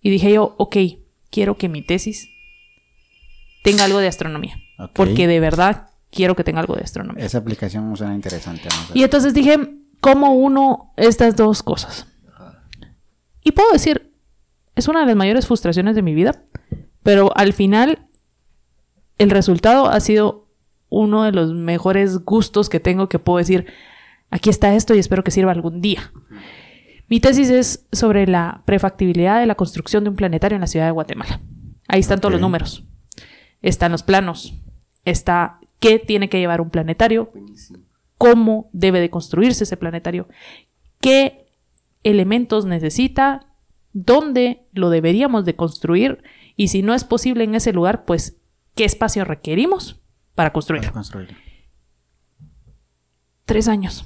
Y 0.00 0.10
dije 0.10 0.32
yo, 0.32 0.54
ok, 0.58 0.76
quiero 1.30 1.56
que 1.56 1.68
mi 1.68 1.82
tesis 1.82 2.28
tenga 3.62 3.84
algo 3.84 3.98
de 3.98 4.08
astronomía, 4.08 4.58
porque 4.92 5.26
de 5.26 5.40
verdad 5.40 5.88
quiero 6.10 6.36
que 6.36 6.44
tenga 6.44 6.60
algo 6.60 6.74
de 6.74 6.82
astronomía. 6.82 7.24
Esa 7.24 7.38
aplicación 7.38 7.96
suena 7.96 8.14
interesante. 8.14 8.68
Y 8.92 9.02
entonces 9.02 9.32
dije, 9.32 9.58
¿cómo 10.00 10.34
uno 10.34 10.92
estas 10.98 11.34
dos 11.36 11.62
cosas? 11.62 12.06
Y 13.42 13.52
puedo 13.52 13.72
decir, 13.72 14.12
es 14.76 14.88
una 14.88 15.00
de 15.00 15.06
las 15.06 15.16
mayores 15.16 15.46
frustraciones 15.46 15.94
de 15.94 16.02
mi 16.02 16.14
vida, 16.14 16.44
pero 17.02 17.34
al 17.36 17.54
final 17.54 18.06
el 19.16 19.30
resultado 19.30 19.88
ha 19.88 20.00
sido 20.00 20.43
uno 20.94 21.24
de 21.24 21.32
los 21.32 21.52
mejores 21.52 22.24
gustos 22.24 22.68
que 22.68 22.80
tengo 22.80 23.08
que 23.08 23.18
puedo 23.18 23.38
decir, 23.38 23.66
aquí 24.30 24.50
está 24.50 24.74
esto 24.74 24.94
y 24.94 24.98
espero 24.98 25.24
que 25.24 25.30
sirva 25.30 25.52
algún 25.52 25.80
día. 25.80 26.12
Mi 27.08 27.20
tesis 27.20 27.50
es 27.50 27.86
sobre 27.92 28.26
la 28.26 28.62
prefactibilidad 28.64 29.40
de 29.40 29.46
la 29.46 29.56
construcción 29.56 30.04
de 30.04 30.10
un 30.10 30.16
planetario 30.16 30.56
en 30.56 30.60
la 30.60 30.66
ciudad 30.66 30.86
de 30.86 30.92
Guatemala. 30.92 31.40
Ahí 31.88 32.00
están 32.00 32.20
todos 32.20 32.32
los 32.32 32.40
números. 32.40 32.84
Están 33.60 33.92
los 33.92 34.02
planos. 34.02 34.54
Está 35.04 35.58
qué 35.80 35.98
tiene 35.98 36.28
que 36.28 36.38
llevar 36.38 36.60
un 36.60 36.70
planetario, 36.70 37.30
Buenísimo. 37.32 37.80
cómo 38.16 38.70
debe 38.72 39.00
de 39.00 39.10
construirse 39.10 39.64
ese 39.64 39.76
planetario, 39.76 40.28
qué 41.00 41.46
elementos 42.04 42.64
necesita, 42.64 43.48
dónde 43.92 44.62
lo 44.72 44.88
deberíamos 44.88 45.44
de 45.44 45.56
construir 45.56 46.22
y 46.56 46.68
si 46.68 46.82
no 46.82 46.94
es 46.94 47.04
posible 47.04 47.44
en 47.44 47.54
ese 47.54 47.72
lugar, 47.72 48.06
pues 48.06 48.38
qué 48.74 48.84
espacio 48.84 49.24
requerimos 49.24 50.00
para 50.34 50.52
construirlo. 50.52 50.92
Tres 53.44 53.68
años. 53.68 54.04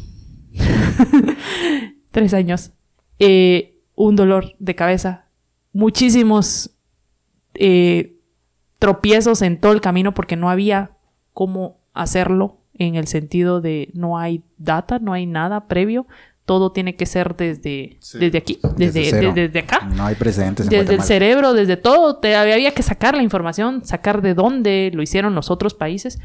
Tres 2.11 2.35
años. 2.35 2.73
Eh, 3.19 3.81
un 3.95 4.17
dolor 4.17 4.55
de 4.59 4.75
cabeza. 4.75 5.27
Muchísimos 5.73 6.77
eh, 7.55 8.17
tropiezos 8.79 9.43
en 9.43 9.61
todo 9.61 9.73
el 9.73 9.81
camino 9.81 10.15
porque 10.15 10.37
no 10.37 10.51
había 10.51 10.93
cómo 11.33 11.81
hacerlo 11.95 12.59
en 12.75 12.95
el 12.95 13.07
sentido 13.07 13.61
de 13.61 13.91
no 13.93 14.19
hay 14.19 14.45
data, 14.57 14.99
no 14.99 15.13
hay 15.13 15.27
nada 15.27 15.67
previo. 15.67 16.07
Todo 16.49 16.73
tiene 16.73 16.97
que 16.97 17.05
ser 17.05 17.37
desde, 17.37 17.99
Sí. 18.01 18.19
desde 18.19 18.39
aquí, 18.39 18.59
desde, 18.79 19.01
Desde 19.03 19.33
desde, 19.33 19.59
acá. 19.59 19.81
No 19.95 20.07
hay 20.07 20.15
precedentes 20.15 20.65
en 20.67 20.71
Desde 20.71 20.95
el 20.95 21.03
cerebro, 21.03 21.53
desde 21.53 21.77
todo, 21.77 22.17
te, 22.17 22.35
había 22.37 22.73
que 22.73 22.83
sacar 22.83 23.15
la 23.15 23.23
información, 23.23 23.85
sacar 23.85 24.23
de 24.23 24.33
dónde 24.33 24.91
lo 24.95 25.03
hicieron 25.03 25.35
los 25.35 25.51
otros 25.51 25.75
países. 25.75 26.19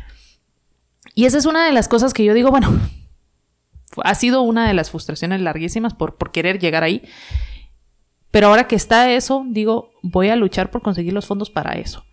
Y 1.14 1.26
esa 1.26 1.38
es 1.38 1.46
una 1.46 1.66
de 1.66 1.74
las 1.74 1.90
cosas 1.90 2.14
que 2.14 2.24
yo 2.24 2.34
digo, 2.34 2.52
bueno, 2.52 2.72
ha 4.04 4.16
sido 4.16 4.44
una 4.44 4.66
de 4.66 4.74
las 4.74 4.92
frustraciones 4.92 5.42
larguísimas 5.42 5.94
por, 5.94 6.16
por 6.16 6.32
querer 6.32 6.58
llegar 6.58 6.84
ahí. 6.84 7.02
Pero 8.32 8.48
ahora 8.48 8.66
que 8.68 8.76
está 8.78 9.12
eso, 9.12 9.46
digo, 9.50 9.92
voy 10.04 10.30
a 10.30 10.38
luchar 10.38 10.72
por 10.72 10.82
conseguir 10.82 11.12
los 11.12 11.26
fondos 11.26 11.50
para 11.50 11.74
eso. 11.74 12.06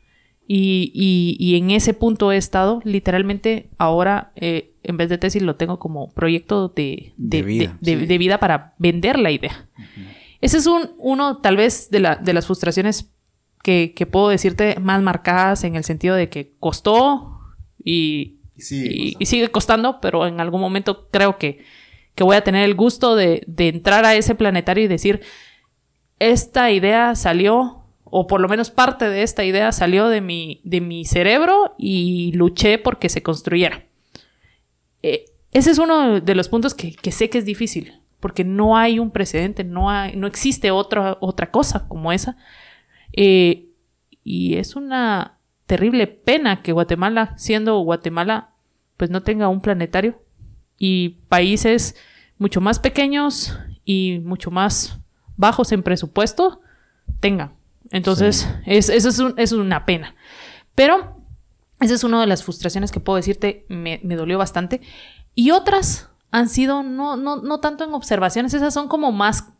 Y, 0.49 0.91
y- 0.93 1.37
y 1.39 1.57
en 1.57 1.71
ese 1.71 1.95
punto 1.95 2.33
he 2.33 2.37
estado, 2.37 2.81
literalmente 2.83 3.71
ahora, 3.79 4.33
eh, 4.35 4.75
en 4.91 4.97
vez 4.97 5.09
de 5.09 5.19
tesis, 5.19 5.43
lo 5.43 5.57
tengo 5.57 5.79
como 5.79 6.13
proyecto 6.13 6.69
de, 6.69 7.13
de, 7.17 7.39
De 7.39 7.43
vida, 7.43 7.79
de- 7.81 7.95
de- 7.97 8.01
sí. 8.03 8.07
de 8.07 8.19
vida 8.19 8.39
para 8.39 8.75
vender 8.79 9.19
la 9.19 9.31
idea. 9.31 9.69
Ese 10.41 10.59
es 10.59 10.67
un, 10.67 10.91
uno, 10.99 11.39
tal 11.39 11.57
vez, 11.57 11.91
de, 11.91 12.01
la- 12.01 12.17
de 12.17 12.33
las 12.33 12.47
frustraciones 12.47 13.11
que, 13.63 13.93
que 13.95 14.07
puedo 14.07 14.29
decirte 14.29 14.79
más 14.81 15.03
marcadas 15.03 15.65
en 15.65 15.77
el 15.77 15.85
sentido 15.85 16.15
de 16.17 16.29
que 16.29 16.55
costó 16.59 17.39
y, 17.83 18.39
Y 18.57 18.61
sigue 18.63 18.87
y- 18.87 18.93
costando. 19.05 19.17
y 19.23 19.27
sigue 19.27 19.49
costando, 19.49 20.01
pero 20.01 20.27
en 20.27 20.41
algún 20.41 20.61
momento 20.61 21.09
creo 21.11 21.37
que, 21.39 21.65
que 22.15 22.25
voy 22.25 22.37
a 22.37 22.45
tener 22.45 22.65
el 22.65 22.75
gusto 22.75 23.17
de, 23.17 23.43
de 23.47 23.69
entrar 23.69 24.05
a 24.05 24.15
ese 24.15 24.35
planetario 24.35 24.85
y 24.85 24.89
decir, 24.89 25.21
esta 26.19 26.71
idea 26.71 27.15
salió, 27.15 27.85
o 28.05 28.27
por 28.27 28.41
lo 28.41 28.49
menos 28.49 28.71
parte 28.71 29.09
de 29.09 29.23
esta 29.23 29.45
idea 29.45 29.73
salió 29.73 30.09
de 30.09 30.21
mi, 30.21 30.61
de 30.65 30.81
mi 30.81 31.05
cerebro 31.05 31.75
y 31.79 32.33
luché 32.33 32.79
porque 32.79 33.09
se 33.09 33.23
construyera. 33.23 33.85
Ese 35.53 35.71
es 35.71 35.79
uno 35.79 36.21
de 36.21 36.35
los 36.35 36.49
puntos 36.49 36.75
que, 36.75 36.93
que 36.95 37.11
sé 37.13 37.29
que 37.31 37.39
es 37.39 37.45
difícil, 37.45 38.01
porque 38.21 38.45
no 38.45 38.77
hay 38.77 38.99
un 38.99 39.11
precedente, 39.11 39.65
no, 39.65 39.91
hay, 39.91 40.15
no 40.17 40.27
existe 40.27 40.71
otra, 40.71 41.17
otra 41.21 41.51
cosa 41.51 41.89
como 41.89 42.13
esa. 42.13 42.37
Eh, 43.13 43.67
y 44.23 44.57
es 44.57 44.77
una 44.77 45.39
terrible 45.67 46.07
pena 46.07 46.63
que 46.63 46.73
Guatemala, 46.73 47.35
siendo 47.37 47.79
Guatemala, 47.81 48.51
pues 48.97 49.11
no 49.11 49.23
tenga 49.23 49.49
un 49.49 49.61
planetario 49.61 50.21
y 50.79 51.11
países 51.29 51.97
mucho 52.39 52.61
más 52.61 52.79
pequeños 52.79 53.59
y 53.85 54.21
mucho 54.25 54.51
más 54.51 54.99
bajos 55.37 55.73
en 55.73 55.83
presupuesto 55.83 56.61
tengan. 57.21 57.55
Entonces, 57.91 58.49
es, 58.67 58.89
eso 58.89 59.09
es, 59.09 59.19
un- 59.19 59.35
es 59.37 59.53
una 59.53 59.85
pena. 59.85 60.15
Pero 60.75 61.17
esa 61.81 61.95
es 61.95 62.05
una 62.05 62.21
de 62.21 62.27
las 62.27 62.45
frustraciones 62.45 62.93
que 62.93 63.01
puedo 63.01 63.17
decirte, 63.17 63.65
me, 63.69 64.01
me 64.05 64.15
dolió 64.17 64.39
bastante. 64.39 64.81
Y 65.35 65.51
otras 65.51 66.09
han 66.31 66.49
sido 66.49 66.83
no, 66.83 67.17
no, 67.17 67.37
no 67.37 67.61
tanto 67.61 67.85
en 67.85 67.95
observaciones, 67.95 68.55
esas 68.55 68.75
son 68.75 68.89
como 68.89 69.13
más 69.13 69.53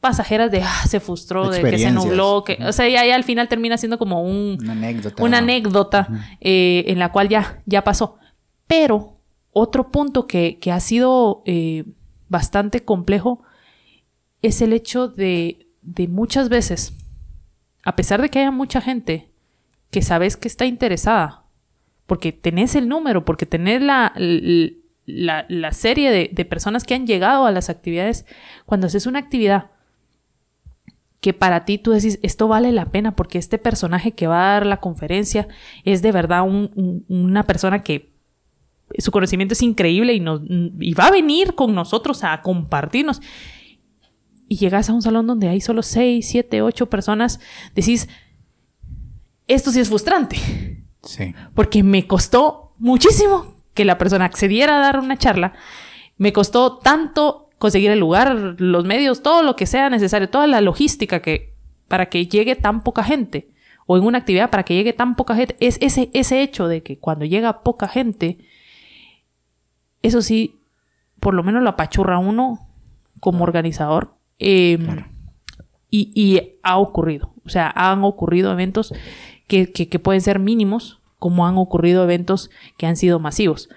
pasajeras 0.00 0.50
de, 0.50 0.62
ah, 0.62 0.84
se 0.86 1.00
frustró, 1.00 1.50
de 1.50 1.62
que 1.62 1.78
se 1.78 1.90
nubló, 1.90 2.44
que, 2.44 2.58
o 2.64 2.72
sea, 2.72 2.88
ya, 2.88 3.04
ya 3.04 3.16
al 3.16 3.24
final 3.24 3.48
termina 3.48 3.76
siendo 3.76 3.98
como 3.98 4.22
un, 4.22 4.58
Una 4.60 4.72
anécdota. 4.72 5.22
una 5.22 5.38
anécdota 5.38 6.08
eh, 6.40 6.84
en 6.86 6.98
la 6.98 7.10
cual 7.10 7.28
ya, 7.28 7.62
ya 7.66 7.82
pasó. 7.82 8.16
Pero 8.66 9.18
otro 9.52 9.90
punto 9.90 10.26
que, 10.26 10.58
que 10.60 10.70
ha 10.70 10.80
sido 10.80 11.42
eh, 11.46 11.84
bastante 12.28 12.84
complejo 12.84 13.42
es 14.40 14.62
el 14.62 14.72
hecho 14.72 15.08
de, 15.08 15.66
de 15.82 16.06
muchas 16.06 16.48
veces, 16.48 16.94
a 17.82 17.96
pesar 17.96 18.22
de 18.22 18.28
que 18.28 18.38
haya 18.38 18.50
mucha 18.50 18.80
gente 18.80 19.32
que 19.90 20.02
sabes 20.02 20.36
que 20.36 20.48
está 20.48 20.64
interesada, 20.66 21.44
porque 22.06 22.32
tenés 22.32 22.74
el 22.74 22.88
número, 22.88 23.24
porque 23.24 23.46
tenés 23.46 23.82
la, 23.82 24.12
la, 25.08 25.46
la 25.48 25.72
serie 25.72 26.10
de, 26.10 26.30
de 26.32 26.44
personas 26.44 26.84
que 26.84 26.94
han 26.94 27.06
llegado 27.06 27.46
a 27.46 27.50
las 27.52 27.70
actividades, 27.70 28.26
cuando 28.66 28.86
haces 28.86 29.06
una 29.06 29.18
actividad 29.18 29.70
que 31.20 31.32
para 31.32 31.64
ti 31.64 31.78
tú 31.78 31.90
decís, 31.90 32.20
esto 32.22 32.46
vale 32.46 32.70
la 32.70 32.86
pena 32.92 33.16
porque 33.16 33.38
este 33.38 33.58
personaje 33.58 34.12
que 34.12 34.26
va 34.28 34.50
a 34.50 34.52
dar 34.54 34.66
la 34.66 34.80
conferencia 34.80 35.48
es 35.84 36.00
de 36.02 36.12
verdad 36.12 36.42
un- 36.46 36.70
un- 36.76 37.04
una 37.08 37.44
persona 37.44 37.82
que 37.82 38.12
su 38.98 39.10
conocimiento 39.10 39.52
es 39.54 39.62
increíble 39.62 40.14
y, 40.14 40.20
nos, 40.20 40.42
y 40.46 40.94
va 40.94 41.06
a 41.08 41.10
venir 41.10 41.54
con 41.54 41.74
nosotros 41.74 42.22
a 42.24 42.40
compartirnos. 42.42 43.20
Y 44.48 44.56
llegas 44.56 44.88
a 44.88 44.94
un 44.94 45.02
salón 45.02 45.26
donde 45.26 45.48
hay 45.48 45.60
solo 45.60 45.82
6, 45.82 46.26
7, 46.26 46.62
8 46.62 46.88
personas, 46.88 47.40
decís, 47.74 48.08
esto 49.46 49.70
sí 49.72 49.80
es 49.80 49.88
frustrante, 49.88 50.36
Sí. 51.02 51.34
porque 51.54 51.82
me 51.82 52.06
costó 52.06 52.74
muchísimo 52.78 53.57
que 53.78 53.84
la 53.84 53.96
persona 53.96 54.24
accediera 54.24 54.76
a 54.76 54.80
dar 54.80 54.98
una 54.98 55.16
charla, 55.16 55.52
me 56.16 56.32
costó 56.32 56.78
tanto 56.78 57.48
conseguir 57.60 57.92
el 57.92 58.00
lugar, 58.00 58.56
los 58.58 58.84
medios, 58.84 59.22
todo 59.22 59.44
lo 59.44 59.54
que 59.54 59.66
sea 59.66 59.88
necesario, 59.88 60.28
toda 60.28 60.48
la 60.48 60.60
logística 60.60 61.22
que 61.22 61.54
para 61.86 62.06
que 62.10 62.26
llegue 62.26 62.56
tan 62.56 62.82
poca 62.82 63.04
gente 63.04 63.48
o 63.86 63.96
en 63.96 64.02
una 64.04 64.18
actividad 64.18 64.50
para 64.50 64.64
que 64.64 64.74
llegue 64.74 64.92
tan 64.92 65.14
poca 65.14 65.36
gente, 65.36 65.56
es 65.60 65.78
ese, 65.80 66.10
ese 66.12 66.42
hecho 66.42 66.66
de 66.66 66.82
que 66.82 66.98
cuando 66.98 67.24
llega 67.24 67.62
poca 67.62 67.86
gente, 67.88 68.38
eso 70.02 70.22
sí, 70.22 70.56
por 71.20 71.34
lo 71.34 71.42
menos 71.42 71.62
lo 71.62 71.70
apachurra 71.70 72.18
uno 72.18 72.68
como 73.20 73.44
organizador. 73.44 74.14
Eh, 74.40 74.78
y, 75.90 76.10
y 76.14 76.58
ha 76.62 76.78
ocurrido, 76.78 77.32
o 77.46 77.48
sea, 77.48 77.72
han 77.74 78.04
ocurrido 78.04 78.52
eventos 78.52 78.92
que, 79.46 79.72
que- 79.72 79.88
que 79.88 79.98
pueden 79.98 80.20
ser 80.20 80.38
mínimos, 80.38 81.00
como 81.18 81.46
han 81.46 81.56
ocurrido 81.58 82.02
eventos 82.04 82.50
que 82.76 82.86
han 82.86 82.96
sido 82.96 83.18
masivos. 83.18 83.68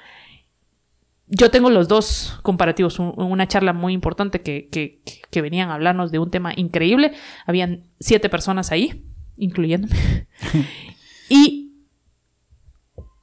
Yo 1.28 1.50
tengo 1.50 1.70
los 1.70 1.88
dos 1.88 2.40
comparativos, 2.44 3.00
un- 3.00 3.14
una 3.18 3.48
charla 3.48 3.72
muy 3.74 3.94
importante 3.94 4.42
que, 4.42 4.68
que- 4.70 5.02
que 5.30 5.42
venían 5.42 5.70
a 5.70 5.76
hablarnos 5.76 6.12
de 6.12 6.20
un 6.20 6.30
tema 6.30 6.52
increíble. 6.56 7.14
Habían 7.46 7.84
siete 8.00 8.28
personas 8.30 8.72
ahí, 8.72 9.06
incluyéndome. 9.38 9.96
y 11.30 11.72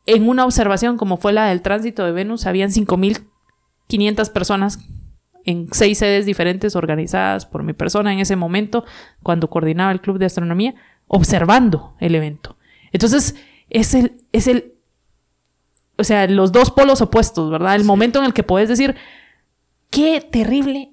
en 0.07 0.27
una 0.29 0.45
observación 0.47 0.97
como 0.97 1.19
fue 1.19 1.33
la 1.35 1.47
del 1.47 1.61
tránsito 1.61 2.05
de 2.07 2.13
Venus, 2.13 2.47
habían 2.47 2.71
5.500 2.71 4.33
personas 4.33 4.79
en 5.45 5.69
seis 5.73 5.99
sedes 5.99 6.25
diferentes 6.27 6.77
organizadas 6.77 7.47
por 7.47 7.63
mi 7.63 7.73
persona 7.75 8.13
en 8.13 8.21
ese 8.21 8.37
momento, 8.37 8.85
cuando 9.23 9.49
coordinaba 9.51 9.93
el 9.93 10.01
Club 10.01 10.19
de 10.19 10.27
Astronomía, 10.27 10.75
observando 11.07 11.95
el 12.01 12.15
evento. 12.15 12.57
Entonces, 12.93 13.35
es 13.71 13.95
el, 13.95 14.23
es 14.33 14.47
el, 14.47 14.75
o 15.97 16.05
sea, 16.05 16.27
los 16.29 16.53
dos 16.53 16.71
polos 16.71 17.01
opuestos, 17.01 17.51
¿verdad? 17.51 17.75
El 17.75 17.85
momento 17.85 18.19
en 18.19 18.25
el 18.27 18.33
que 18.33 18.43
puedes 18.43 18.69
decir, 18.69 18.95
qué 19.91 20.21
terrible 20.21 20.93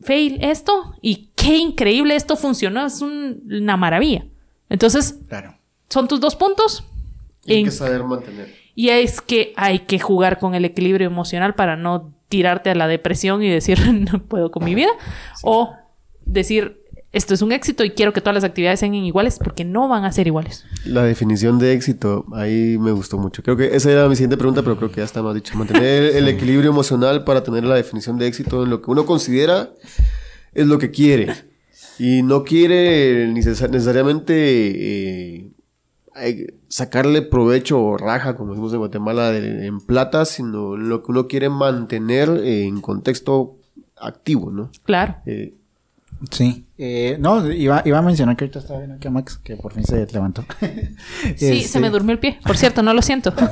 fail 0.00 0.38
esto 0.42 0.94
y 1.00 1.30
qué 1.36 1.56
increíble 1.56 2.16
esto 2.16 2.36
funcionó, 2.36 2.84
es 2.86 3.00
un- 3.00 3.42
una 3.50 3.76
maravilla. 3.76 4.26
Entonces, 4.68 5.18
Claro. 5.28 5.56
son 5.88 6.08
tus 6.08 6.20
dos 6.20 6.36
puntos. 6.36 6.84
Y 7.46 7.52
hay 7.52 7.58
En- 7.60 7.64
que 7.66 7.70
saber 7.70 8.02
mantener. 8.04 8.54
y 8.74 8.88
es 8.88 9.20
que 9.20 9.52
hay 9.56 9.80
que 9.80 9.98
jugar 9.98 10.38
con 10.38 10.54
el 10.54 10.64
equilibrio 10.64 11.06
emocional 11.06 11.54
para 11.54 11.76
no 11.76 12.12
tirarte 12.28 12.70
a 12.70 12.74
la 12.74 12.88
depresión 12.88 13.42
y 13.42 13.48
decir 13.50 13.78
no 14.12 14.22
puedo 14.24 14.50
con 14.50 14.64
mi 14.64 14.74
vida. 14.74 14.90
O 15.42 15.74
decir 16.24 16.82
esto 17.14 17.32
es 17.34 17.40
un 17.42 17.52
éxito 17.52 17.84
y 17.84 17.90
quiero 17.90 18.12
que 18.12 18.20
todas 18.20 18.34
las 18.34 18.44
actividades 18.44 18.80
sean 18.80 18.94
iguales 18.94 19.38
porque 19.42 19.64
no 19.64 19.88
van 19.88 20.04
a 20.04 20.12
ser 20.12 20.26
iguales. 20.26 20.64
La 20.84 21.02
definición 21.04 21.58
de 21.58 21.72
éxito, 21.72 22.26
ahí 22.32 22.76
me 22.78 22.92
gustó 22.92 23.16
mucho. 23.18 23.42
Creo 23.42 23.56
que 23.56 23.74
esa 23.76 23.90
era 23.90 24.08
mi 24.08 24.16
siguiente 24.16 24.36
pregunta, 24.36 24.62
pero 24.62 24.76
creo 24.76 24.90
que 24.90 24.96
ya 24.98 25.04
está 25.04 25.22
más 25.22 25.34
dicho. 25.34 25.56
Mantener 25.56 26.02
el 26.16 26.28
equilibrio 26.28 26.70
emocional 26.70 27.24
para 27.24 27.42
tener 27.42 27.64
la 27.64 27.76
definición 27.76 28.18
de 28.18 28.26
éxito 28.26 28.64
en 28.64 28.70
lo 28.70 28.82
que 28.82 28.90
uno 28.90 29.06
considera 29.06 29.70
es 30.52 30.66
lo 30.66 30.78
que 30.78 30.90
quiere. 30.90 31.32
Y 31.98 32.22
no 32.22 32.42
quiere 32.44 33.28
neces- 33.28 33.70
necesariamente 33.70 34.34
eh, 34.36 35.50
eh, 36.16 36.54
sacarle 36.68 37.22
provecho 37.22 37.80
o 37.82 37.96
raja, 37.96 38.36
como 38.36 38.50
decimos 38.52 38.72
en 38.72 38.78
Guatemala, 38.80 39.30
de- 39.30 39.66
en 39.66 39.80
plata, 39.80 40.24
sino 40.24 40.76
lo 40.76 41.02
que 41.02 41.12
uno 41.12 41.28
quiere 41.28 41.48
mantener 41.50 42.28
en 42.44 42.80
contexto 42.80 43.56
activo, 43.96 44.50
¿no? 44.50 44.70
Claro. 44.84 45.16
Eh, 45.26 45.54
Sí. 46.30 46.66
Eh, 46.78 47.16
no, 47.20 47.50
iba, 47.52 47.82
iba 47.84 47.98
a 47.98 48.02
mencionar 48.02 48.36
que 48.36 48.44
ahorita 48.44 48.58
estaba 48.58 48.78
viendo 48.80 48.96
aquí 48.96 49.06
a 49.08 49.10
Max, 49.10 49.38
que 49.42 49.56
por 49.56 49.72
fin 49.72 49.84
se 49.84 50.06
levantó. 50.06 50.44
Sí, 50.60 51.30
Este, 51.30 51.62
se 51.68 51.80
me 51.80 51.90
durmió 51.90 52.12
el 52.12 52.18
pie. 52.18 52.38
Por 52.44 52.56
cierto, 52.56 52.82
no 52.82 52.92
lo 52.94 53.02
siento. 53.02 53.32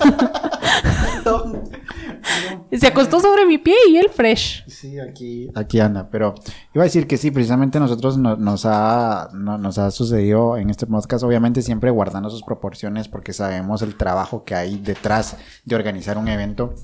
se 2.72 2.86
acostó 2.86 3.20
sobre 3.20 3.46
mi 3.46 3.58
pie 3.58 3.74
y 3.90 3.96
él 3.96 4.08
fresh. 4.14 4.64
Sí, 4.66 4.98
aquí, 4.98 5.50
aquí 5.54 5.78
anda, 5.80 6.08
pero 6.10 6.34
iba 6.74 6.82
a 6.82 6.86
decir 6.86 7.06
que 7.06 7.16
sí, 7.16 7.30
precisamente 7.30 7.78
nosotros 7.78 8.16
no- 8.18 8.36
nos, 8.36 8.64
ha, 8.66 9.28
no- 9.34 9.58
nos 9.58 9.78
ha 9.78 9.90
sucedido 9.90 10.56
en 10.56 10.70
este 10.70 10.86
podcast, 10.86 11.22
obviamente 11.24 11.62
siempre 11.62 11.90
guardando 11.90 12.30
sus 12.30 12.42
proporciones 12.42 13.08
porque 13.08 13.32
sabemos 13.32 13.82
el 13.82 13.94
trabajo 13.96 14.44
que 14.44 14.54
hay 14.54 14.78
detrás 14.78 15.36
de 15.64 15.74
organizar 15.76 16.16
un 16.18 16.28
evento, 16.28 16.74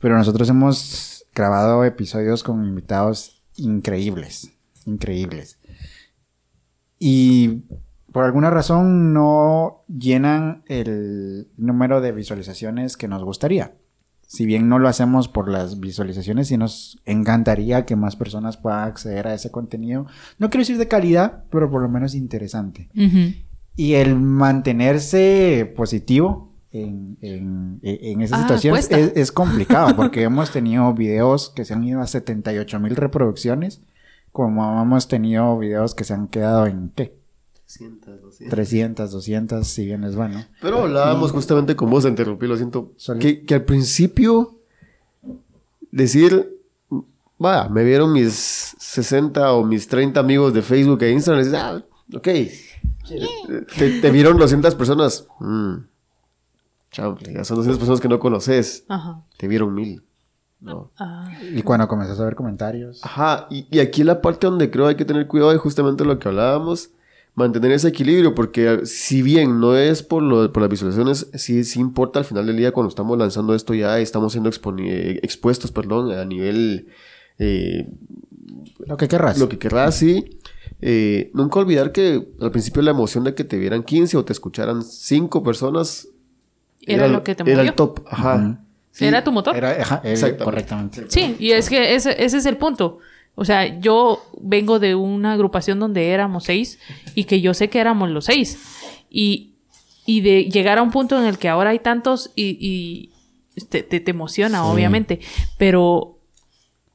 pero 0.00 0.16
nosotros 0.18 0.48
hemos 0.48 1.24
grabado 1.34 1.84
episodios 1.84 2.42
con 2.42 2.64
invitados 2.64 3.42
increíbles, 3.56 4.50
increíbles. 4.86 5.58
Y 6.98 7.62
por 8.12 8.24
alguna 8.24 8.50
razón 8.50 9.12
no 9.12 9.84
llenan 9.88 10.62
el 10.66 11.48
número 11.56 12.00
de 12.00 12.12
visualizaciones 12.12 12.96
que 12.96 13.08
nos 13.08 13.24
gustaría. 13.24 13.74
Si 14.26 14.46
bien 14.46 14.68
no 14.68 14.78
lo 14.78 14.88
hacemos 14.88 15.28
por 15.28 15.50
las 15.50 15.78
visualizaciones, 15.78 16.48
sí 16.48 16.56
nos 16.56 16.98
encantaría 17.04 17.84
que 17.84 17.96
más 17.96 18.16
personas 18.16 18.56
puedan 18.56 18.88
acceder 18.88 19.26
a 19.26 19.34
ese 19.34 19.50
contenido. 19.50 20.06
No 20.38 20.48
quiero 20.48 20.62
decir 20.62 20.78
de 20.78 20.88
calidad, 20.88 21.44
pero 21.50 21.70
por 21.70 21.82
lo 21.82 21.88
menos 21.88 22.14
interesante. 22.14 22.88
Ujú. 22.94 23.34
Y 23.76 23.94
el 23.94 24.18
mantenerse 24.18 25.70
positivo 25.76 26.54
en, 26.70 27.18
en, 27.20 27.80
en 27.82 28.20
esa 28.22 28.36
Ah, 28.36 28.40
situación 28.42 28.76
es, 28.78 28.90
es 28.90 29.32
complicado 29.32 29.94
porque 29.96 30.22
hemos 30.22 30.50
tenido 30.50 30.94
videos 30.94 31.50
que 31.50 31.66
se 31.66 31.74
han 31.74 31.84
ido 31.84 32.00
a 32.00 32.06
78 32.06 32.80
mil 32.80 32.96
reproducciones, 32.96 33.82
como 34.32 34.82
hemos 34.82 35.06
tenido 35.08 35.58
videos 35.58 35.94
que 35.94 36.04
se 36.04 36.14
han 36.14 36.28
quedado 36.28 36.66
en, 36.66 36.90
¿qué? 36.96 37.14
300, 37.78 38.22
200. 38.22 38.50
300, 38.50 39.10
200, 39.12 39.66
si 39.66 39.86
bien 39.86 40.04
es 40.04 40.14
bueno. 40.14 40.44
Pero 40.60 40.82
hablábamos 40.82 41.32
justamente 41.32 41.76
con 41.76 41.90
vos, 41.90 42.02
te 42.02 42.10
interrumpí, 42.10 42.46
lo 42.46 42.56
siento. 42.56 42.92
Que, 43.18 43.44
que 43.44 43.54
al 43.54 43.64
principio 43.64 44.58
decir, 45.90 46.60
va, 47.42 47.68
me 47.68 47.84
vieron 47.84 48.12
mis 48.12 48.74
60 48.78 49.52
o 49.52 49.64
mis 49.64 49.88
30 49.88 50.20
amigos 50.20 50.52
de 50.52 50.62
Facebook 50.62 51.02
e 51.02 51.12
Instagram, 51.12 51.42
y 51.42 51.44
dices, 51.44 51.60
ah, 51.60 51.82
ok. 52.14 52.28
Te, 53.76 54.00
te 54.00 54.10
vieron 54.10 54.36
200 54.36 54.74
personas. 54.74 55.26
Mm. 55.40 55.76
Chample, 56.90 57.32
ya 57.32 57.44
son 57.44 57.56
200 57.56 57.78
personas 57.78 58.00
que 58.00 58.08
no 58.08 58.18
conoces. 58.18 58.84
Ajá. 58.88 59.22
Te 59.38 59.48
vieron 59.48 59.74
mil. 59.74 60.02
No. 60.62 60.90
Ah. 60.98 61.30
Y 61.54 61.62
cuando 61.62 61.88
comenzás 61.88 62.18
a 62.20 62.24
ver 62.24 62.34
comentarios. 62.36 63.00
Ajá, 63.02 63.46
y, 63.50 63.66
y 63.70 63.80
aquí 63.80 64.04
la 64.04 64.22
parte 64.22 64.46
donde 64.46 64.70
creo 64.70 64.86
hay 64.86 64.94
que 64.94 65.04
tener 65.04 65.26
cuidado 65.26 65.52
es 65.52 65.58
justamente 65.58 66.04
lo 66.04 66.18
que 66.18 66.28
hablábamos, 66.28 66.90
mantener 67.34 67.72
ese 67.72 67.88
equilibrio, 67.88 68.34
porque 68.34 68.86
si 68.86 69.22
bien 69.22 69.58
no 69.58 69.76
es 69.76 70.02
por, 70.02 70.22
lo, 70.22 70.52
por 70.52 70.60
las 70.62 70.70
visualizaciones, 70.70 71.28
sí, 71.34 71.64
sí 71.64 71.80
importa 71.80 72.20
al 72.20 72.24
final 72.24 72.46
del 72.46 72.56
día 72.56 72.70
cuando 72.72 72.88
estamos 72.90 73.18
lanzando 73.18 73.54
esto 73.54 73.74
ya 73.74 73.98
y 73.98 74.02
estamos 74.04 74.32
siendo 74.32 74.50
expuestos, 74.50 75.72
perdón, 75.72 76.12
a 76.12 76.24
nivel, 76.24 76.88
eh, 77.38 77.88
Lo 78.86 78.96
que 78.96 79.08
querrás. 79.08 79.38
lo 79.38 79.48
que 79.48 79.58
querrás, 79.58 79.96
sí. 79.96 80.38
Eh, 80.80 81.30
nunca 81.34 81.60
olvidar 81.60 81.92
que 81.92 82.28
al 82.40 82.50
principio 82.50 82.82
la 82.82 82.90
emoción 82.90 83.24
de 83.24 83.34
que 83.34 83.44
te 83.44 83.56
vieran 83.58 83.82
15 83.82 84.16
o 84.16 84.24
te 84.24 84.32
escucharan 84.32 84.82
5 84.82 85.42
personas 85.42 86.08
Era 86.80 87.06
lo 87.08 87.22
que 87.22 87.34
te 87.36 87.42
Era 87.44 87.58
movió. 87.58 87.70
el 87.70 87.74
top, 87.76 88.00
ajá. 88.08 88.60
Sí. 88.92 89.06
Era 89.06 89.24
tu 89.24 89.32
motor. 89.32 89.56
Era, 89.56 89.70
ajá, 89.70 90.00
Exactamente. 90.04 90.44
correctamente. 90.44 91.04
Sí, 91.08 91.34
y 91.38 91.52
es 91.52 91.68
que 91.68 91.94
ese, 91.94 92.22
ese 92.24 92.36
es 92.38 92.46
el 92.46 92.56
punto. 92.58 92.98
O 93.34 93.44
sea, 93.46 93.80
yo 93.80 94.22
vengo 94.40 94.78
de 94.78 94.94
una 94.94 95.32
agrupación 95.32 95.78
donde 95.80 96.10
éramos 96.10 96.44
seis 96.44 96.78
y 97.14 97.24
que 97.24 97.40
yo 97.40 97.54
sé 97.54 97.70
que 97.70 97.80
éramos 97.80 98.10
los 98.10 98.26
seis. 98.26 98.58
Y, 99.08 99.54
y 100.04 100.20
de 100.20 100.44
llegar 100.44 100.76
a 100.78 100.82
un 100.82 100.90
punto 100.90 101.18
en 101.18 101.24
el 101.24 101.38
que 101.38 101.48
ahora 101.48 101.70
hay 101.70 101.78
tantos 101.78 102.30
y, 102.36 102.58
y 102.60 103.64
te, 103.70 103.82
te- 103.82 104.00
te 104.00 104.10
emociona, 104.10 104.58
Sí. 104.62 104.68
obviamente. 104.70 105.20
Pero, 105.56 106.18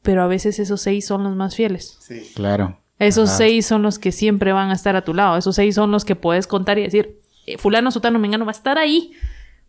pero 0.04 0.22
a 0.22 0.28
veces 0.28 0.60
esos 0.60 0.80
seis 0.82 1.06
son 1.08 1.24
los 1.24 1.36
más 1.36 1.56
fieles. 1.56 1.98
Sí. 2.02 2.22
Claro. 2.36 2.80
Esos 3.00 3.30
Ajá. 3.30 3.38
seis 3.40 3.66
son 3.66 3.82
los 3.82 3.98
que 3.98 4.12
siempre 4.12 4.54
van 4.54 4.70
a 4.70 4.74
estar 4.74 4.96
a 4.96 5.04
tu 5.04 5.14
lado. 5.16 5.38
Esos 5.38 5.56
seis 5.56 5.74
son 5.74 5.90
los 5.92 6.06
que 6.06 6.16
puedes 6.16 6.46
contar 6.46 6.78
y 6.78 6.84
decir, 6.84 7.20
eh, 7.48 7.58
fulano, 7.58 7.90
sutano, 7.92 8.20
mengano 8.20 8.46
va 8.46 8.52
a 8.52 8.56
estar 8.56 8.78
ahí. 8.78 9.12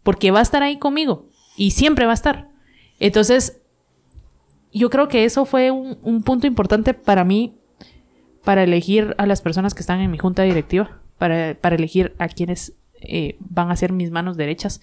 Porque 0.03 0.31
va 0.31 0.39
a 0.41 0.43
estar 0.43 0.63
ahí 0.63 0.79
conmigo. 0.79 1.27
Y 1.59 1.73
siempre 1.73 2.07
va 2.07 2.13
a 2.13 2.15
estar. 2.15 2.49
Entonces, 3.01 3.61
yo 4.73 4.89
creo 4.89 5.09
que 5.09 5.25
eso 5.25 5.45
fue 5.45 5.71
un, 5.71 5.99
un 6.03 6.23
punto 6.23 6.47
importante 6.47 6.95
para 6.95 7.25
mí 7.25 7.59
para 8.45 8.63
elegir 8.63 9.15
a 9.19 9.27
las 9.27 9.43
personas 9.43 9.75
que 9.75 9.81
están 9.81 10.01
en 10.01 10.11
mi 10.11 10.17
junta 10.17 10.43
directiva. 10.43 11.01
Para, 11.19 11.55
para 11.61 11.75
elegir 11.75 12.15
a 12.19 12.29
quienes 12.29 12.73
eh, 13.01 13.37
van 13.41 13.71
a 13.71 13.77
ser 13.77 13.93
mis 13.93 14.11
manos 14.11 14.37
derechas. 14.37 14.81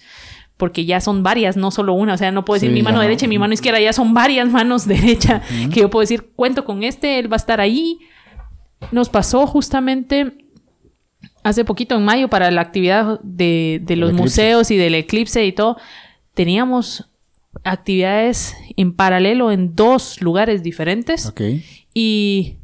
Porque 0.56 0.84
ya 0.84 1.00
son 1.00 1.22
varias, 1.22 1.56
no 1.56 1.70
solo 1.70 1.94
una. 1.94 2.14
O 2.14 2.16
sea, 2.16 2.30
no 2.30 2.44
puedo 2.44 2.56
decir 2.56 2.70
Sí, 2.70 2.74
mi 2.74 2.82
mano 2.82 2.98
ya 2.98 3.02
derecha 3.02 3.24
y 3.24 3.28
mi 3.28 3.38
mano 3.38 3.54
izquierda. 3.54 3.80
Ya 3.80 3.92
son 3.92 4.14
varias 4.14 4.48
manos 4.48 4.86
derecha. 4.88 5.42
Que 5.72 5.80
yo 5.80 5.90
puedo 5.90 6.02
decir, 6.02 6.30
cuento 6.36 6.64
con 6.64 6.84
este, 6.84 7.18
él 7.18 7.32
va 7.32 7.36
a 7.36 7.38
estar 7.38 7.60
ahí. 7.60 7.98
Nos 8.92 9.08
pasó 9.08 9.46
justamente 9.46 10.44
hace 11.42 11.64
poquito, 11.64 11.96
en 11.96 12.04
mayo, 12.04 12.28
para 12.28 12.50
la 12.50 12.60
actividad 12.60 13.18
de, 13.22 13.80
de 13.82 13.96
los 13.96 14.12
museos 14.12 14.70
y 14.70 14.76
del 14.76 14.94
eclipse 14.94 15.44
y 15.44 15.52
todo. 15.52 15.76
Teníamos 16.36 17.08
actividades 17.64 18.54
en 18.76 18.92
paralelo 18.92 19.50
en 19.50 19.74
dos 19.74 20.20
lugares 20.20 20.62
diferentes 20.62 21.24
Ok. 21.26 21.40
y, 21.94 22.56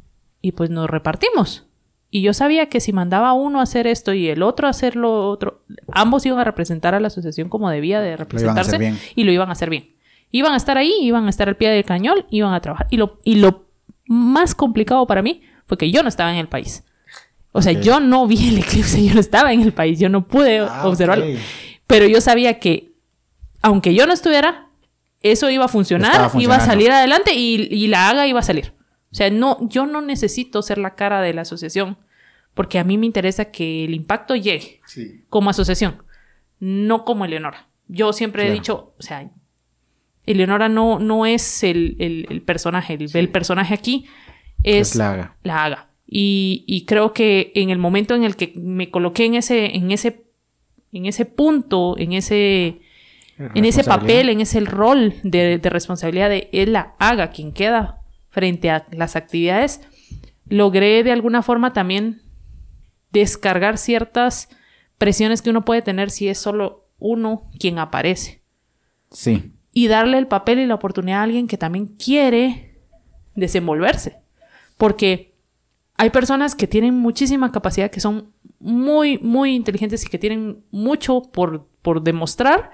y 0.43 0.51
pues 0.51 0.69
nos 0.69 0.87
repartimos. 0.89 1.65
Y 2.11 2.21
yo 2.21 2.33
sabía 2.33 2.69
que 2.69 2.79
si 2.79 2.93
mandaba 2.93 3.33
uno 3.33 3.59
a 3.59 3.63
hacer 3.63 3.87
esto 3.87 4.13
y 4.13 4.27
el 4.29 4.43
otro 4.43 4.67
a 4.67 4.69
hacer 4.69 4.95
lo 4.95 5.27
otro, 5.29 5.63
ambos 5.91 6.23
iban 6.27 6.37
a 6.37 6.43
representar 6.43 6.93
a 6.93 6.99
la 6.99 7.07
asociación 7.07 7.49
como 7.49 7.71
debía 7.71 7.99
de 8.01 8.15
representarse 8.15 8.77
bien. 8.77 8.99
y 9.15 9.23
lo 9.23 9.31
iban 9.31 9.49
a 9.49 9.53
hacer 9.53 9.71
bien. 9.71 9.89
Iban 10.29 10.53
a 10.53 10.57
estar 10.57 10.77
ahí, 10.77 10.93
iban 11.01 11.25
a 11.25 11.31
estar 11.31 11.49
al 11.49 11.57
pie 11.57 11.69
del 11.71 11.83
cañón, 11.85 12.25
iban 12.29 12.53
a 12.53 12.61
trabajar. 12.61 12.85
Y 12.91 12.97
lo, 12.97 13.19
y 13.23 13.35
lo 13.37 13.65
más 14.05 14.53
complicado 14.53 15.07
para 15.07 15.23
mí 15.23 15.41
fue 15.65 15.79
que 15.79 15.89
yo 15.89 16.03
no 16.03 16.09
estaba 16.09 16.31
en 16.31 16.37
el 16.37 16.47
país. 16.47 16.83
O 17.51 17.63
sea, 17.63 17.73
Ok. 17.73 17.79
yo 17.79 17.99
no 17.99 18.27
vi 18.27 18.49
el 18.49 18.59
eclipse, 18.59 19.03
yo 19.03 19.15
no 19.15 19.19
estaba 19.19 19.51
en 19.51 19.61
el 19.61 19.73
país, 19.73 19.99
yo 19.99 20.09
no 20.09 20.27
pude 20.27 20.59
Ah, 20.59 20.87
observarlo. 20.87 21.25
ok. 21.25 21.31
Pero 21.87 22.05
yo 22.07 22.21
sabía 22.21 22.59
que, 22.59 22.92
aunque 23.63 23.95
yo 23.95 24.05
no 24.05 24.13
estuviera, 24.13 24.67
eso 25.21 25.49
iba 25.49 25.65
a 25.65 25.69
funcionar, 25.69 26.29
iba 26.37 26.55
a 26.57 26.59
salir 26.59 26.91
adelante 26.91 27.33
y, 27.33 27.67
y 27.71 27.87
la 27.87 28.09
haga 28.09 28.27
iba 28.27 28.39
a 28.39 28.43
salir. 28.43 28.73
O 29.11 29.15
sea, 29.15 29.29
no, 29.31 29.57
yo 29.69 29.85
no 29.87 30.01
necesito 30.01 30.61
ser 30.61 30.77
la 30.77 30.93
cara 30.95 31.21
de 31.21 31.33
la 31.33 31.41
asociación, 31.41 31.97
porque 32.53 32.77
a 32.77 32.83
mí 32.83 32.97
me 32.99 33.05
interesa 33.07 33.45
que 33.51 33.85
el 33.85 33.93
impacto 33.95 34.35
llegue 34.35 34.81
Sí. 34.85 35.23
como 35.29 35.49
asociación, 35.49 36.03
no 36.59 37.03
como 37.05 37.25
Eleonora. 37.25 37.67
Yo 37.87 38.13
siempre 38.13 38.43
he 38.43 38.45
Claro. 38.47 38.59
dicho, 38.59 38.93
o 38.99 39.01
sea, 39.01 39.29
Eleonora 40.25 40.69
no, 40.69 40.99
no 40.99 41.25
es 41.25 41.63
el, 41.63 41.95
el- 41.99 42.27
el 42.29 42.41
personaje, 42.41 42.93
el, 42.93 43.09
el 43.15 43.29
personaje 43.29 43.73
aquí 43.73 44.05
es, 44.63 44.91
Es 44.91 44.95
la 44.95 45.11
haga. 45.11 45.37
la 45.43 45.63
haga. 45.65 45.89
Y, 46.07 46.63
y 46.67 46.85
creo 46.85 47.11
que 47.13 47.51
en 47.55 47.69
el 47.71 47.77
momento 47.77 48.13
en 48.15 48.23
el 48.23 48.35
que 48.35 48.53
me 48.55 48.89
coloqué 48.91 49.25
en 49.25 49.35
ese, 49.35 49.75
en 49.75 49.91
ese, 49.91 50.25
en 50.91 51.05
ese 51.07 51.25
punto, 51.25 51.97
en 51.97 52.13
ese, 52.13 52.81
en 53.53 53.65
ese 53.65 53.83
papel, 53.83 54.29
en 54.29 54.41
ese 54.41 54.59
rol 54.61 55.13
de, 55.23 55.57
de 55.57 55.69
responsabilidad 55.69 56.29
de 56.29 56.49
él 56.51 56.73
la 56.73 56.93
haga 56.99 57.31
quien 57.31 57.51
queda 57.53 58.01
frente 58.29 58.69
a 58.69 58.85
las 58.91 59.15
actividades, 59.15 59.81
logré 60.47 61.03
de 61.03 61.11
alguna 61.11 61.41
forma 61.41 61.73
también 61.73 62.21
descargar 63.11 63.77
ciertas 63.77 64.49
presiones 64.97 65.41
que 65.41 65.49
uno 65.49 65.65
puede 65.65 65.81
tener 65.81 66.09
si 66.09 66.27
es 66.27 66.37
solo 66.37 66.87
uno 66.99 67.49
quien 67.59 67.79
aparece 67.79 68.41
Sí. 69.11 69.51
y 69.71 69.87
darle 69.87 70.17
el 70.17 70.27
papel 70.27 70.59
y 70.59 70.65
la 70.65 70.75
oportunidad 70.75 71.19
a 71.19 71.23
alguien 71.23 71.47
que 71.47 71.57
también 71.57 71.87
quiere 71.87 72.79
desenvolverse. 73.35 74.17
Porque 74.77 75.35
hay 75.97 76.09
personas 76.09 76.55
que 76.55 76.67
tienen 76.67 76.95
muchísima 76.95 77.51
capacidad, 77.51 77.91
que 77.91 77.99
son 77.99 78.31
muy, 78.59 79.19
muy 79.19 79.53
inteligentes 79.55 80.03
y 80.03 80.07
que 80.07 80.17
tienen 80.17 80.63
mucho 80.71 81.21
por, 81.21 81.67
por 81.81 82.01
demostrar, 82.01 82.71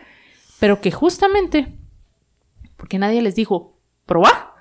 pero 0.60 0.82
que 0.82 0.92
justamente, 0.92 1.78
porque 2.78 2.98
nadie 3.00 3.22
les 3.22 3.36
dijo, 3.36 3.78
probá, 4.06 4.54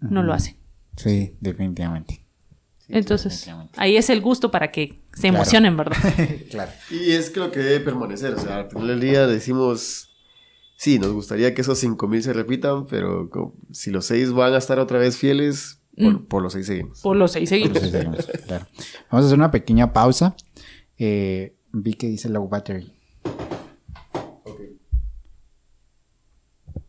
no 0.00 0.22
lo 0.22 0.32
hacen. 0.32 0.56
Sí, 0.96 1.36
definitivamente. 1.40 2.24
Entonces, 2.88 3.32
definitivamente. 3.32 3.74
ahí 3.80 3.96
es 3.96 4.10
el 4.10 4.20
gusto 4.20 4.50
para 4.50 4.70
que 4.70 5.02
se 5.14 5.22
Claro. 5.22 5.36
emocionen, 5.36 5.76
¿verdad? 5.76 5.96
claro. 6.50 6.70
Y 6.90 7.12
es 7.12 7.30
que 7.30 7.40
lo 7.40 7.50
que 7.50 7.60
debe 7.60 7.80
permanecer, 7.84 8.34
o 8.34 8.38
sea, 8.38 8.58
al 8.58 8.68
final 8.70 8.86
del 8.88 9.00
día 9.00 9.26
decimos, 9.26 10.10
sí, 10.76 10.98
nos 10.98 11.12
gustaría 11.12 11.54
que 11.54 11.62
esos 11.62 11.78
5000 11.78 12.22
se 12.22 12.32
repitan, 12.34 12.86
pero 12.86 13.30
si 13.72 13.90
los 13.90 14.04
seis 14.06 14.32
van 14.32 14.52
a 14.54 14.58
estar 14.58 14.78
otra 14.78 14.98
vez 14.98 15.16
fieles, 15.16 15.80
por, 15.96 16.12
Mm. 16.12 16.24
por 16.26 16.42
los 16.42 16.52
seis 16.52 16.66
seguimos. 16.66 17.00
Por 17.00 17.16
los 17.16 17.32
seis 17.32 17.48
seguimos. 17.48 17.76
Entonces, 17.76 17.92
seguimos, 17.92 18.26
claro. 18.46 18.66
Vamos 19.10 19.24
a 19.24 19.26
hacer 19.28 19.38
una 19.38 19.50
pequeña 19.52 19.92
pausa. 19.92 20.34
Eh, 20.98 21.54
vi 21.72 21.94
que 21.94 22.08
dice 22.08 22.28
low 22.28 22.48
battery. 22.48 22.92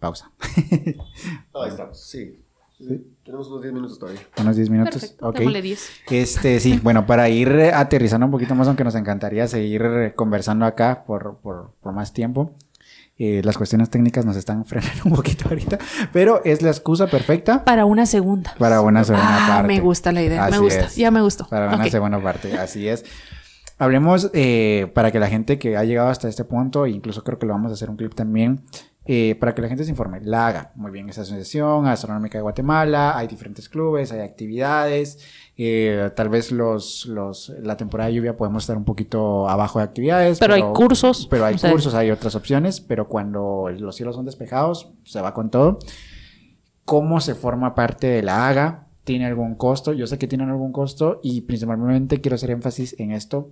Pausa. 0.06 0.32
Ahí 1.54 1.70
estamos, 1.70 2.00
sí. 2.00 2.40
Tenemos 3.24 3.48
unos 3.48 3.62
10 3.62 3.74
minutos 3.74 3.98
todavía. 4.00 4.22
Unos 4.40 4.56
10 4.58 4.70
minutos. 4.70 5.02
Perfecto, 5.02 5.30
ok. 5.30 5.38
démosle 5.38 5.62
10. 5.62 5.90
Este, 6.12 6.60
sí, 6.60 6.80
bueno, 6.84 7.06
para 7.06 7.30
ir 7.30 7.50
eh, 7.50 7.72
aterrizando 7.74 8.26
un 8.26 8.32
poquito 8.32 8.54
más, 8.54 8.68
aunque 8.68 8.84
nos 8.84 8.96
encantaría 8.96 9.48
seguir 9.48 9.82
eh, 9.84 10.14
conversando 10.16 10.66
acá 10.66 11.04
por, 11.08 11.38
por, 11.42 11.72
por 11.82 11.94
más 11.94 12.12
tiempo. 12.14 12.52
eh, 13.18 13.42
las 13.46 13.58
cuestiones 13.58 13.90
técnicas 13.90 14.26
nos 14.26 14.36
están 14.36 14.66
frenando 14.72 15.04
un 15.06 15.14
poquito 15.16 15.48
ahorita, 15.48 15.78
pero 16.12 16.44
es 16.44 16.62
la 16.62 16.70
excusa 16.70 17.08
perfecta 17.08 17.64
Para 17.64 17.86
una 17.86 18.06
segunda. 18.06 18.54
para 18.60 18.82
una 18.82 19.06
segunda 19.06 19.46
ah, 19.46 19.48
parte. 19.48 19.68
me 19.74 19.80
gusta 19.80 20.12
la 20.12 20.22
idea. 20.22 20.42
me 20.44 20.48
Así 20.56 20.60
gusta. 20.60 20.86
es. 20.86 20.96
Ya 20.98 21.12
me 21.12 21.22
gustó. 21.22 21.48
Para 21.48 21.68
una 21.74 21.86
Ok. 21.86 21.92
segunda 21.92 22.22
parte, 22.22 22.58
así 22.58 22.88
es. 22.90 23.06
Hablemos 23.78 24.30
eh, 24.34 24.92
para 24.94 25.12
que 25.12 25.20
la 25.20 25.28
gente 25.30 25.60
que 25.60 25.76
ha 25.78 25.84
llegado 25.86 26.10
hasta 26.10 26.28
este 26.30 26.44
punto, 26.46 26.88
incluso 26.88 27.24
creo 27.24 27.40
que 27.40 27.46
lo 27.46 27.54
vamos 27.54 27.72
a 27.72 27.74
hacer 27.76 27.90
un 27.90 27.98
clip 27.98 28.14
también, 28.14 28.62
eh, 29.06 29.36
para 29.40 29.54
que 29.54 29.62
la 29.62 29.68
gente 29.68 29.84
se 29.84 29.92
informe. 29.92 30.20
La 30.22 30.48
haga. 30.48 30.72
Muy 30.76 30.92
bien, 30.92 31.08
esa 31.10 31.22
asociación 31.22 31.86
astronómica 31.88 32.38
de 32.38 32.42
Guatemala, 32.42 33.18
hay 33.18 33.28
diferentes 33.28 33.70
clubes, 33.70 34.12
hay 34.12 34.22
actividades. 34.22 35.20
eh, 35.58 36.10
tal 36.16 36.28
vez 36.30 36.52
los, 36.52 37.06
los, 37.06 37.50
la 37.62 37.78
temporada 37.78 38.10
de 38.10 38.16
lluvia 38.16 38.36
podemos 38.36 38.64
estar 38.64 38.76
un 38.78 38.84
poquito 38.84 39.48
abajo 39.48 39.80
de 39.80 39.86
actividades. 39.86 40.40
Pero 40.40 40.54
hay 40.56 40.64
cursos, 40.74 41.28
Pero 41.30 41.46
hay 41.46 41.56
o 41.56 41.58
sea- 41.58 41.72
cursos, 41.72 41.94
hay 41.94 42.12
otras 42.12 42.36
opciones, 42.36 42.82
pero 42.82 43.08
cuando 43.08 43.70
los 43.80 43.96
cielos 43.96 44.16
son 44.16 44.26
despejados, 44.26 44.90
se 45.04 45.22
va 45.22 45.34
con 45.34 45.50
todo. 45.52 45.80
¿Cómo 46.84 47.20
se 47.20 47.36
forma 47.36 47.74
parte 47.74 48.08
de 48.08 48.22
la 48.22 48.48
AGA? 48.48 48.88
¿Tiene 49.04 49.26
algún 49.26 49.56
costo? 49.56 49.94
Yo 49.94 50.08
sé 50.08 50.18
que 50.18 50.28
tienen 50.28 50.50
algún 50.50 50.72
costo 50.72 51.20
y 51.24 51.42
principalmente 51.42 52.22
quiero 52.22 52.36
hacer 52.36 52.52
énfasis 52.52 52.96
en 53.00 53.12
esto, 53.12 53.50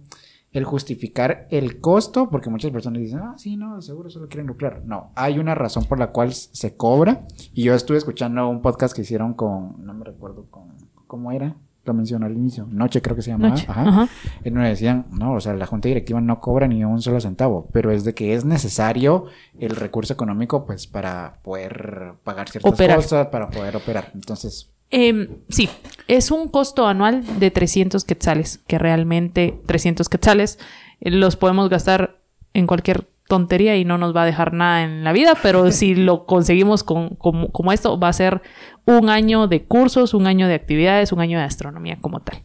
el 0.53 0.63
justificar 0.65 1.47
el 1.49 1.81
costo, 1.81 2.29
porque 2.29 2.49
muchas 2.49 2.71
personas 2.71 3.01
dicen, 3.01 3.19
ah, 3.19 3.33
sí, 3.37 3.57
no, 3.57 3.81
seguro 3.81 4.09
solo 4.09 4.27
quieren 4.29 4.47
lucrar. 4.47 4.83
No, 4.85 5.11
hay 5.15 5.39
una 5.39 5.55
razón 5.55 5.83
por 5.85 5.99
la 5.99 6.11
cual 6.11 6.31
se 6.33 6.77
cobra 6.77 7.25
y 7.53 7.63
yo 7.63 7.73
estuve 7.73 7.97
escuchando 7.97 8.47
un 8.47 8.61
podcast 8.61 8.95
que 8.95 9.01
hicieron 9.01 9.33
con, 9.33 9.83
no 9.85 9.93
me 9.93 10.05
recuerdo 10.05 10.45
con, 10.49 10.69
¿cómo 11.07 11.31
era? 11.31 11.55
Lo 11.85 11.93
mencionó 11.93 12.27
al 12.27 12.31
inicio, 12.33 12.65
Noche 12.71 13.01
creo 13.01 13.13
que 13.13 13.21
se 13.21 13.31
llamaba. 13.31 13.49
Noche. 13.55 13.65
Ajá. 13.67 13.81
Ajá. 13.89 14.07
En 14.45 14.53
donde 14.53 14.69
decían, 14.69 15.05
no, 15.11 15.33
o 15.33 15.41
sea, 15.41 15.53
la 15.53 15.65
junta 15.65 15.89
directiva 15.89 16.21
no 16.21 16.39
cobra 16.39 16.65
ni 16.65 16.85
un 16.85 17.01
solo 17.01 17.19
centavo, 17.19 17.67
pero 17.73 17.91
es 17.91 18.05
de 18.05 18.13
que 18.13 18.35
es 18.35 18.45
necesario 18.45 19.25
el 19.59 19.75
recurso 19.75 20.13
económico, 20.13 20.65
pues, 20.65 20.87
para 20.87 21.39
poder 21.43 22.13
pagar 22.23 22.47
ciertas 22.47 22.71
Operar. 22.71 22.97
cosas, 22.97 23.27
para 23.27 23.49
poder 23.49 23.75
operar. 23.75 24.11
Entonces, 24.13 24.71
Em, 24.95 25.39
sí, 25.49 25.69
es 26.07 26.29
un 26.29 26.49
costo 26.49 26.85
anual 26.85 27.39
de 27.39 27.49
300 27.49 28.05
quetzales, 28.05 28.59
que 28.67 28.77
realmente 28.77 29.59
300 29.65 30.07
quetzales 30.07 30.59
eh, 31.01 31.09
los 31.09 31.35
podemos 31.35 31.67
gastar 31.67 32.21
en 32.53 32.67
cualquier 32.67 33.07
tontería 33.27 33.75
y 33.75 33.85
no 33.85 33.97
nos 33.97 34.15
va 34.15 34.21
a 34.21 34.25
dejar 34.27 34.53
nada 34.53 34.83
en 34.83 35.03
la 35.03 35.11
vida, 35.11 35.33
pero 35.41 35.71
si 35.71 35.95
lo 35.95 36.27
conseguimos 36.27 36.83
con, 36.83 37.15
como, 37.15 37.51
como 37.51 37.71
esto, 37.71 37.99
va 37.99 38.09
a 38.09 38.13
ser 38.13 38.43
un 38.85 39.09
año 39.09 39.47
de 39.47 39.63
cursos, 39.63 40.13
un 40.13 40.27
año 40.27 40.47
de 40.47 40.53
actividades, 40.53 41.11
un 41.11 41.21
año 41.21 41.39
de 41.39 41.45
astronomía 41.45 41.97
como 41.99 42.19
tal. 42.19 42.43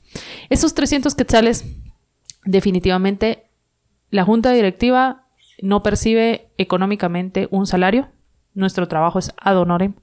Esos 0.49 0.73
300 0.73 1.15
quetzales, 1.15 1.67
definitivamente, 2.47 3.51
la 4.09 4.25
junta 4.25 4.53
directiva 4.53 5.27
no 5.61 5.83
percibe 5.83 6.49
económicamente 6.57 7.47
un 7.51 7.67
salario, 7.67 8.09
nuestro 8.55 8.89
trabajo 8.89 9.19
es 9.19 9.35
ad 9.37 9.59
honorem, 9.59 9.97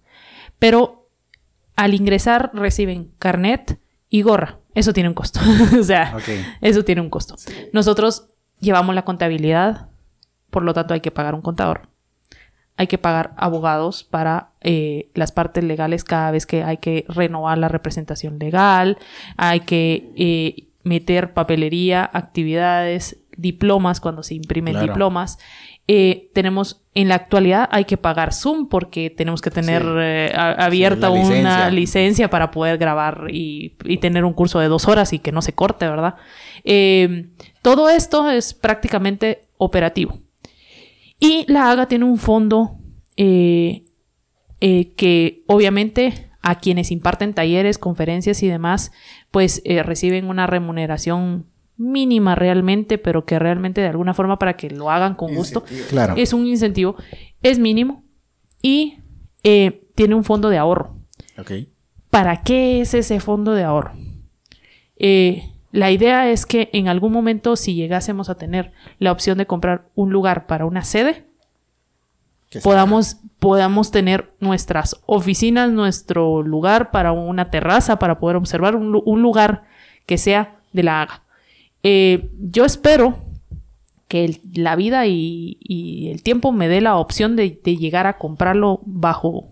pero 0.60 1.05
al 1.76 1.93
ingresar 1.93 2.52
reciben 2.53 3.11
carnet 3.19 3.80
y 4.10 4.22
gorra. 4.22 4.60
Eso 4.73 4.93
tiene 4.93 5.10
un 5.10 5.15
costo. 5.15 5.39
o 5.80 5.84
sea, 5.84 6.15
eso 6.61 6.84
tiene 6.84 7.02
un 7.02 7.10
costo. 7.10 7.35
Nosotros 7.73 8.27
llevamos 8.60 8.95
la 8.95 9.03
contabilidad, 9.06 9.89
por 10.49 10.64
lo 10.64 10.73
tanto 10.73 10.93
hay 10.93 11.02
que 11.02 11.11
pagar 11.11 11.35
un 11.35 11.41
contador. 11.41 11.89
Hay 12.77 12.88
que 12.88 12.97
pagar 12.97 13.34
abogados 13.38 14.03
para 14.03 14.49
eh, 14.60 15.10
las 15.14 15.31
partes 15.31 15.64
legales 15.64 16.03
cada 16.03 16.31
vez 16.31 16.45
que 16.45 16.64
hay 16.64 16.77
que 16.77 17.06
renovar 17.07 17.57
la 17.57 17.69
representación 17.69 18.38
legal. 18.38 18.97
Hay 19.38 19.61
que 19.61 20.11
eh, 20.18 20.68
meter 20.84 21.34
papelería, 21.34 22.10
actividades, 22.11 23.18
diplomas 23.38 24.02
cuando 24.02 24.23
se 24.23 24.35
imprimen 24.35 24.73
Claro. 24.73 24.88
diplomas. 24.88 25.39
Eh, 25.88 26.32
tenemos, 26.34 26.82
en 26.95 27.10
la 27.10 27.16
actualidad 27.16 27.70
hay 27.72 27.86
que 27.86 27.95
pagar 27.98 28.34
Zoom 28.34 28.70
porque 28.70 29.12
tenemos 29.12 29.41
que 29.41 29.52
tener 29.52 29.84
Sí. 29.84 29.88
eh, 29.99 30.32
a- 30.36 30.66
abierta 30.66 31.12
una 31.12 31.70
licencia. 31.70 32.30
para 32.30 32.49
poder 32.49 32.78
grabar 32.80 33.28
y, 33.30 33.76
y 33.86 33.98
tener 33.98 34.26
un 34.26 34.34
curso 34.34 34.60
de 34.60 34.68
dos 34.68 34.88
horas 34.88 35.14
y 35.14 35.20
que 35.20 35.32
no 35.32 35.44
se 35.44 35.53
corte, 35.53 35.88
¿verdad? 35.88 36.16
Eh, 36.64 37.28
todo 37.62 37.90
esto 37.90 38.30
es 38.32 38.53
prácticamente 38.56 39.41
operativo. 39.57 40.18
Y 41.20 41.45
la 41.52 41.70
AGA 41.70 41.88
tiene 41.88 42.06
un 42.06 42.18
fondo 42.18 42.78
eh, 43.16 43.84
que 44.60 45.44
obviamente 45.48 46.32
a 46.41 46.56
quienes 46.60 46.91
imparten 46.91 47.34
talleres, 47.34 47.78
conferencias 47.78 48.41
y 48.44 48.48
demás, 48.48 48.91
pues 49.32 49.62
reciben 49.84 50.26
una 50.30 50.48
remuneración 50.48 51.45
mínima 51.77 52.35
realmente, 52.35 52.97
pero 52.97 53.26
que 53.26 53.38
realmente 53.39 53.81
de 53.81 53.88
alguna 53.88 54.14
forma 54.14 54.39
para 54.39 54.56
que 54.56 54.69
lo 54.69 54.89
hagan 54.91 55.15
con 55.15 55.35
gusto 55.35 55.64
Claro. 55.89 56.14
es 56.18 56.34
un 56.34 56.45
incentivo, 56.47 56.95
es 57.41 57.60
mínimo 57.60 58.03
y 58.61 58.99
eh, 59.43 59.84
tiene 59.95 60.15
un 60.15 60.23
fondo 60.23 60.49
de 60.49 60.57
ahorro. 60.57 60.95
¿Para 62.10 62.43
qué 62.43 62.81
es 62.81 62.93
ese 62.93 63.19
fondo 63.19 63.52
de 63.52 63.64
ahorro? 63.64 63.91
Eh, 64.97 65.52
la 65.72 65.91
idea 65.91 66.31
es 66.31 66.45
que 66.45 66.69
en 66.72 66.88
algún 66.88 67.11
momento, 67.11 67.57
si 67.57 67.76
llegásemos 67.76 68.30
a 68.30 68.35
tener 68.35 68.72
la 68.97 69.11
opción 69.11 69.38
de 69.38 69.45
comprar 69.45 69.89
un 69.95 70.11
lugar 70.11 70.47
para 70.47 70.65
una 70.65 70.84
sede, 70.84 71.26
podamos, 72.64 73.18
podamos 73.39 73.91
tener 73.91 74.31
nuestras 74.39 75.02
oficinas, 75.06 75.69
nuestro 75.72 76.41
lugar 76.41 76.91
para 76.91 77.11
una 77.11 77.52
terraza, 77.52 77.99
para 77.99 78.18
poder 78.19 78.38
observar 78.38 78.77
un 78.77 79.22
lugar 79.22 79.65
que 80.06 80.18
sea 80.18 80.56
de 80.72 80.84
la 80.84 81.02
haga. 81.02 81.24
Eh, 81.88 82.32
yo 82.40 82.66
espero 82.66 83.20
que 84.07 84.26
el- 84.26 84.41
la 84.56 84.76
vida 84.76 85.06
y, 85.06 85.57
y 85.62 86.10
el 86.10 86.24
tiempo 86.24 86.52
me 86.52 86.68
dé 86.68 86.82
la 86.82 86.95
opción 86.98 87.36
de, 87.36 87.60
de 87.64 87.78
llegar 87.78 88.07
a 88.07 88.18
comprarlo 88.18 88.80
bajo, 88.86 89.49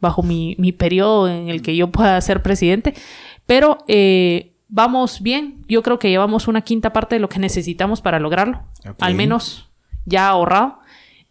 bajo 0.00 0.22
mi, 0.22 0.54
mi 0.58 0.72
periodo 0.72 1.26
en 1.28 1.48
el 1.48 1.62
que 1.62 1.74
yo 1.74 1.90
pueda 1.90 2.20
ser 2.20 2.42
presidente. 2.42 2.92
Pero 3.46 3.78
eh, 3.88 4.52
vamos 4.68 5.22
bien. 5.22 5.64
Yo 5.68 5.82
creo 5.82 5.98
que 5.98 6.10
llevamos 6.10 6.48
una 6.48 6.60
quinta 6.60 6.92
parte 6.92 7.14
de 7.16 7.20
lo 7.20 7.28
que 7.30 7.38
necesitamos 7.38 8.02
para 8.02 8.20
lograrlo. 8.20 8.60
Al 9.00 9.14
menos 9.14 9.68
ya 10.04 10.28
ahorrado. 10.28 10.78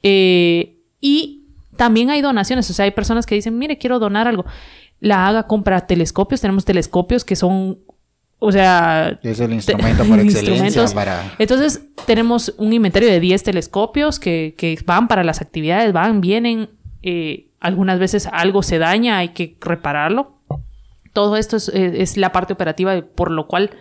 Eh, 0.03 0.77
y 0.99 1.44
también 1.76 2.10
hay 2.10 2.22
donaciones. 2.22 2.68
O 2.69 2.73
sea, 2.73 2.85
hay 2.85 2.91
personas 2.91 3.26
que 3.27 3.35
dicen, 3.35 3.57
mire, 3.57 3.77
quiero 3.77 3.99
donar 3.99 4.27
algo. 4.27 4.45
La 4.99 5.27
haga 5.27 5.44
compra 5.44 5.85
telescopios. 5.85 6.41
Tenemos 6.41 6.65
telescopios 6.65 7.23
que 7.23 7.35
son, 7.35 7.77
o 8.39 8.51
sea... 8.51 9.18
Es 9.23 9.39
el 9.39 9.53
instrumento 9.53 10.03
por 10.09 10.19
excelencia 10.19 10.85
para... 10.93 11.34
Entonces, 11.39 11.81
tenemos 12.05 12.53
un 12.57 12.72
inventario 12.73 13.09
de 13.09 13.19
10 13.19 13.43
telescopios 13.43 14.19
que, 14.19 14.53
que 14.57 14.77
van 14.85 15.07
para 15.07 15.23
las 15.23 15.41
actividades, 15.41 15.91
van, 15.93 16.22
vienen. 16.22 16.69
eh, 17.03 17.45
algunas 17.59 17.97
veces 17.99 18.27
algo 18.31 18.61
se 18.61 18.77
daña, 18.77 19.18
hay 19.18 19.30
que 19.30 19.55
repararlo. 19.59 20.38
Todo 21.14 21.38
esto 21.38 21.57
es, 21.57 21.69
es- 21.69 21.93
es 21.95 22.18
la 22.18 22.31
parte 22.31 22.53
operativa, 22.53 23.01
por 23.01 23.31
lo 23.31 23.47
cual 23.47 23.72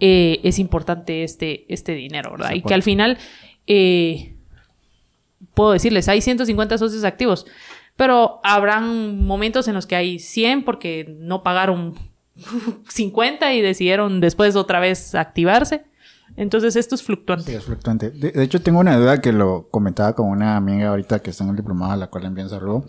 eh, 0.00 0.40
es 0.42 0.58
importante 0.58 1.22
este, 1.22 1.64
este 1.72 1.94
dinero, 1.94 2.32
¿verdad? 2.32 2.52
Y 2.54 2.62
que 2.62 2.74
al 2.74 2.82
final, 2.82 3.18
eh, 3.68 4.34
puedo 5.54 5.70
decirles, 5.72 6.08
hay 6.08 6.20
150 6.20 6.78
socios 6.78 7.04
activos, 7.04 7.46
pero 7.96 8.40
habrán 8.42 9.24
momentos 9.24 9.68
en 9.68 9.74
los 9.74 9.86
que 9.86 9.94
hay 9.96 10.18
100 10.18 10.64
porque 10.64 11.14
no 11.20 11.42
pagaron 11.44 11.94
50 12.88 13.54
y 13.54 13.60
decidieron 13.60 14.20
después 14.20 14.56
otra 14.56 14.80
vez 14.80 15.14
activarse. 15.14 15.84
Entonces 16.36 16.76
esto 16.76 16.94
es 16.94 17.02
fluctuante. 17.02 17.50
Sí, 17.50 17.54
es 17.56 17.64
fluctuante. 17.64 18.10
De, 18.10 18.42
hecho, 18.42 18.62
tengo 18.62 18.80
una 18.80 18.96
duda 18.96 19.20
que 19.20 19.32
lo 19.32 19.68
comentaba 19.70 20.14
con 20.14 20.28
una 20.28 20.56
amiga 20.56 20.88
ahorita 20.88 21.20
que 21.20 21.30
está 21.30 21.44
en 21.44 21.50
el 21.50 21.56
diplomado, 21.56 21.92
a 21.92 21.96
la 21.96 22.06
cual 22.06 22.22
le 22.22 22.28
envío 22.28 22.44
un 22.44 22.50
saludo. 22.50 22.84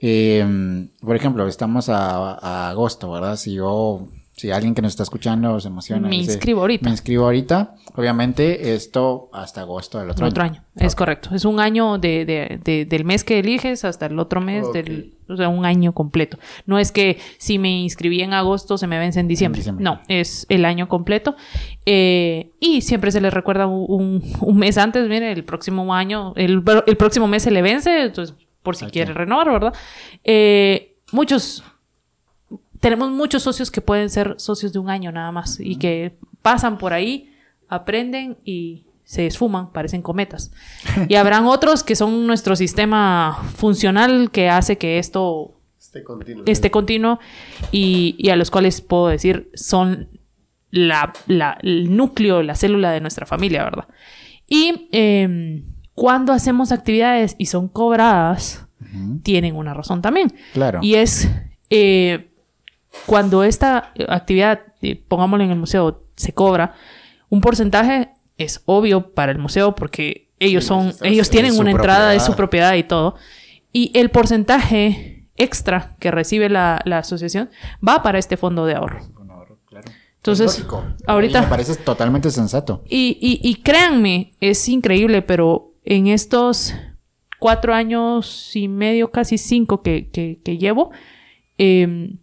Eh, 0.00 0.88
por 1.00 1.16
ejemplo, 1.16 1.46
estamos 1.48 1.88
a 1.88 2.70
agosto, 2.70 3.10
¿verdad? 3.10 3.36
Si 3.36 3.54
yo, 3.54 4.08
si 4.40 4.50
alguien 4.50 4.74
que 4.74 4.80
nos 4.82 4.92
está 4.92 5.02
escuchando 5.02 5.60
se 5.60 5.68
emociona. 5.68 6.08
Me 6.08 6.16
dice, 6.16 6.32
inscribo 6.32 6.62
ahorita. 6.62 6.84
Me 6.84 6.90
inscribo 6.90 7.24
ahorita. 7.24 7.74
Obviamente, 7.94 8.74
esto 8.74 9.28
hasta 9.32 9.60
agosto 9.60 9.98
del 9.98 10.10
otro, 10.10 10.24
El 10.24 10.30
otro 10.30 10.44
año, 10.44 10.64
es 10.76 10.94
correcto. 10.94 11.34
Es 11.34 11.44
un 11.44 11.60
año 11.60 11.98
de, 11.98 12.24
de- 12.24 12.60
de- 12.64 12.84
del 12.86 13.04
mes 13.04 13.22
que 13.24 13.38
eliges 13.40 13.84
hasta 13.84 14.06
el 14.06 14.18
otro 14.18 14.40
mes, 14.40 14.72
del, 14.72 15.14
o 15.28 15.36
sea, 15.36 15.48
un 15.50 15.64
año 15.66 15.92
completo. 15.92 16.38
No 16.64 16.78
es 16.78 16.90
que 16.92 17.18
si 17.38 17.58
me 17.58 17.80
inscribí 17.82 18.22
en 18.22 18.32
agosto 18.32 18.78
se 18.78 18.86
me 18.86 18.98
vence 18.98 19.20
en 19.20 19.28
diciembre. 19.28 19.58
diciembre. 19.58 19.84
No, 19.84 20.00
es 20.08 20.46
el 20.48 20.64
año 20.64 20.88
completo. 20.88 21.36
Eh, 21.84 22.52
y 22.60 22.80
siempre 22.80 23.10
se 23.10 23.20
les 23.20 23.34
recuerda 23.34 23.66
un, 23.66 24.22
mes 24.54 24.78
antes, 24.78 25.06
mire, 25.08 25.32
el 25.32 25.44
próximo 25.44 25.92
año, 25.94 26.32
el, 26.36 26.62
el 26.86 26.96
próximo 26.96 27.26
mes 27.26 27.42
se 27.42 27.50
le 27.50 27.60
vence, 27.62 28.02
entonces 28.04 28.34
por 28.62 28.76
si 28.76 28.86
quiere 28.86 29.12
renovar, 29.14 29.50
¿verdad? 29.50 29.74
Eh, 30.24 30.96
muchos 31.12 31.64
tenemos 32.80 33.10
muchos 33.10 33.42
socios 33.42 33.70
que 33.70 33.80
pueden 33.80 34.10
ser 34.10 34.34
socios 34.38 34.72
de 34.72 34.78
un 34.78 34.90
año 34.90 35.12
nada 35.12 35.30
más 35.32 35.58
y 35.60 35.76
que 35.76 36.14
pasan 36.42 36.78
por 36.78 36.92
ahí, 36.92 37.32
aprenden 37.68 38.38
y 38.44 38.86
se 39.04 39.26
esfuman, 39.26 39.72
parecen 39.72 40.02
cometas. 40.02 40.50
Y 41.08 41.16
habrán 41.16 41.44
otros 41.46 41.82
que 41.84 41.94
son 41.96 42.26
nuestro 42.26 42.56
sistema 42.56 43.38
funcional 43.56 44.30
que 44.30 44.48
hace 44.48 44.78
que 44.78 44.98
esto 44.98 45.56
continuo. 46.04 46.44
esté 46.46 46.70
continuo 46.70 47.18
y, 47.72 48.14
y 48.18 48.30
a 48.30 48.36
los 48.36 48.50
cuales 48.50 48.80
puedo 48.80 49.08
decir 49.08 49.50
son 49.54 50.08
la, 50.70 51.12
la- 51.26 51.58
el 51.62 51.96
núcleo, 51.96 52.42
la 52.42 52.54
célula 52.54 52.92
de 52.92 53.00
nuestra 53.00 53.26
familia, 53.26 53.64
¿verdad? 53.64 53.88
Y 54.46 54.88
eh, 54.92 55.64
cuando 55.94 56.32
hacemos 56.32 56.70
actividades 56.72 57.34
y 57.38 57.46
son 57.46 57.68
cobradas, 57.68 58.66
tienen 59.22 59.54
una 59.56 59.74
razón 59.74 60.00
también. 60.00 60.32
Claro. 60.54 60.78
Y 60.82 60.94
es 60.94 61.28
eh, 61.68 62.29
cuando 63.06 63.44
esta 63.44 63.92
actividad, 64.08 64.60
eh, 64.82 64.96
pongámoslo 65.08 65.44
en 65.44 65.50
el 65.50 65.58
museo, 65.58 66.04
se 66.16 66.32
cobra, 66.32 66.74
un 67.28 67.40
porcentaje 67.40 68.10
es 68.38 68.62
obvio 68.66 69.12
para 69.14 69.32
el 69.32 69.38
museo 69.38 69.74
porque 69.74 70.30
ellos 70.38 70.64
son, 70.64 70.92
ellos 71.02 71.28
tienen 71.30 71.58
una 71.58 71.70
entrada, 71.70 72.14
es 72.14 72.24
su 72.24 72.34
propiedad. 72.34 72.74
y 72.74 72.82
todo. 72.84 73.14
Y 73.72 73.92
el 73.98 74.10
porcentaje 74.10 75.28
extra 75.36 75.96
que 76.00 76.10
recibe 76.10 76.48
la, 76.48 76.80
la 76.84 76.98
asociación 76.98 77.50
va 77.86 78.02
para 78.02 78.18
este 78.18 78.36
fondo 78.36 78.66
de 78.66 78.74
ahorro. 78.74 79.00
Entonces, 80.16 80.46
lógico. 80.58 80.84
ahorita- 81.06 81.42
me 81.42 81.46
parece 81.46 81.76
totalmente 81.76 82.30
sensato. 82.30 82.82
Y, 82.88 83.16
y- 83.20 83.40
y 83.48 83.54
créanme, 83.62 84.34
es 84.40 84.68
increíble, 84.68 85.22
pero 85.22 85.72
en 85.84 86.08
estos 86.08 86.74
cuatro 87.38 87.72
años 87.72 88.54
y 88.54 88.68
medio, 88.68 89.10
casi 89.10 89.38
cinco 89.38 89.80
que, 89.82 90.10
que- 90.10 90.40
que 90.44 90.58
llevo, 90.58 90.90
eh, 91.56 92.16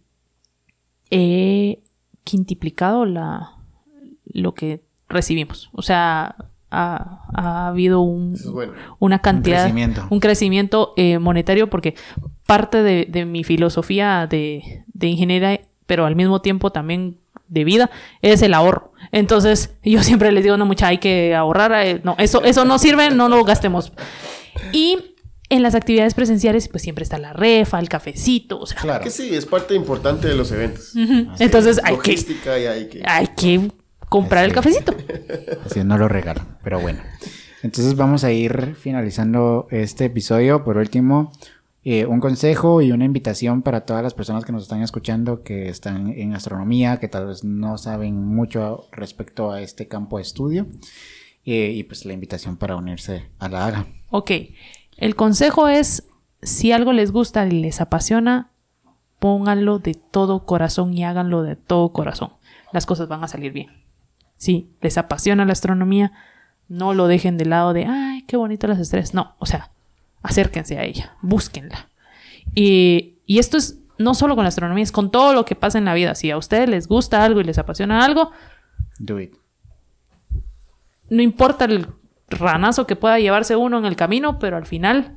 he 1.10 1.80
quintuplicado 2.24 3.04
la, 3.04 3.52
lo 4.26 4.54
que 4.54 4.82
recibimos. 5.08 5.70
O 5.72 5.82
sea, 5.82 6.36
ha, 6.70 7.24
ha 7.34 7.68
habido 7.68 8.00
un, 8.00 8.34
Eso 8.34 8.48
es 8.48 8.52
bueno. 8.52 8.72
una 8.98 9.20
cantidad, 9.20 9.62
crecimiento. 9.62 10.06
un 10.10 10.20
crecimiento 10.20 10.92
eh, 10.96 11.18
monetario 11.18 11.70
porque 11.70 11.94
parte 12.46 12.82
de, 12.82 13.06
de 13.08 13.24
mi 13.24 13.44
filosofía 13.44 14.26
de, 14.26 14.84
de 14.92 15.06
ingeniera, 15.06 15.60
pero 15.86 16.04
al 16.04 16.16
mismo 16.16 16.42
tiempo 16.42 16.70
también 16.70 17.16
de 17.48 17.64
vida, 17.64 17.90
es 18.20 18.42
el 18.42 18.52
ahorro. 18.52 18.92
Entonces, 19.10 19.74
yo 19.82 20.02
siempre 20.02 20.32
les 20.32 20.44
digo, 20.44 20.56
no, 20.56 20.66
mucha, 20.66 20.88
hay 20.88 20.98
que 20.98 21.34
ahorrar, 21.34 21.72
eh, 21.86 22.00
no, 22.04 22.14
eso, 22.18 22.42
eso 22.44 22.64
no 22.66 22.78
sirve, 22.78 23.10
no 23.10 23.28
lo 23.28 23.42
gastemos. 23.44 23.92
Y 24.72 24.98
en 25.50 25.62
las 25.62 25.74
actividades 25.74 26.14
presenciales, 26.14 26.68
pues 26.68 26.82
siempre 26.82 27.02
está 27.02 27.18
la 27.18 27.32
refa, 27.32 27.78
el 27.78 27.88
cafecito, 27.88 28.58
o 28.58 28.66
sea, 28.66 28.80
Claro. 28.80 29.02
Que 29.02 29.10
sí, 29.10 29.34
es 29.34 29.46
parte 29.46 29.74
importante 29.74 30.28
de 30.28 30.34
los 30.34 30.52
eventos. 30.52 30.92
entonces 31.38 31.80
hay 31.82 31.96
que, 31.98 32.12
y 32.12 32.66
hay 32.66 32.88
que... 32.88 33.02
hay 33.04 33.26
que 33.28 33.70
comprar 34.08 34.44
el 34.44 34.52
cafecito. 34.52 34.94
Así 35.64 35.82
no 35.84 35.98
lo 35.98 36.08
regalo, 36.08 36.42
pero 36.62 36.80
bueno. 36.80 37.00
Entonces 37.62 37.96
vamos 37.96 38.24
a 38.24 38.32
ir 38.32 38.76
finalizando 38.78 39.66
este 39.70 40.06
episodio. 40.06 40.64
Por 40.64 40.76
último, 40.76 41.32
eh, 41.84 42.06
un 42.06 42.20
consejo 42.20 42.82
y 42.82 42.92
una 42.92 43.04
invitación 43.04 43.62
para 43.62 43.80
todas 43.80 44.02
las 44.02 44.14
personas 44.14 44.44
que 44.44 44.52
nos 44.52 44.62
están 44.62 44.82
escuchando 44.82 45.42
que 45.42 45.68
están 45.68 46.08
en 46.10 46.34
astronomía, 46.34 46.98
que 46.98 47.08
tal 47.08 47.26
vez 47.26 47.44
no 47.44 47.78
saben 47.78 48.24
mucho 48.24 48.86
respecto 48.92 49.50
a 49.50 49.60
este 49.60 49.88
campo 49.88 50.18
de 50.18 50.22
estudio. 50.22 50.66
Eh, 51.44 51.72
y 51.74 51.82
pues 51.84 52.04
la 52.04 52.12
invitación 52.12 52.58
para 52.58 52.76
unirse 52.76 53.24
a 53.38 53.48
la 53.48 53.66
AGA. 53.66 53.86
Ok, 54.10 54.30
el 54.98 55.16
consejo 55.16 55.68
es, 55.68 56.06
si 56.42 56.72
algo 56.72 56.92
les 56.92 57.10
gusta 57.10 57.46
y 57.46 57.50
les 57.50 57.80
apasiona, 57.80 58.50
pónganlo 59.18 59.78
de 59.78 59.94
todo 59.94 60.44
corazón 60.44 60.92
y 60.92 61.04
háganlo 61.04 61.42
de 61.42 61.56
todo 61.56 61.92
corazón. 61.92 62.32
Las 62.72 62.86
cosas 62.86 63.08
van 63.08 63.24
a 63.24 63.28
salir 63.28 63.52
bien. 63.52 63.68
Si 64.36 64.70
les 64.80 64.98
apasiona 64.98 65.44
la 65.44 65.52
astronomía, 65.52 66.12
no 66.68 66.94
lo 66.94 67.06
dejen 67.06 67.38
de 67.38 67.46
lado 67.46 67.72
de, 67.72 67.86
ay, 67.86 68.22
qué 68.22 68.36
bonito 68.36 68.66
las 68.66 68.78
estrellas. 68.78 69.14
No, 69.14 69.34
o 69.38 69.46
sea, 69.46 69.70
acérquense 70.22 70.78
a 70.78 70.84
ella, 70.84 71.16
búsquenla. 71.22 71.88
Y, 72.54 73.14
y 73.26 73.38
esto 73.38 73.56
es 73.56 73.78
no 73.98 74.14
solo 74.14 74.36
con 74.36 74.44
la 74.44 74.48
astronomía, 74.48 74.84
es 74.84 74.92
con 74.92 75.10
todo 75.10 75.32
lo 75.32 75.44
que 75.44 75.56
pasa 75.56 75.78
en 75.78 75.84
la 75.84 75.94
vida. 75.94 76.14
Si 76.14 76.30
a 76.30 76.36
ustedes 76.36 76.68
les 76.68 76.86
gusta 76.86 77.24
algo 77.24 77.40
y 77.40 77.44
les 77.44 77.58
apasiona 77.58 78.04
algo, 78.04 78.30
Do 78.98 79.20
it. 79.20 79.34
no 81.08 81.22
importa 81.22 81.64
el 81.66 81.86
ranazo 82.30 82.86
que 82.86 82.96
pueda 82.96 83.18
llevarse 83.18 83.56
uno 83.56 83.78
en 83.78 83.84
el 83.84 83.96
camino, 83.96 84.38
pero 84.38 84.56
al 84.56 84.66
final 84.66 85.16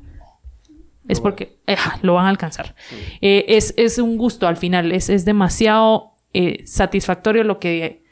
es 1.07 1.19
porque 1.19 1.57
ajá, 1.67 1.99
lo 2.01 2.13
van 2.13 2.25
a 2.25 2.29
alcanzar. 2.29 2.75
Eh, 3.21 3.45
es, 3.49 3.73
es 3.77 3.97
un 3.97 4.17
gusto 4.17 4.47
al 4.47 4.57
final, 4.57 4.91
es, 4.91 5.09
es 5.09 5.25
demasiado 5.25 6.13
eh, 6.33 6.63
satisfactorio 6.65 7.43
lo 7.43 7.59
que, 7.59 8.03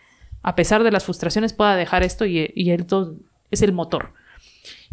a 0.42 0.56
pesar 0.56 0.84
de 0.84 0.92
las 0.92 1.06
frustraciones, 1.06 1.54
pueda 1.54 1.76
dejar 1.76 2.04
esto 2.04 2.26
y, 2.26 2.52
y 2.56 2.72
esto 2.72 3.16
es 3.52 3.62
el 3.62 3.74
motor. 3.74 4.14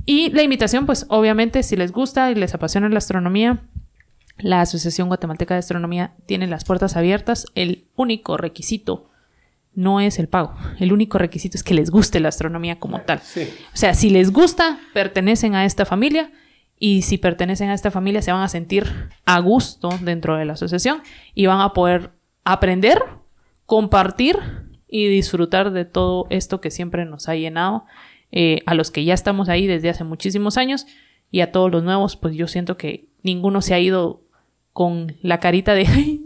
Y 0.05 0.31
la 0.31 0.43
invitación, 0.43 0.87
pues 0.87 1.07
obviamente, 1.09 1.63
si 1.63 1.75
les 1.75 1.91
gusta 1.91 2.31
y 2.31 2.37
les 2.37 2.55
apasiona 2.55 2.89
la 2.89 2.99
astronomía, 2.99 3.65
la 4.39 4.61
Asociación 4.61 5.09
Guatemalteca 5.09 5.55
de 5.55 5.61
Astronomía 5.61 6.15
tiene 6.27 6.47
las 6.47 6.65
puertas 6.65 6.97
abiertas. 6.97 7.47
El 7.55 7.87
único 7.97 8.37
requisito 8.37 9.09
no 9.77 10.01
es 10.01 10.19
el 10.19 10.27
pago. 10.29 10.55
El 10.81 10.93
único 10.93 11.19
requisito 11.19 11.57
es 11.57 11.63
que 11.63 11.75
les 11.75 11.91
guste 11.91 12.19
la 12.19 12.31
astronomía 12.31 12.81
como 12.81 13.01
tal. 13.03 13.21
Sí. 13.21 13.49
O 13.73 13.77
sea, 13.77 13.95
si 13.95 14.11
les 14.11 14.33
gusta, 14.33 14.81
pertenecen 14.93 15.55
a 15.55 15.65
esta 15.65 15.85
familia 15.85 16.33
y 16.79 17.03
si 17.03 17.19
pertenecen 17.19 17.69
a 17.71 17.75
esta 17.75 17.91
familia 17.91 18.23
se 18.23 18.33
van 18.33 18.43
a 18.43 18.49
sentir 18.49 18.91
a 19.25 19.39
gusto 19.39 19.91
dentro 20.01 20.37
de 20.37 20.45
la 20.47 20.55
asociación 20.55 21.03
y 21.35 21.47
van 21.47 21.61
a 21.61 21.73
poder 21.73 22.11
aprender, 22.43 22.99
compartir 23.67 24.39
y 24.89 25.09
disfrutar 25.09 25.73
de 25.73 25.85
todo 25.85 26.27
esto 26.31 26.61
que 26.61 26.71
siempre 26.71 27.05
nos 27.05 27.29
ha 27.29 27.35
llenado. 27.37 27.85
Eh, 28.33 28.63
a 28.67 28.75
los 28.75 28.91
que 28.91 29.05
ya 29.05 29.15
estamos 29.15 29.49
ahí 29.49 29.67
desde 29.67 29.89
hace 29.89 30.05
muchísimos 30.05 30.57
años 30.57 30.87
y 31.31 31.41
a 31.41 31.53
todos 31.53 31.71
los 31.71 31.85
nuevos, 31.85 32.17
pues 32.17 32.35
yo 32.35 32.49
siento 32.49 32.77
que 32.77 33.09
ninguno 33.23 33.61
se 33.63 33.75
ha 33.75 33.79
ido 33.81 34.23
con 34.73 35.17
la 35.23 35.39
carita 35.41 35.75
de 35.75 35.87
"Ay, 35.87 36.26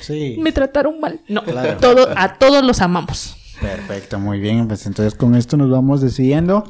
Sí. 0.00 0.36
me 0.40 0.52
trataron 0.52 1.00
mal. 1.00 1.20
No, 1.28 1.42
Claro. 1.44 1.76
todo, 1.78 2.08
a 2.16 2.34
todos 2.38 2.64
los 2.64 2.80
amamos. 2.80 3.34
Perfecto, 3.60 4.18
muy 4.20 4.38
bien. 4.38 4.68
Pues 4.68 4.86
entonces 4.86 5.14
con 5.16 5.34
esto 5.34 5.56
nos 5.56 5.68
vamos 5.70 6.00
decidiendo. 6.00 6.62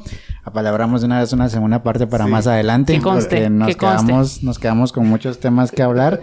Apalabramos 0.43 1.01
de 1.01 1.07
una 1.07 1.19
vez 1.19 1.31
una 1.33 1.47
segunda 1.47 1.83
parte 1.83 2.07
para 2.07 2.25
Sí. 2.25 2.31
más 2.31 2.47
adelante. 2.47 2.93
Que 2.95 3.01
conste, 3.01 3.35
porque 3.35 3.49
nos 3.51 3.67
que 3.67 3.75
conste. 3.75 4.05
quedamos, 4.07 4.43
nos 4.43 4.57
quedamos 4.59 4.91
con 4.91 5.07
muchos 5.07 5.39
temas 5.39 5.71
que 5.71 5.83
hablar. 5.83 6.21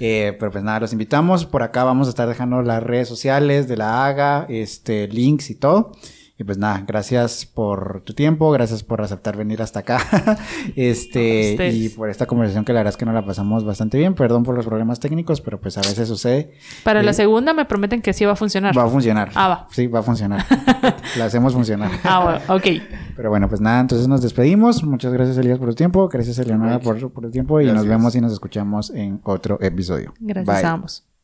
Eh, 0.00 0.34
pero 0.38 0.50
pues 0.52 0.64
nada, 0.64 0.80
los 0.80 0.92
invitamos. 0.92 1.44
Por 1.44 1.62
acá 1.62 1.84
vamos 1.84 2.06
a 2.06 2.10
estar 2.10 2.26
dejando 2.28 2.62
las 2.62 2.82
redes 2.82 3.08
sociales 3.08 3.68
de 3.68 3.76
la 3.76 4.06
AGA, 4.06 4.46
este, 4.48 5.06
links 5.08 5.50
y 5.50 5.54
todo. 5.54 5.92
Y 6.38 6.44
pues 6.44 6.58
nada, 6.58 6.84
gracias 6.86 7.46
por 7.46 8.02
tu 8.02 8.12
tiempo, 8.12 8.50
gracias 8.50 8.82
por 8.82 9.00
aceptar 9.00 9.38
venir 9.38 9.62
hasta 9.62 9.78
acá. 9.80 9.98
este, 10.76 11.52
ustedes. 11.52 11.74
y 11.74 11.88
por 11.88 12.10
esta 12.10 12.26
conversación 12.26 12.64
que 12.66 12.74
la 12.74 12.80
verdad 12.80 12.90
es 12.90 12.98
que 12.98 13.06
nos 13.06 13.14
la 13.14 13.24
pasamos 13.24 13.64
bastante 13.64 13.96
bien. 13.96 14.14
Perdón 14.14 14.42
por 14.42 14.54
los 14.54 14.66
problemas 14.66 15.00
técnicos, 15.00 15.40
pero 15.40 15.58
pues 15.58 15.78
a 15.78 15.80
veces 15.80 16.06
sucede. 16.08 16.52
Para 16.84 17.02
la 17.02 17.12
Eh, 17.12 17.14
segunda 17.14 17.54
me 17.54 17.64
prometen 17.64 18.02
que 18.02 18.12
sí 18.12 18.26
va 18.26 18.32
a 18.32 18.36
funcionar. 18.36 18.76
Va 18.76 18.84
a 18.84 18.88
funcionar. 18.88 19.30
Ah, 19.34 19.48
va. 19.48 19.66
Sí, 19.70 19.86
va 19.86 20.00
a 20.00 20.02
funcionar. 20.02 20.44
la 21.16 21.24
hacemos 21.24 21.54
funcionar. 21.54 21.90
Ah, 22.04 22.22
bueno, 22.22 22.40
ok. 22.54 22.82
Pero 23.16 23.30
bueno, 23.30 23.48
pues 23.48 23.62
nada, 23.62 23.80
entonces 23.80 24.06
nos 24.06 24.20
despedimos. 24.20 24.84
Muchas 24.84 25.14
gracias, 25.14 25.38
Elías, 25.38 25.58
por 25.58 25.70
tu 25.70 25.74
tiempo. 25.74 26.06
Gracias, 26.08 26.38
Eleonora, 26.38 26.80
por, 26.80 27.10
por 27.12 27.24
tu 27.24 27.30
tiempo. 27.30 27.62
Y 27.62 27.66
nos 27.72 27.86
vemos 27.86 28.14
y 28.14 28.20
nos 28.20 28.34
escuchamos 28.34 28.90
en 28.90 29.20
otro 29.24 29.58
episodio. 29.62 30.12
Gracias 30.20 30.54
Bye. 30.60 30.66
a 30.66 30.72
ambos. 30.72 31.06